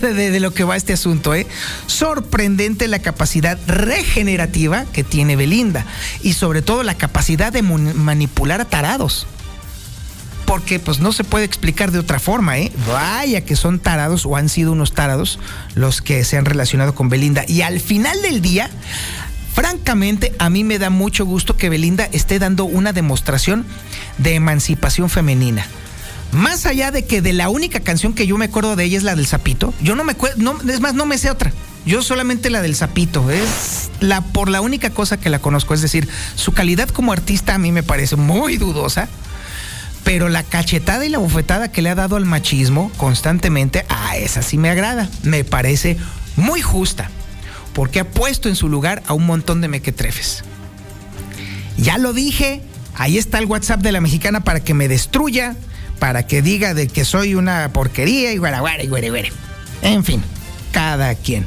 de, 0.00 0.40
lo 0.40 0.52
que 0.52 0.64
va 0.64 0.76
este 0.76 0.92
asunto, 0.92 1.34
¿eh? 1.34 1.46
Sorprendente 1.86 2.88
la 2.88 2.98
capacidad 2.98 3.58
regenerativa 3.68 4.86
que 4.92 5.04
tiene 5.04 5.36
Belinda. 5.36 5.86
Y 6.22 6.32
sobre 6.32 6.60
todo 6.60 6.82
la 6.82 6.94
capacidad 6.94 7.52
de 7.52 7.62
manipular 7.62 8.60
a 8.60 8.64
tarados 8.64 9.26
porque 10.50 10.80
pues 10.80 10.98
no 10.98 11.12
se 11.12 11.22
puede 11.22 11.44
explicar 11.44 11.92
de 11.92 12.00
otra 12.00 12.18
forma, 12.18 12.58
¿eh? 12.58 12.72
Vaya 12.88 13.44
que 13.44 13.54
son 13.54 13.78
tarados 13.78 14.26
o 14.26 14.34
han 14.34 14.48
sido 14.48 14.72
unos 14.72 14.90
tarados 14.90 15.38
los 15.76 16.02
que 16.02 16.24
se 16.24 16.36
han 16.38 16.44
relacionado 16.44 16.92
con 16.92 17.08
Belinda. 17.08 17.44
Y 17.46 17.62
al 17.62 17.78
final 17.78 18.20
del 18.20 18.42
día, 18.42 18.68
francamente, 19.54 20.34
a 20.38 20.50
mí 20.50 20.64
me 20.64 20.78
da 20.78 20.90
mucho 20.90 21.24
gusto 21.24 21.56
que 21.56 21.68
Belinda 21.68 22.08
esté 22.12 22.38
dando 22.38 22.64
una 22.64 22.92
demostración 22.92 23.66
de 24.18 24.34
emancipación 24.34 25.10
femenina. 25.10 25.66
Más 26.32 26.66
allá 26.66 26.90
de 26.90 27.04
que 27.04 27.22
de 27.22 27.32
la 27.32 27.48
única 27.48 27.80
canción 27.80 28.14
que 28.14 28.26
yo 28.26 28.38
me 28.38 28.44
acuerdo 28.44 28.76
de 28.76 28.84
ella 28.84 28.98
es 28.98 29.02
la 29.02 29.16
del 29.16 29.26
sapito, 29.26 29.74
yo 29.82 29.96
no 29.96 30.04
me 30.04 30.16
no, 30.36 30.56
es 30.68 30.80
más, 30.80 30.94
no 30.94 31.06
me 31.06 31.18
sé 31.18 31.30
otra. 31.30 31.52
Yo 31.86 32.02
solamente 32.02 32.50
la 32.50 32.62
del 32.62 32.76
sapito, 32.76 33.30
es 33.30 33.90
la 34.00 34.20
por 34.20 34.48
la 34.48 34.60
única 34.60 34.90
cosa 34.90 35.18
que 35.18 35.30
la 35.30 35.38
conozco, 35.38 35.74
es 35.74 35.80
decir, 35.80 36.08
su 36.34 36.52
calidad 36.52 36.88
como 36.90 37.12
artista 37.12 37.54
a 37.54 37.58
mí 37.58 37.72
me 37.72 37.82
parece 37.82 38.16
muy 38.16 38.58
dudosa. 38.58 39.08
Pero 40.04 40.28
la 40.28 40.42
cachetada 40.42 41.04
y 41.04 41.08
la 41.08 41.18
bofetada 41.18 41.70
que 41.70 41.82
le 41.82 41.90
ha 41.90 41.94
dado 41.94 42.16
al 42.16 42.24
machismo 42.24 42.90
constantemente, 42.96 43.84
a 43.88 44.16
esa 44.16 44.42
sí 44.42 44.56
me 44.56 44.70
agrada. 44.70 45.08
Me 45.22 45.44
parece 45.44 45.98
muy 46.36 46.62
justa. 46.62 47.10
Porque 47.72 48.00
ha 48.00 48.10
puesto 48.10 48.48
en 48.48 48.56
su 48.56 48.68
lugar 48.68 49.02
a 49.06 49.14
un 49.14 49.26
montón 49.26 49.60
de 49.60 49.68
mequetrefes. 49.68 50.44
Ya 51.76 51.98
lo 51.98 52.12
dije, 52.12 52.62
ahí 52.94 53.16
está 53.16 53.38
el 53.38 53.46
WhatsApp 53.46 53.80
de 53.80 53.92
la 53.92 54.00
mexicana 54.00 54.44
para 54.44 54.60
que 54.60 54.74
me 54.74 54.88
destruya, 54.88 55.56
para 55.98 56.26
que 56.26 56.42
diga 56.42 56.74
de 56.74 56.88
que 56.88 57.04
soy 57.04 57.34
una 57.34 57.72
porquería 57.72 58.32
y 58.32 58.38
guara, 58.38 58.60
guara, 58.60 58.82
y 58.82 58.88
guare. 58.88 59.32
En 59.82 60.04
fin, 60.04 60.22
cada 60.72 61.14
quien. 61.14 61.46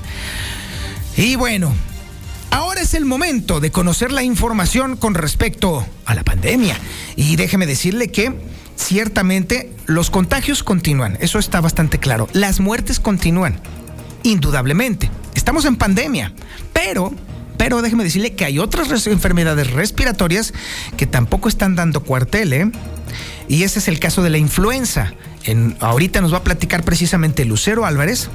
Y 1.17 1.35
bueno, 1.35 1.73
Ahora 2.53 2.81
es 2.81 2.93
el 2.93 3.05
momento 3.05 3.59
de 3.59 3.71
conocer 3.71 4.11
la 4.11 4.21
información 4.21 4.95
con 4.95 5.15
respecto 5.15 5.83
a 6.05 6.13
la 6.13 6.23
pandemia. 6.23 6.77
Y 7.15 7.35
déjeme 7.35 7.65
decirle 7.65 8.09
que 8.09 8.31
ciertamente 8.75 9.73
los 9.87 10.11
contagios 10.11 10.61
continúan, 10.61 11.17
eso 11.19 11.39
está 11.39 11.61
bastante 11.61 11.97
claro. 11.97 12.27
Las 12.31 12.59
muertes 12.59 12.99
continúan, 12.99 13.59
indudablemente. 14.21 15.09
Estamos 15.43 15.65
en 15.65 15.75
pandemia, 15.75 16.31
pero 16.71 17.13
Pero 17.57 17.81
déjeme 17.81 18.05
decirle 18.05 18.33
que 18.33 18.45
hay 18.45 18.59
otras 18.59 19.07
enfermedades 19.07 19.71
respiratorias 19.71 20.53
que 20.95 21.05
tampoco 21.05 21.49
están 21.49 21.75
dando 21.75 22.01
cuartel, 22.01 22.53
¿eh? 22.53 22.71
Y 23.49 23.63
ese 23.63 23.79
es 23.79 23.89
el 23.89 23.99
caso 23.99 24.23
de 24.23 24.29
la 24.29 24.37
influenza. 24.37 25.13
En, 25.43 25.75
ahorita 25.81 26.21
nos 26.21 26.33
va 26.33 26.37
a 26.37 26.43
platicar 26.43 26.83
precisamente 26.83 27.43
Lucero 27.43 27.85
Álvarez 27.85 28.29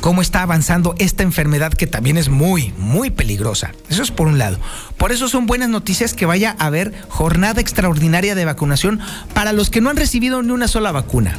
cómo 0.00 0.22
está 0.22 0.42
avanzando 0.42 0.96
esta 0.98 1.22
enfermedad 1.22 1.72
que 1.72 1.86
también 1.86 2.16
es 2.16 2.30
muy, 2.30 2.72
muy 2.78 3.10
peligrosa. 3.10 3.70
Eso 3.88 4.02
es 4.02 4.10
por 4.10 4.26
un 4.26 4.38
lado. 4.38 4.58
Por 4.96 5.12
eso 5.12 5.28
son 5.28 5.46
buenas 5.46 5.68
noticias 5.68 6.14
que 6.14 6.26
vaya 6.26 6.56
a 6.58 6.66
haber 6.66 6.92
jornada 7.08 7.60
extraordinaria 7.60 8.34
de 8.34 8.44
vacunación 8.44 8.98
para 9.34 9.52
los 9.52 9.70
que 9.70 9.80
no 9.80 9.90
han 9.90 9.96
recibido 9.96 10.42
ni 10.42 10.50
una 10.50 10.66
sola 10.66 10.90
vacuna. 10.90 11.36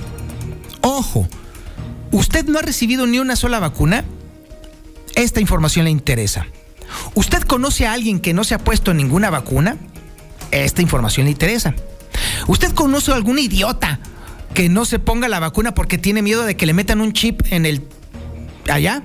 Ojo, 0.82 1.28
¿usted 2.12 2.46
no 2.46 2.60
ha 2.60 2.62
recibido 2.62 3.08
ni 3.08 3.20
una 3.20 3.36
sola 3.36 3.60
vacuna? 3.60 4.06
Esta 5.18 5.42
información 5.42 5.86
le 5.86 5.92
interesa. 5.92 6.46
¿Usted 7.16 7.42
conoce 7.42 7.88
a 7.88 7.94
alguien 7.94 8.20
que 8.20 8.36
no 8.36 8.44
se 8.44 8.54
ha 8.54 8.60
puesto 8.60 8.94
ninguna 8.94 9.32
vacuna? 9.32 9.78
Esta 10.52 10.84
información 10.84 11.26
le 11.26 11.32
interesa. 11.32 11.74
¿Usted 12.48 12.72
conoce 12.74 13.12
a 13.12 13.16
algún 13.16 13.40
idiota 13.40 14.00
que 14.54 14.70
no 14.70 14.86
se 14.86 15.00
ponga 15.00 15.28
la 15.28 15.40
vacuna 15.40 15.74
porque 15.74 15.98
tiene 15.98 16.22
miedo 16.22 16.46
de 16.46 16.56
que 16.56 16.68
le 16.68 16.76
metan 16.76 17.02
un 17.02 17.14
chip 17.14 17.42
en 17.50 17.66
el 17.66 17.82
allá? 18.70 19.02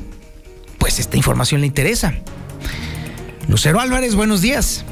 Pues 0.77 0.99
esta 0.99 1.17
información 1.17 1.63
le 1.63 1.67
interesa. 1.67 2.13
Lucero 3.49 3.81
Álvarez, 3.81 4.15
buenos 4.15 4.43
días. 4.43 4.85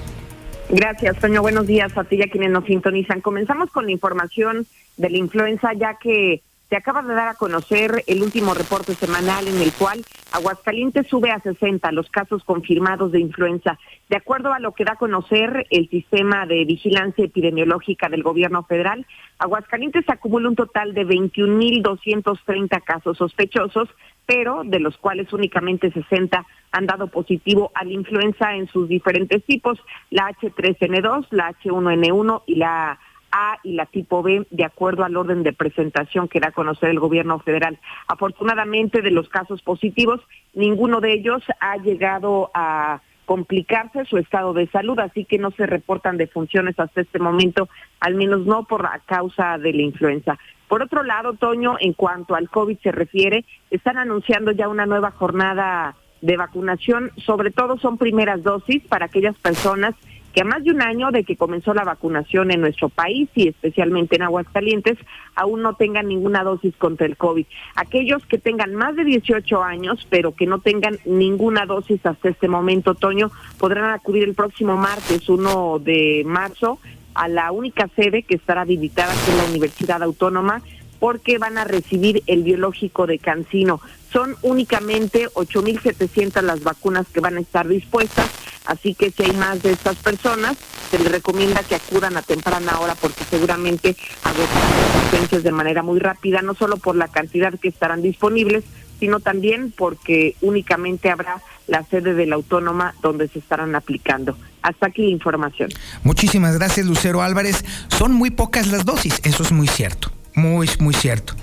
Gracias, 0.71 1.19
Toño. 1.19 1.43
Buenos 1.43 1.67
días 1.67 1.93
a 1.99 2.05
ti 2.05 2.17
y 2.17 2.23
a 2.23 2.31
quienes 2.31 2.51
nos 2.51 2.65
sintonizan. 2.65 3.21
Comenzamos 3.21 3.71
con 3.71 3.85
la 3.85 3.93
información 3.93 4.67
de 4.97 5.11
la 5.11 5.19
influenza, 5.19 5.75
ya 5.75 5.99
que 6.01 6.43
se 6.71 6.77
acaba 6.77 7.03
de 7.03 7.15
dar 7.15 7.27
a 7.27 7.35
conocer 7.35 8.05
el 8.07 8.23
último 8.23 8.55
reporte 8.55 8.95
semanal 8.95 9.49
en 9.49 9.61
el 9.61 9.73
cual 9.73 10.05
Aguascalientes 10.31 11.09
sube 11.09 11.33
a 11.33 11.41
60 11.41 11.91
los 11.91 12.09
casos 12.11 12.45
confirmados 12.45 13.11
de 13.11 13.19
influenza. 13.19 13.77
De 14.09 14.17
acuerdo 14.17 14.53
a 14.53 14.61
lo 14.61 14.73
que 14.73 14.85
da 14.85 14.93
a 14.93 14.97
conocer 14.97 15.67
el 15.71 15.91
sistema 15.91 16.47
de 16.47 16.65
vigilancia 16.65 17.25
epidemiológica 17.25 18.09
del 18.09 18.23
gobierno 18.23 18.63
federal, 18.63 19.05
Aguascalientes 19.39 20.09
acumula 20.09 20.49
un 20.49 20.55
total 20.55 20.95
de 20.95 21.05
21.230 21.05 22.85
casos 22.85 23.19
sospechosos, 23.19 23.89
pero 24.25 24.63
de 24.65 24.79
los 24.79 24.97
cuales 24.97 25.33
únicamente 25.33 25.91
60 25.91 26.47
han 26.71 26.87
dado 26.87 27.09
positivo 27.09 27.73
a 27.75 27.85
la 27.85 27.91
influenza 27.91 28.55
en 28.55 28.69
sus 28.69 28.89
diferentes 28.89 29.45
tipos, 29.45 29.81
la 30.11 30.31
H3N2, 30.31 31.27
la 31.31 31.53
H1N1 31.53 32.43
y 32.47 32.55
la 32.55 33.01
A 33.33 33.59
y 33.63 33.75
la 33.75 33.87
tipo 33.87 34.23
B, 34.23 34.47
de 34.51 34.65
acuerdo 34.65 35.05
al 35.05 35.17
orden 35.17 35.43
de 35.43 35.53
presentación 35.53 36.29
que 36.29 36.41
da 36.41 36.49
a 36.49 36.53
conocer 36.53 36.91
el 36.91 37.01
gobierno 37.01 37.39
federal. 37.41 37.79
Afortunadamente, 38.09 39.03
de 39.03 39.11
los 39.11 39.29
casos 39.29 39.63
positivos, 39.63 40.21
ninguno 40.55 41.01
de 41.01 41.13
ellos 41.13 41.43
ha 41.61 41.77
llegado 41.77 42.51
a 42.55 43.01
complicarse 43.31 44.05
su 44.07 44.19
estado 44.19 44.53
de 44.53 44.67
salud, 44.69 44.99
así 44.99 45.25
que 45.25 45.39
no 45.39 45.53
se 45.53 45.65
reportan 45.65 46.17
defunciones 46.17 46.77
hasta 46.81 47.03
este 47.03 47.21
momento, 47.21 47.69
al 48.01 48.17
menos 48.17 48.45
no 48.45 48.65
por 48.65 48.83
la 48.83 49.01
causa 49.07 49.57
de 49.57 49.73
la 49.73 49.83
influenza. 49.83 50.37
Por 50.67 50.83
otro 50.83 51.05
lado, 51.05 51.35
Toño, 51.35 51.77
en 51.79 51.93
cuanto 51.93 52.35
al 52.35 52.51
COVID 52.51 52.79
se 52.79 52.91
refiere, 52.91 53.45
están 53.71 53.99
anunciando 53.99 54.51
ya 54.51 54.69
una 54.69 54.85
nueva 54.85 55.13
jornada 55.13 55.95
de 56.23 56.37
vacunación, 56.37 57.13
sobre 57.25 57.51
todo 57.51 57.79
son 57.79 57.99
primeras 57.99 58.43
dosis 58.43 58.83
para 58.89 59.07
aquellas 59.07 59.37
personas 59.39 59.95
que 60.33 60.43
a 60.43 60.45
más 60.45 60.63
de 60.65 60.71
un 60.71 60.83
año 60.83 61.11
de 61.11 61.25
que 61.25 61.37
comenzó 61.37 61.75
la 61.75 61.85
vacunación 61.85 62.51
en 62.51 62.61
nuestro 62.61 62.89
país 62.89 63.29
y 63.35 63.49
especialmente 63.49 64.17
en 64.17 64.23
Aguascalientes, 64.23 64.99
aún 65.35 65.63
no 65.63 65.75
tengan 65.75 66.09
ninguna 66.09 66.45
dosis 66.45 66.75
contra 66.77 67.07
el 67.07 67.17
COVID. 67.17 67.47
Aquellos 67.75 68.25
que 68.27 68.39
tengan 68.39 68.75
más 68.75 68.97
de 68.97 69.05
18 69.05 69.63
años, 69.63 70.07
pero 70.09 70.35
que 70.35 70.47
no 70.47 70.61
tengan 70.61 70.99
ninguna 71.05 71.67
dosis 71.67 72.05
hasta 72.05 72.29
este 72.29 72.49
momento, 72.49 72.95
Toño, 72.95 73.31
podrán 73.59 73.93
acudir 73.93 74.25
el 74.25 74.35
próximo 74.35 74.77
martes 74.77 75.29
1 75.29 75.81
de 75.81 76.23
marzo 76.27 76.79
a 77.15 77.29
la 77.29 77.51
única 77.51 77.89
sede 77.97 78.23
que 78.23 78.37
estará 78.37 78.63
habilitada, 78.63 79.13
es 79.13 79.37
la 79.37 79.51
Universidad 79.51 80.03
Autónoma, 80.03 80.63
porque 81.01 81.39
van 81.39 81.59
a 81.59 81.65
recibir 81.65 82.23
el 82.27 82.45
biológico 82.45 83.07
de 83.07 83.19
Cancino. 83.19 83.81
Son 84.13 84.37
únicamente 84.43 85.29
8.700 85.29 86.43
las 86.43 86.63
vacunas 86.63 87.07
que 87.13 87.21
van 87.21 87.37
a 87.37 87.41
estar 87.41 87.69
dispuestas, 87.69 88.29
así 88.65 88.95
que 88.95 89.11
si 89.11 89.23
hay 89.23 89.33
más 89.33 89.63
de 89.63 89.73
estas 89.73 89.97
personas, 89.97 90.57
se 90.91 90.99
les 90.99 91.13
recomienda 91.13 91.63
que 91.63 91.77
acudan 91.77 92.17
a 92.17 92.23
temprana 92.23 92.81
hora 92.81 92.97
porque 92.97 93.23
seguramente 93.25 93.97
agotarán 94.25 94.71
las 94.71 94.97
asistencias 94.97 95.43
de 95.45 95.53
manera 95.53 95.83
muy 95.83 96.01
rápida, 96.01 96.43
no 96.43 96.55
solo 96.55 96.77
por 96.77 96.97
la 96.97 97.09
cantidad 97.09 97.59
que 97.59 97.69
estarán 97.69 98.03
disponibles, 98.03 98.65
sino 98.99 99.21
también 99.21 99.73
porque 99.77 100.37
únicamente 100.41 101.11
habrá 101.11 101.41
la 101.67 101.85
sede 101.85 102.15
de 102.15 102.27
la 102.27 102.35
autónoma 102.35 102.95
donde 103.03 103.29
se 103.29 103.39
estarán 103.39 103.75
aplicando. 103.75 104.37
Hasta 104.63 104.87
aquí 104.87 105.03
la 105.03 105.11
información. 105.11 105.71
Muchísimas 106.03 106.59
gracias, 106.59 106.85
Lucero 106.85 107.23
Álvarez. 107.23 107.65
Son 107.89 108.13
muy 108.13 108.31
pocas 108.31 108.67
las 108.67 108.85
dosis, 108.85 109.21
eso 109.25 109.43
es 109.43 109.53
muy 109.53 109.69
cierto. 109.69 110.13
Muy, 110.41 110.71
muy 110.79 110.95
cierto. 110.95 111.35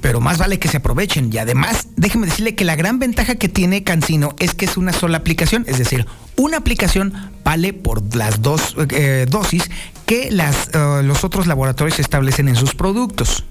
Pero 0.00 0.20
más 0.20 0.38
vale 0.38 0.58
que 0.58 0.68
se 0.68 0.76
aprovechen. 0.76 1.30
Y 1.32 1.38
además, 1.38 1.88
déjeme 1.96 2.26
decirle 2.26 2.54
que 2.54 2.64
la 2.64 2.76
gran 2.76 2.98
ventaja 2.98 3.36
que 3.36 3.48
tiene 3.48 3.82
Cancino 3.82 4.34
es 4.38 4.54
que 4.54 4.66
es 4.66 4.76
una 4.76 4.92
sola 4.92 5.18
aplicación. 5.18 5.64
Es 5.66 5.78
decir, 5.78 6.06
una 6.36 6.58
aplicación 6.58 7.14
vale 7.44 7.72
por 7.72 8.14
las 8.14 8.42
dos 8.42 8.76
eh, 8.90 9.26
dosis 9.28 9.70
que 10.06 10.30
las, 10.30 10.68
eh, 10.74 11.02
los 11.02 11.24
otros 11.24 11.46
laboratorios 11.46 11.98
establecen 11.98 12.48
en 12.48 12.56
sus 12.56 12.74
productos. 12.74 13.44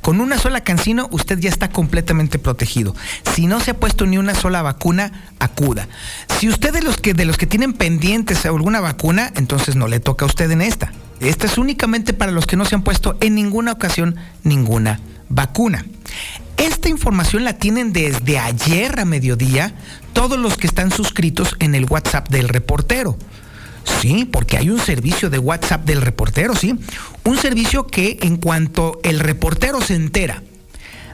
Con 0.00 0.20
una 0.20 0.38
sola 0.38 0.62
cancino 0.62 1.08
usted 1.12 1.38
ya 1.38 1.50
está 1.50 1.68
completamente 1.68 2.38
protegido. 2.38 2.96
Si 3.34 3.46
no 3.46 3.60
se 3.60 3.72
ha 3.72 3.78
puesto 3.78 4.06
ni 4.06 4.16
una 4.16 4.34
sola 4.34 4.62
vacuna, 4.62 5.12
acuda. 5.38 5.88
Si 6.38 6.48
usted 6.48 6.72
de 6.72 6.82
los 6.82 6.96
que 6.96 7.12
de 7.12 7.26
los 7.26 7.36
que 7.36 7.46
tienen 7.46 7.74
pendientes 7.74 8.46
alguna 8.46 8.80
vacuna, 8.80 9.30
entonces 9.36 9.76
no 9.76 9.88
le 9.88 10.00
toca 10.00 10.24
a 10.24 10.28
usted 10.28 10.50
en 10.50 10.62
esta. 10.62 10.92
Esta 11.20 11.46
es 11.46 11.58
únicamente 11.58 12.14
para 12.14 12.32
los 12.32 12.46
que 12.46 12.56
no 12.56 12.64
se 12.64 12.74
han 12.74 12.82
puesto 12.82 13.16
en 13.20 13.34
ninguna 13.34 13.72
ocasión 13.72 14.16
ninguna 14.42 15.00
vacuna. 15.28 15.84
Esta 16.56 16.88
información 16.88 17.44
la 17.44 17.54
tienen 17.54 17.92
desde 17.92 18.38
ayer 18.38 18.98
a 18.98 19.04
mediodía 19.04 19.74
todos 20.12 20.38
los 20.38 20.56
que 20.56 20.66
están 20.66 20.90
suscritos 20.90 21.56
en 21.58 21.74
el 21.74 21.86
WhatsApp 21.86 22.28
del 22.28 22.48
reportero. 22.48 23.16
Sí, 24.00 24.24
porque 24.24 24.56
hay 24.56 24.70
un 24.70 24.78
servicio 24.78 25.30
de 25.30 25.38
WhatsApp 25.38 25.84
del 25.84 26.02
reportero, 26.02 26.54
sí. 26.54 26.78
Un 27.24 27.38
servicio 27.38 27.86
que 27.86 28.18
en 28.22 28.36
cuanto 28.36 29.00
el 29.02 29.20
reportero 29.20 29.80
se 29.80 29.94
entera 29.94 30.42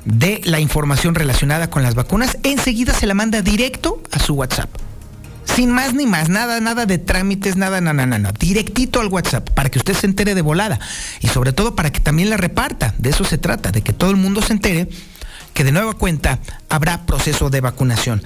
de 0.05 0.41
la 0.45 0.61
información 0.61 1.15
relacionada 1.15 1.69
con 1.69 1.83
las 1.83 1.95
vacunas, 1.95 2.39
enseguida 2.43 2.95
se 2.95 3.07
la 3.07 3.15
manda 3.15 3.43
directo 3.43 4.03
a 4.13 4.19
su 4.19 4.35
WhatsApp. 4.35 4.71
Sin 5.55 5.71
más 5.71 5.95
ni 5.95 6.07
más, 6.07 6.29
nada, 6.29 6.61
nada 6.61 6.87
de 6.87 6.99
trámites, 6.99 7.57
nada, 7.57 7.81
nada, 7.81 8.05
nada. 8.05 8.33
Directito 8.39 9.01
al 9.01 9.09
WhatsApp 9.09 9.49
para 9.51 9.71
que 9.71 9.79
usted 9.79 9.95
se 9.95 10.07
entere 10.07 10.35
de 10.35 10.43
volada. 10.43 10.79
Y 11.21 11.29
sobre 11.29 11.53
todo 11.53 11.75
para 11.75 11.91
que 11.91 12.01
también 12.01 12.29
la 12.31 12.37
reparta. 12.37 12.95
De 12.99 13.11
eso 13.11 13.25
se 13.25 13.39
trata, 13.39 13.73
de 13.73 13.83
que 13.83 13.93
todo 13.93 14.11
el 14.11 14.17
mundo 14.17 14.43
se 14.43 14.53
entere 14.53 14.89
que 15.55 15.65
de 15.65 15.73
nueva 15.73 15.95
cuenta 15.95 16.39
habrá 16.69 17.07
proceso 17.07 17.49
de 17.49 17.63
vacunación. 17.63 18.23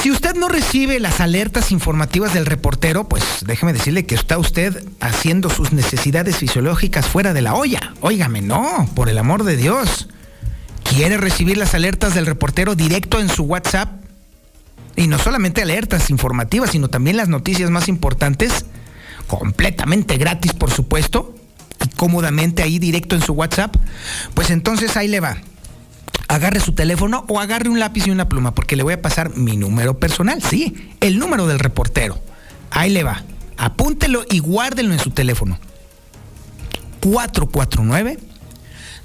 Si 0.00 0.10
usted 0.10 0.34
no 0.34 0.48
recibe 0.48 1.00
las 1.00 1.20
alertas 1.20 1.72
informativas 1.72 2.32
del 2.32 2.46
reportero, 2.46 3.08
pues 3.08 3.22
déjeme 3.44 3.72
decirle 3.72 4.06
que 4.06 4.14
está 4.14 4.38
usted 4.38 4.84
haciendo 5.00 5.50
sus 5.50 5.72
necesidades 5.72 6.36
fisiológicas 6.36 7.06
fuera 7.06 7.34
de 7.34 7.42
la 7.42 7.54
olla. 7.54 7.92
Óigame, 8.00 8.40
no, 8.40 8.88
por 8.94 9.08
el 9.08 9.18
amor 9.18 9.44
de 9.44 9.56
Dios. 9.56 10.08
¿Quiere 10.84 11.18
recibir 11.18 11.58
las 11.58 11.74
alertas 11.74 12.14
del 12.14 12.26
reportero 12.26 12.76
directo 12.76 13.20
en 13.20 13.28
su 13.28 13.42
WhatsApp? 13.42 13.99
Y 15.00 15.06
no 15.06 15.18
solamente 15.18 15.62
alertas 15.62 16.10
informativas, 16.10 16.72
sino 16.72 16.88
también 16.88 17.16
las 17.16 17.30
noticias 17.30 17.70
más 17.70 17.88
importantes, 17.88 18.66
completamente 19.26 20.18
gratis, 20.18 20.52
por 20.52 20.70
supuesto, 20.70 21.34
y 21.82 21.88
cómodamente 21.96 22.62
ahí 22.62 22.78
directo 22.78 23.16
en 23.16 23.22
su 23.22 23.32
WhatsApp. 23.32 23.74
Pues 24.34 24.50
entonces 24.50 24.98
ahí 24.98 25.08
le 25.08 25.20
va 25.20 25.38
agarre 26.28 26.60
su 26.60 26.74
teléfono 26.74 27.24
o 27.28 27.40
agarre 27.40 27.70
un 27.70 27.80
lápiz 27.80 28.06
y 28.06 28.10
una 28.10 28.28
pluma, 28.28 28.54
porque 28.54 28.76
le 28.76 28.82
voy 28.82 28.92
a 28.92 29.00
pasar 29.00 29.36
mi 29.36 29.56
número 29.56 29.98
personal, 29.98 30.42
sí, 30.42 30.90
el 31.00 31.18
número 31.18 31.46
del 31.46 31.58
reportero. 31.58 32.22
Ahí 32.70 32.90
le 32.90 33.02
va. 33.02 33.24
Apúntelo 33.56 34.26
y 34.30 34.38
guárdelo 34.38 34.92
en 34.92 34.98
su 34.98 35.12
teléfono. 35.12 35.58
449 37.00 38.18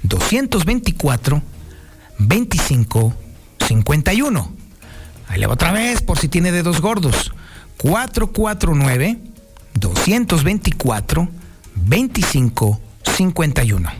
224 0.02 1.42
25 2.18 3.14
51. 3.66 4.55
Ahí 5.28 5.40
le 5.40 5.46
va 5.46 5.54
otra 5.54 5.72
vez 5.72 6.02
por 6.02 6.18
si 6.18 6.28
tiene 6.28 6.52
dedos 6.52 6.80
gordos. 6.80 7.32
449 7.78 9.18
224 9.74 11.28
25 11.74 12.80
51. 13.16 13.90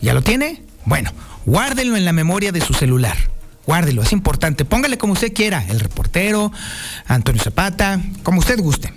¿Ya 0.00 0.14
lo 0.14 0.22
tiene? 0.22 0.62
Bueno, 0.84 1.10
guárdelo 1.46 1.96
en 1.96 2.04
la 2.04 2.12
memoria 2.12 2.52
de 2.52 2.60
su 2.60 2.74
celular. 2.74 3.16
Guárdelo, 3.66 4.02
es 4.02 4.12
importante. 4.12 4.64
Póngale 4.64 4.98
como 4.98 5.14
usted 5.14 5.32
quiera, 5.32 5.64
el 5.68 5.80
reportero, 5.80 6.52
Antonio 7.06 7.42
Zapata, 7.42 8.00
como 8.22 8.40
usted 8.40 8.60
guste. 8.60 8.92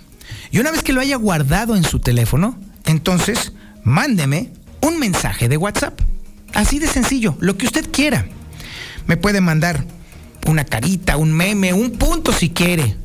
Y 0.51 0.59
una 0.59 0.71
vez 0.71 0.83
que 0.83 0.93
lo 0.93 1.01
haya 1.01 1.15
guardado 1.15 1.75
en 1.75 1.83
su 1.83 1.99
teléfono, 1.99 2.57
entonces 2.85 3.53
mándeme 3.83 4.51
un 4.81 4.99
mensaje 4.99 5.47
de 5.47 5.57
WhatsApp. 5.57 5.99
Así 6.53 6.79
de 6.79 6.87
sencillo, 6.87 7.37
lo 7.39 7.57
que 7.57 7.65
usted 7.65 7.89
quiera. 7.91 8.25
Me 9.05 9.15
puede 9.15 9.41
mandar 9.41 9.85
una 10.47 10.65
carita, 10.65 11.17
un 11.17 11.33
meme, 11.33 11.73
un 11.73 11.91
punto 11.91 12.31
si 12.31 12.49
quiere. 12.49 12.95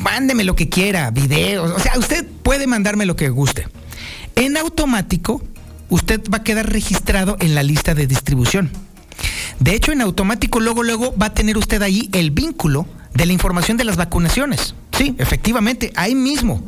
mándeme 0.00 0.44
lo 0.44 0.56
que 0.56 0.68
quiera, 0.68 1.10
videos, 1.10 1.70
o 1.70 1.78
sea, 1.78 1.98
usted 1.98 2.26
puede 2.42 2.66
mandarme 2.66 3.06
lo 3.06 3.14
que 3.14 3.28
guste. 3.28 3.68
En 4.34 4.56
automático, 4.56 5.42
usted 5.90 6.20
va 6.32 6.38
a 6.38 6.42
quedar 6.44 6.72
registrado 6.72 7.36
en 7.40 7.54
la 7.54 7.62
lista 7.62 7.94
de 7.94 8.06
distribución. 8.06 8.70
De 9.60 9.74
hecho, 9.74 9.92
en 9.92 10.00
automático, 10.00 10.58
luego, 10.58 10.82
luego 10.82 11.14
va 11.16 11.26
a 11.26 11.34
tener 11.34 11.56
usted 11.56 11.82
ahí 11.82 12.08
el 12.12 12.30
vínculo 12.30 12.86
de 13.14 13.26
la 13.26 13.32
información 13.32 13.76
de 13.76 13.84
las 13.84 13.96
vacunaciones. 13.96 14.74
Sí, 14.96 15.14
efectivamente, 15.18 15.92
ahí 15.94 16.14
mismo. 16.14 16.62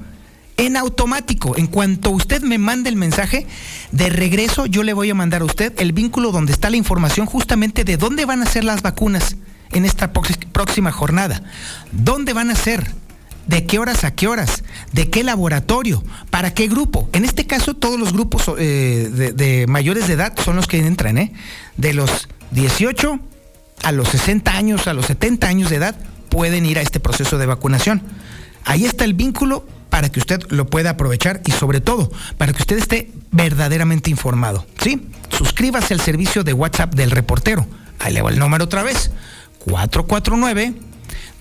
En 0.56 0.76
automático, 0.76 1.56
en 1.56 1.66
cuanto 1.66 2.10
usted 2.10 2.42
me 2.42 2.58
mande 2.58 2.88
el 2.88 2.96
mensaje, 2.96 3.46
de 3.90 4.08
regreso 4.10 4.66
yo 4.66 4.84
le 4.84 4.92
voy 4.92 5.10
a 5.10 5.14
mandar 5.14 5.42
a 5.42 5.46
usted 5.46 5.72
el 5.78 5.92
vínculo 5.92 6.30
donde 6.30 6.52
está 6.52 6.70
la 6.70 6.76
información 6.76 7.26
justamente 7.26 7.82
de 7.82 7.96
dónde 7.96 8.24
van 8.24 8.42
a 8.42 8.46
ser 8.46 8.62
las 8.62 8.82
vacunas 8.82 9.36
en 9.74 9.84
esta 9.84 10.12
próxima 10.12 10.92
jornada. 10.92 11.42
¿Dónde 11.92 12.32
van 12.32 12.50
a 12.50 12.54
ser? 12.54 12.90
¿De 13.46 13.66
qué 13.66 13.78
horas 13.78 14.04
a 14.04 14.14
qué 14.14 14.26
horas? 14.26 14.64
¿De 14.92 15.10
qué 15.10 15.22
laboratorio? 15.22 16.02
¿Para 16.30 16.54
qué 16.54 16.66
grupo? 16.66 17.10
En 17.12 17.24
este 17.24 17.46
caso, 17.46 17.74
todos 17.74 18.00
los 18.00 18.12
grupos 18.12 18.50
eh, 18.58 19.10
de, 19.12 19.32
de 19.32 19.66
mayores 19.66 20.06
de 20.06 20.14
edad 20.14 20.32
son 20.42 20.56
los 20.56 20.66
que 20.66 20.78
entran, 20.78 21.18
¿eh? 21.18 21.32
De 21.76 21.92
los 21.92 22.28
18 22.52 23.20
a 23.82 23.92
los 23.92 24.08
60 24.08 24.50
años, 24.50 24.86
a 24.86 24.94
los 24.94 25.06
70 25.06 25.46
años 25.46 25.70
de 25.70 25.76
edad, 25.76 25.94
pueden 26.30 26.64
ir 26.64 26.78
a 26.78 26.82
este 26.82 27.00
proceso 27.00 27.36
de 27.36 27.46
vacunación. 27.46 28.02
Ahí 28.64 28.86
está 28.86 29.04
el 29.04 29.12
vínculo 29.12 29.66
para 29.90 30.10
que 30.10 30.18
usted 30.18 30.42
lo 30.48 30.66
pueda 30.66 30.90
aprovechar 30.90 31.42
y 31.44 31.52
sobre 31.52 31.80
todo 31.80 32.10
para 32.38 32.52
que 32.52 32.62
usted 32.62 32.78
esté 32.78 33.12
verdaderamente 33.30 34.10
informado. 34.10 34.66
¿Sí? 34.82 35.06
Suscríbase 35.30 35.94
al 35.94 36.00
servicio 36.00 36.42
de 36.44 36.52
WhatsApp 36.52 36.94
del 36.94 37.10
reportero. 37.10 37.66
Ahí 38.00 38.12
le 38.12 38.22
va 38.22 38.30
el 38.30 38.38
número 38.38 38.64
otra 38.64 38.82
vez. 38.82 39.12
449 39.64 40.74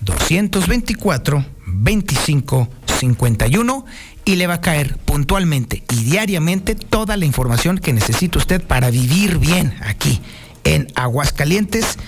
224 0.00 1.46
2551 1.66 3.84
y 4.24 4.36
le 4.36 4.46
va 4.46 4.54
a 4.54 4.60
caer 4.60 4.96
puntualmente 4.98 5.82
y 5.90 6.04
diariamente 6.04 6.74
toda 6.74 7.16
la 7.16 7.26
información 7.26 7.78
que 7.78 7.92
necesita 7.92 8.38
usted 8.38 8.62
para 8.62 8.90
vivir 8.90 9.38
bien 9.38 9.74
aquí 9.82 10.20
en 10.64 10.88
Aguascalientes. 10.94 11.98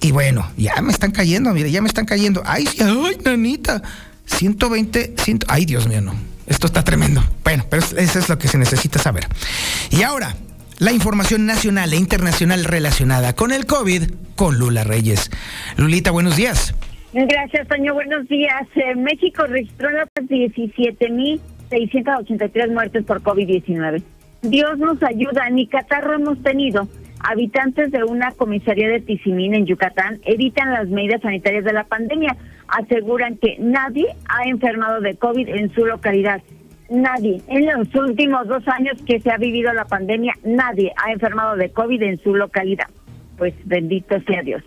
Y 0.00 0.12
bueno, 0.12 0.48
ya 0.56 0.80
me 0.80 0.92
están 0.92 1.10
cayendo, 1.10 1.52
mire, 1.52 1.70
ya 1.70 1.82
me 1.82 1.88
están 1.88 2.06
cayendo. 2.06 2.42
Ay, 2.46 2.66
sí, 2.66 2.78
ay, 2.80 3.18
nanita. 3.24 3.82
120, 4.26 5.14
100, 5.22 5.40
ay, 5.48 5.66
Dios 5.66 5.88
mío, 5.88 6.00
no. 6.00 6.14
Esto 6.46 6.66
está 6.66 6.84
tremendo. 6.84 7.22
Bueno, 7.44 7.66
pero 7.68 7.84
eso 7.84 8.18
es 8.18 8.28
lo 8.28 8.38
que 8.38 8.48
se 8.48 8.58
necesita 8.58 8.98
saber. 8.98 9.28
Y 9.90 10.02
ahora, 10.02 10.36
la 10.78 10.92
información 10.92 11.46
nacional 11.46 11.92
e 11.92 11.96
internacional 11.96 12.64
relacionada 12.64 13.34
con 13.34 13.50
el 13.52 13.66
COVID 13.66 14.04
con 14.36 14.58
Lula 14.58 14.84
Reyes. 14.84 15.30
Lulita, 15.76 16.12
buenos 16.12 16.36
días. 16.36 16.74
Gracias, 17.12 17.68
Toño. 17.68 17.92
Buenos 17.94 18.28
días. 18.28 18.62
Eh, 18.74 18.94
México 18.94 19.46
registró 19.46 19.90
las 19.90 20.08
17.683 20.14 22.72
muertes 22.72 23.04
por 23.04 23.22
COVID-19. 23.22 24.02
Dios 24.42 24.78
nos 24.78 25.02
ayuda. 25.02 25.50
Ni 25.50 25.66
catarro 25.66 26.14
hemos 26.14 26.40
tenido. 26.42 26.88
Habitantes 27.20 27.90
de 27.90 28.04
una 28.04 28.30
comisaría 28.32 28.88
de 28.88 29.00
Tizimín 29.00 29.54
en 29.54 29.64
Yucatán 29.66 30.20
evitan 30.24 30.72
las 30.72 30.86
medidas 30.88 31.20
sanitarias 31.22 31.64
de 31.64 31.72
la 31.72 31.82
pandemia. 31.84 32.36
Aseguran 32.68 33.38
que 33.38 33.56
nadie 33.58 34.06
ha 34.28 34.48
enfermado 34.48 35.00
de 35.00 35.16
COVID 35.16 35.48
en 35.48 35.74
su 35.74 35.84
localidad. 35.84 36.40
Nadie. 36.90 37.42
En 37.48 37.66
los 37.66 37.94
últimos 37.94 38.46
dos 38.48 38.66
años 38.68 38.96
que 39.06 39.20
se 39.20 39.30
ha 39.30 39.36
vivido 39.36 39.72
la 39.74 39.84
pandemia, 39.84 40.34
nadie 40.42 40.92
ha 40.96 41.12
enfermado 41.12 41.56
de 41.56 41.70
COVID 41.70 42.02
en 42.02 42.18
su 42.22 42.34
localidad. 42.34 42.88
Pues 43.36 43.54
bendito 43.66 44.18
sea 44.22 44.42
Dios. 44.42 44.62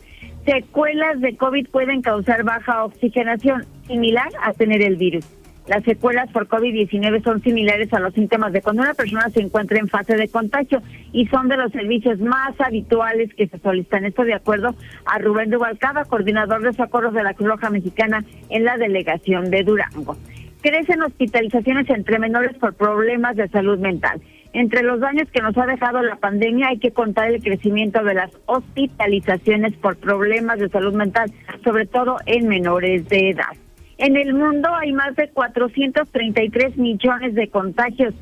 Secuelas 0.46 1.20
de 1.22 1.36
COVID 1.36 1.68
pueden 1.70 2.02
causar 2.02 2.44
baja 2.44 2.84
oxigenación, 2.86 3.66
similar 3.88 4.30
a 4.44 4.54
tener 4.54 4.82
el 4.84 4.98
virus. 4.98 5.26
Las 5.68 5.84
secuelas 5.84 6.30
por 6.32 6.48
COVID-19 6.48 7.24
son 7.24 7.42
similares 7.42 7.94
a 7.94 8.00
los 8.00 8.14
síntomas 8.14 8.52
de 8.52 8.62
cuando 8.62 8.82
una 8.82 8.96
persona 8.96 9.30
se 9.30 9.42
encuentra 9.42 9.80
en 9.80 9.88
fase 9.88 10.16
de 10.16 10.28
contagio 10.28 10.82
y 11.14 11.28
son 11.28 11.48
de 11.50 11.58
los 11.58 11.72
servicios 11.72 12.20
más 12.20 12.60
habituales 12.60 13.32
que 13.36 13.48
se 13.48 13.60
solicitan. 13.60 14.06
Esto 14.06 14.24
de 14.24 14.34
acuerdo 14.34 14.76
a 15.06 15.20
Rubén 15.20 15.52
Dubalcaba, 15.52 16.06
coordinador 16.06 16.64
de 16.64 16.74
socorros 16.74 17.14
de 17.14 17.24
la 17.24 17.36
Cruz 17.36 17.50
Roja 17.50 17.70
Mexicana 17.70 18.26
en 18.50 18.66
la 18.66 18.78
delegación 18.78 19.52
de 19.52 19.64
Durango. 19.64 20.18
Crecen 20.62 21.02
hospitalizaciones 21.02 21.90
entre 21.90 22.20
menores 22.20 22.56
por 22.58 22.76
problemas 22.76 23.36
de 23.36 23.48
salud 23.50 23.80
mental. 23.80 24.22
Entre 24.54 24.84
los 24.84 25.00
daños 25.00 25.30
que 25.32 25.42
nos 25.42 25.58
ha 25.58 25.66
dejado 25.66 26.02
la 26.04 26.18
pandemia 26.18 26.70
hay 26.70 26.78
que 26.78 26.92
contar 26.92 27.32
el 27.32 27.42
crecimiento 27.42 28.04
de 28.04 28.14
las 28.14 28.32
hospitalizaciones 28.46 29.74
por 29.74 29.98
problemas 29.98 30.60
de 30.60 30.70
salud 30.70 30.94
mental, 30.94 31.32
sobre 31.64 31.86
todo 31.86 32.18
en 32.26 32.48
menores 32.48 33.08
de 33.10 33.30
edad. 33.30 33.56
En 33.98 34.18
el 34.18 34.34
mundo 34.34 34.70
hay 34.76 34.92
más 34.94 35.16
de 35.16 35.30
433 35.30 36.78
millones 36.78 37.34
de 37.34 37.48
contagios. 37.50 38.14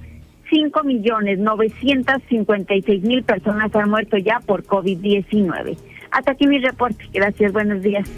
5 0.49 0.83
millones 0.83 1.39
956 1.39 3.03
mil 3.03 3.23
personas 3.23 3.73
han 3.75 3.89
muerto 3.89 4.17
ya 4.17 4.39
por 4.39 4.63
COVID-19. 4.63 5.77
Hasta 6.11 6.31
aquí 6.31 6.47
mi 6.47 6.59
reporte. 6.59 7.05
Gracias, 7.13 7.53
buenos 7.53 7.81
días. 7.81 8.09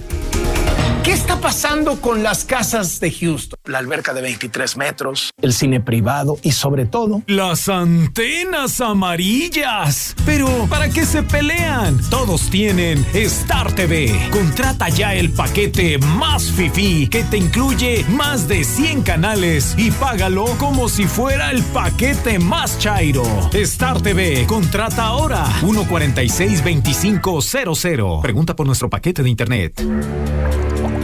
¿Qué 1.03 1.13
está 1.13 1.41
pasando 1.41 1.99
con 1.99 2.21
las 2.21 2.45
casas 2.45 2.99
de 2.99 3.11
Houston? 3.11 3.57
La 3.65 3.79
alberca 3.79 4.13
de 4.13 4.21
23 4.21 4.77
metros, 4.77 5.31
el 5.41 5.51
cine 5.51 5.81
privado 5.81 6.37
y 6.43 6.51
sobre 6.51 6.85
todo... 6.85 7.23
Las 7.25 7.69
antenas 7.69 8.79
amarillas. 8.81 10.15
Pero, 10.27 10.67
¿para 10.69 10.89
qué 10.89 11.07
se 11.07 11.23
pelean? 11.23 11.99
Todos 12.11 12.51
tienen 12.51 13.03
Star 13.15 13.73
TV. 13.73 14.15
Contrata 14.29 14.89
ya 14.89 15.15
el 15.15 15.31
paquete 15.31 15.97
más 15.97 16.51
fifi 16.51 17.07
que 17.07 17.23
te 17.23 17.37
incluye 17.37 18.05
más 18.09 18.47
de 18.47 18.63
100 18.63 19.01
canales 19.01 19.73
y 19.79 19.89
págalo 19.89 20.45
como 20.59 20.87
si 20.87 21.05
fuera 21.05 21.49
el 21.49 21.63
paquete 21.63 22.37
más 22.37 22.77
chairo. 22.77 23.23
Star 23.53 24.03
TV, 24.03 24.45
contrata 24.45 25.05
ahora 25.05 25.47
146-2500. 25.61 28.21
Pregunta 28.21 28.55
por 28.55 28.67
nuestro 28.67 28.87
paquete 28.87 29.23
de 29.23 29.29
internet. 29.31 29.81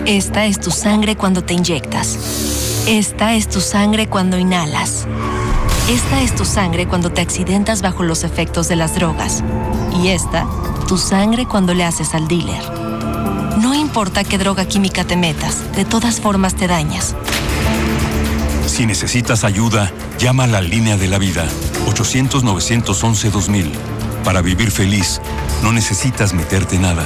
Esta 0.07 0.45
es 0.45 0.61
tu 0.61 0.71
sangre 0.71 1.17
cuando 1.17 1.43
te 1.43 1.53
inyectas. 1.53 2.85
Esta 2.87 3.33
es 3.33 3.49
tu 3.49 3.59
sangre 3.59 4.07
cuando 4.07 4.37
inhalas. 4.37 5.05
Esta 5.89 6.21
es 6.21 6.33
tu 6.33 6.45
sangre 6.45 6.87
cuando 6.87 7.09
te 7.11 7.19
accidentas 7.19 7.81
bajo 7.81 8.03
los 8.03 8.23
efectos 8.23 8.69
de 8.69 8.77
las 8.77 8.95
drogas. 8.95 9.43
Y 10.01 10.07
esta, 10.07 10.47
tu 10.87 10.97
sangre 10.97 11.45
cuando 11.45 11.73
le 11.73 11.83
haces 11.83 12.13
al 12.13 12.29
dealer. 12.29 12.63
No 13.59 13.75
importa 13.75 14.23
qué 14.23 14.37
droga 14.37 14.63
química 14.63 15.03
te 15.03 15.17
metas, 15.17 15.73
de 15.75 15.83
todas 15.83 16.21
formas 16.21 16.55
te 16.55 16.67
dañas. 16.67 17.13
Si 18.65 18.85
necesitas 18.85 19.43
ayuda, 19.43 19.91
llama 20.19 20.45
a 20.45 20.47
la 20.47 20.61
línea 20.61 20.95
de 20.95 21.09
la 21.09 21.17
vida 21.17 21.45
800-911-2000. 21.85 23.71
Para 24.23 24.41
vivir 24.41 24.71
feliz, 24.71 25.19
no 25.63 25.73
necesitas 25.73 26.33
meterte 26.33 26.79
nada. 26.79 27.05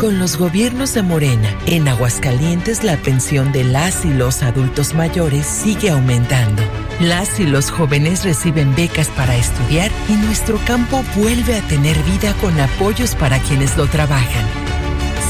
Con 0.00 0.18
los 0.18 0.36
gobiernos 0.36 0.92
de 0.94 1.02
Morena, 1.02 1.48
en 1.66 1.88
Aguascalientes 1.88 2.82
la 2.82 2.96
pensión 2.96 3.52
de 3.52 3.64
las 3.64 4.04
y 4.04 4.12
los 4.12 4.42
adultos 4.42 4.92
mayores 4.92 5.46
sigue 5.46 5.90
aumentando. 5.90 6.62
Las 7.00 7.38
y 7.38 7.46
los 7.46 7.70
jóvenes 7.70 8.24
reciben 8.24 8.74
becas 8.74 9.08
para 9.08 9.36
estudiar 9.36 9.90
y 10.08 10.14
nuestro 10.14 10.58
campo 10.66 11.02
vuelve 11.16 11.56
a 11.56 11.62
tener 11.68 11.96
vida 12.02 12.34
con 12.40 12.58
apoyos 12.60 13.14
para 13.14 13.38
quienes 13.38 13.76
lo 13.76 13.86
trabajan. 13.86 14.44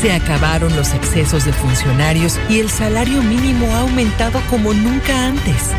Se 0.01 0.13
acabaron 0.13 0.75
los 0.75 0.95
excesos 0.95 1.45
de 1.45 1.53
funcionarios 1.53 2.39
y 2.49 2.59
el 2.59 2.71
salario 2.71 3.23
mínimo 3.23 3.67
ha 3.75 3.81
aumentado 3.81 4.41
como 4.51 4.73
nunca 4.73 5.27
antes. 5.27 5.71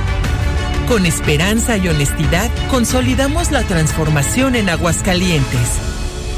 Con 0.88 1.06
esperanza 1.06 1.78
y 1.78 1.88
honestidad, 1.88 2.52
consolidamos 2.70 3.52
la 3.52 3.64
transformación 3.64 4.56
en 4.56 4.70
Aguascalientes. 4.70 5.95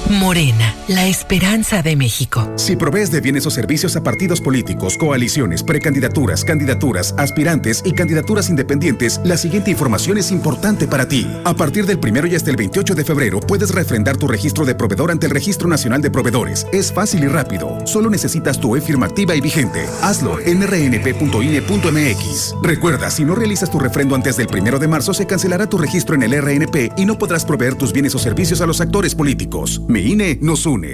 Morena, 0.09 0.73
la 0.87 1.05
esperanza 1.05 1.81
de 1.81 1.97
México. 1.97 2.49
Si 2.55 2.77
provees 2.77 3.11
de 3.11 3.19
bienes 3.19 3.45
o 3.45 3.51
servicios 3.51 3.97
a 3.97 4.03
partidos 4.03 4.39
políticos, 4.39 4.97
coaliciones, 4.97 5.63
precandidaturas, 5.63 6.45
candidaturas, 6.45 7.13
aspirantes 7.17 7.81
y 7.83 7.91
candidaturas 7.91 8.49
independientes, 8.49 9.19
la 9.25 9.35
siguiente 9.35 9.69
información 9.69 10.17
es 10.17 10.31
importante 10.31 10.87
para 10.87 11.09
ti. 11.09 11.27
A 11.43 11.53
partir 11.55 11.85
del 11.85 11.99
primero 11.99 12.25
y 12.25 12.35
hasta 12.35 12.51
el 12.51 12.55
28 12.55 12.95
de 12.95 13.03
febrero 13.03 13.41
puedes 13.41 13.75
refrendar 13.75 14.15
tu 14.15 14.29
registro 14.29 14.63
de 14.63 14.75
proveedor 14.75 15.11
ante 15.11 15.25
el 15.25 15.33
Registro 15.33 15.67
Nacional 15.67 16.01
de 16.01 16.09
Proveedores. 16.09 16.67
Es 16.71 16.93
fácil 16.93 17.25
y 17.25 17.27
rápido. 17.27 17.77
Solo 17.85 18.09
necesitas 18.09 18.61
tu 18.61 18.77
e-firma 18.77 19.07
activa 19.07 19.35
y 19.35 19.41
vigente. 19.41 19.85
Hazlo 20.01 20.39
en 20.39 20.65
rnp.ine.mx. 20.65 22.55
Recuerda, 22.63 23.11
si 23.11 23.25
no 23.25 23.35
realizas 23.35 23.69
tu 23.69 23.77
refrendo 23.77 24.15
antes 24.15 24.37
del 24.37 24.47
primero 24.47 24.79
de 24.79 24.87
marzo, 24.87 25.13
se 25.13 25.27
cancelará 25.27 25.67
tu 25.67 25.77
registro 25.77 26.15
en 26.15 26.23
el 26.23 26.41
RNP 26.41 26.93
y 26.95 27.05
no 27.05 27.17
podrás 27.17 27.43
proveer 27.43 27.75
tus 27.75 27.91
bienes 27.91 28.15
o 28.15 28.19
servicios 28.19 28.61
a 28.61 28.65
los 28.65 28.79
actores 28.79 29.13
políticos. 29.13 29.81
Mi 29.97 30.11
INE 30.11 30.37
nos 30.41 30.67
une. 30.67 30.93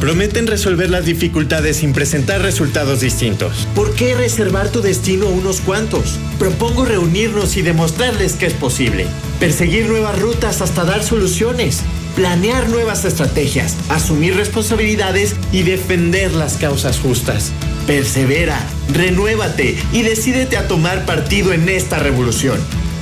Prometen 0.00 0.46
resolver 0.46 0.90
las 0.90 1.04
dificultades 1.06 1.78
sin 1.78 1.92
presentar 1.92 2.40
resultados 2.40 3.00
distintos. 3.00 3.66
¿Por 3.74 3.94
qué 3.96 4.14
reservar 4.14 4.68
tu 4.70 4.80
destino 4.80 5.26
a 5.26 5.30
unos 5.30 5.60
cuantos? 5.60 6.20
Propongo 6.38 6.84
reunirnos 6.84 7.56
y 7.56 7.62
demostrarles 7.62 8.34
que 8.34 8.46
es 8.46 8.52
posible. 8.52 9.06
Perseguir 9.40 9.88
nuevas 9.88 10.16
rutas 10.20 10.62
hasta 10.62 10.84
dar 10.84 11.02
soluciones. 11.02 11.80
Planear 12.14 12.68
nuevas 12.68 13.04
estrategias, 13.04 13.76
asumir 13.88 14.36
responsabilidades 14.36 15.34
y 15.50 15.62
defender 15.62 16.32
las 16.32 16.58
causas 16.58 17.00
justas. 17.00 17.50
Persevera, 17.88 18.60
renuévate 18.92 19.76
y 19.92 20.02
decídete 20.02 20.56
a 20.56 20.68
tomar 20.68 21.06
partido 21.06 21.52
en 21.52 21.68
esta 21.68 21.98
revolución. 21.98 22.58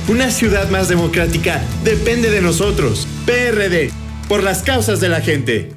Una 0.07 0.31
ciudad 0.31 0.69
más 0.69 0.87
democrática 0.87 1.61
depende 1.83 2.31
de 2.31 2.41
nosotros. 2.41 3.07
PRD, 3.25 3.91
por 4.27 4.41
las 4.41 4.63
causas 4.63 4.99
de 4.99 5.09
la 5.09 5.21
gente. 5.21 5.76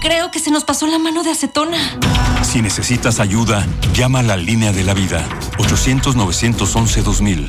creo 0.00 0.30
que 0.30 0.38
se 0.38 0.50
nos 0.50 0.64
pasó 0.64 0.86
la 0.86 0.98
mano 0.98 1.22
de 1.22 1.30
acetona. 1.30 1.78
Si 2.42 2.62
necesitas 2.62 3.20
ayuda, 3.20 3.66
llama 3.94 4.20
a 4.20 4.22
la 4.22 4.36
línea 4.36 4.72
de 4.72 4.84
la 4.84 4.94
vida. 4.94 5.26
800-911-2000. 5.58 7.48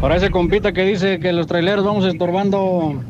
Para 0.00 0.16
ese 0.16 0.30
compita 0.30 0.72
que 0.72 0.82
dice 0.84 1.18
que 1.18 1.32
los 1.32 1.46
traileros 1.46 1.84
vamos 1.84 2.04
estorbando. 2.04 3.02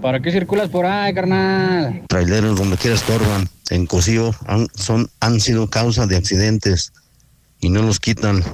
¿Para 0.00 0.20
qué 0.20 0.30
circulas 0.30 0.68
por 0.68 0.86
ahí, 0.86 1.14
carnal? 1.14 2.04
Traileros 2.08 2.58
donde 2.58 2.76
quiera 2.76 2.94
estorban. 2.94 3.48
En 3.70 3.86
Cocío 3.86 4.34
han, 4.46 4.68
son, 4.74 5.08
han 5.20 5.40
sido 5.40 5.70
causa 5.70 6.06
de 6.06 6.16
accidentes 6.16 6.92
y 7.58 7.70
no 7.70 7.82
los 7.82 8.00
quitan. 8.00 8.44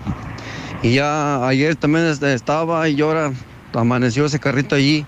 Y 0.83 0.95
ya 0.95 1.47
ayer 1.47 1.75
también 1.75 2.05
estaba 2.05 2.87
y 2.89 2.99
ahora 3.01 3.31
amaneció 3.73 4.25
ese 4.25 4.39
carrito 4.39 4.75
allí. 4.75 5.05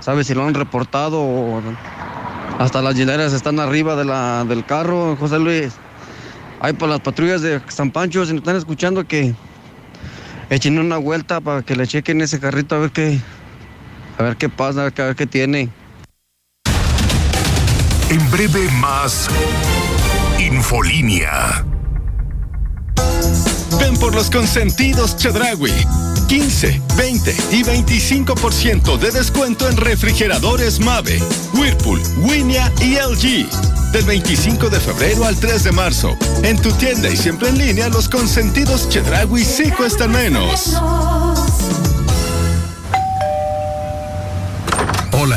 ¿Sabes 0.00 0.26
si 0.26 0.34
lo 0.34 0.46
han 0.46 0.54
reportado? 0.54 1.62
hasta 2.58 2.82
las 2.82 2.96
hileras 2.96 3.32
están 3.32 3.58
arriba 3.60 3.96
de 3.96 4.04
la, 4.04 4.44
del 4.44 4.64
carro, 4.64 5.16
José 5.16 5.38
Luis. 5.38 5.74
Hay 6.64 6.74
por 6.74 6.88
las 6.88 7.00
patrullas 7.00 7.42
de 7.42 7.60
San 7.66 7.90
Pancho, 7.90 8.24
si 8.24 8.34
nos 8.34 8.42
están 8.42 8.54
escuchando, 8.54 9.04
que 9.04 9.34
echen 10.48 10.78
una 10.78 10.96
vuelta 10.96 11.40
para 11.40 11.62
que 11.62 11.74
le 11.74 11.88
chequen 11.88 12.20
ese 12.20 12.38
carrito 12.38 12.76
a 12.76 12.78
ver 12.78 12.92
qué, 12.92 13.18
a 14.16 14.22
ver 14.22 14.36
qué 14.36 14.48
pasa, 14.48 14.82
a 14.82 14.84
ver 14.84 14.92
qué, 14.92 15.02
a 15.02 15.06
ver 15.06 15.16
qué 15.16 15.26
tiene. 15.26 15.70
En 18.10 18.30
breve 18.30 18.70
más 18.80 19.26
Infolínea. 20.38 21.64
Ven 23.80 23.96
por 23.96 24.14
los 24.14 24.30
consentidos 24.30 25.16
Chedraui. 25.16 25.72
15, 26.32 26.80
20 26.96 27.36
y 27.50 27.62
25% 27.62 28.96
de 28.96 29.10
descuento 29.10 29.68
en 29.68 29.76
refrigeradores 29.76 30.80
Mave, 30.80 31.20
Whirlpool, 31.52 32.00
Winia 32.22 32.72
y 32.80 32.94
LG. 32.94 33.46
Del 33.92 34.06
25 34.06 34.70
de 34.70 34.80
febrero 34.80 35.26
al 35.26 35.36
3 35.36 35.62
de 35.62 35.72
marzo. 35.72 36.16
En 36.42 36.56
tu 36.56 36.72
tienda 36.72 37.10
y 37.10 37.18
siempre 37.18 37.50
en 37.50 37.58
línea, 37.58 37.90
los 37.90 38.08
consentidos 38.08 38.88
Chedraui 38.88 39.44
sí 39.44 39.70
cuestan 39.72 40.12
menos. 40.12 40.74
Hola, 45.12 45.36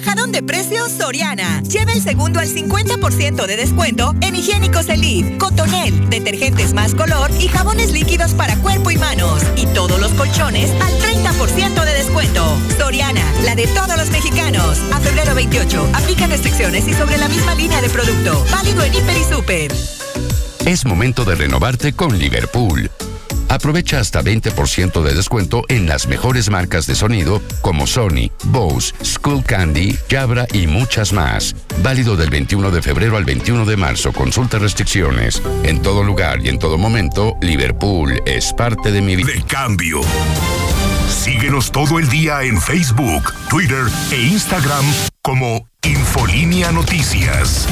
Bajadón 0.00 0.32
de 0.32 0.42
precios 0.42 0.92
Soriana. 0.92 1.60
Lleva 1.60 1.92
el 1.92 2.00
segundo 2.00 2.40
al 2.40 2.48
50% 2.48 3.46
de 3.46 3.56
descuento 3.56 4.14
en 4.22 4.34
higiénicos 4.34 4.88
Elite, 4.88 5.36
Cotonel, 5.36 6.08
detergentes 6.08 6.72
más 6.72 6.94
color 6.94 7.30
y 7.38 7.48
jabones 7.48 7.92
líquidos 7.92 8.32
para 8.32 8.56
cuerpo 8.56 8.90
y 8.90 8.96
manos. 8.96 9.42
Y 9.56 9.66
todos 9.66 10.00
los 10.00 10.10
colchones 10.12 10.70
al 10.80 10.92
30% 11.02 11.84
de 11.84 11.92
descuento. 11.92 12.42
Soriana, 12.78 13.30
la 13.44 13.54
de 13.54 13.66
todos 13.66 13.94
los 13.98 14.10
mexicanos. 14.10 14.78
A 14.90 15.00
febrero 15.00 15.34
28, 15.34 15.90
aplica 15.92 16.26
restricciones 16.26 16.88
y 16.88 16.94
sobre 16.94 17.18
la 17.18 17.28
misma 17.28 17.54
línea 17.54 17.82
de 17.82 17.90
producto. 17.90 18.42
Válido 18.50 18.82
en 18.82 18.94
Hiper 18.94 19.16
y 19.18 19.34
Super. 19.34 19.72
Es 20.64 20.86
momento 20.86 21.26
de 21.26 21.34
renovarte 21.34 21.92
con 21.92 22.18
Liverpool. 22.18 22.90
Aprovecha 23.48 24.00
hasta 24.00 24.22
20% 24.22 25.02
de 25.02 25.14
descuento 25.14 25.64
en 25.68 25.86
las 25.86 26.06
mejores 26.06 26.50
marcas 26.50 26.86
de 26.86 26.94
sonido 26.94 27.42
como 27.62 27.86
Sony, 27.86 28.30
Bose, 28.44 28.94
Skull 29.04 29.44
Candy, 29.44 29.98
Jabra 30.08 30.46
y 30.52 30.66
muchas 30.66 31.12
más. 31.12 31.54
Válido 31.82 32.16
del 32.16 32.30
21 32.30 32.70
de 32.70 32.82
febrero 32.82 33.16
al 33.16 33.24
21 33.24 33.64
de 33.64 33.76
marzo. 33.76 34.12
Consulta 34.12 34.58
restricciones. 34.58 35.42
En 35.64 35.82
todo 35.82 36.02
lugar 36.02 36.44
y 36.44 36.48
en 36.48 36.58
todo 36.58 36.78
momento, 36.78 37.36
Liverpool 37.40 38.20
es 38.26 38.52
parte 38.52 38.92
de 38.92 39.02
mi 39.02 39.16
vida. 39.16 39.32
De 39.32 39.42
cambio. 39.42 40.00
Síguenos 41.08 41.72
todo 41.72 41.98
el 41.98 42.08
día 42.08 42.42
en 42.42 42.60
Facebook, 42.60 43.32
Twitter 43.48 43.84
e 44.12 44.22
Instagram 44.22 44.84
como 45.22 45.68
Infolínea 45.82 46.70
Noticias. 46.72 47.66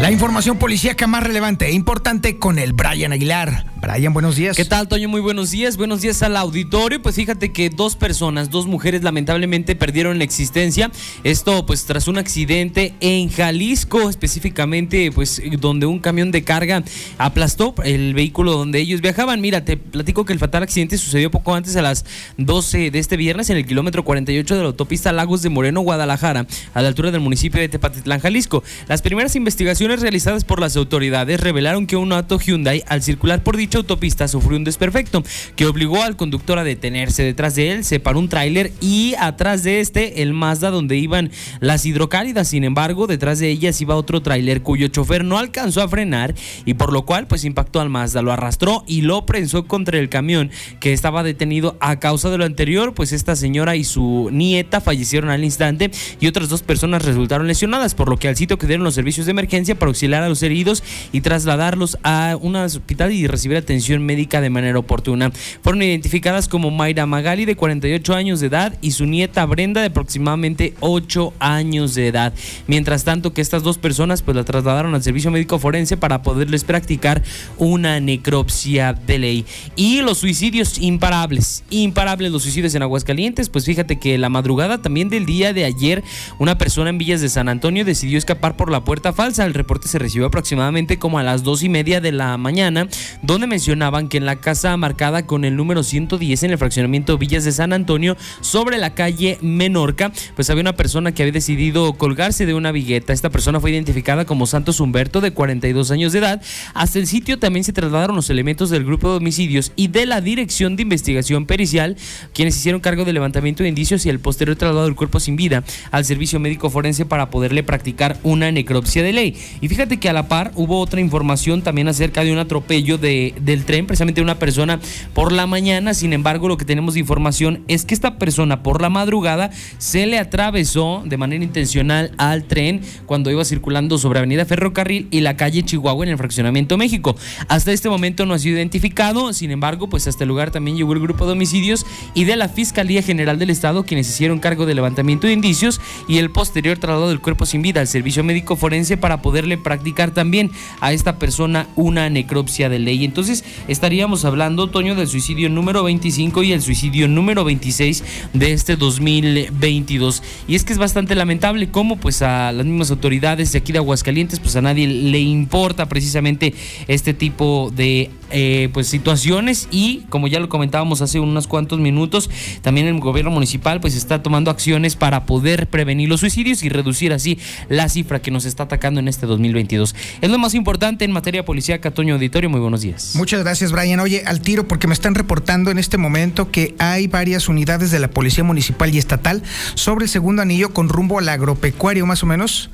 La 0.00 0.12
información 0.12 0.58
policíaca 0.58 1.08
más 1.08 1.24
relevante 1.24 1.66
e 1.66 1.72
importante 1.72 2.38
con 2.38 2.58
el 2.58 2.72
Brian 2.72 3.12
Aguilar. 3.12 3.77
Brian, 3.80 4.12
buenos 4.12 4.34
días. 4.34 4.56
¿Qué 4.56 4.64
tal, 4.64 4.88
Toño? 4.88 5.08
Muy 5.08 5.20
buenos 5.20 5.52
días. 5.52 5.76
Buenos 5.76 6.00
días 6.00 6.22
al 6.22 6.36
auditorio. 6.36 7.00
Pues 7.00 7.14
fíjate 7.14 7.52
que 7.52 7.70
dos 7.70 7.94
personas, 7.94 8.50
dos 8.50 8.66
mujeres 8.66 9.04
lamentablemente 9.04 9.76
perdieron 9.76 10.18
la 10.18 10.24
existencia. 10.24 10.90
Esto 11.22 11.64
pues 11.64 11.84
tras 11.84 12.08
un 12.08 12.18
accidente 12.18 12.94
en 13.00 13.28
Jalisco, 13.28 14.10
específicamente 14.10 15.12
pues 15.12 15.40
donde 15.60 15.86
un 15.86 16.00
camión 16.00 16.32
de 16.32 16.42
carga 16.42 16.82
aplastó 17.18 17.74
el 17.84 18.14
vehículo 18.14 18.52
donde 18.52 18.80
ellos 18.80 19.00
viajaban. 19.00 19.40
Mira, 19.40 19.64
te 19.64 19.76
platico 19.76 20.24
que 20.24 20.32
el 20.32 20.40
fatal 20.40 20.64
accidente 20.64 20.98
sucedió 20.98 21.30
poco 21.30 21.54
antes 21.54 21.76
a 21.76 21.82
las 21.82 22.04
12 22.36 22.90
de 22.90 22.98
este 22.98 23.16
viernes 23.16 23.48
en 23.50 23.58
el 23.58 23.66
kilómetro 23.66 24.04
48 24.04 24.56
de 24.56 24.60
la 24.60 24.66
autopista 24.66 25.12
Lagos 25.12 25.42
de 25.42 25.50
Moreno, 25.50 25.82
Guadalajara, 25.82 26.46
a 26.74 26.82
la 26.82 26.88
altura 26.88 27.12
del 27.12 27.20
municipio 27.20 27.60
de 27.60 27.68
Tepatitlán, 27.68 28.18
Jalisco. 28.18 28.64
Las 28.88 29.02
primeras 29.02 29.36
investigaciones 29.36 30.00
realizadas 30.00 30.42
por 30.42 30.60
las 30.60 30.76
autoridades 30.76 31.38
revelaron 31.40 31.86
que 31.86 31.96
un 31.96 32.12
auto 32.12 32.40
Hyundai 32.40 32.82
al 32.88 33.04
circular 33.04 33.44
por 33.44 33.56
autopista 33.76 34.26
sufrió 34.28 34.56
un 34.56 34.64
desperfecto 34.64 35.22
que 35.56 35.66
obligó 35.66 36.02
al 36.02 36.16
conductor 36.16 36.58
a 36.58 36.64
detenerse. 36.64 37.22
Detrás 37.22 37.54
de 37.54 37.72
él 37.72 37.84
se 37.84 38.00
paró 38.00 38.18
un 38.18 38.28
tráiler 38.28 38.72
y 38.80 39.14
atrás 39.18 39.62
de 39.62 39.80
este 39.80 40.22
el 40.22 40.32
Mazda 40.32 40.70
donde 40.70 40.96
iban 40.96 41.30
las 41.60 41.84
hidrocálidas. 41.84 42.48
Sin 42.48 42.64
embargo, 42.64 43.06
detrás 43.06 43.38
de 43.38 43.50
ellas 43.50 43.80
iba 43.80 43.94
otro 43.94 44.22
tráiler 44.22 44.62
cuyo 44.62 44.88
chofer 44.88 45.24
no 45.24 45.38
alcanzó 45.38 45.82
a 45.82 45.88
frenar 45.88 46.34
y 46.64 46.74
por 46.74 46.92
lo 46.92 47.04
cual 47.04 47.26
pues 47.26 47.44
impactó 47.44 47.80
al 47.80 47.90
Mazda, 47.90 48.22
lo 48.22 48.32
arrastró 48.32 48.84
y 48.86 49.02
lo 49.02 49.26
prensó 49.26 49.66
contra 49.66 49.98
el 49.98 50.08
camión 50.08 50.50
que 50.80 50.92
estaba 50.92 51.22
detenido 51.22 51.76
a 51.80 51.98
causa 51.98 52.30
de 52.30 52.38
lo 52.38 52.44
anterior. 52.44 52.94
Pues 52.94 53.12
esta 53.12 53.36
señora 53.36 53.76
y 53.76 53.84
su 53.84 54.30
nieta 54.32 54.80
fallecieron 54.80 55.30
al 55.30 55.44
instante 55.44 55.90
y 56.20 56.26
otras 56.26 56.48
dos 56.48 56.62
personas 56.62 57.04
resultaron 57.04 57.46
lesionadas, 57.46 57.94
por 57.94 58.08
lo 58.08 58.16
que 58.16 58.28
al 58.28 58.36
sitio 58.36 58.58
que 58.58 58.66
dieron 58.66 58.84
los 58.84 58.94
servicios 58.94 59.26
de 59.26 59.32
emergencia 59.32 59.78
para 59.78 59.90
auxiliar 59.90 60.22
a 60.22 60.28
los 60.28 60.42
heridos 60.42 60.82
y 61.12 61.20
trasladarlos 61.20 61.98
a 62.02 62.36
un 62.40 62.56
hospital 62.56 63.12
y 63.12 63.26
recibir 63.26 63.57
atención 63.58 64.04
médica 64.04 64.40
de 64.40 64.50
manera 64.50 64.78
oportuna. 64.78 65.30
Fueron 65.62 65.82
identificadas 65.82 66.48
como 66.48 66.70
Mayra 66.70 67.06
Magali 67.06 67.44
de 67.44 67.56
48 67.56 68.14
años 68.14 68.40
de 68.40 68.46
edad 68.46 68.74
y 68.80 68.92
su 68.92 69.06
nieta 69.06 69.44
Brenda 69.46 69.80
de 69.80 69.88
aproximadamente 69.88 70.74
8 70.80 71.34
años 71.38 71.94
de 71.94 72.08
edad. 72.08 72.32
Mientras 72.66 73.04
tanto 73.04 73.32
que 73.32 73.40
estas 73.40 73.62
dos 73.62 73.78
personas 73.78 74.22
pues 74.22 74.36
la 74.36 74.44
trasladaron 74.44 74.94
al 74.94 75.02
servicio 75.02 75.30
médico 75.30 75.58
forense 75.58 75.96
para 75.96 76.22
poderles 76.22 76.64
practicar 76.64 77.22
una 77.56 78.00
necropsia 78.00 78.92
de 78.92 79.18
ley. 79.18 79.46
Y 79.76 80.00
los 80.00 80.18
suicidios 80.18 80.78
imparables, 80.78 81.64
imparables 81.70 82.32
los 82.32 82.42
suicidios 82.42 82.74
en 82.74 82.82
Aguascalientes, 82.82 83.48
pues 83.48 83.64
fíjate 83.64 83.98
que 83.98 84.18
la 84.18 84.28
madrugada 84.28 84.80
también 84.80 85.08
del 85.08 85.26
día 85.26 85.52
de 85.52 85.64
ayer 85.64 86.02
una 86.38 86.58
persona 86.58 86.90
en 86.90 86.98
Villas 86.98 87.20
de 87.20 87.28
San 87.28 87.48
Antonio 87.48 87.84
decidió 87.84 88.18
escapar 88.18 88.56
por 88.56 88.70
la 88.70 88.84
puerta 88.84 89.12
falsa. 89.12 89.44
El 89.44 89.54
reporte 89.54 89.88
se 89.88 89.98
recibió 89.98 90.26
aproximadamente 90.26 90.98
como 90.98 91.18
a 91.18 91.22
las 91.22 91.42
dos 91.42 91.62
y 91.62 91.68
media 91.68 92.00
de 92.00 92.12
la 92.12 92.36
mañana, 92.36 92.88
donde 93.22 93.46
mencionaban 93.48 94.08
que 94.08 94.18
en 94.18 94.26
la 94.26 94.36
casa 94.36 94.76
marcada 94.76 95.26
con 95.26 95.44
el 95.44 95.56
número 95.56 95.82
110 95.82 96.42
en 96.44 96.50
el 96.52 96.58
fraccionamiento 96.58 97.18
Villas 97.18 97.44
de 97.44 97.52
San 97.52 97.72
Antonio, 97.72 98.16
sobre 98.40 98.78
la 98.78 98.94
calle 98.94 99.38
Menorca, 99.40 100.12
pues 100.36 100.50
había 100.50 100.60
una 100.60 100.76
persona 100.76 101.12
que 101.12 101.22
había 101.22 101.32
decidido 101.32 101.92
colgarse 101.94 102.46
de 102.46 102.54
una 102.54 102.72
vigueta. 102.72 103.12
Esta 103.12 103.30
persona 103.30 103.60
fue 103.60 103.70
identificada 103.70 104.24
como 104.24 104.46
Santos 104.46 104.80
Humberto, 104.80 105.20
de 105.20 105.32
42 105.32 105.90
años 105.90 106.12
de 106.12 106.20
edad. 106.20 106.42
Hasta 106.74 106.98
el 106.98 107.06
sitio 107.06 107.38
también 107.38 107.64
se 107.64 107.72
trasladaron 107.72 108.16
los 108.16 108.30
elementos 108.30 108.70
del 108.70 108.84
grupo 108.84 109.10
de 109.10 109.16
homicidios 109.16 109.72
y 109.76 109.88
de 109.88 110.06
la 110.06 110.20
Dirección 110.20 110.76
de 110.76 110.82
Investigación 110.82 111.46
Pericial, 111.46 111.96
quienes 112.32 112.56
hicieron 112.56 112.80
cargo 112.80 113.04
del 113.04 113.14
levantamiento 113.14 113.62
de 113.62 113.68
indicios 113.68 114.06
y 114.06 114.10
el 114.10 114.20
posterior 114.20 114.56
traslado 114.56 114.84
del 114.84 114.94
cuerpo 114.94 115.20
sin 115.20 115.36
vida 115.36 115.64
al 115.90 116.04
servicio 116.04 116.38
médico 116.40 116.70
forense 116.70 117.06
para 117.06 117.30
poderle 117.30 117.62
practicar 117.62 118.18
una 118.22 118.52
necropsia 118.52 119.02
de 119.02 119.12
ley. 119.12 119.36
Y 119.60 119.68
fíjate 119.68 119.98
que 119.98 120.08
a 120.08 120.12
la 120.12 120.28
par 120.28 120.52
hubo 120.54 120.80
otra 120.80 121.00
información 121.00 121.62
también 121.62 121.88
acerca 121.88 122.24
de 122.24 122.32
un 122.32 122.38
atropello 122.38 122.98
de, 122.98 123.34
del 123.40 123.64
tren, 123.64 123.86
precisamente 123.86 124.22
una 124.22 124.38
persona 124.38 124.80
por 125.14 125.32
la 125.32 125.46
mañana. 125.46 125.94
Sin 125.94 126.12
embargo, 126.12 126.48
lo 126.48 126.56
que 126.56 126.64
tenemos 126.64 126.94
de 126.94 127.00
información 127.00 127.62
es 127.68 127.84
que 127.84 127.94
esta 127.94 128.18
persona 128.18 128.62
por 128.62 128.82
la 128.82 128.90
madrugada 128.90 129.50
se 129.78 130.06
le 130.06 130.18
atravesó 130.18 131.02
de 131.04 131.16
manera 131.16 131.44
intencional 131.44 132.12
al 132.18 132.44
tren 132.44 132.80
cuando 133.06 133.30
iba 133.30 133.44
circulando 133.44 133.98
sobre 133.98 134.18
Avenida 134.18 134.44
Ferrocarril 134.44 135.08
y 135.10 135.20
la 135.20 135.36
calle 135.36 135.62
Chihuahua 135.62 136.04
en 136.04 136.12
el 136.12 136.18
fraccionamiento 136.18 136.76
México. 136.76 137.16
Hasta 137.48 137.72
este 137.72 137.88
momento 137.88 138.26
no 138.26 138.34
ha 138.34 138.38
sido 138.38 138.56
identificado, 138.56 139.32
sin 139.32 139.50
embargo, 139.50 139.88
pues 139.88 140.06
hasta 140.06 140.24
el 140.24 140.28
lugar 140.28 140.50
también 140.50 140.76
llegó 140.76 140.92
el 140.92 141.00
grupo 141.00 141.26
de 141.26 141.32
homicidios 141.32 141.84
y 142.14 142.24
de 142.24 142.36
la 142.36 142.48
Fiscalía 142.48 143.02
General 143.02 143.38
del 143.38 143.50
Estado, 143.50 143.84
quienes 143.84 144.08
hicieron 144.08 144.38
cargo 144.38 144.66
del 144.66 144.76
levantamiento 144.76 145.26
de 145.26 145.32
indicios 145.32 145.80
y 146.08 146.18
el 146.18 146.30
posterior 146.30 146.78
traslado 146.78 147.08
del 147.08 147.20
cuerpo 147.20 147.46
sin 147.46 147.62
vida 147.62 147.80
al 147.80 147.88
servicio 147.88 148.24
médico 148.24 148.56
forense 148.56 148.96
para 148.96 149.22
poderle 149.22 149.58
practicar 149.58 150.10
también 150.10 150.50
a 150.80 150.92
esta 150.92 151.18
persona 151.18 151.66
una 151.76 152.08
necropsia 152.10 152.68
de 152.68 152.78
ley. 152.78 153.04
Entonces 153.04 153.27
estaríamos 153.68 154.24
hablando, 154.24 154.68
Toño, 154.68 154.94
del 154.94 155.08
suicidio 155.08 155.48
número 155.48 155.82
25 155.84 156.42
y 156.42 156.52
el 156.52 156.62
suicidio 156.62 157.08
número 157.08 157.44
26 157.44 158.04
de 158.32 158.52
este 158.52 158.76
2022. 158.76 160.22
Y 160.46 160.54
es 160.54 160.64
que 160.64 160.72
es 160.72 160.78
bastante 160.78 161.14
lamentable 161.14 161.70
cómo 161.70 161.96
pues 161.96 162.22
a 162.22 162.52
las 162.52 162.66
mismas 162.66 162.90
autoridades 162.90 163.52
de 163.52 163.58
aquí 163.58 163.72
de 163.72 163.78
Aguascalientes 163.78 164.40
pues 164.40 164.56
a 164.56 164.62
nadie 164.62 164.86
le 164.86 165.20
importa 165.20 165.88
precisamente 165.88 166.54
este 166.86 167.14
tipo 167.14 167.72
de 167.74 168.10
eh, 168.30 168.68
pues 168.72 168.88
situaciones 168.88 169.68
y 169.70 170.02
como 170.08 170.28
ya 170.28 170.40
lo 170.40 170.48
comentábamos 170.48 171.00
hace 171.02 171.20
unos 171.20 171.46
cuantos 171.46 171.78
minutos, 171.78 172.30
también 172.62 172.86
el 172.86 173.00
gobierno 173.00 173.30
municipal 173.30 173.80
pues 173.80 173.94
está 173.94 174.22
tomando 174.22 174.50
acciones 174.50 174.96
para 174.96 175.26
poder 175.26 175.66
prevenir 175.68 176.08
los 176.08 176.20
suicidios 176.20 176.62
y 176.62 176.68
reducir 176.68 177.12
así 177.12 177.38
la 177.68 177.88
cifra 177.88 178.20
que 178.20 178.30
nos 178.30 178.44
está 178.44 178.64
atacando 178.64 179.00
en 179.00 179.08
este 179.08 179.26
2022. 179.26 179.94
Es 180.20 180.30
lo 180.30 180.38
más 180.38 180.54
importante 180.54 181.04
en 181.04 181.12
materia 181.12 181.44
policía, 181.44 181.80
Catoño 181.80 182.14
Auditorio. 182.14 182.50
Muy 182.50 182.60
buenos 182.60 182.82
días. 182.82 183.12
Muchas 183.14 183.42
gracias, 183.42 183.72
Brian. 183.72 184.00
Oye, 184.00 184.22
al 184.26 184.40
tiro, 184.40 184.68
porque 184.68 184.86
me 184.86 184.94
están 184.94 185.14
reportando 185.14 185.70
en 185.70 185.78
este 185.78 185.98
momento 185.98 186.50
que 186.50 186.74
hay 186.78 187.06
varias 187.06 187.48
unidades 187.48 187.90
de 187.90 187.98
la 187.98 188.08
Policía 188.08 188.44
Municipal 188.44 188.94
y 188.94 188.98
Estatal 188.98 189.42
sobre 189.74 190.04
el 190.04 190.10
segundo 190.10 190.42
anillo 190.42 190.72
con 190.72 190.88
rumbo 190.88 191.18
al 191.18 191.28
agropecuario, 191.28 192.06
más 192.06 192.22
o 192.22 192.26
menos 192.26 192.70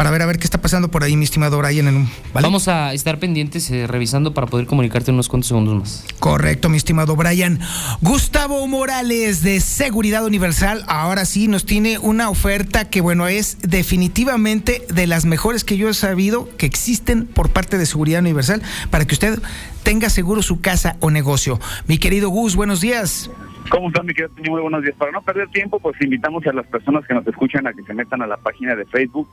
para 0.00 0.10
ver 0.12 0.22
a 0.22 0.26
ver 0.26 0.38
qué 0.38 0.44
está 0.44 0.62
pasando 0.62 0.90
por 0.90 1.04
ahí, 1.04 1.14
mi 1.14 1.24
estimado 1.24 1.58
Brian. 1.58 1.86
En 1.86 1.94
un, 1.94 2.10
Vamos 2.32 2.68
a 2.68 2.94
estar 2.94 3.18
pendientes 3.18 3.70
eh, 3.70 3.86
revisando 3.86 4.32
para 4.32 4.46
poder 4.46 4.64
comunicarte 4.64 5.10
en 5.10 5.16
unos 5.16 5.28
cuantos 5.28 5.48
segundos 5.48 5.78
más. 5.78 6.06
Correcto, 6.18 6.70
mi 6.70 6.78
estimado 6.78 7.16
Brian. 7.16 7.58
Gustavo 8.00 8.66
Morales 8.66 9.42
de 9.42 9.60
Seguridad 9.60 10.24
Universal, 10.24 10.84
ahora 10.88 11.26
sí 11.26 11.48
nos 11.48 11.66
tiene 11.66 11.98
una 11.98 12.30
oferta 12.30 12.88
que, 12.88 13.02
bueno, 13.02 13.28
es 13.28 13.58
definitivamente 13.60 14.86
de 14.88 15.06
las 15.06 15.26
mejores 15.26 15.64
que 15.64 15.76
yo 15.76 15.90
he 15.90 15.92
sabido 15.92 16.48
que 16.56 16.64
existen 16.64 17.26
por 17.26 17.50
parte 17.50 17.76
de 17.76 17.84
Seguridad 17.84 18.22
Universal 18.22 18.62
para 18.88 19.04
que 19.04 19.12
usted 19.12 19.38
tenga 19.82 20.08
seguro 20.08 20.40
su 20.40 20.62
casa 20.62 20.96
o 21.00 21.10
negocio. 21.10 21.60
Mi 21.88 21.98
querido 21.98 22.30
Gus, 22.30 22.56
buenos 22.56 22.80
días. 22.80 23.30
¿Cómo 23.68 23.88
están, 23.88 24.06
mi 24.06 24.14
querido 24.14 24.32
Muy 24.48 24.62
buenos 24.62 24.82
días. 24.82 24.94
Para 24.96 25.12
no 25.12 25.20
perder 25.20 25.50
tiempo, 25.50 25.78
pues 25.78 26.00
invitamos 26.00 26.46
a 26.46 26.54
las 26.54 26.66
personas 26.68 27.04
que 27.06 27.12
nos 27.12 27.26
escuchan 27.26 27.66
a 27.66 27.74
que 27.74 27.82
se 27.82 27.92
metan 27.92 28.22
a 28.22 28.26
la 28.26 28.38
página 28.38 28.74
de 28.74 28.86
Facebook 28.86 29.28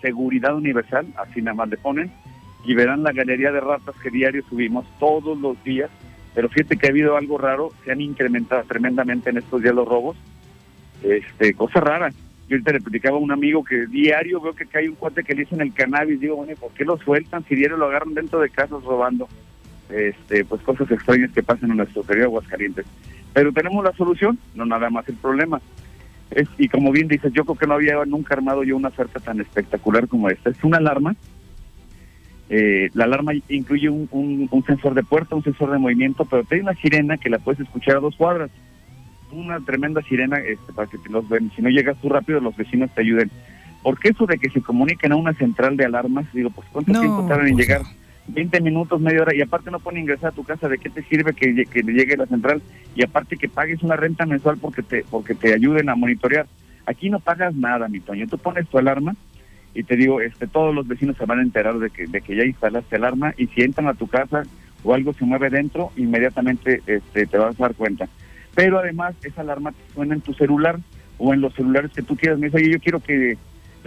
Seguridad 0.00 0.56
Universal, 0.56 1.06
así 1.16 1.42
nada 1.42 1.54
más 1.54 1.68
le 1.68 1.76
ponen, 1.76 2.10
y 2.64 2.74
verán 2.74 3.02
la 3.02 3.12
galería 3.12 3.52
de 3.52 3.60
ratas 3.60 3.94
que 4.02 4.10
diario 4.10 4.42
subimos 4.48 4.86
todos 4.98 5.38
los 5.38 5.62
días. 5.64 5.90
Pero 6.34 6.48
fíjate 6.48 6.76
que 6.76 6.86
ha 6.86 6.90
habido 6.90 7.16
algo 7.16 7.38
raro, 7.38 7.72
se 7.84 7.92
han 7.92 8.00
incrementado 8.00 8.62
tremendamente 8.64 9.30
en 9.30 9.38
estos 9.38 9.62
días 9.62 9.74
los 9.74 9.88
robos. 9.88 10.16
Este, 11.02 11.54
cosa 11.54 11.80
rara. 11.80 12.10
Yo 12.48 12.54
ahorita 12.54 12.72
le 12.72 12.80
platicaba 12.80 13.16
a 13.16 13.20
un 13.20 13.32
amigo 13.32 13.62
que 13.62 13.86
diario 13.86 14.40
veo 14.40 14.54
que 14.54 14.66
hay 14.72 14.88
un 14.88 14.94
cuate 14.94 15.22
que 15.22 15.34
le 15.34 15.42
dicen 15.42 15.60
el 15.60 15.72
cannabis. 15.72 16.20
Digo, 16.20 16.36
bueno, 16.36 16.54
¿por 16.58 16.72
qué 16.72 16.84
lo 16.84 16.96
sueltan 16.98 17.44
si 17.44 17.54
diario 17.54 17.76
lo 17.76 17.86
agarran 17.86 18.14
dentro 18.14 18.40
de 18.40 18.50
casas 18.50 18.82
robando? 18.84 19.28
Este, 19.90 20.44
pues 20.44 20.62
cosas 20.62 20.90
extrañas 20.90 21.30
que 21.32 21.42
pasan 21.42 21.70
en 21.70 21.78
nuestro 21.78 22.02
querido 22.02 22.26
Aguascalientes. 22.26 22.86
Pero 23.32 23.52
tenemos 23.52 23.84
la 23.84 23.92
solución, 23.92 24.38
no 24.54 24.64
nada 24.64 24.90
más 24.90 25.08
el 25.08 25.16
problema. 25.16 25.60
Es, 26.30 26.48
y 26.58 26.68
como 26.68 26.92
bien 26.92 27.08
dices, 27.08 27.32
yo 27.32 27.44
creo 27.44 27.56
que 27.56 27.66
no 27.66 27.74
había 27.74 28.04
nunca 28.04 28.34
armado 28.34 28.62
yo 28.62 28.76
una 28.76 28.88
oferta 28.88 29.20
tan 29.20 29.40
espectacular 29.40 30.08
como 30.08 30.28
esta. 30.28 30.50
Es 30.50 30.62
una 30.62 30.78
alarma. 30.78 31.16
Eh, 32.50 32.88
la 32.94 33.04
alarma 33.04 33.32
incluye 33.48 33.88
un, 33.90 34.08
un, 34.50 34.64
sensor 34.64 34.94
de 34.94 35.02
puerta, 35.02 35.36
un 35.36 35.44
sensor 35.44 35.70
de 35.70 35.78
movimiento, 35.78 36.24
pero 36.24 36.44
tiene 36.44 36.64
una 36.64 36.74
sirena 36.74 37.18
que 37.18 37.28
la 37.28 37.38
puedes 37.38 37.60
escuchar 37.60 37.96
a 37.96 38.00
dos 38.00 38.16
cuadras. 38.16 38.50
Una 39.32 39.60
tremenda 39.60 40.02
sirena 40.02 40.38
este, 40.38 40.72
para 40.72 40.88
que 40.88 40.98
los 41.10 41.28
ven. 41.28 41.50
Si 41.54 41.62
no 41.62 41.68
llegas 41.68 42.00
tú 42.00 42.08
rápido, 42.08 42.40
los 42.40 42.56
vecinos 42.56 42.90
te 42.94 43.02
ayuden. 43.02 43.30
Porque 43.82 44.08
eso 44.08 44.26
de 44.26 44.38
que 44.38 44.50
se 44.50 44.60
comuniquen 44.62 45.12
a 45.12 45.16
una 45.16 45.34
central 45.34 45.76
de 45.76 45.84
alarmas, 45.84 46.26
digo, 46.32 46.50
pues 46.50 46.66
¿cuánto 46.72 46.92
tiempo 46.92 47.26
tardan 47.28 47.48
en 47.48 47.54
pues 47.54 47.66
llegar? 47.66 47.82
20 48.28 48.60
minutos, 48.60 49.00
media 49.00 49.22
hora, 49.22 49.34
y 49.34 49.40
aparte 49.40 49.70
no 49.70 49.80
pueden 49.80 50.00
ingresar 50.00 50.30
a 50.30 50.34
tu 50.34 50.44
casa, 50.44 50.68
¿de 50.68 50.78
qué 50.78 50.90
te 50.90 51.02
sirve 51.02 51.32
que, 51.32 51.64
que 51.64 51.82
llegue 51.82 52.16
la 52.16 52.26
central? 52.26 52.62
Y 52.94 53.04
aparte 53.04 53.36
que 53.36 53.48
pagues 53.48 53.82
una 53.82 53.96
renta 53.96 54.26
mensual 54.26 54.58
porque 54.58 54.82
te, 54.82 55.04
porque 55.10 55.34
te 55.34 55.54
ayuden 55.54 55.88
a 55.88 55.94
monitorear. 55.94 56.46
Aquí 56.86 57.10
no 57.10 57.20
pagas 57.20 57.54
nada, 57.54 57.88
mi 57.88 58.00
Toño. 58.00 58.26
Tú 58.26 58.38
pones 58.38 58.68
tu 58.68 58.78
alarma 58.78 59.14
y 59.74 59.82
te 59.82 59.96
digo, 59.96 60.20
este, 60.20 60.46
todos 60.46 60.74
los 60.74 60.86
vecinos 60.86 61.16
se 61.16 61.26
van 61.26 61.38
a 61.38 61.42
enterar 61.42 61.78
de 61.78 61.90
que, 61.90 62.06
de 62.06 62.20
que 62.20 62.36
ya 62.36 62.44
instalaste 62.44 62.96
alarma 62.96 63.34
y 63.36 63.46
si 63.48 63.62
entran 63.62 63.88
a 63.88 63.94
tu 63.94 64.06
casa 64.06 64.42
o 64.84 64.94
algo 64.94 65.12
se 65.12 65.24
mueve 65.24 65.50
dentro, 65.50 65.90
inmediatamente 65.96 66.82
este, 66.86 67.26
te 67.26 67.38
vas 67.38 67.58
a 67.58 67.62
dar 67.62 67.74
cuenta. 67.74 68.08
Pero 68.54 68.78
además, 68.78 69.14
esa 69.22 69.42
alarma 69.42 69.74
suena 69.94 70.14
en 70.14 70.20
tu 70.20 70.34
celular 70.34 70.78
o 71.18 71.34
en 71.34 71.40
los 71.40 71.54
celulares 71.54 71.92
que 71.92 72.02
tú 72.02 72.16
quieras. 72.16 72.38
Me 72.38 72.46
dice, 72.46 72.58
oye, 72.58 72.72
yo 72.72 72.80
quiero 72.80 73.00
que 73.00 73.36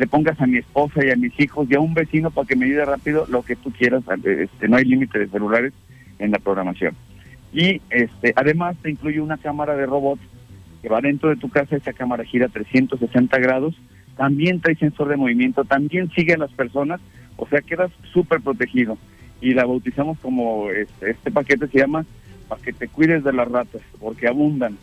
le 0.02 0.08
pongas 0.08 0.42
a 0.42 0.48
mi 0.48 0.58
esposa 0.58 1.06
y 1.06 1.12
a 1.12 1.16
mis 1.16 1.40
hijos 1.40 1.68
y 1.70 1.76
a 1.76 1.80
un 1.80 1.94
vecino 1.94 2.32
para 2.32 2.48
que 2.48 2.56
me 2.56 2.66
ayude 2.66 2.86
rápido 2.86 3.28
lo 3.30 3.44
que 3.44 3.56
tú 3.56 3.72
quieras. 3.72 4.02
Este, 4.26 4.68
no 4.68 4.78
hay 4.78 4.86
límite 4.86 5.20
de 5.20 5.28
celulares 5.28 5.74
en 6.18 6.32
la 6.32 6.40
programación. 6.40 6.96
Y 7.54 7.84
este, 7.92 8.34
además 8.36 8.76
te 8.82 8.90
incluye 8.90 9.22
una 9.22 9.38
cámara 9.38 9.76
de 9.76 9.86
robot 9.86 10.18
que 10.82 10.90
va 10.90 11.02
dentro 11.02 11.30
de 11.30 11.36
tu 11.36 11.50
casa, 11.50 11.76
esa 11.76 11.94
cámara 11.94 12.24
gira 12.24 12.48
360 12.48 13.38
grados, 13.38 13.76
también 14.18 14.60
trae 14.60 14.74
sensor 14.74 15.08
de 15.08 15.18
movimiento, 15.18 15.66
también 15.66 16.10
sigue 16.16 16.34
a 16.34 16.40
las 16.40 16.52
personas, 16.52 17.00
o 17.38 17.48
sea, 17.48 17.62
quedas 17.62 17.92
súper 18.12 18.42
protegido. 18.42 18.98
Y 19.40 19.54
la 19.54 19.66
bautizamos 19.66 20.18
como, 20.18 20.72
este, 20.72 21.12
este 21.12 21.30
paquete 21.30 21.68
se 21.68 21.78
llama 21.78 22.08
para 22.48 22.60
que 22.60 22.74
te 22.74 22.88
cuides 22.88 23.24
de 23.24 23.34
las 23.34 23.48
ratas, 23.48 23.84
porque 24.00 24.28
abundan. 24.28 24.80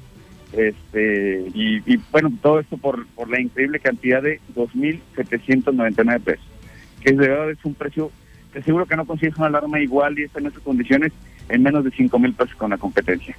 Este, 0.53 1.47
y, 1.55 1.97
bueno, 2.11 2.31
todo 2.41 2.61
esto 2.61 2.79
por, 2.79 3.07
por 3.09 3.29
la 3.29 3.41
increíble 3.41 3.81
cantidad 3.81 4.23
de 4.23 4.41
2.799 4.55 6.21
pesos, 6.21 6.47
que 7.03 7.13
de 7.13 7.29
verdad 7.29 7.51
es 7.51 7.65
un 7.65 7.75
precio 7.75 8.11
te 8.53 8.63
seguro 8.63 8.87
que 8.87 8.97
no 8.97 9.07
consigues 9.07 9.37
una 9.37 9.49
alarma 9.49 9.81
igual 9.81 10.19
y 10.19 10.25
está 10.25 10.41
en 10.41 10.47
esas 10.47 10.63
condiciones 10.63 11.13
en 11.49 11.63
menos 11.63 11.85
de 11.85 11.91
5.000 11.91 12.35
pesos 12.35 12.57
con 12.57 12.71
la 12.71 12.79
competencia. 12.79 13.37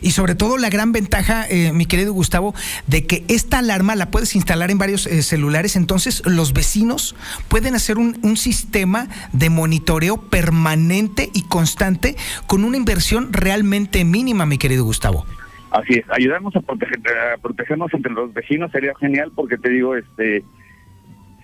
Y 0.00 0.12
sobre 0.12 0.34
todo 0.34 0.58
la 0.58 0.70
gran 0.70 0.92
ventaja, 0.92 1.46
eh, 1.48 1.72
mi 1.72 1.86
querido 1.86 2.12
Gustavo, 2.12 2.54
de 2.86 3.06
que 3.06 3.24
esta 3.28 3.58
alarma 3.58 3.96
la 3.96 4.10
puedes 4.10 4.36
instalar 4.36 4.70
en 4.70 4.78
varios 4.78 5.06
eh, 5.06 5.22
celulares, 5.22 5.74
entonces 5.76 6.22
los 6.24 6.52
vecinos 6.52 7.16
pueden 7.48 7.74
hacer 7.74 7.98
un, 7.98 8.16
un, 8.22 8.36
sistema 8.36 9.08
de 9.32 9.50
monitoreo 9.50 10.18
permanente 10.28 11.30
y 11.34 11.42
constante 11.42 12.16
con 12.46 12.64
una 12.64 12.76
inversión 12.76 13.32
realmente 13.32 14.04
mínima, 14.04 14.46
mi 14.46 14.58
querido 14.58 14.84
Gustavo. 14.84 15.26
Así 15.70 15.94
es, 15.94 16.04
ayudarnos 16.10 16.56
a, 16.56 16.60
proteger, 16.60 17.00
a 17.34 17.36
protegernos 17.36 17.92
entre 17.92 18.12
los 18.12 18.32
vecinos 18.32 18.70
sería 18.72 18.94
genial 18.94 19.30
porque 19.34 19.58
te 19.58 19.68
digo, 19.68 19.96
este, 19.96 20.42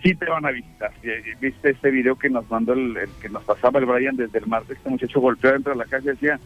sí 0.03 0.15
te 0.15 0.27
van 0.27 0.47
a 0.47 0.51
visitar. 0.51 0.93
Viste 1.41 1.71
este 1.71 1.91
video 1.91 2.17
que 2.17 2.31
nos 2.31 2.49
mandó 2.51 2.73
el, 2.73 2.97
que 3.21 3.29
nos 3.29 3.45
pasaba 3.45 3.81
el 3.81 3.87
Brian 3.87 4.17
desde 4.17 4.39
el 4.39 4.47
martes, 4.47 4.77
este 4.77 4.91
muchacho 4.91 5.21
golpeó 5.21 5.53
dentro 5.53 5.73
de 5.73 5.79
la 5.79 5.85
casa 5.85 6.05
y 6.05 6.15
decía, 6.15 6.39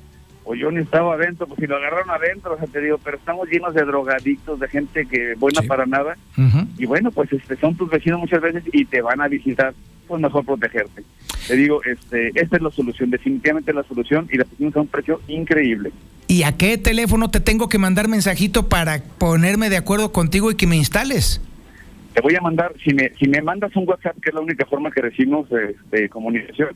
o 0.44 0.54
yo 0.54 0.70
ni 0.70 0.80
estaba 0.80 1.14
adentro, 1.14 1.46
pues 1.46 1.60
si 1.60 1.66
lo 1.66 1.76
agarraron 1.76 2.08
adentro, 2.10 2.54
o 2.54 2.56
sea, 2.56 2.66
te 2.66 2.80
digo, 2.80 2.98
pero 3.04 3.18
estamos 3.18 3.48
llenos 3.50 3.74
de 3.74 3.84
drogadictos, 3.84 4.58
de 4.58 4.68
gente 4.68 5.06
que 5.06 5.34
buena 5.34 5.60
para 5.68 5.84
nada. 5.84 6.16
Y 6.78 6.86
bueno, 6.86 7.10
pues 7.10 7.30
este, 7.32 7.54
son 7.56 7.76
tus 7.76 7.90
vecinos 7.90 8.18
muchas 8.18 8.40
veces 8.40 8.64
y 8.72 8.86
te 8.86 9.02
van 9.02 9.20
a 9.20 9.28
visitar, 9.28 9.74
pues 10.08 10.20
mejor 10.20 10.44
protegerte. 10.44 11.04
Te 11.46 11.56
digo, 11.56 11.82
este, 11.84 12.28
esta 12.34 12.56
es 12.56 12.62
la 12.62 12.70
solución, 12.70 13.10
definitivamente 13.10 13.72
la 13.72 13.84
solución 13.84 14.28
y 14.32 14.38
la 14.38 14.44
pusimos 14.44 14.76
a 14.76 14.80
un 14.80 14.88
precio 14.88 15.20
increíble. 15.28 15.92
¿Y 16.26 16.42
a 16.42 16.56
qué 16.56 16.76
teléfono 16.78 17.30
te 17.30 17.40
tengo 17.40 17.68
que 17.68 17.78
mandar 17.78 18.08
mensajito 18.08 18.68
para 18.68 19.02
ponerme 19.18 19.70
de 19.70 19.76
acuerdo 19.76 20.12
contigo 20.12 20.50
y 20.50 20.56
que 20.56 20.66
me 20.66 20.76
instales? 20.76 21.40
Te 22.14 22.20
voy 22.20 22.34
a 22.34 22.40
mandar, 22.40 22.74
si 22.82 22.92
me, 22.92 23.12
si 23.18 23.28
me 23.28 23.40
mandas 23.40 23.74
un 23.76 23.88
WhatsApp, 23.88 24.16
que 24.20 24.30
es 24.30 24.34
la 24.34 24.40
única 24.40 24.66
forma 24.66 24.90
que 24.90 25.00
recibimos 25.00 25.48
de, 25.48 25.76
de 25.90 26.08
comunicación, 26.08 26.70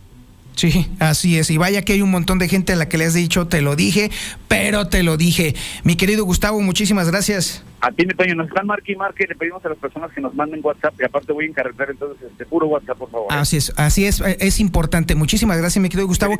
Sí, 0.57 0.87
así 1.01 1.39
es. 1.39 1.51
Y 1.51 1.59
vaya 1.59 1.83
que 1.83 1.95
hay 1.95 2.03
un 2.03 2.11
montón 2.11 2.39
de 2.39 2.49
gente 2.49 2.73
a 2.73 2.77
la 2.77 2.89
que 2.89 2.97
le 2.97 3.07
has 3.07 3.15
dicho, 3.15 3.49
te 3.49 3.61
lo 3.61 3.75
dije, 3.75 4.11
pero 4.47 4.87
te 4.89 5.03
lo 5.03 5.17
dije. 5.17 5.55
Mi 5.83 5.97
querido 5.97 6.25
Gustavo, 6.25 6.61
muchísimas 6.61 7.11
gracias. 7.11 7.65
A 7.81 7.91
ti, 7.91 8.07
Toño, 8.07 8.37
nos 8.37 8.49
están 8.49 8.67
marque 8.67 8.93
y 8.93 8.97
marque. 8.97 9.27
Le 9.29 9.35
pedimos 9.35 9.65
a 9.65 9.69
las 9.69 9.79
personas 9.79 10.13
que 10.13 10.21
nos 10.21 10.35
manden 10.35 10.61
WhatsApp 10.63 10.95
y 11.01 11.05
aparte 11.05 11.33
voy 11.33 11.47
a 11.47 11.49
encargar 11.49 11.91
entonces 11.91 12.31
este 12.31 12.47
puro 12.47 12.69
WhatsApp, 12.69 12.99
por 12.99 13.11
favor. 13.11 13.27
Así 13.31 13.57
es, 13.57 13.73
así 13.77 14.07
es, 14.07 14.21
es 14.21 14.61
importante. 14.61 15.15
Muchísimas 15.15 15.59
gracias, 15.59 15.83
mi 15.83 15.89
querido 15.89 16.07
Gustavo. 16.07 16.37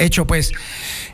Hecho, 0.00 0.26
pues. 0.26 0.52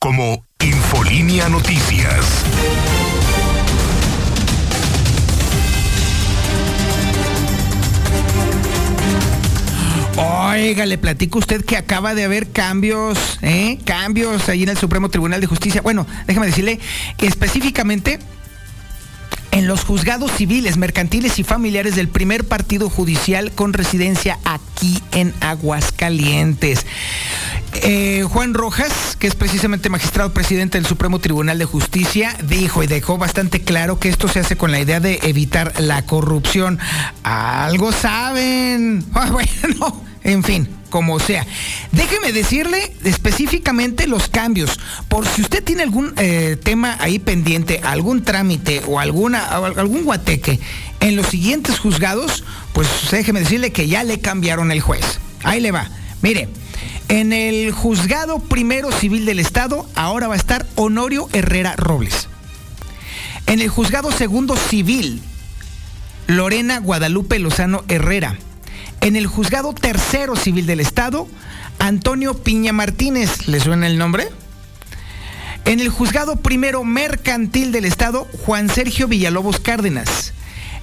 Como 0.03 0.45
Infolínea 0.59 1.49
Noticias. 1.49 2.45
Oiga, 10.17 10.87
le 10.87 10.99
platico 10.99 11.39
usted 11.39 11.65
que 11.65 11.77
acaba 11.77 12.17
de 12.17 12.25
haber 12.25 12.51
cambios, 12.51 13.39
¿eh? 13.43 13.79
Cambios 13.85 14.49
ahí 14.49 14.65
en 14.65 14.71
el 14.71 14.77
Supremo 14.77 15.09
Tribunal 15.09 15.41
de 15.41 15.47
Justicia. 15.47 15.83
Bueno, 15.83 16.05
déjame 16.27 16.47
decirle 16.47 16.81
específicamente 17.19 18.19
en 19.53 19.69
los 19.69 19.85
juzgados 19.85 20.33
civiles, 20.33 20.79
mercantiles 20.79 21.39
y 21.39 21.45
familiares 21.45 21.95
del 21.95 22.09
primer 22.09 22.45
partido 22.45 22.91
judicial 22.91 23.53
con 23.53 23.73
residencia 23.75 24.39
aquí 24.45 25.01
en 25.13 25.33
Aguascalientes. 25.41 26.85
Eh, 27.75 28.25
Juan 28.29 28.55
Rojas, 28.55 29.17
que 29.19 29.27
es 29.27 29.35
precisamente 29.35 29.89
magistrado 29.89 30.33
presidente 30.33 30.79
del 30.79 30.87
Supremo 30.87 31.21
Tribunal 31.21 31.59
de 31.59 31.65
Justicia, 31.65 32.37
dijo 32.43 32.83
y 32.83 32.87
dejó 32.87 33.19
bastante 33.19 33.61
claro 33.61 33.99
que 33.99 34.09
esto 34.09 34.27
se 34.27 34.41
hace 34.41 34.57
con 34.57 34.73
la 34.73 34.81
idea 34.81 35.01
de 35.01 35.21
evitar 35.23 35.81
la 35.81 36.05
corrupción. 36.07 36.79
Algo 37.23 37.93
saben. 37.93 39.05
Ah, 39.15 39.31
bueno, 39.31 40.03
en 40.25 40.43
fin, 40.43 40.69
como 40.93 41.19
sea. 41.19 41.45
Déjeme 41.91 42.33
decirle 42.33 42.95
específicamente 43.03 44.07
los 44.07 44.29
cambios. 44.29 44.79
Por 45.09 45.27
si 45.27 45.41
usted 45.41 45.65
tiene 45.65 45.83
algún 45.83 46.13
eh, 46.19 46.59
tema 46.63 46.97
ahí 47.01 47.19
pendiente, 47.19 47.81
algún 47.83 48.23
trámite 48.23 48.83
o 48.87 49.01
alguna, 49.01 49.41
algún 49.41 50.05
guateque 50.05 50.61
en 51.01 51.17
los 51.17 51.27
siguientes 51.27 51.79
juzgados, 51.79 52.45
pues 52.75 52.87
déjeme 53.11 53.41
decirle 53.41 53.73
que 53.73 53.89
ya 53.89 54.05
le 54.05 54.21
cambiaron 54.21 54.71
el 54.71 54.81
juez. 54.81 55.19
Ahí 55.43 55.61
le 55.61 55.73
va. 55.73 55.89
Mire. 56.21 56.49
En 57.09 57.35
el 57.35 57.73
juzgado 57.73 58.39
primero 58.39 58.91
civil 58.91 59.27
del 59.27 59.39
Estado 59.39 59.87
ahora 59.95 60.29
va 60.29 60.35
a 60.35 60.39
estar 60.39 60.67
Honorio 60.77 61.29
Herrera 61.35 61.75
Robles. 61.77 62.29
En 63.47 63.61
el 63.61 63.69
juzgado 63.69 64.11
segundo 64.13 64.57
civil, 64.57 65.21
Lorena 66.27 66.79
Guadalupe 66.79 67.39
Lozano 67.39 67.85
Herrera. 67.89 68.39
En 69.03 69.17
el 69.17 69.27
juzgado 69.27 69.73
tercero 69.73 70.37
civil 70.37 70.65
del 70.65 70.79
Estado, 70.79 71.27
Antonio 71.81 72.35
Piña 72.35 72.73
Martínez. 72.73 73.49
¿Le 73.49 73.59
suena 73.59 73.89
el 73.89 73.99
nombre? 73.99 74.29
En 75.65 75.81
el 75.81 75.89
juzgado 75.89 76.37
primero 76.37 76.85
mercantil 76.85 77.73
del 77.73 77.85
Estado, 77.85 78.29
Juan 78.47 78.69
Sergio 78.69 79.09
Villalobos 79.09 79.59
Cárdenas. 79.59 80.33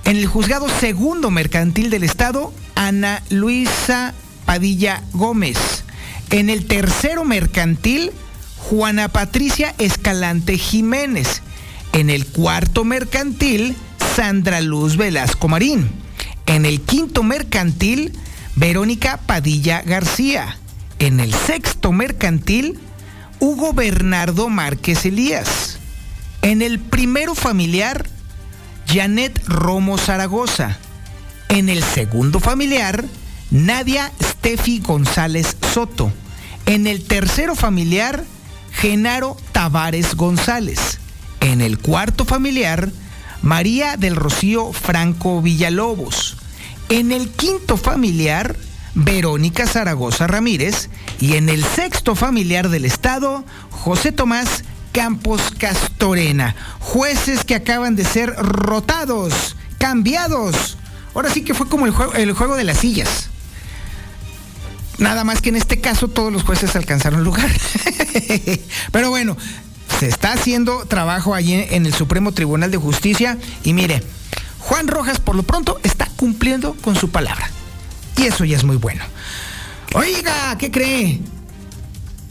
En 0.03 0.17
el 0.17 0.27
juzgado 0.27 0.67
segundo 0.67 1.31
mercantil 1.31 1.89
del 1.89 2.03
Estado, 2.03 2.53
Ana 2.75 3.23
Luisa 3.29 4.13
Padilla 4.45 5.01
Gómez. 5.13 5.85
En 6.29 6.49
el 6.49 6.65
tercero 6.65 7.23
mercantil, 7.23 8.11
Juana 8.57 9.07
Patricia 9.07 9.73
Escalante 9.77 10.57
Jiménez. 10.57 11.41
En 11.93 12.09
el 12.09 12.25
cuarto 12.25 12.83
mercantil, 12.83 13.77
Sandra 14.17 14.59
Luz 14.59 14.97
Velasco 14.97 15.47
Marín. 15.47 15.98
En 16.49 16.65
el 16.65 16.81
quinto 16.81 17.21
mercantil, 17.21 18.11
Verónica 18.55 19.17
Padilla 19.17 19.83
García. 19.83 20.57
En 20.97 21.19
el 21.19 21.31
sexto 21.31 21.91
mercantil, 21.91 22.79
Hugo 23.39 23.71
Bernardo 23.71 24.49
Márquez 24.49 25.05
Elías. 25.05 25.77
En 26.41 26.63
el 26.63 26.79
primero 26.79 27.35
familiar, 27.35 28.07
Janet 28.87 29.39
Romo 29.45 29.99
Zaragoza. 29.99 30.79
En 31.49 31.69
el 31.69 31.83
segundo 31.83 32.39
familiar, 32.39 33.05
Nadia 33.51 34.11
Steffi 34.19 34.79
González 34.79 35.55
Soto. 35.71 36.11
En 36.65 36.87
el 36.87 37.03
tercero 37.03 37.53
familiar, 37.53 38.23
Genaro 38.71 39.37
Tavares 39.51 40.15
González. 40.15 40.97
En 41.41 41.61
el 41.61 41.77
cuarto 41.77 42.25
familiar, 42.25 42.89
María 43.43 43.97
del 43.97 44.15
Rocío 44.15 44.73
Franco 44.73 45.43
Villalobos. 45.43 46.38
En 46.89 47.11
el 47.11 47.29
quinto 47.29 47.77
familiar, 47.77 48.55
Verónica 48.95 49.67
Zaragoza 49.67 50.25
Ramírez. 50.25 50.89
Y 51.19 51.35
en 51.35 51.49
el 51.49 51.63
sexto 51.63 52.15
familiar 52.15 52.69
del 52.69 52.85
Estado, 52.85 53.45
José 53.69 54.11
Tomás 54.11 54.63
Campos 54.91 55.41
Castorena. 55.57 56.55
Jueces 56.79 57.43
que 57.43 57.55
acaban 57.55 57.95
de 57.95 58.05
ser 58.05 58.33
rotados, 58.35 59.55
cambiados. 59.77 60.77
Ahora 61.13 61.31
sí 61.31 61.43
que 61.43 61.53
fue 61.53 61.67
como 61.69 61.85
el 61.85 61.91
juego, 61.91 62.13
el 62.13 62.33
juego 62.33 62.55
de 62.55 62.63
las 62.63 62.79
sillas. 62.79 63.29
Nada 64.97 65.23
más 65.23 65.41
que 65.41 65.49
en 65.49 65.55
este 65.55 65.79
caso 65.79 66.07
todos 66.07 66.33
los 66.33 66.43
jueces 66.43 66.75
alcanzaron 66.75 67.23
lugar. 67.23 67.49
Pero 68.91 69.09
bueno, 69.09 69.37
se 69.99 70.07
está 70.07 70.33
haciendo 70.33 70.85
trabajo 70.85 71.35
allí 71.35 71.53
en 71.53 71.85
el 71.85 71.93
Supremo 71.93 72.31
Tribunal 72.31 72.71
de 72.71 72.77
Justicia 72.77 73.37
y 73.63 73.73
mire, 73.73 74.03
Juan 74.59 74.87
Rojas 74.87 75.19
por 75.19 75.35
lo 75.35 75.43
pronto 75.43 75.79
está 75.83 76.07
cumpliendo 76.15 76.75
con 76.81 76.95
su 76.95 77.09
palabra. 77.09 77.49
Y 78.17 78.23
eso 78.23 78.45
ya 78.45 78.57
es 78.57 78.63
muy 78.63 78.77
bueno. 78.77 79.03
Oiga, 79.93 80.57
¿qué 80.57 80.69
cree? 80.69 81.19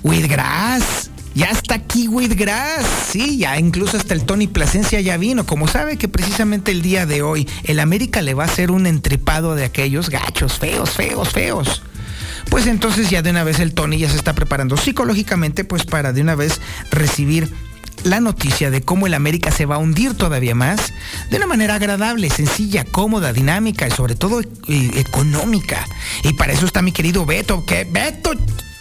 Whitgrass. 0.02 1.10
Ya 1.34 1.46
está 1.46 1.76
aquí 1.76 2.08
Whitgrass. 2.08 2.86
Sí, 3.10 3.38
ya 3.38 3.58
incluso 3.58 3.96
hasta 3.96 4.14
el 4.14 4.24
Tony 4.24 4.46
Plasencia 4.46 5.00
ya 5.00 5.16
vino. 5.16 5.46
Como 5.46 5.68
sabe 5.68 5.96
que 5.96 6.08
precisamente 6.08 6.72
el 6.72 6.82
día 6.82 7.06
de 7.06 7.22
hoy 7.22 7.48
el 7.64 7.80
América 7.80 8.22
le 8.22 8.34
va 8.34 8.44
a 8.44 8.46
hacer 8.46 8.70
un 8.70 8.86
entripado 8.86 9.54
de 9.54 9.64
aquellos 9.64 10.10
gachos, 10.10 10.58
feos, 10.58 10.90
feos, 10.90 11.30
feos 11.30 11.82
pues 12.48 12.66
entonces 12.66 13.10
ya 13.10 13.22
de 13.22 13.30
una 13.30 13.44
vez 13.44 13.60
el 13.60 13.74
Tony 13.74 13.98
ya 13.98 14.08
se 14.08 14.16
está 14.16 14.32
preparando 14.32 14.76
psicológicamente 14.76 15.64
pues 15.64 15.84
para 15.84 16.12
de 16.12 16.22
una 16.22 16.34
vez 16.34 16.60
recibir 16.90 17.52
la 18.04 18.20
noticia 18.20 18.70
de 18.70 18.82
cómo 18.82 19.06
el 19.06 19.14
América 19.14 19.50
se 19.50 19.66
va 19.66 19.76
a 19.76 19.78
hundir 19.78 20.14
todavía 20.14 20.54
más 20.54 20.92
de 21.30 21.36
una 21.36 21.46
manera 21.46 21.74
agradable, 21.74 22.30
sencilla, 22.30 22.84
cómoda, 22.84 23.32
dinámica 23.32 23.86
y 23.86 23.90
sobre 23.90 24.14
todo 24.14 24.40
eh, 24.40 24.90
económica. 24.94 25.86
Y 26.24 26.32
para 26.34 26.52
eso 26.52 26.66
está 26.66 26.82
mi 26.82 26.92
querido 26.92 27.26
Beto, 27.26 27.64
que 27.64 27.84
Beto, 27.84 28.32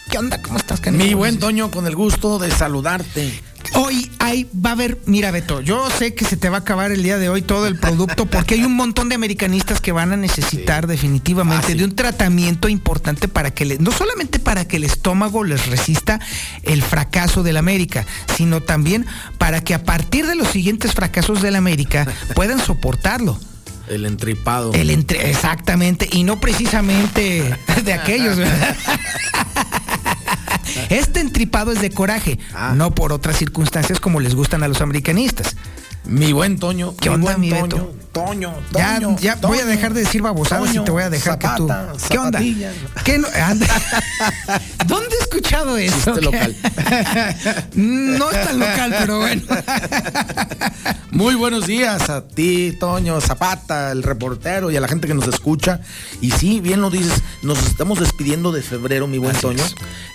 ¿qué 0.09 0.17
onda? 0.17 0.41
¿Cómo 0.41 0.57
estás? 0.57 0.81
Mi 0.91 1.13
buen 1.13 1.39
Toño, 1.39 1.71
con 1.71 1.87
el 1.87 1.95
gusto 1.95 2.39
de 2.39 2.51
saludarte. 2.51 3.41
Hoy 3.73 4.09
hay, 4.19 4.49
va 4.53 4.71
a 4.71 4.73
haber, 4.73 4.99
mira 5.05 5.31
Beto, 5.31 5.61
yo 5.61 5.89
sé 5.89 6.13
que 6.13 6.25
se 6.25 6.37
te 6.37 6.49
va 6.49 6.57
a 6.57 6.59
acabar 6.61 6.91
el 6.91 7.03
día 7.03 7.17
de 7.17 7.29
hoy 7.29 7.41
todo 7.41 7.67
el 7.67 7.77
producto 7.77 8.25
porque 8.25 8.55
hay 8.55 8.63
un 8.63 8.75
montón 8.75 9.09
de 9.09 9.15
americanistas 9.15 9.81
que 9.81 9.91
van 9.91 10.11
a 10.11 10.17
necesitar 10.17 10.87
definitivamente 10.87 11.75
de 11.75 11.83
un 11.83 11.95
tratamiento 11.95 12.69
importante 12.69 13.27
para 13.27 13.51
que, 13.51 13.65
le, 13.65 13.77
no 13.77 13.91
solamente 13.91 14.39
para 14.39 14.67
que 14.67 14.77
el 14.77 14.83
estómago 14.83 15.43
les 15.43 15.67
resista 15.67 16.19
el 16.63 16.81
fracaso 16.81 17.43
del 17.43 17.57
América, 17.57 18.05
sino 18.35 18.61
también 18.61 19.05
para 19.37 19.63
que 19.63 19.73
a 19.73 19.83
partir 19.83 20.25
de 20.27 20.35
los 20.35 20.47
siguientes 20.47 20.93
fracasos 20.93 21.41
del 21.41 21.55
América 21.55 22.07
puedan 22.35 22.59
soportarlo. 22.59 23.39
El 23.87 24.05
entripado. 24.05 24.73
El 24.73 24.89
entre, 24.89 25.29
exactamente, 25.29 26.09
y 26.11 26.23
no 26.23 26.41
precisamente 26.41 27.57
de 27.85 27.93
aquellos, 27.93 28.35
¿verdad? 28.35 28.75
Este 30.89 31.19
entripado 31.19 31.71
es 31.71 31.81
de 31.81 31.89
coraje, 31.89 32.39
ah. 32.53 32.73
no 32.75 32.93
por 32.93 33.13
otras 33.13 33.37
circunstancias 33.37 33.99
como 33.99 34.19
les 34.19 34.35
gustan 34.35 34.63
a 34.63 34.67
los 34.67 34.81
americanistas. 34.81 35.55
Mi 36.07 36.31
buen 36.31 36.57
Toño. 36.57 36.95
¿Qué 36.99 37.09
onda, 37.09 37.37
mi 37.37 37.49
Toño, 37.49 37.89
Toño, 38.11 38.53
Toño, 38.71 39.15
Ya, 39.19 39.35
voy 39.35 39.59
a 39.59 39.65
dejar 39.65 39.93
de 39.93 40.01
decir 40.01 40.21
babosadas 40.21 40.73
y 40.73 40.79
te 40.79 40.91
voy 40.91 41.03
a 41.03 41.09
dejar 41.09 41.37
que 41.37 41.47
tú. 41.57 41.69
¿Qué 42.09 42.17
onda? 42.17 42.39
¿Qué 43.03 43.17
no? 43.17 43.27
¿Dónde 44.87 45.15
he 45.15 45.23
escuchado 45.23 45.77
eso? 45.77 46.15
local. 46.15 46.55
no 47.75 48.31
es 48.31 48.45
tan 48.45 48.59
local, 48.59 48.95
pero 48.99 49.19
bueno. 49.19 49.41
Muy 51.11 51.35
buenos 51.35 51.67
días 51.67 52.09
a 52.09 52.27
ti, 52.27 52.75
Toño 52.79 53.19
Zapata, 53.21 53.91
el 53.91 54.03
reportero 54.03 54.71
y 54.71 54.77
a 54.77 54.81
la 54.81 54.87
gente 54.87 55.07
que 55.07 55.13
nos 55.13 55.27
escucha. 55.27 55.81
Y 56.21 56.31
sí, 56.31 56.59
bien 56.59 56.81
lo 56.81 56.89
dices, 56.89 57.21
nos 57.43 57.65
estamos 57.67 57.99
despidiendo 57.99 58.51
de 58.51 58.61
febrero, 58.61 59.07
mi 59.07 59.17
buen 59.17 59.35
Toño. 59.35 59.63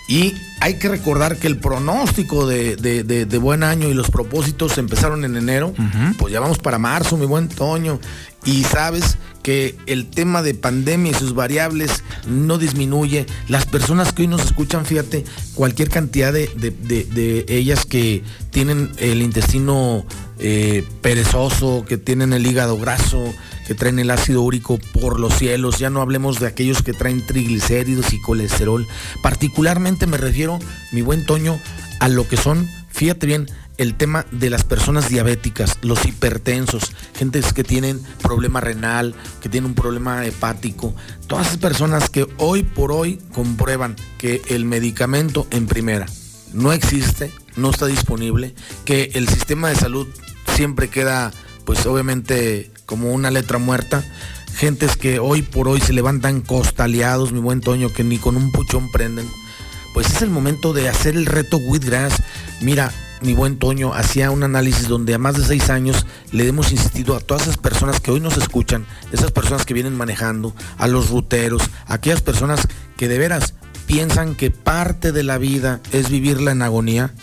Y 0.08 0.34
hay 0.60 0.74
que 0.74 0.88
recordar 0.88 1.38
que 1.38 1.46
el 1.46 1.58
pronóstico 1.58 2.46
de, 2.46 3.38
buen 3.40 3.62
año 3.62 3.88
y 3.88 3.94
los 3.94 4.10
propósitos 4.10 4.78
empezaron 4.78 5.24
en 5.24 5.36
enero. 5.36 5.74
Pues 6.18 6.32
ya 6.32 6.40
vamos 6.40 6.58
para 6.58 6.78
marzo, 6.78 7.16
mi 7.16 7.26
buen 7.26 7.48
Toño. 7.48 8.00
Y 8.44 8.64
sabes 8.64 9.18
que 9.42 9.76
el 9.86 10.08
tema 10.08 10.42
de 10.42 10.54
pandemia 10.54 11.12
y 11.12 11.14
sus 11.14 11.34
variables 11.34 12.02
no 12.26 12.58
disminuye. 12.58 13.26
Las 13.48 13.66
personas 13.66 14.12
que 14.12 14.22
hoy 14.22 14.28
nos 14.28 14.44
escuchan, 14.44 14.86
fíjate, 14.86 15.24
cualquier 15.54 15.90
cantidad 15.90 16.32
de, 16.32 17.44
ellas 17.48 17.84
que 17.84 18.22
tienen 18.50 18.90
el 18.98 19.22
intestino 19.22 20.04
eh, 20.38 20.84
perezoso, 21.02 21.84
que 21.86 21.98
tienen 21.98 22.32
el 22.32 22.46
hígado 22.46 22.78
graso, 22.78 23.32
que 23.66 23.74
traen 23.74 23.98
el 23.98 24.10
ácido 24.10 24.42
úrico 24.42 24.78
por 25.00 25.20
los 25.20 25.34
cielos, 25.34 25.78
ya 25.78 25.90
no 25.90 26.00
hablemos 26.00 26.40
de 26.40 26.46
aquellos 26.46 26.82
que 26.82 26.92
traen 26.92 27.24
triglicéridos 27.26 28.12
y 28.12 28.20
colesterol. 28.20 28.86
Particularmente 29.22 30.06
me 30.06 30.16
refiero, 30.16 30.58
mi 30.92 31.02
buen 31.02 31.26
Toño, 31.26 31.58
a 32.00 32.08
lo 32.08 32.26
que 32.26 32.36
son, 32.36 32.68
fíjate 32.90 33.26
bien, 33.26 33.48
el 33.78 33.94
tema 33.94 34.26
de 34.30 34.50
las 34.50 34.64
personas 34.64 35.08
diabéticas, 35.08 35.78
los 35.82 36.04
hipertensos, 36.04 36.92
gentes 37.14 37.52
que 37.52 37.64
tienen 37.64 38.00
problema 38.22 38.60
renal, 38.60 39.14
que 39.40 39.48
tienen 39.48 39.70
un 39.70 39.74
problema 39.74 40.24
hepático, 40.26 40.94
todas 41.26 41.48
esas 41.48 41.58
personas 41.58 42.10
que 42.10 42.26
hoy 42.38 42.62
por 42.62 42.92
hoy 42.92 43.18
comprueban 43.32 43.96
que 44.18 44.42
el 44.48 44.64
medicamento 44.64 45.46
en 45.50 45.66
primera 45.66 46.06
no 46.52 46.72
existe, 46.72 47.32
no 47.56 47.70
está 47.70 47.86
disponible, 47.86 48.54
que 48.84 49.10
el 49.14 49.28
sistema 49.28 49.68
de 49.68 49.76
salud 49.76 50.06
siempre 50.54 50.88
queda 50.88 51.32
pues 51.64 51.86
obviamente 51.86 52.70
como 52.86 53.12
una 53.12 53.30
letra 53.30 53.58
muerta. 53.58 54.04
Gentes 54.54 54.96
que 54.96 55.18
hoy 55.18 55.42
por 55.42 55.68
hoy 55.68 55.80
se 55.80 55.92
levantan 55.92 56.42
costaleados, 56.42 57.32
mi 57.32 57.40
buen 57.40 57.60
Toño, 57.60 57.92
que 57.92 58.04
ni 58.04 58.18
con 58.18 58.36
un 58.36 58.52
puchón 58.52 58.90
prenden. 58.90 59.26
Pues 59.94 60.08
es 60.08 60.22
el 60.22 60.30
momento 60.30 60.72
de 60.72 60.88
hacer 60.88 61.16
el 61.16 61.26
reto 61.26 61.56
Wheatgrass. 61.56 62.22
Mira, 62.60 62.92
mi 63.22 63.34
buen 63.34 63.58
Toño 63.58 63.94
hacía 63.94 64.30
un 64.30 64.42
análisis 64.42 64.88
donde 64.88 65.14
a 65.14 65.18
más 65.18 65.36
de 65.36 65.44
seis 65.44 65.70
años 65.70 66.06
le 66.32 66.48
hemos 66.48 66.72
insistido 66.72 67.16
a 67.16 67.20
todas 67.20 67.42
esas 67.42 67.56
personas 67.56 68.00
que 68.00 68.10
hoy 68.10 68.20
nos 68.20 68.36
escuchan, 68.36 68.86
esas 69.12 69.30
personas 69.30 69.64
que 69.64 69.74
vienen 69.74 69.96
manejando, 69.96 70.54
a 70.78 70.88
los 70.88 71.10
ruteros, 71.10 71.62
a 71.86 71.94
aquellas 71.94 72.22
personas 72.22 72.66
que 72.96 73.08
de 73.08 73.18
veras 73.18 73.54
piensan 73.86 74.34
que 74.34 74.50
parte 74.50 75.12
de 75.12 75.22
la 75.22 75.38
vida 75.38 75.80
es 75.92 76.10
vivirla 76.10 76.52
en 76.52 76.62
agonía, 76.62 77.14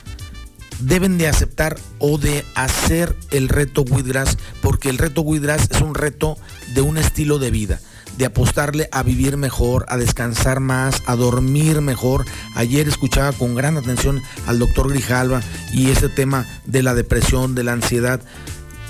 deben 0.80 1.18
de 1.18 1.28
aceptar 1.28 1.78
o 2.00 2.18
de 2.18 2.46
hacer 2.56 3.16
el 3.32 3.50
reto 3.50 3.82
Wheatgrass, 3.82 4.38
porque 4.62 4.90
el 4.90 4.98
reto 4.98 5.22
Wheatgrass 5.22 5.70
es 5.72 5.82
un 5.82 5.96
reto 5.96 6.38
de 6.74 6.82
un 6.82 6.98
estilo 6.98 7.40
de 7.40 7.52
vida 7.52 7.80
de 8.20 8.26
apostarle 8.26 8.90
a 8.92 9.02
vivir 9.02 9.38
mejor, 9.38 9.86
a 9.88 9.96
descansar 9.96 10.60
más, 10.60 11.02
a 11.06 11.16
dormir 11.16 11.80
mejor. 11.80 12.26
Ayer 12.54 12.86
escuchaba 12.90 13.32
con 13.32 13.56
gran 13.56 13.78
atención 13.78 14.22
al 14.46 14.60
doctor 14.60 14.90
Grijalva 14.90 15.40
y 15.72 15.90
ese 15.90 16.10
tema 16.10 16.46
de 16.66 16.84
la 16.84 16.94
depresión, 16.96 17.56
de 17.56 17.64
la 17.64 17.72
ansiedad. 17.72 18.20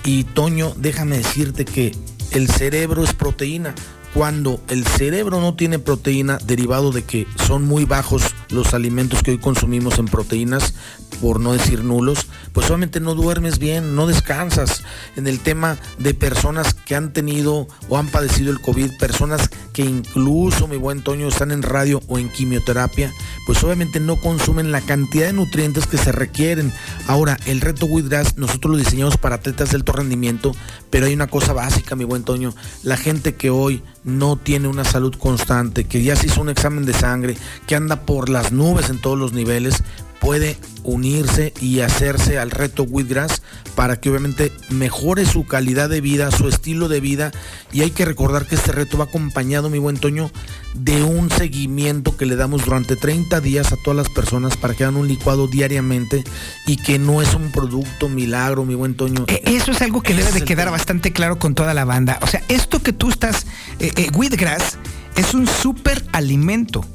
Y 0.04 0.24
Toño, 0.24 0.74
déjame 0.78 1.20
decirte 1.20 1.64
que 1.64 1.96
el 2.32 2.50
cerebro 2.50 3.04
es 3.04 3.14
proteína. 3.14 3.76
Cuando 4.16 4.60
el 4.68 4.84
cerebro 4.84 5.40
no 5.40 5.54
tiene 5.54 5.78
proteína, 5.78 6.40
derivado 6.44 6.92
de 6.92 7.04
que 7.04 7.28
son 7.46 7.66
muy 7.66 7.86
bajos 7.86 8.24
los 8.50 8.74
alimentos 8.74 9.24
que 9.24 9.32
hoy 9.32 9.38
consumimos 9.38 10.00
en 10.00 10.06
proteínas, 10.06 10.74
por 11.22 11.40
no 11.40 11.54
decir 11.54 11.84
nulos, 11.84 12.28
pues 12.54 12.68
obviamente 12.68 13.00
no 13.00 13.16
duermes 13.16 13.60
bien, 13.60 13.96
no 13.96 14.08
descansas. 14.08 14.84
En 15.16 15.28
el 15.28 15.40
tema 15.40 15.78
de 15.98 16.14
personas 16.14 16.74
que 16.74 16.96
han 16.96 17.14
tenido 17.14 17.68
o 17.90 17.98
han 17.98 18.08
padecido 18.08 18.52
el 18.52 18.62
COVID, 18.62 18.98
personas 18.98 19.50
que 19.74 19.84
incluso, 19.84 20.68
mi 20.68 20.78
buen 20.78 21.02
Toño, 21.02 21.28
están 21.28 21.52
en 21.52 21.62
radio 21.62 22.02
o 22.08 22.20
en 22.20 22.30
quimioterapia, 22.30 23.14
pues 23.46 23.64
obviamente 23.64 24.00
no 24.00 24.16
consumen 24.18 24.72
la 24.72 24.82
cantidad 24.82 25.28
de 25.28 25.34
nutrientes 25.34 25.88
que 25.88 25.98
se 25.98 26.12
requieren. 26.12 26.72
Ahora, 27.08 27.38
el 27.46 27.62
reto 27.62 27.86
Withgrass 27.86 28.38
nosotros 28.38 28.72
lo 28.72 28.78
diseñamos 28.78 29.18
para 29.18 29.36
atletas 29.36 29.72
de 29.72 29.78
alto 29.78 29.92
rendimiento, 29.92 30.56
pero 30.90 31.06
hay 31.06 31.14
una 31.14 31.28
cosa 31.28 31.54
básica, 31.54 31.96
mi 31.96 32.04
buen 32.04 32.24
Toño, 32.24 32.54
la 32.84 32.98
gente 32.98 33.36
que 33.36 33.50
hoy 33.50 33.84
no 34.04 34.38
tiene 34.38 34.68
una 34.68 34.84
salud 34.84 35.16
constante, 35.16 35.86
que 35.86 36.04
ya 36.04 36.16
se 36.16 36.28
hizo 36.28 36.42
un 36.42 36.50
examen 36.50 36.86
de 36.86 36.94
sangre, 36.94 37.38
que 37.68 37.76
anda 37.76 38.02
por 38.02 38.30
las 38.42 38.54
nubes 38.54 38.90
en 38.90 39.00
todos 39.00 39.18
los 39.18 39.34
niveles, 39.34 39.84
puede 40.22 40.58
unirse 40.84 41.54
y 41.60 41.82
hacerse 41.82 42.40
al 42.40 42.52
reto 42.52 42.84
Wheatgrass 42.84 43.42
para 43.76 44.00
que 44.00 44.10
obviamente 44.10 44.52
mejore 44.70 45.26
su 45.26 45.46
calidad 45.46 45.90
de 45.90 46.00
vida, 46.00 46.32
su 46.32 46.48
estilo 46.48 46.88
de 46.88 47.02
vida 47.02 47.32
y 47.74 47.82
hay 47.82 47.92
que 47.92 48.06
recordar 48.06 48.46
que 48.46 48.56
este 48.56 48.72
reto 48.72 48.98
va 48.98 49.06
acompañado, 49.06 49.70
mi 49.70 49.78
buen 49.78 49.98
Toño, 49.98 50.32
de 50.74 51.04
un 51.04 51.30
seguimiento 51.30 52.16
que 52.16 52.26
le 52.26 52.38
damos 52.38 52.64
durante 52.64 52.96
30 52.96 53.42
días 53.42 53.74
a 53.74 53.78
todas 53.84 53.98
las 53.98 54.10
personas 54.10 54.56
para 54.56 54.74
que 54.74 54.84
hagan 54.86 54.96
un 54.96 55.08
licuado 55.08 55.48
diariamente 55.48 56.24
y 56.66 56.78
que 56.78 56.98
no 56.98 57.22
es 57.22 57.34
un 57.34 57.52
producto 57.52 58.08
milagro, 58.08 58.66
mi 58.66 58.76
buen 58.76 58.96
Toño. 58.96 59.26
E, 59.28 59.42
eso 59.46 59.72
es 59.72 59.82
algo 59.82 60.02
que 60.02 60.14
debe 60.14 60.32
de 60.32 60.44
quedar 60.44 60.72
bastante 60.72 61.12
claro 61.12 61.40
con 61.40 61.56
toda 61.56 61.74
la 61.74 61.84
banda. 61.84 62.20
O 62.22 62.28
sea, 62.28 62.42
esto 62.48 62.82
que 62.82 62.94
tú 62.94 63.10
estás, 63.10 63.46
eh, 63.80 63.92
eh, 63.98 64.10
Wheatgrass, 64.16 64.78
es 65.16 65.34
un 65.34 65.48
super 65.48 66.06
alimento. 66.14 66.86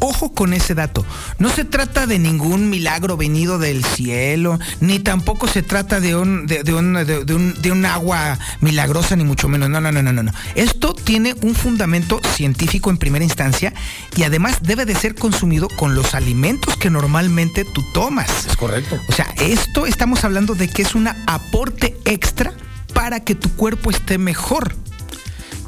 Ojo 0.00 0.32
con 0.32 0.52
ese 0.52 0.74
dato. 0.74 1.04
No 1.38 1.50
se 1.50 1.64
trata 1.64 2.06
de 2.06 2.18
ningún 2.18 2.70
milagro 2.70 3.16
venido 3.16 3.58
del 3.58 3.84
cielo, 3.84 4.58
ni 4.80 4.98
tampoco 4.98 5.48
se 5.48 5.62
trata 5.62 6.00
de 6.00 6.14
un, 6.16 6.46
de, 6.46 6.60
un, 6.74 6.94
de, 6.94 7.72
un, 7.72 7.86
agua 7.86 8.38
milagrosa, 8.60 9.16
ni 9.16 9.24
mucho 9.24 9.48
menos. 9.48 9.70
No, 9.70 9.80
no, 9.80 9.92
no, 9.92 10.02
no, 10.02 10.12
no. 10.12 10.32
Esto 10.54 10.94
tiene 10.94 11.34
un 11.42 11.54
fundamento 11.54 12.20
científico 12.34 12.90
en 12.90 12.98
primera 12.98 13.24
instancia 13.24 13.72
y 14.16 14.24
además 14.24 14.58
debe 14.62 14.84
de 14.84 14.94
ser 14.94 15.14
consumido 15.14 15.68
con 15.68 15.94
los 15.94 16.14
alimentos 16.14 16.76
que 16.76 16.90
normalmente 16.90 17.64
tú 17.64 17.82
tomas. 17.92 18.46
Es 18.46 18.56
correcto. 18.56 19.00
O 19.08 19.12
sea, 19.12 19.26
esto 19.40 19.86
estamos 19.86 20.24
hablando 20.24 20.54
de 20.54 20.68
que 20.68 20.82
es 20.82 20.94
un 20.94 21.08
aporte 21.26 21.96
extra 22.04 22.52
para 22.92 23.20
que 23.20 23.34
tu 23.34 23.50
cuerpo 23.50 23.90
esté 23.90 24.18
mejor. 24.18 24.74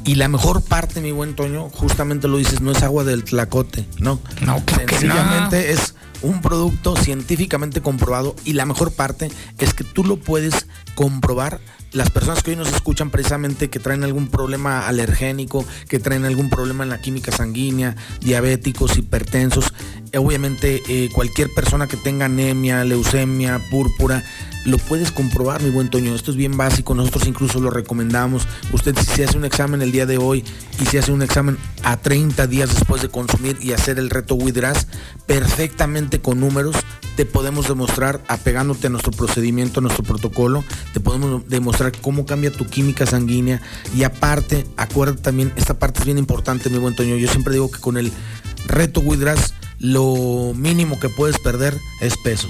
Y 0.09 0.15
la 0.15 0.27
mejor 0.27 0.63
parte, 0.63 1.01
mi 1.01 1.11
buen 1.11 1.35
Toño, 1.35 1.69
justamente 1.69 2.27
lo 2.27 2.37
dices, 2.37 2.61
no 2.61 2.71
es 2.71 2.81
agua 2.81 3.03
del 3.03 3.23
tlacote, 3.23 3.85
no. 3.99 4.19
No, 4.41 4.59
Sencillamente 4.75 5.71
es 5.71 5.93
un 6.23 6.41
producto 6.41 6.95
científicamente 6.95 7.81
comprobado 7.81 8.35
y 8.43 8.53
la 8.53 8.65
mejor 8.65 8.91
parte 8.91 9.29
es 9.59 9.75
que 9.75 9.83
tú 9.83 10.03
lo 10.03 10.17
puedes 10.17 10.65
comprobar 10.95 11.61
las 11.91 12.09
personas 12.09 12.41
que 12.41 12.51
hoy 12.51 12.57
nos 12.57 12.71
escuchan 12.73 13.11
precisamente 13.11 13.69
que 13.69 13.79
traen 13.79 14.03
algún 14.03 14.29
problema 14.29 14.87
alergénico, 14.87 15.63
que 15.87 15.99
traen 15.99 16.25
algún 16.25 16.49
problema 16.49 16.83
en 16.83 16.89
la 16.89 17.01
química 17.01 17.31
sanguínea, 17.31 17.95
diabéticos, 18.19 18.97
hipertensos, 18.97 19.73
obviamente 20.17 20.81
eh, 20.87 21.09
cualquier 21.13 21.53
persona 21.53 21.87
que 21.87 21.97
tenga 21.97 22.25
anemia, 22.25 22.83
leucemia, 22.83 23.61
púrpura, 23.69 24.23
lo 24.65 24.77
puedes 24.77 25.11
comprobar, 25.11 25.61
mi 25.61 25.69
buen 25.69 25.89
Toño. 25.89 26.13
Esto 26.13 26.31
es 26.31 26.37
bien 26.37 26.57
básico, 26.57 26.95
nosotros 26.95 27.27
incluso 27.27 27.59
lo 27.59 27.69
recomendamos. 27.69 28.47
Usted 28.71 28.95
si 28.97 29.05
se 29.05 29.23
hace 29.23 29.37
un 29.37 29.45
examen 29.45 29.81
el 29.81 29.91
día 29.91 30.05
de 30.05 30.17
hoy 30.17 30.43
y 30.81 30.85
se 30.85 30.99
hace 30.99 31.11
un 31.11 31.21
examen 31.21 31.57
a 31.83 31.97
30 31.97 32.47
días 32.47 32.73
después 32.73 33.01
de 33.01 33.09
consumir 33.09 33.57
y 33.61 33.71
hacer 33.71 33.99
el 33.99 34.09
reto 34.09 34.35
Withdrass, 34.35 34.87
perfectamente 35.25 36.21
con 36.21 36.39
números, 36.39 36.75
te 37.15 37.25
podemos 37.25 37.67
demostrar, 37.67 38.21
apegándote 38.27 38.87
a 38.87 38.89
nuestro 38.89 39.11
procedimiento, 39.11 39.79
a 39.79 39.83
nuestro 39.83 40.03
protocolo, 40.03 40.63
te 40.93 40.99
podemos 40.99 41.47
demostrar 41.47 41.91
cómo 42.01 42.25
cambia 42.25 42.51
tu 42.51 42.65
química 42.65 43.05
sanguínea 43.05 43.61
y 43.95 44.03
aparte, 44.03 44.65
acuérdate 44.77 45.21
también, 45.21 45.51
esta 45.55 45.77
parte 45.79 45.99
es 45.99 46.05
bien 46.05 46.17
importante, 46.17 46.69
mi 46.69 46.77
buen 46.77 46.95
Toño. 46.95 47.15
Yo 47.17 47.29
siempre 47.29 47.53
digo 47.53 47.71
que 47.71 47.79
con 47.79 47.97
el 47.97 48.11
reto 48.67 49.01
Withdrass 49.01 49.53
lo 49.79 50.53
mínimo 50.55 50.99
que 50.99 51.09
puedes 51.09 51.39
perder 51.39 51.77
es 52.01 52.17
peso. 52.17 52.49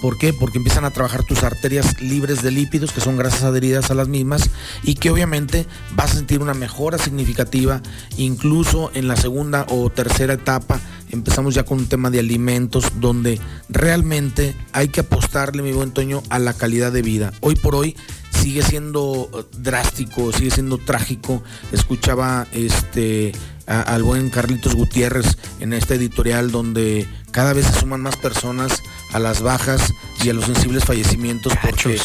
¿Por 0.00 0.18
qué? 0.18 0.32
Porque 0.32 0.58
empiezan 0.58 0.84
a 0.84 0.90
trabajar 0.90 1.24
tus 1.24 1.42
arterias 1.42 2.00
libres 2.00 2.42
de 2.42 2.50
lípidos, 2.50 2.92
que 2.92 3.00
son 3.00 3.16
grasas 3.16 3.44
adheridas 3.44 3.90
a 3.90 3.94
las 3.94 4.08
mismas, 4.08 4.50
y 4.82 4.94
que 4.96 5.10
obviamente 5.10 5.66
vas 5.94 6.12
a 6.12 6.16
sentir 6.16 6.40
una 6.40 6.54
mejora 6.54 6.98
significativa, 6.98 7.80
incluso 8.16 8.90
en 8.94 9.08
la 9.08 9.16
segunda 9.16 9.66
o 9.70 9.90
tercera 9.90 10.34
etapa. 10.34 10.80
Empezamos 11.10 11.54
ya 11.54 11.64
con 11.64 11.78
un 11.78 11.86
tema 11.86 12.10
de 12.10 12.18
alimentos, 12.18 12.92
donde 13.00 13.40
realmente 13.68 14.54
hay 14.72 14.88
que 14.88 15.00
apostarle, 15.00 15.62
mi 15.62 15.72
buen 15.72 15.92
Toño, 15.92 16.22
a 16.28 16.38
la 16.38 16.52
calidad 16.52 16.92
de 16.92 17.02
vida. 17.02 17.32
Hoy 17.40 17.54
por 17.54 17.74
hoy 17.74 17.96
sigue 18.30 18.62
siendo 18.62 19.30
eh, 19.32 19.56
drástico, 19.58 20.32
sigue 20.32 20.50
siendo 20.50 20.78
trágico. 20.78 21.42
Escuchaba 21.72 22.46
este 22.52 23.32
al 23.66 24.02
buen 24.02 24.30
Carlitos 24.30 24.74
Gutiérrez 24.74 25.36
en 25.60 25.72
esta 25.72 25.94
editorial 25.94 26.50
donde 26.50 27.06
cada 27.30 27.52
vez 27.52 27.66
se 27.66 27.80
suman 27.80 28.00
más 28.00 28.16
personas 28.16 28.82
a 29.12 29.18
las 29.18 29.42
bajas 29.42 29.92
y 30.22 30.30
a 30.30 30.34
los 30.34 30.46
sensibles 30.46 30.84
fallecimientos 30.84 31.52
porque 31.62 31.98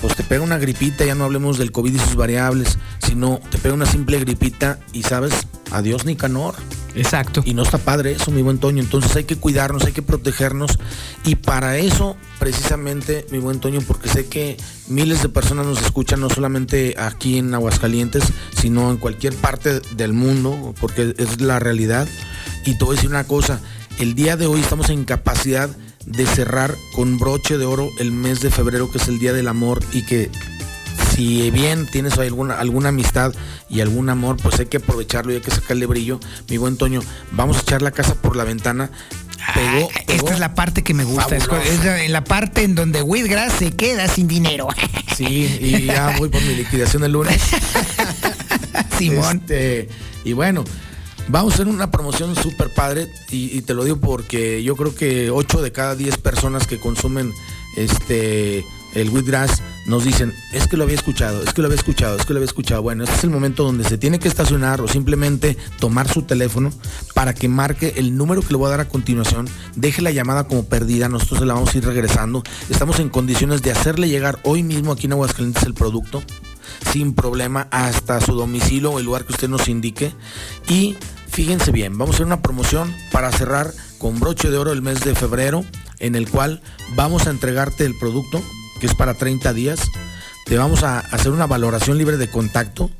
pues 0.00 0.14
te 0.14 0.22
pega 0.22 0.42
una 0.42 0.58
gripita, 0.58 1.04
ya 1.04 1.14
no 1.14 1.24
hablemos 1.24 1.58
del 1.58 1.72
COVID 1.72 1.94
y 1.94 1.98
sus 1.98 2.16
variables, 2.16 2.78
sino 2.98 3.40
te 3.50 3.58
pega 3.58 3.74
una 3.74 3.86
simple 3.86 4.18
gripita 4.18 4.78
y 4.92 5.02
sabes, 5.02 5.32
adiós 5.70 6.04
Nicanor. 6.04 6.54
Exacto. 6.96 7.42
Y 7.44 7.54
no 7.54 7.62
está 7.62 7.78
padre 7.78 8.12
eso, 8.12 8.30
mi 8.30 8.42
buen 8.42 8.58
Toño. 8.58 8.82
Entonces 8.82 9.14
hay 9.14 9.24
que 9.24 9.36
cuidarnos, 9.36 9.84
hay 9.84 9.92
que 9.92 10.02
protegernos. 10.02 10.78
Y 11.24 11.36
para 11.36 11.76
eso, 11.78 12.16
precisamente, 12.38 13.26
mi 13.30 13.38
buen 13.38 13.60
Toño, 13.60 13.80
porque 13.86 14.08
sé 14.08 14.26
que 14.26 14.56
miles 14.88 15.22
de 15.22 15.28
personas 15.28 15.66
nos 15.66 15.82
escuchan, 15.82 16.20
no 16.20 16.30
solamente 16.30 16.94
aquí 16.98 17.38
en 17.38 17.54
Aguascalientes, 17.54 18.24
sino 18.58 18.90
en 18.90 18.96
cualquier 18.96 19.34
parte 19.34 19.80
del 19.94 20.12
mundo, 20.12 20.74
porque 20.80 21.14
es 21.18 21.40
la 21.40 21.58
realidad. 21.58 22.08
Y 22.64 22.78
te 22.78 22.84
voy 22.84 22.94
a 22.94 22.96
decir 22.96 23.10
una 23.10 23.24
cosa, 23.24 23.60
el 23.98 24.14
día 24.14 24.36
de 24.36 24.46
hoy 24.46 24.60
estamos 24.60 24.88
en 24.90 25.04
capacidad 25.04 25.70
de 26.06 26.24
cerrar 26.24 26.74
con 26.94 27.18
broche 27.18 27.58
de 27.58 27.64
oro 27.64 27.90
el 27.98 28.12
mes 28.12 28.40
de 28.40 28.50
febrero, 28.50 28.90
que 28.90 28.98
es 28.98 29.08
el 29.08 29.18
Día 29.18 29.32
del 29.32 29.48
Amor, 29.48 29.82
y 29.92 30.04
que 30.06 30.30
si 31.16 31.50
bien 31.50 31.86
tienes 31.86 32.18
alguna, 32.18 32.58
alguna 32.58 32.90
amistad 32.90 33.32
y 33.70 33.80
algún 33.80 34.10
amor, 34.10 34.36
pues 34.36 34.60
hay 34.60 34.66
que 34.66 34.76
aprovecharlo 34.76 35.32
y 35.32 35.36
hay 35.36 35.40
que 35.40 35.50
sacarle 35.50 35.86
brillo. 35.86 36.20
Mi 36.50 36.58
buen 36.58 36.76
Toño, 36.76 37.00
vamos 37.32 37.56
a 37.56 37.60
echar 37.60 37.80
la 37.80 37.90
casa 37.90 38.16
por 38.16 38.36
la 38.36 38.44
ventana. 38.44 38.90
Pegó, 39.54 39.88
Esta 40.08 40.34
es 40.34 40.40
la 40.40 40.54
parte 40.54 40.84
que 40.84 40.92
me 40.92 41.04
gusta. 41.04 41.36
Es, 41.36 41.48
la 42.10 42.22
parte 42.22 42.64
en 42.64 42.74
donde 42.74 43.00
Whitgrass 43.00 43.54
se 43.54 43.70
queda 43.72 44.08
sin 44.08 44.28
dinero. 44.28 44.68
Sí, 45.16 45.58
y 45.58 45.86
ya 45.86 46.14
voy 46.18 46.28
por 46.28 46.42
mi 46.42 46.54
liquidación 46.54 47.02
el 47.04 47.12
lunes. 47.12 47.40
Simón. 48.98 49.38
Este, 49.38 49.88
y 50.22 50.34
bueno, 50.34 50.64
Vamos 51.28 51.52
a 51.52 51.54
hacer 51.54 51.66
una 51.66 51.90
promoción 51.90 52.36
súper 52.36 52.72
padre 52.72 53.08
y, 53.32 53.60
te 53.62 53.74
lo 53.74 53.82
digo 53.82 53.96
porque 53.96 54.62
yo 54.62 54.76
creo 54.76 54.94
que 54.94 55.30
8 55.32 55.60
de 55.60 55.72
cada 55.72 55.96
10 55.96 56.18
personas 56.18 56.68
que 56.68 56.78
consumen 56.78 57.32
este 57.76 58.64
el 58.94 59.10
wheatgrass 59.10 59.60
nos 59.86 60.04
dicen, 60.04 60.34
es 60.52 60.66
que 60.66 60.76
lo 60.76 60.84
había 60.84 60.96
escuchado, 60.96 61.42
es 61.42 61.52
que 61.52 61.62
lo 61.62 61.66
había 61.66 61.78
escuchado, 61.78 62.16
es 62.16 62.26
que 62.26 62.32
lo 62.32 62.38
había 62.38 62.46
escuchado. 62.46 62.82
Bueno, 62.82 63.04
este 63.04 63.16
es 63.16 63.24
el 63.24 63.30
momento 63.30 63.64
donde 63.64 63.84
se 63.84 63.98
tiene 63.98 64.18
que 64.18 64.28
estacionar 64.28 64.80
o 64.80 64.88
simplemente 64.88 65.56
tomar 65.78 66.08
su 66.08 66.22
teléfono 66.22 66.72
para 67.14 67.34
que 67.34 67.48
marque 67.48 67.94
el 67.96 68.16
número 68.16 68.42
que 68.42 68.50
le 68.50 68.56
voy 68.56 68.66
a 68.66 68.70
dar 68.70 68.80
a 68.80 68.88
continuación, 68.88 69.48
deje 69.74 70.02
la 70.02 70.10
llamada 70.10 70.44
como 70.44 70.64
perdida, 70.66 71.08
nosotros 71.08 71.46
la 71.46 71.54
vamos 71.54 71.74
a 71.74 71.78
ir 71.78 71.84
regresando. 71.84 72.42
Estamos 72.70 72.98
en 73.00 73.08
condiciones 73.08 73.62
de 73.62 73.72
hacerle 73.72 74.08
llegar 74.08 74.38
hoy 74.42 74.62
mismo 74.62 74.92
aquí 74.92 75.06
en 75.06 75.12
Aguascalientes 75.12 75.62
el 75.64 75.74
producto 75.74 76.22
sin 76.92 77.14
problema 77.14 77.68
hasta 77.70 78.20
su 78.20 78.34
domicilio 78.34 78.90
o 78.90 78.98
el 78.98 79.06
lugar 79.06 79.24
que 79.24 79.32
usted 79.32 79.48
nos 79.48 79.68
indique 79.68 80.12
y 80.68 80.96
Fíjense 81.36 81.70
bien, 81.70 81.98
vamos 81.98 82.14
a 82.14 82.16
hacer 82.16 82.26
una 82.26 82.40
promoción 82.40 82.94
para 83.12 83.30
cerrar 83.30 83.70
con 83.98 84.18
broche 84.18 84.50
de 84.50 84.56
oro 84.56 84.72
el 84.72 84.80
mes 84.80 85.00
de 85.00 85.14
febrero, 85.14 85.66
en 85.98 86.14
el 86.14 86.30
cual 86.30 86.62
vamos 86.94 87.26
a 87.26 87.30
entregarte 87.30 87.84
el 87.84 87.94
producto, 87.98 88.40
que 88.80 88.86
es 88.86 88.94
para 88.94 89.14
30 89.14 89.52
días. 89.52 89.80
Te 90.44 90.56
vamos 90.56 90.82
a 90.82 91.00
hacer 91.00 91.32
una 91.32 91.46
valoración 91.46 91.98
libre 91.98 92.16
de 92.16 92.30
contacto. 92.30 92.90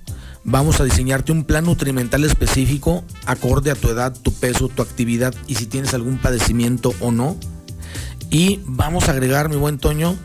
Vamos 0.44 0.80
a 0.80 0.84
diseñarte 0.84 1.32
un 1.32 1.44
plan 1.44 1.64
nutrimental 1.64 2.24
específico 2.24 3.04
acorde 3.26 3.70
a 3.70 3.74
tu 3.74 3.88
edad, 3.88 4.16
tu 4.20 4.32
peso, 4.32 4.68
tu 4.68 4.82
actividad 4.82 5.34
y 5.46 5.56
si 5.56 5.66
tienes 5.66 5.94
algún 5.94 6.18
padecimiento 6.18 6.94
o 7.00 7.10
no. 7.10 7.36
Y 8.30 8.60
vamos 8.64 9.08
a 9.08 9.12
agregar, 9.12 9.48
mi 9.48 9.56
buen 9.56 9.78
Toño, 9.78 10.16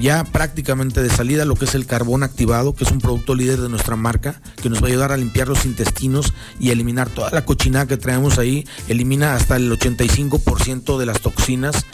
ya 0.00 0.24
prácticamente 0.24 1.02
de 1.02 1.10
salida 1.10 1.44
lo 1.44 1.54
que 1.54 1.66
es 1.66 1.74
el 1.74 1.86
carbón 1.86 2.22
activado, 2.22 2.74
que 2.74 2.84
es 2.84 2.90
un 2.90 3.00
producto 3.00 3.34
líder 3.34 3.60
de 3.60 3.68
nuestra 3.68 3.96
marca, 3.96 4.40
que 4.60 4.68
nos 4.68 4.82
va 4.82 4.86
a 4.86 4.90
ayudar 4.90 5.12
a 5.12 5.16
limpiar 5.16 5.48
los 5.48 5.64
intestinos 5.64 6.32
y 6.58 6.70
eliminar 6.70 7.08
toda 7.08 7.30
la 7.30 7.44
cochinada 7.44 7.86
que 7.86 7.96
traemos 7.96 8.38
ahí, 8.38 8.66
elimina 8.88 9.34
hasta 9.34 9.56
el 9.56 9.70
85% 9.70 10.98
de 10.98 11.06
las 11.06 11.20
toxinas 11.20 11.86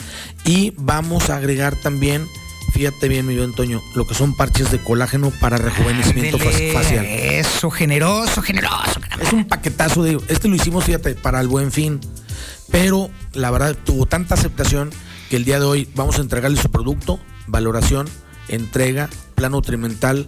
y 0.45 0.73
vamos 0.77 1.31
a 1.31 1.37
agregar 1.37 1.77
también 1.77 2.27
Fíjate 2.73 3.09
bien, 3.09 3.27
mi 3.27 3.37
buen 3.37 3.53
Toño, 3.53 3.83
lo 3.95 4.07
que 4.07 4.15
son 4.15 4.35
parches 4.35 4.71
de 4.71 4.79
colágeno 4.79 5.31
para 5.41 5.59
rejuvenecimiento 5.59 6.37
Ándele, 6.37 6.73
facial. 6.73 7.05
Eso, 7.05 7.71
generoso, 7.71 8.43
generoso. 8.43 9.01
Es 9.21 9.33
un 9.33 9.45
paquetazo 9.45 10.03
de. 10.03 10.19
Este 10.29 10.49
lo 10.49 10.55
hicimos, 10.55 10.85
fíjate, 10.85 11.15
para 11.15 11.41
el 11.41 11.49
buen 11.49 11.73
fin. 11.73 12.01
Pero 12.71 13.11
la 13.35 13.51
verdad 13.51 13.77
tuvo 13.85 14.07
tanta 14.07 14.35
aceptación 14.35 14.91
que 15.29 15.37
el 15.37 15.45
día 15.45 15.59
de 15.59 15.67
hoy 15.67 15.89
vamos 15.95 16.19
a 16.19 16.23
entregarle 16.23 16.61
su 16.61 16.71
producto, 16.71 17.21
valoración, 17.47 18.09
entrega, 18.49 19.11
plan 19.35 19.53
nutrimental, 19.53 20.27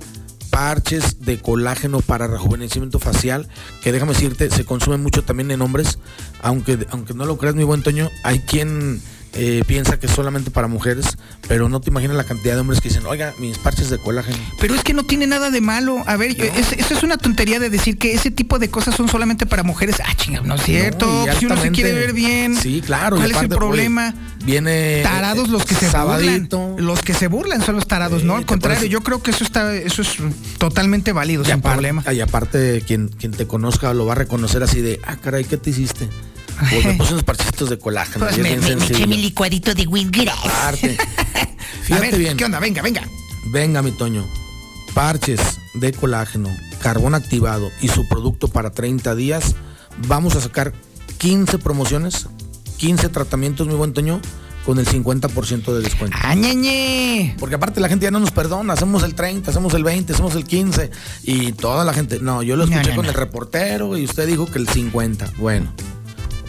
parches 0.51 1.21
de 1.25 1.39
colágeno 1.41 2.01
para 2.01 2.27
rejuvenecimiento 2.27 2.99
facial, 2.99 3.49
que 3.83 3.93
déjame 3.93 4.13
decirte, 4.13 4.51
se 4.51 4.65
consume 4.65 4.99
mucho 4.99 5.23
también 5.23 5.51
en 5.51 5.63
hombres, 5.63 5.99
aunque, 6.43 6.87
aunque 6.91 7.15
no 7.15 7.25
lo 7.25 7.39
creas, 7.39 7.55
mi 7.55 7.65
buen 7.65 7.83
Toño, 7.83 8.11
hay 8.23 8.41
quien 8.41 9.01
eh, 9.35 9.63
piensa 9.67 9.99
que 9.99 10.07
es 10.07 10.13
solamente 10.13 10.51
para 10.51 10.69
mujeres, 10.69 11.17
pero 11.49 11.69
no 11.69 11.81
te 11.81 11.91
imaginas 11.91 12.17
la 12.17 12.25
cantidad 12.25 12.55
de 12.55 12.61
hombres 12.61 12.81
que 12.81 12.89
dicen, 12.91 13.07
oiga, 13.07 13.33
mis 13.39 13.57
parches 13.59 13.89
de 13.91 13.99
colágeno. 13.99 14.37
Pero 14.61 14.75
es 14.75 14.83
que 14.83 14.93
no 14.93 15.05
tiene 15.05 15.27
nada 15.27 15.51
de 15.51 15.61
malo. 15.61 16.03
A 16.07 16.17
ver, 16.17 16.31
es- 16.39 16.73
eso 16.73 16.95
es 16.95 17.03
una 17.03 17.17
tontería 17.17 17.59
de 17.59 17.71
decir 17.71 17.97
que 17.99 18.13
ese 18.13 18.31
tipo 18.31 18.59
de 18.59 18.69
cosas 18.69 18.95
son 18.95 19.09
solamente 19.09 19.47
para 19.47 19.63
mujeres. 19.63 19.97
Ah, 20.05 20.15
chinga, 20.17 20.41
no 20.43 20.55
es 20.57 20.63
cierto. 20.63 21.07
No, 21.07 21.33
y 21.33 21.37
si 21.37 21.47
uno 21.47 21.57
se 21.57 21.71
quiere 21.71 21.93
ver 21.93 22.13
bien. 22.13 22.57
Sí, 22.57 22.83
claro. 22.85 23.17
y 23.17 23.21
¿Cuál 23.21 23.31
es 23.33 23.43
el 23.43 23.49
problema? 23.49 24.15
oye, 24.15 24.45
viene. 24.45 25.01
Tarados 25.03 25.49
los 25.49 25.65
que 25.65 25.75
se 25.75 25.87
burlan. 25.89 26.49
Los 26.77 27.01
que 27.03 27.15
se 27.15 27.27
burlan 27.29 27.63
son 27.63 27.77
los 27.77 27.87
tarados, 27.87 28.25
¿no? 28.25 28.37
Al 28.37 28.45
contrario, 28.47 28.77
parece- 28.81 28.93
yo 28.93 29.01
creo 29.01 29.23
que 29.23 29.31
eso 29.31 29.45
está, 29.45 29.75
eso 29.75 30.03
es 30.03 30.17
totalmente 30.59 31.13
válido, 31.13 31.45
sin 31.45 31.55
aparte- 31.55 31.75
problema. 31.77 32.05
Y 32.13 32.21
aparte, 32.21 32.83
quien, 32.87 33.09
quien 33.09 33.33
te 33.33 33.47
conozca 33.47 33.95
lo 33.95 34.07
va 34.07 34.13
a 34.13 34.17
reconocer 34.17 34.63
así 34.63 34.81
de, 34.81 35.01
ah, 35.07 35.17
caray, 35.17 35.45
¿qué 35.45 35.57
te 35.57 35.71
hiciste? 35.71 36.09
Pues 36.71 36.85
me 36.85 36.95
puse 36.95 37.13
unos 37.13 37.25
parchitos 37.25 37.69
de 37.71 37.79
colágeno. 37.79 38.25
Pues 38.27 38.37
me, 38.39 38.49
bien 38.57 38.61
me- 38.61 38.77
me 38.77 38.85
eché 38.87 39.07
mi 39.07 39.17
licuadito 39.19 39.75
de 39.75 39.87
Wingras. 39.87 40.39
Aparte. 40.45 40.97
A 41.83 41.85
Fíjate 41.85 42.11
ver, 42.11 42.19
bien. 42.19 42.37
¿qué 42.37 42.45
onda? 42.45 42.61
Venga, 42.61 42.83
venga. 42.83 43.03
Venga, 43.47 43.83
mi 43.83 43.91
Toño. 43.93 44.27
Parches 44.95 45.41
de 45.75 45.93
colágeno, 45.93 46.49
carbón 46.83 47.15
activado 47.15 47.71
y 47.81 47.89
su 47.89 48.07
producto 48.09 48.49
para 48.49 48.71
30 48.71 49.15
días. 49.15 49.55
Vamos 50.07 50.37
a 50.37 50.41
sacar 50.41 50.73
15 51.19 51.59
promociones, 51.59 52.27
15 52.77 53.09
tratamientos, 53.09 53.67
mi 53.67 53.75
buen 53.75 53.93
Toño, 53.95 54.21
con 54.67 54.79
el 54.79 54.87
50% 54.87 55.73
de 55.75 55.81
descuento. 55.81 56.17
¡Ah, 56.21 56.35
ñeñe! 56.35 57.35
Porque 57.39 57.55
aparte 57.57 57.81
la 57.81 57.89
gente 57.89 58.05
ya 58.05 58.11
no 58.11 58.21
nos 58.21 58.31
perdona, 58.31 58.75
hacemos 58.75 59.03
el 59.03 59.15
30, 59.15 59.51
hacemos 59.51 59.73
el 59.75 59.83
20, 59.83 60.13
hacemos 60.13 60.35
el 60.37 60.45
15 60.45 60.91
y 61.25 61.53
toda 61.53 61.85
la 61.85 61.93
gente, 61.95 62.19
no, 62.21 62.43
yo 62.43 62.57
lo 62.57 62.67
No, 62.67 62.73
escuché 62.73 62.91
no, 62.91 62.97
con 62.97 63.07
no. 63.07 63.11
el 63.13 63.17
reportero 63.17 63.97
y 63.97 64.05
usted 64.05 64.27
dijo 64.27 64.47
que 64.47 64.59
el 64.59 64.69
50. 64.69 65.33
Bueno, 65.39 65.73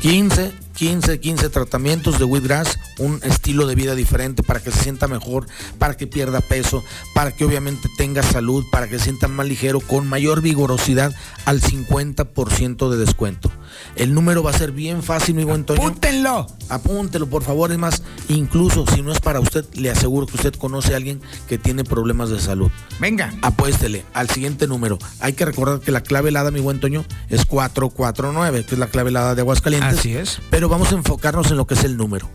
15, 0.03 0.51
15, 0.83 1.21
15 1.21 1.49
tratamientos 1.49 2.19
de 2.19 2.25
Wheatgrass, 2.25 2.77
un 2.99 3.21
estilo 3.23 3.65
de 3.67 3.73
vida 3.73 3.95
diferente 3.95 4.43
para 4.43 4.59
que 4.59 4.69
se 4.69 4.83
sienta 4.83 5.07
mejor, 5.07 5.45
para 5.79 5.95
que 5.95 6.07
pierda 6.07 6.41
peso, 6.41 6.83
para 7.15 7.31
que 7.31 7.45
obviamente 7.45 7.87
tenga 7.97 8.21
salud, 8.21 8.65
para 8.69 8.89
que 8.89 8.97
se 8.97 9.05
sienta 9.05 9.29
más 9.29 9.47
ligero, 9.47 9.79
con 9.79 10.09
mayor 10.09 10.41
vigorosidad 10.41 11.15
al 11.45 11.61
50% 11.61 12.89
de 12.89 12.97
descuento. 12.97 13.49
El 13.95 14.13
número 14.13 14.43
va 14.43 14.51
a 14.51 14.57
ser 14.57 14.73
bien 14.73 15.03
fácil, 15.03 15.35
mi 15.35 15.45
buen 15.45 15.63
Toño. 15.63 15.81
¡Apúntenlo! 15.81 16.47
Apúntelo, 16.67 17.27
por 17.27 17.43
favor. 17.43 17.71
Es 17.71 17.77
más, 17.77 18.03
incluso 18.27 18.85
si 18.93 19.01
no 19.01 19.13
es 19.13 19.19
para 19.19 19.39
usted, 19.39 19.65
le 19.75 19.89
aseguro 19.89 20.27
que 20.27 20.35
usted 20.35 20.53
conoce 20.53 20.93
a 20.93 20.97
alguien 20.97 21.21
que 21.47 21.57
tiene 21.57 21.85
problemas 21.85 22.29
de 22.29 22.41
salud. 22.41 22.69
Venga. 22.99 23.33
Apuéstele 23.41 24.03
al 24.13 24.29
siguiente 24.29 24.67
número. 24.67 24.97
Hay 25.21 25.33
que 25.33 25.45
recordar 25.45 25.79
que 25.79 25.91
la 25.91 26.01
clave 26.01 26.29
helada, 26.29 26.51
mi 26.51 26.59
buen 26.59 26.79
Toño, 26.79 27.05
es 27.29 27.45
449, 27.45 28.65
que 28.65 28.75
es 28.75 28.79
la 28.79 28.87
clave 28.87 29.09
helada 29.11 29.33
de 29.33 29.41
Aguascalientes. 29.41 29.99
Así 29.99 30.15
es. 30.15 30.39
Pero 30.49 30.69
vamos 30.73 30.91
a 30.91 30.95
enfocarnos 30.95 31.51
en 31.51 31.57
lo 31.57 31.67
que 31.67 31.75
es 31.75 31.83
el 31.83 31.97
número. 31.97 32.27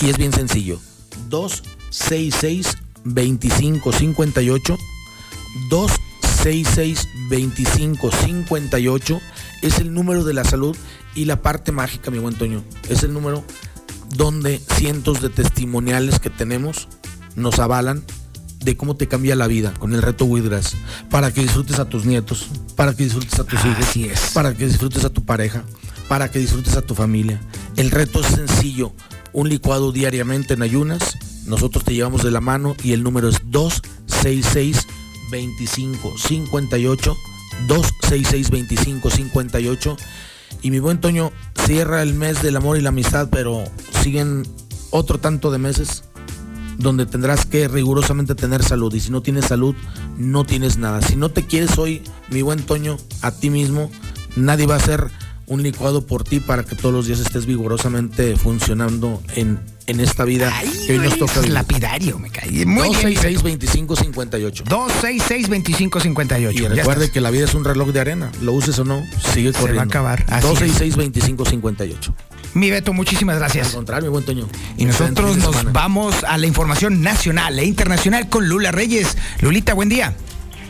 Y 0.00 0.08
es 0.08 0.16
bien 0.16 0.32
sencillo. 0.32 0.80
266 1.28 2.78
2558 3.04 4.78
266 5.68 7.08
2558 7.28 9.20
es 9.60 9.78
el 9.78 9.92
número 9.92 10.24
de 10.24 10.32
la 10.32 10.42
salud 10.42 10.74
y 11.14 11.26
la 11.26 11.42
parte 11.42 11.70
mágica, 11.70 12.10
mi 12.10 12.18
buen 12.18 12.34
Toño. 12.34 12.64
Es 12.88 13.02
el 13.02 13.12
número 13.12 13.44
donde 14.16 14.58
cientos 14.74 15.20
de 15.20 15.28
testimoniales 15.28 16.18
que 16.18 16.30
tenemos 16.30 16.88
nos 17.36 17.58
avalan 17.58 18.02
de 18.64 18.74
cómo 18.74 18.96
te 18.96 19.06
cambia 19.06 19.36
la 19.36 19.48
vida 19.48 19.74
con 19.78 19.92
el 19.92 20.00
reto 20.00 20.24
Widras, 20.24 20.76
para 21.10 21.30
que 21.30 21.42
disfrutes 21.42 21.78
a 21.78 21.84
tus 21.84 22.06
nietos, 22.06 22.46
para 22.74 22.94
que 22.94 23.04
disfrutes 23.04 23.38
a 23.38 23.44
tus 23.44 23.58
Así 23.58 23.68
hijos, 24.04 24.12
es. 24.12 24.30
para 24.32 24.54
que 24.54 24.66
disfrutes 24.66 25.04
a 25.04 25.10
tu 25.10 25.24
pareja, 25.24 25.64
para 26.08 26.30
que 26.30 26.38
disfrutes 26.38 26.76
a 26.76 26.82
tu 26.82 26.94
familia. 26.94 27.40
El 27.76 27.90
reto 27.90 28.20
es 28.20 28.26
sencillo, 28.26 28.92
un 29.32 29.48
licuado 29.48 29.92
diariamente 29.92 30.54
en 30.54 30.62
ayunas, 30.62 31.18
nosotros 31.46 31.84
te 31.84 31.94
llevamos 31.94 32.22
de 32.22 32.30
la 32.30 32.40
mano 32.40 32.76
y 32.82 32.92
el 32.92 33.02
número 33.02 33.28
es 33.28 33.40
266 33.46 34.86
2558 35.30 37.16
266 37.66 38.50
2558 38.50 39.96
y 40.62 40.70
mi 40.70 40.78
buen 40.78 41.00
Toño 41.00 41.32
cierra 41.66 42.02
el 42.02 42.14
mes 42.14 42.42
del 42.42 42.56
amor 42.56 42.78
y 42.78 42.82
la 42.82 42.90
amistad, 42.90 43.28
pero 43.30 43.64
siguen 44.02 44.46
otro 44.90 45.18
tanto 45.18 45.50
de 45.50 45.58
meses 45.58 46.04
donde 46.78 47.06
tendrás 47.06 47.46
que 47.46 47.68
rigurosamente 47.68 48.34
tener 48.34 48.62
salud. 48.62 48.92
Y 48.94 49.00
si 49.00 49.10
no 49.10 49.22
tienes 49.22 49.46
salud, 49.46 49.74
no 50.18 50.44
tienes 50.44 50.78
nada. 50.78 51.00
Si 51.02 51.16
no 51.16 51.30
te 51.30 51.46
quieres 51.46 51.78
hoy, 51.78 52.02
mi 52.30 52.42
buen 52.42 52.62
Toño, 52.62 52.96
a 53.22 53.32
ti 53.32 53.50
mismo, 53.50 53.90
nadie 54.36 54.66
va 54.66 54.74
a 54.74 54.78
hacer 54.78 55.10
un 55.46 55.62
licuado 55.62 56.06
por 56.06 56.24
ti 56.24 56.40
para 56.40 56.64
que 56.64 56.76
todos 56.76 56.94
los 56.94 57.06
días 57.06 57.18
estés 57.20 57.46
vigorosamente 57.46 58.36
funcionando 58.36 59.20
en, 59.34 59.58
en 59.86 60.00
esta 60.00 60.24
vida 60.24 60.52
que 60.86 60.92
hoy 60.92 60.98
nos 60.98 61.18
toca 61.18 61.32
Es 61.32 61.40
vivir. 61.40 61.52
lapidario, 61.52 62.18
me 62.18 62.30
cae. 62.30 62.46
Muy 62.50 62.54
bien. 62.64 62.76
266 62.76 63.42
2558 63.42 64.64
266 64.68 65.48
2558 65.48 66.64
Y 66.64 66.68
recuerde 66.68 67.10
que 67.10 67.20
la 67.20 67.30
vida 67.30 67.44
es 67.44 67.54
un 67.54 67.64
reloj 67.64 67.88
de 67.90 68.00
arena. 68.00 68.30
Lo 68.40 68.52
uses 68.52 68.78
o 68.78 68.84
no, 68.84 69.02
sigue 69.34 69.52
Se 69.52 69.58
corriendo. 69.58 69.76
va 69.78 69.82
a 69.82 69.86
acabar. 69.86 70.24
Así 70.28 70.46
266 70.46 70.96
2558 70.96 72.14
Mi 72.54 72.70
Beto, 72.70 72.92
muchísimas 72.92 73.34
Al 73.34 73.40
gracias. 73.40 73.70
contrario, 73.70 74.08
mi 74.10 74.12
buen 74.12 74.24
Toño. 74.24 74.48
Y 74.76 74.84
nosotros 74.84 75.36
nos 75.38 75.56
semana. 75.56 75.70
vamos 75.72 76.22
a 76.24 76.38
la 76.38 76.46
información 76.46 77.02
nacional 77.02 77.58
e 77.58 77.64
internacional 77.64 78.28
con 78.28 78.48
Lula 78.48 78.70
Reyes. 78.72 79.16
Lulita, 79.40 79.74
buen 79.74 79.88
día. 79.88 80.14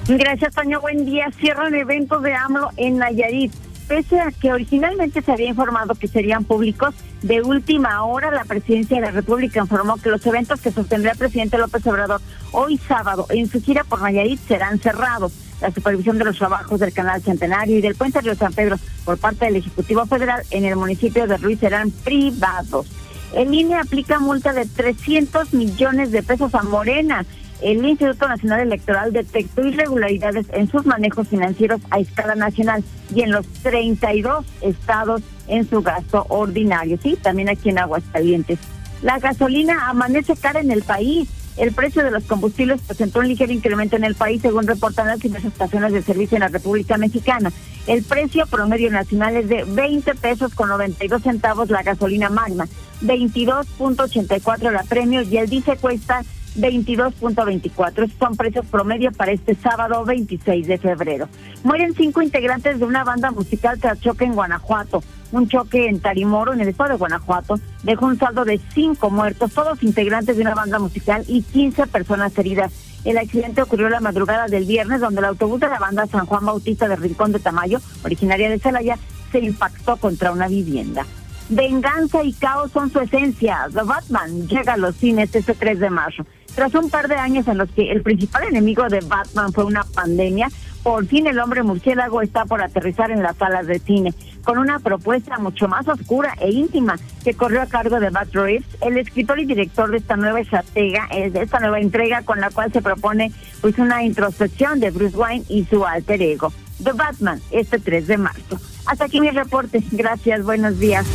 Gracias, 0.09 0.55
Toño. 0.55 0.81
Buen 0.81 1.05
día. 1.05 1.27
Cierran 1.39 1.74
eventos 1.74 2.23
de 2.23 2.35
AMLO 2.35 2.70
en 2.77 2.97
Nayarit. 2.99 3.53
Pese 3.93 4.19
a 4.19 4.31
que 4.31 4.51
originalmente 4.51 5.20
se 5.20 5.32
había 5.32 5.51
informado 5.51 5.94
que 5.94 6.09
serían 6.09 6.44
públicos, 6.44 6.94
de 7.20 7.43
última 7.43 8.02
hora 8.05 8.31
la 8.31 8.47
presidencia 8.47 8.97
de 8.97 9.02
la 9.02 9.10
República 9.10 9.60
informó 9.60 9.98
que 9.98 10.09
los 10.09 10.24
eventos 10.24 10.62
que 10.62 10.73
sostendrá 10.73 11.12
el 11.12 11.19
presidente 11.19 11.59
López 11.59 11.86
Obrador 11.86 12.23
hoy 12.52 12.78
sábado 12.78 13.27
en 13.28 13.51
su 13.51 13.60
gira 13.60 13.85
por 13.85 14.01
Nayarit 14.01 14.40
serán 14.48 14.78
cerrados. 14.78 15.35
La 15.60 15.70
supervisión 15.73 16.16
de 16.16 16.24
los 16.24 16.39
trabajos 16.39 16.81
del 16.81 16.94
Canal 16.94 17.20
Centenario 17.20 17.77
y 17.77 17.82
del 17.82 17.94
Puente 17.94 18.23
Río 18.23 18.35
San 18.35 18.55
Pedro 18.55 18.78
por 19.05 19.19
parte 19.19 19.44
del 19.44 19.56
Ejecutivo 19.56 20.06
Federal 20.06 20.43
en 20.51 20.64
el 20.64 20.77
municipio 20.77 21.27
de 21.27 21.36
Ruiz 21.36 21.60
serán 21.60 21.90
privados. 21.90 22.86
El 23.35 23.52
INE 23.52 23.77
aplica 23.77 24.19
multa 24.20 24.55
de 24.55 24.64
300 24.64 25.52
millones 25.52 26.12
de 26.12 26.23
pesos 26.23 26.55
a 26.55 26.62
Morena. 26.62 27.27
El 27.62 27.84
Instituto 27.84 28.26
Nacional 28.26 28.60
Electoral 28.60 29.12
detectó 29.12 29.64
irregularidades 29.64 30.47
en 30.52 30.68
sus 30.68 30.84
manejos 30.84 31.28
financieros 31.28 31.80
a 31.90 32.01
escala 32.01 32.34
nacional 32.34 32.82
y 33.14 33.22
en 33.22 33.30
los 33.30 33.47
32 33.62 34.44
estados 34.62 35.22
en 35.47 35.68
su 35.68 35.80
gasto 35.80 36.26
ordinario. 36.28 36.98
Sí, 37.01 37.16
también 37.22 37.48
aquí 37.48 37.68
en 37.68 37.78
Aguascalientes. 37.78 38.59
La 39.02 39.18
gasolina 39.18 39.89
amanece 39.89 40.34
cara 40.36 40.60
en 40.60 40.72
el 40.72 40.82
país. 40.82 41.28
El 41.56 41.72
precio 41.72 42.02
de 42.02 42.10
los 42.10 42.24
combustibles 42.24 42.80
presentó 42.80 43.20
un 43.20 43.28
ligero 43.28 43.52
incremento 43.52 43.94
en 43.94 44.05
el 44.05 44.14
país, 44.14 44.40
según 44.43 44.66
reportan 44.66 45.06
las 45.06 45.20
diversas 45.20 45.52
estaciones 45.52 45.93
de 45.93 46.02
servicio 46.02 46.36
en 46.36 46.40
la 46.40 46.48
República 46.48 46.97
Mexicana. 46.97 47.52
El 47.86 48.02
precio 48.02 48.47
promedio 48.47 48.90
nacional 48.90 49.36
es 49.36 49.48
de 49.48 49.64
20 49.64 50.14
pesos 50.14 50.55
con 50.55 50.68
92 50.68 51.22
centavos 51.22 51.68
la 51.68 51.82
gasolina 51.82 52.30
magna, 52.30 52.66
22.84 53.02 54.70
la 54.70 54.82
premio 54.84 55.22
y 55.22 55.36
el 55.36 55.51
diésel 55.51 55.78
cuesta 55.78 56.22
22.24. 56.57 58.05
Estos 58.05 58.19
son 58.19 58.37
precios 58.37 58.66
promedio 58.66 59.12
para 59.12 59.33
este 59.33 59.55
sábado 59.55 60.05
26 60.05 60.66
de 60.66 60.79
febrero. 60.79 61.29
Mueren 61.65 61.95
cinco 61.95 62.23
integrantes 62.23 62.79
de 62.79 62.85
una 62.85 63.05
banda 63.05 63.31
musical 63.31 63.79
tras 63.79 64.01
choque 64.01 64.24
en 64.24 64.35
Guanajuato. 64.35 65.03
Un 65.33 65.49
choque 65.49 65.89
en 65.89 66.01
Tarimoro, 66.01 66.53
en 66.53 66.61
el 66.61 66.69
estado 66.69 66.91
de 66.91 66.97
Guanajuato, 66.97 67.59
dejó 67.83 68.07
un 68.07 68.19
saldo 68.19 68.45
de 68.45 68.61
cinco 68.74 69.11
muertos, 69.11 69.53
todos 69.53 69.83
integrantes 69.83 70.37
de 70.37 70.43
una 70.43 70.55
banda 70.55 70.79
musical 70.79 71.24
y 71.27 71.43
15 71.43 71.87
personas 71.87 72.37
heridas. 72.37 72.73
El 73.05 73.19
accidente 73.19 73.62
ocurrió 73.62 73.89
la 73.89 74.01
madrugada 74.01 74.47
del 74.47 74.66
viernes, 74.66 75.01
donde 75.01 75.20
el 75.20 75.24
autobús 75.24 75.59
de 75.61 75.69
la 75.69 75.79
banda 75.79 76.07
San 76.07 76.27
Juan 76.27 76.45
Bautista 76.45 76.87
de 76.87 76.97
Rincón 76.97 77.33
de 77.33 77.41
Tamayo, 77.41 77.81
originaria 78.05 78.51
de 78.51 78.59
Celaya, 78.59 78.99
se 79.33 79.41
impactó 79.41 79.97
contra 79.97 80.31
una 80.31 80.47
vivienda. 80.47 81.07
Venganza 81.49 82.23
y 82.23 82.33
caos 82.33 82.70
son 82.73 82.91
su 82.91 83.01
esencia. 83.01 83.69
The 83.73 83.83
Batman 83.83 84.47
llega 84.49 84.74
a 84.74 84.77
los 84.77 84.97
cines 84.97 85.35
este 85.35 85.55
3 85.55 85.81
de 85.81 85.91
marzo. 85.91 86.24
Tras 86.55 86.74
un 86.74 86.91
par 86.91 87.09
de 87.09 87.15
años 87.15 87.49
en 87.49 87.59
los 87.59 87.70
que 87.70 87.91
el 87.91 88.03
principal 88.03 88.45
enemigo 88.45 88.87
de 88.89 89.01
Batman 89.01 89.53
fue 89.53 89.65
una 89.65 89.85
pandemia, 89.85 90.49
por 90.83 91.07
fin 91.07 91.27
el 91.27 91.39
hombre 91.39 91.62
murciélago 91.62 92.23
está 92.23 92.45
por 92.45 92.61
aterrizar 92.61 93.11
en 93.11 93.23
las 93.23 93.37
salas 93.37 93.66
de 93.66 93.79
cine. 93.79 94.12
Con 94.43 94.59
una 94.59 94.81
propuesta 94.81 95.39
mucho 95.39 95.69
más 95.69 95.87
oscura 95.89 96.35
e 96.41 96.51
íntima 96.51 96.99
que 97.24 97.35
corrió 97.35 97.62
a 97.62 97.66
cargo 97.66 98.01
de 98.01 98.11
Matt 98.11 98.35
Reeves, 98.35 98.66
el 98.81 98.99
escritor 98.99 99.39
y 99.39 99.47
director 99.47 99.91
de 99.91 99.99
esta 99.99 100.16
nueva 100.16 100.41
estratega, 100.41 101.07
eh, 101.12 101.31
esta 101.35 101.61
nueva 101.61 101.81
entrega 101.81 102.23
con 102.23 102.41
la 102.41 102.51
cual 102.51 102.73
se 102.73 102.83
propone 102.83 103.33
pues 103.61 103.79
una 103.79 104.03
introspección 104.03 104.81
de 104.81 104.91
Bruce 104.91 105.16
Wayne 105.16 105.45
y 105.49 105.65
su 105.65 105.87
alter 105.87 106.20
ego. 106.20 106.53
The 106.83 106.93
Batman, 106.93 107.41
este 107.53 107.79
3 107.79 108.07
de 108.09 108.19
marzo. 108.19 108.59
Hasta 108.87 109.05
aquí 109.05 109.20
mi 109.20 109.31
reporte. 109.31 109.83
Gracias, 109.93 110.43
buenos 110.43 110.79
días. 110.81 111.07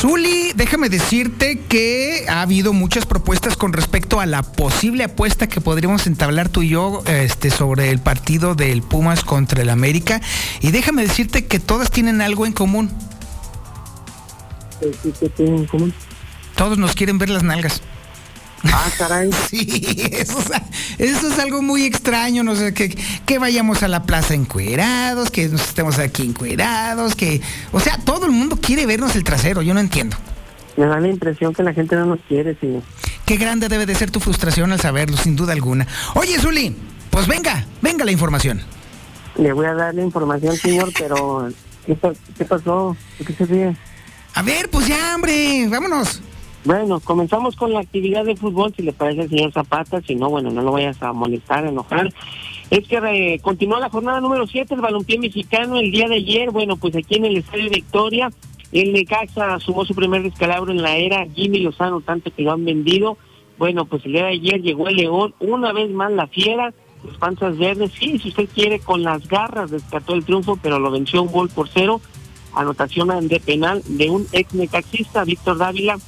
Zuli, 0.00 0.52
déjame 0.54 0.88
decirte 0.88 1.58
que 1.58 2.26
ha 2.28 2.42
habido 2.42 2.72
muchas 2.72 3.04
propuestas 3.04 3.56
con 3.56 3.72
respecto 3.72 4.20
a 4.20 4.26
la 4.26 4.44
posible 4.44 5.02
apuesta 5.02 5.48
que 5.48 5.60
podríamos 5.60 6.06
entablar 6.06 6.48
tú 6.48 6.62
y 6.62 6.68
yo 6.68 7.02
este, 7.06 7.50
sobre 7.50 7.90
el 7.90 7.98
partido 7.98 8.54
del 8.54 8.82
Pumas 8.82 9.24
contra 9.24 9.60
el 9.60 9.70
América. 9.70 10.20
Y 10.60 10.70
déjame 10.70 11.02
decirte 11.02 11.46
que 11.46 11.58
todas 11.58 11.90
tienen 11.90 12.20
algo 12.20 12.46
en 12.46 12.52
común. 12.52 12.92
¿Qué 14.80 15.28
tienen 15.30 15.56
en 15.56 15.66
común? 15.66 15.92
Todos 16.54 16.78
nos 16.78 16.94
quieren 16.94 17.18
ver 17.18 17.30
las 17.30 17.42
nalgas. 17.42 17.82
Ah, 18.64 18.88
caray. 18.98 19.30
Sí, 19.50 19.84
eso, 20.12 20.38
es- 20.40 20.50
eso 20.98 21.28
es 21.32 21.38
algo 21.38 21.62
muy 21.62 21.84
extraño, 21.84 22.42
no 22.42 22.54
sé, 22.56 22.74
que, 22.74 22.88
que 23.24 23.38
vayamos 23.38 23.82
a 23.82 23.88
la 23.88 24.02
plaza 24.02 24.34
encuerados, 24.34 25.30
que 25.30 25.48
nos 25.48 25.62
estemos 25.62 25.98
aquí 25.98 26.22
encuerados, 26.24 27.14
que... 27.14 27.40
O 27.72 27.80
sea, 27.80 27.98
todo 27.98 28.26
el 28.26 28.32
mundo 28.32 28.56
quiere 28.60 28.86
vernos 28.86 29.14
el 29.16 29.24
trasero, 29.24 29.62
yo 29.62 29.74
no 29.74 29.80
entiendo. 29.80 30.16
Me 30.76 30.86
da 30.86 31.00
la 31.00 31.08
impresión 31.08 31.54
que 31.54 31.62
la 31.62 31.72
gente 31.72 31.96
no 31.96 32.06
nos 32.06 32.20
quiere, 32.28 32.56
señor. 32.60 32.82
Qué 33.26 33.36
grande 33.36 33.68
debe 33.68 33.84
de 33.86 33.94
ser 33.94 34.10
tu 34.10 34.20
frustración 34.20 34.72
al 34.72 34.80
saberlo, 34.80 35.16
sin 35.16 35.36
duda 35.36 35.52
alguna. 35.52 35.86
Oye, 36.14 36.38
Zuli, 36.38 36.74
pues 37.10 37.26
venga, 37.26 37.64
venga 37.82 38.04
la 38.04 38.12
información. 38.12 38.62
Le 39.36 39.52
voy 39.52 39.66
a 39.66 39.74
dar 39.74 39.94
la 39.94 40.02
información, 40.02 40.56
señor, 40.56 40.90
pero 40.98 41.48
¿qué, 41.86 41.94
pa- 41.94 42.12
qué 42.36 42.44
pasó? 42.44 42.96
¿De 43.18 43.24
qué 43.24 43.32
se 43.34 43.44
ríe? 43.46 43.76
A 44.34 44.42
ver, 44.42 44.68
pues 44.70 44.86
ya, 44.86 45.14
hombre, 45.14 45.66
vámonos. 45.68 46.22
Bueno, 46.64 47.00
comenzamos 47.00 47.56
con 47.56 47.72
la 47.72 47.80
actividad 47.80 48.24
de 48.24 48.36
fútbol, 48.36 48.74
si 48.74 48.82
le 48.82 48.92
parece 48.92 49.22
al 49.22 49.28
señor 49.28 49.52
Zapata, 49.52 50.00
si 50.02 50.14
no, 50.14 50.28
bueno, 50.28 50.50
no 50.50 50.62
lo 50.62 50.72
vayas 50.72 51.00
a 51.02 51.12
molestar, 51.12 51.64
a 51.64 51.68
enojar. 51.68 52.12
Es 52.70 52.86
que 52.86 52.96
eh, 52.96 53.38
continuó 53.40 53.78
la 53.78 53.88
jornada 53.88 54.20
número 54.20 54.46
7, 54.46 54.74
el 54.74 54.80
balompié 54.80 55.18
mexicano, 55.18 55.78
el 55.78 55.90
día 55.90 56.08
de 56.08 56.16
ayer, 56.16 56.50
bueno, 56.50 56.76
pues 56.76 56.94
aquí 56.96 57.16
en 57.16 57.26
el 57.26 57.36
Estadio 57.38 57.70
Victoria, 57.70 58.30
el 58.72 58.92
Necaxa 58.92 59.58
sumó 59.60 59.84
su 59.84 59.94
primer 59.94 60.22
descalabro 60.22 60.72
en 60.72 60.82
la 60.82 60.96
era, 60.96 61.26
Jimmy 61.34 61.60
Lozano, 61.60 62.02
tanto 62.02 62.30
que 62.34 62.42
lo 62.42 62.52
han 62.52 62.64
vendido. 62.64 63.16
Bueno, 63.56 63.86
pues 63.86 64.04
el 64.04 64.12
día 64.12 64.24
de 64.24 64.32
ayer 64.32 64.60
llegó 64.60 64.88
el 64.88 64.96
León, 64.96 65.34
una 65.40 65.72
vez 65.72 65.90
más 65.90 66.12
la 66.12 66.26
fiera, 66.26 66.74
los 67.04 67.16
panzas 67.16 67.56
verdes, 67.56 67.92
sí, 67.98 68.18
si 68.18 68.28
usted 68.28 68.48
quiere, 68.52 68.80
con 68.80 69.02
las 69.02 69.26
garras 69.26 69.70
descartó 69.70 70.14
el 70.14 70.24
triunfo, 70.24 70.58
pero 70.60 70.78
lo 70.78 70.90
venció 70.90 71.22
un 71.22 71.32
gol 71.32 71.48
por 71.48 71.68
cero. 71.68 72.00
Anotación 72.54 73.28
de 73.28 73.40
penal 73.40 73.82
de 73.86 74.10
un 74.10 74.26
ex 74.32 74.52
necaxista, 74.54 75.24
Víctor 75.24 75.58
Dávila, 75.58 75.98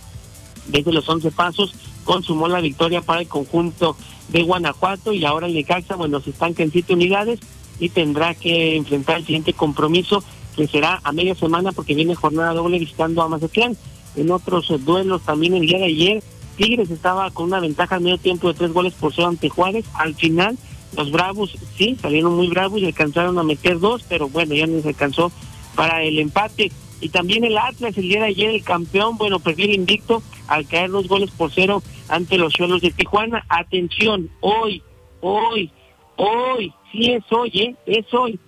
desde 0.66 0.93
los 0.93 1.09
11 1.09 1.31
pasos, 1.31 1.74
consumó 2.05 2.49
la 2.49 2.61
victoria 2.61 3.03
para 3.03 3.20
el 3.20 3.28
conjunto 3.28 3.97
de 4.28 4.43
Guanajuato 4.43 5.12
y 5.12 5.24
ahora 5.24 5.47
el 5.47 5.55
Necaxa, 5.55 5.97
bueno, 5.97 6.20
se 6.20 6.31
estanca 6.31 6.62
en 6.62 6.73
siete 6.73 6.95
unidades 6.95 7.41
y 7.78 7.89
tendrá 7.89 8.35
que 8.35 8.77
enfrentar 8.77 9.19
el 9.19 9.27
siguiente 9.27 9.53
compromiso 9.53 10.23
que 10.57 10.66
será 10.66 11.01
a 11.03 11.12
media 11.12 11.35
semana 11.35 11.73
porque 11.73 11.95
viene 11.95 12.15
jornada 12.15 12.53
doble 12.53 12.78
visitando 12.78 13.23
a 13.23 13.28
Mazatlán. 13.28 13.77
En 14.16 14.31
otros 14.31 14.73
duelos 14.85 15.23
también 15.23 15.55
el 15.55 15.66
día 15.66 15.78
de 15.78 15.85
ayer, 15.85 16.23
Tigres 16.57 16.91
estaba 16.91 17.31
con 17.31 17.47
una 17.47 17.61
ventaja 17.61 17.97
al 17.97 18.03
medio 18.03 18.19
tiempo 18.19 18.49
de 18.49 18.55
tres 18.55 18.73
goles 18.73 18.93
por 18.95 19.15
cero 19.15 19.28
ante 19.28 19.49
Juárez. 19.49 19.87
Al 19.95 20.15
final, 20.15 20.59
los 20.97 21.11
Bravos 21.11 21.57
sí 21.77 21.97
salieron 22.01 22.37
muy 22.37 22.49
bravos 22.49 22.81
y 22.81 22.87
alcanzaron 22.87 23.39
a 23.39 23.43
meter 23.43 23.78
dos, 23.78 24.05
pero 24.09 24.28
bueno, 24.28 24.55
ya 24.55 24.66
no 24.66 24.82
se 24.82 24.89
alcanzó 24.89 25.32
para 25.74 26.03
el 26.03 26.19
empate. 26.19 26.73
Y 27.01 27.09
también 27.09 27.45
el 27.45 27.57
Atlas, 27.57 27.97
el 27.97 28.09
día 28.09 28.20
de 28.20 28.27
ayer, 28.27 28.51
el 28.51 28.62
campeón, 28.62 29.16
bueno, 29.16 29.39
perdió 29.39 29.65
el 29.65 29.74
invicto 29.74 30.23
al 30.51 30.66
caer 30.66 30.90
dos 30.90 31.09
goles 31.09 31.31
por 31.31 31.51
cero 31.51 31.82
ante 32.09 32.36
los 32.36 32.52
Cholos 32.52 32.82
de 32.82 32.90
Tijuana. 32.90 33.47
Atención, 33.48 34.28
hoy, 34.40 34.82
hoy, 35.20 35.70
hoy, 36.16 36.74
sí 36.93 37.12
es 37.12 37.22
hoy, 37.31 37.51
¿eh? 37.55 37.77
Es 37.86 38.12
hoy. 38.12 38.39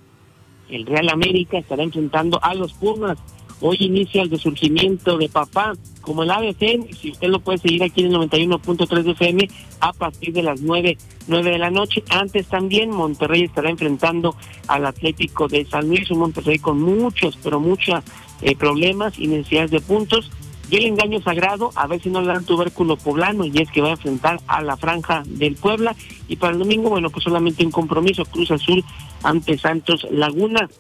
El 0.68 0.84
Real 0.84 1.08
América 1.08 1.58
estará 1.58 1.82
enfrentando 1.82 2.42
a 2.42 2.54
los 2.54 2.72
Pumas. 2.74 3.18
Hoy 3.60 3.76
inicia 3.78 4.22
el 4.22 4.30
resurgimiento 4.30 5.16
de 5.16 5.28
papá, 5.28 5.74
como 6.00 6.24
el 6.24 6.32
ABC, 6.32 6.92
si 7.00 7.12
usted 7.12 7.28
lo 7.28 7.38
puede 7.38 7.58
seguir 7.58 7.84
aquí 7.84 8.00
en 8.00 8.08
el 8.08 8.14
91.3 8.28 9.02
de 9.04 9.10
FM 9.12 9.48
a 9.78 9.92
partir 9.92 10.32
de 10.32 10.42
las 10.42 10.60
9, 10.60 10.98
9 11.28 11.50
de 11.52 11.58
la 11.58 11.70
noche. 11.70 12.02
Antes 12.10 12.48
también 12.48 12.90
Monterrey 12.90 13.44
estará 13.44 13.70
enfrentando 13.70 14.34
al 14.66 14.84
Atlético 14.86 15.46
de 15.46 15.64
San 15.66 15.86
Luis, 15.86 16.10
un 16.10 16.18
Monterrey 16.18 16.58
con 16.58 16.82
muchos, 16.82 17.38
pero 17.40 17.60
muchos 17.60 18.02
eh, 18.40 18.56
problemas 18.56 19.16
y 19.20 19.28
necesidades 19.28 19.70
de 19.70 19.80
puntos. 19.80 20.28
Y 20.72 20.76
el 20.76 20.86
engaño 20.86 21.20
sagrado, 21.20 21.70
a 21.74 21.86
ver 21.86 22.00
si 22.00 22.08
no 22.08 22.22
le 22.22 22.28
dan 22.28 22.46
tubérculo 22.46 22.96
poblano, 22.96 23.44
y 23.44 23.52
es 23.58 23.70
que 23.70 23.82
va 23.82 23.88
a 23.88 23.90
enfrentar 23.90 24.40
a 24.46 24.62
la 24.62 24.78
franja 24.78 25.22
del 25.26 25.54
Puebla. 25.54 25.94
Y 26.28 26.36
para 26.36 26.54
el 26.54 26.60
domingo, 26.60 26.88
bueno, 26.88 27.10
pues 27.10 27.24
solamente 27.24 27.62
un 27.62 27.70
compromiso, 27.70 28.24
Cruz 28.24 28.50
Azul 28.52 28.82
ante 29.22 29.58
Santos 29.58 30.06
Laguna. 30.10 30.70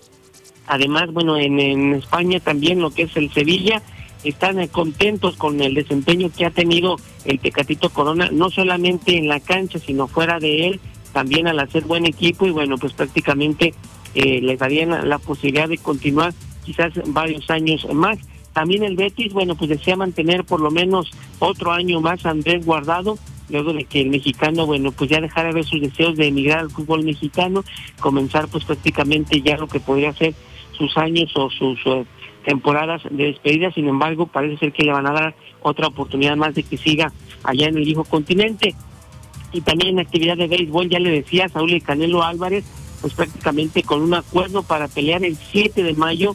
Además, 0.66 1.12
bueno, 1.12 1.36
en, 1.36 1.92
España 1.92 2.40
también 2.40 2.80
lo 2.80 2.88
que 2.88 3.02
es 3.02 3.14
el 3.18 3.30
Sevilla, 3.34 3.82
están 4.24 4.66
contentos 4.68 5.36
con 5.36 5.60
el 5.60 5.74
desempeño 5.74 6.30
que 6.34 6.46
ha 6.46 6.50
tenido 6.50 6.96
el 7.26 7.38
Tecatito 7.38 7.90
Corona, 7.90 8.30
no 8.32 8.48
solamente 8.48 9.18
en 9.18 9.28
la 9.28 9.40
cancha, 9.40 9.78
sino 9.78 10.08
fuera 10.08 10.38
de 10.38 10.68
él, 10.68 10.80
también 11.12 11.48
al 11.48 11.58
hacer 11.58 11.84
buen 11.84 12.06
equipo 12.06 12.46
y 12.46 12.50
bueno, 12.50 12.78
pues 12.78 12.94
prácticamente 12.94 13.74
eh, 14.14 14.40
les 14.40 14.58
darían 14.58 15.06
la 15.06 15.18
posibilidad 15.18 15.68
de 15.68 15.76
continuar 15.76 16.32
quizás 16.64 16.94
varios 17.08 17.50
años 17.50 17.86
más. 17.92 18.16
También 18.52 18.82
el 18.82 18.96
Betis, 18.96 19.32
bueno, 19.32 19.54
pues 19.54 19.70
desea 19.70 19.96
mantener 19.96 20.44
por 20.44 20.60
lo 20.60 20.70
menos 20.70 21.10
otro 21.38 21.72
año 21.72 22.00
más 22.00 22.24
a 22.26 22.30
Andrés 22.30 22.64
Guardado, 22.66 23.18
luego 23.48 23.72
de 23.72 23.84
que 23.84 24.00
el 24.00 24.10
mexicano, 24.10 24.66
bueno, 24.66 24.92
pues 24.92 25.10
ya 25.10 25.20
dejara 25.20 25.48
de 25.48 25.54
ver 25.54 25.64
sus 25.64 25.80
deseos 25.80 26.16
de 26.16 26.28
emigrar 26.28 26.60
al 26.60 26.70
fútbol 26.70 27.04
mexicano, 27.04 27.64
comenzar 28.00 28.48
pues 28.48 28.64
prácticamente 28.64 29.40
ya 29.40 29.56
lo 29.56 29.68
que 29.68 29.80
podría 29.80 30.12
ser 30.12 30.34
sus 30.72 30.96
años 30.96 31.30
o 31.36 31.50
sus 31.50 31.78
eh, 31.86 32.04
temporadas 32.44 33.02
de 33.10 33.24
despedida, 33.24 33.72
sin 33.72 33.88
embargo, 33.88 34.26
parece 34.26 34.58
ser 34.58 34.72
que 34.72 34.84
le 34.84 34.92
van 34.92 35.06
a 35.06 35.12
dar 35.12 35.34
otra 35.62 35.86
oportunidad 35.86 36.36
más 36.36 36.54
de 36.54 36.62
que 36.62 36.76
siga 36.76 37.12
allá 37.44 37.68
en 37.68 37.76
el 37.76 37.84
viejo 37.84 38.04
continente. 38.04 38.74
Y 39.52 39.60
también 39.60 39.90
en 39.90 40.00
actividad 40.00 40.36
de 40.36 40.48
béisbol, 40.48 40.88
ya 40.88 40.98
le 40.98 41.10
decía, 41.10 41.48
Saúl 41.48 41.72
El 41.72 41.82
Canelo 41.82 42.22
Álvarez, 42.22 42.64
pues 43.00 43.14
prácticamente 43.14 43.82
con 43.82 44.00
un 44.00 44.14
acuerdo 44.14 44.62
para 44.62 44.88
pelear 44.88 45.24
el 45.24 45.36
7 45.36 45.82
de 45.82 45.94
mayo 45.94 46.34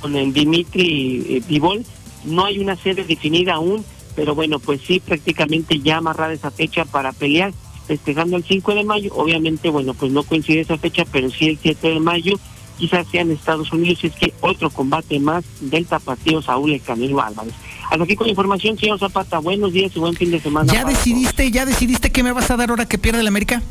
con 0.00 0.16
el 0.16 0.32
Dimitri 0.32 1.26
eh, 1.28 1.42
Bivol. 1.48 1.84
No 2.24 2.44
hay 2.44 2.58
una 2.58 2.76
sede 2.76 3.04
definida 3.04 3.54
aún, 3.54 3.84
pero 4.14 4.34
bueno, 4.34 4.58
pues 4.58 4.80
sí, 4.86 5.00
prácticamente 5.00 5.80
ya 5.80 5.98
amarrada 5.98 6.32
esa 6.32 6.50
fecha 6.50 6.84
para 6.84 7.12
pelear, 7.12 7.52
festejando 7.86 8.36
el 8.36 8.44
5 8.44 8.74
de 8.74 8.84
mayo. 8.84 9.12
Obviamente, 9.14 9.70
bueno, 9.70 9.94
pues 9.94 10.12
no 10.12 10.22
coincide 10.22 10.60
esa 10.60 10.76
fecha, 10.78 11.04
pero 11.10 11.30
sí 11.30 11.48
el 11.48 11.58
7 11.58 11.88
de 11.88 12.00
mayo 12.00 12.38
quizás 12.80 13.06
sea 13.08 13.20
en 13.20 13.30
Estados 13.30 13.70
Unidos, 13.72 14.02
y 14.02 14.06
es 14.06 14.14
que 14.14 14.32
otro 14.40 14.70
combate 14.70 15.20
más 15.20 15.44
del 15.60 15.84
tapatío 15.84 16.40
Saúl 16.40 16.72
El 16.72 16.80
Canelo 16.80 17.20
Álvarez. 17.20 17.52
Hasta 17.90 18.02
aquí 18.02 18.16
con 18.16 18.26
la 18.26 18.30
información, 18.30 18.78
señor 18.78 18.98
Zapata. 18.98 19.38
Buenos 19.38 19.72
días 19.72 19.92
y 19.94 19.98
buen 19.98 20.14
fin 20.14 20.30
de 20.30 20.40
semana. 20.40 20.72
¿Ya 20.72 20.84
decidiste, 20.84 21.50
ya 21.50 21.66
decidiste 21.66 22.10
qué 22.10 22.22
me 22.22 22.32
vas 22.32 22.50
a 22.50 22.56
dar 22.56 22.70
ahora 22.70 22.86
que 22.86 22.96
pierde 22.96 23.20
el 23.20 23.26
América? 23.26 23.62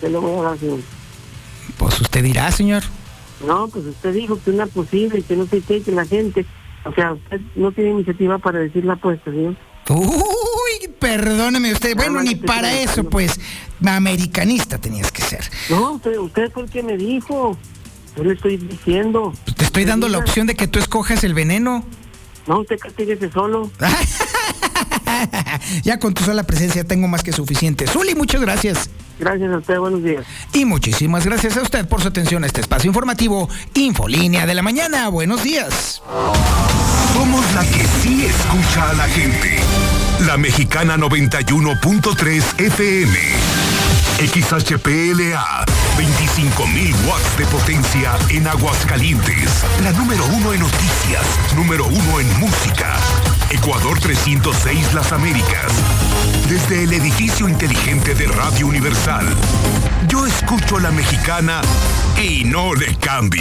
¿Qué 0.00 0.08
le 0.08 0.16
voy 0.16 0.38
a 0.40 0.42
dar, 0.42 0.58
señor? 0.58 0.80
Pues 1.76 2.00
usted 2.00 2.22
dirá, 2.22 2.50
señor. 2.50 2.82
No, 3.46 3.68
pues 3.68 3.86
usted 3.86 4.14
dijo 4.14 4.38
que 4.42 4.50
una 4.50 4.66
posible, 4.66 5.22
que 5.22 5.36
no 5.36 5.46
sé 5.46 5.60
qué, 5.60 5.82
que 5.82 5.92
la 5.92 6.04
gente... 6.04 6.46
O 6.84 6.92
sea, 6.92 7.12
usted 7.12 7.40
no 7.56 7.72
tiene 7.72 7.90
iniciativa 7.90 8.38
para 8.38 8.60
decir 8.60 8.84
la 8.84 8.94
apuesta, 8.94 9.30
señor. 9.30 9.56
Uy, 9.90 10.88
perdóneme 10.98 11.72
usted. 11.72 11.96
Bueno, 11.96 12.22
ni 12.22 12.34
para 12.34 12.72
eso, 12.80 13.04
pues, 13.04 13.40
americanista 13.84 14.78
tenías 14.78 15.10
que 15.10 15.22
ser. 15.22 15.44
No, 15.70 15.92
usted, 15.92 16.18
usted 16.18 16.52
fue 16.52 16.64
el 16.64 16.70
que 16.70 16.82
me 16.82 16.96
dijo. 16.96 17.56
Yo 18.16 18.24
le 18.24 18.34
estoy 18.34 18.56
diciendo. 18.56 19.32
Te 19.56 19.64
estoy 19.64 19.84
dando 19.84 20.08
la 20.08 20.18
opción 20.18 20.46
de 20.46 20.54
que 20.54 20.66
tú 20.66 20.78
escojas 20.78 21.24
el 21.24 21.34
veneno. 21.34 21.84
No, 22.46 22.60
usted 22.60 22.78
castíguese 22.78 23.30
solo. 23.30 23.70
Ya 25.82 25.98
con 25.98 26.14
tu 26.14 26.24
sola 26.24 26.42
presencia 26.42 26.84
tengo 26.84 27.08
más 27.08 27.22
que 27.22 27.32
suficiente. 27.32 27.86
Zuli, 27.86 28.14
muchas 28.14 28.40
gracias. 28.40 28.90
Gracias 29.18 29.52
a 29.52 29.58
usted, 29.58 29.78
buenos 29.78 30.02
días. 30.02 30.24
Y 30.52 30.64
muchísimas 30.64 31.26
gracias 31.26 31.56
a 31.56 31.62
usted 31.62 31.86
por 31.88 32.00
su 32.00 32.08
atención 32.08 32.44
a 32.44 32.46
este 32.46 32.60
espacio 32.60 32.88
informativo 32.88 33.48
Infolínea 33.74 34.46
de 34.46 34.54
la 34.54 34.62
Mañana. 34.62 35.08
Buenos 35.08 35.42
días. 35.42 36.02
Somos 37.14 37.44
la 37.54 37.64
que 37.64 37.84
sí 38.00 38.26
escucha 38.26 38.90
a 38.90 38.92
la 38.94 39.08
gente. 39.08 39.58
La 40.26 40.36
Mexicana 40.36 40.96
91.3 40.96 42.60
FM. 42.60 43.18
XHPLA. 44.18 45.64
25.000 45.96 47.08
watts 47.08 47.38
de 47.38 47.46
potencia 47.46 48.12
en 48.30 48.46
Aguascalientes. 48.46 49.64
La 49.82 49.90
número 49.92 50.24
uno 50.26 50.52
en 50.52 50.60
noticias. 50.60 51.24
Número 51.56 51.86
uno 51.86 52.20
en 52.20 52.38
música. 52.38 52.94
Ecuador 53.50 53.98
306 53.98 54.92
Las 54.92 55.12
Américas. 55.12 55.72
Desde 56.48 56.84
el 56.84 56.92
edificio 56.92 57.48
inteligente 57.48 58.14
de 58.14 58.26
Radio 58.26 58.66
Universal. 58.66 59.26
Yo 60.08 60.26
escucho 60.26 60.76
a 60.76 60.80
la 60.80 60.90
mexicana 60.90 61.62
y 62.22 62.44
no 62.44 62.74
le 62.74 62.94
cambio. 62.96 63.36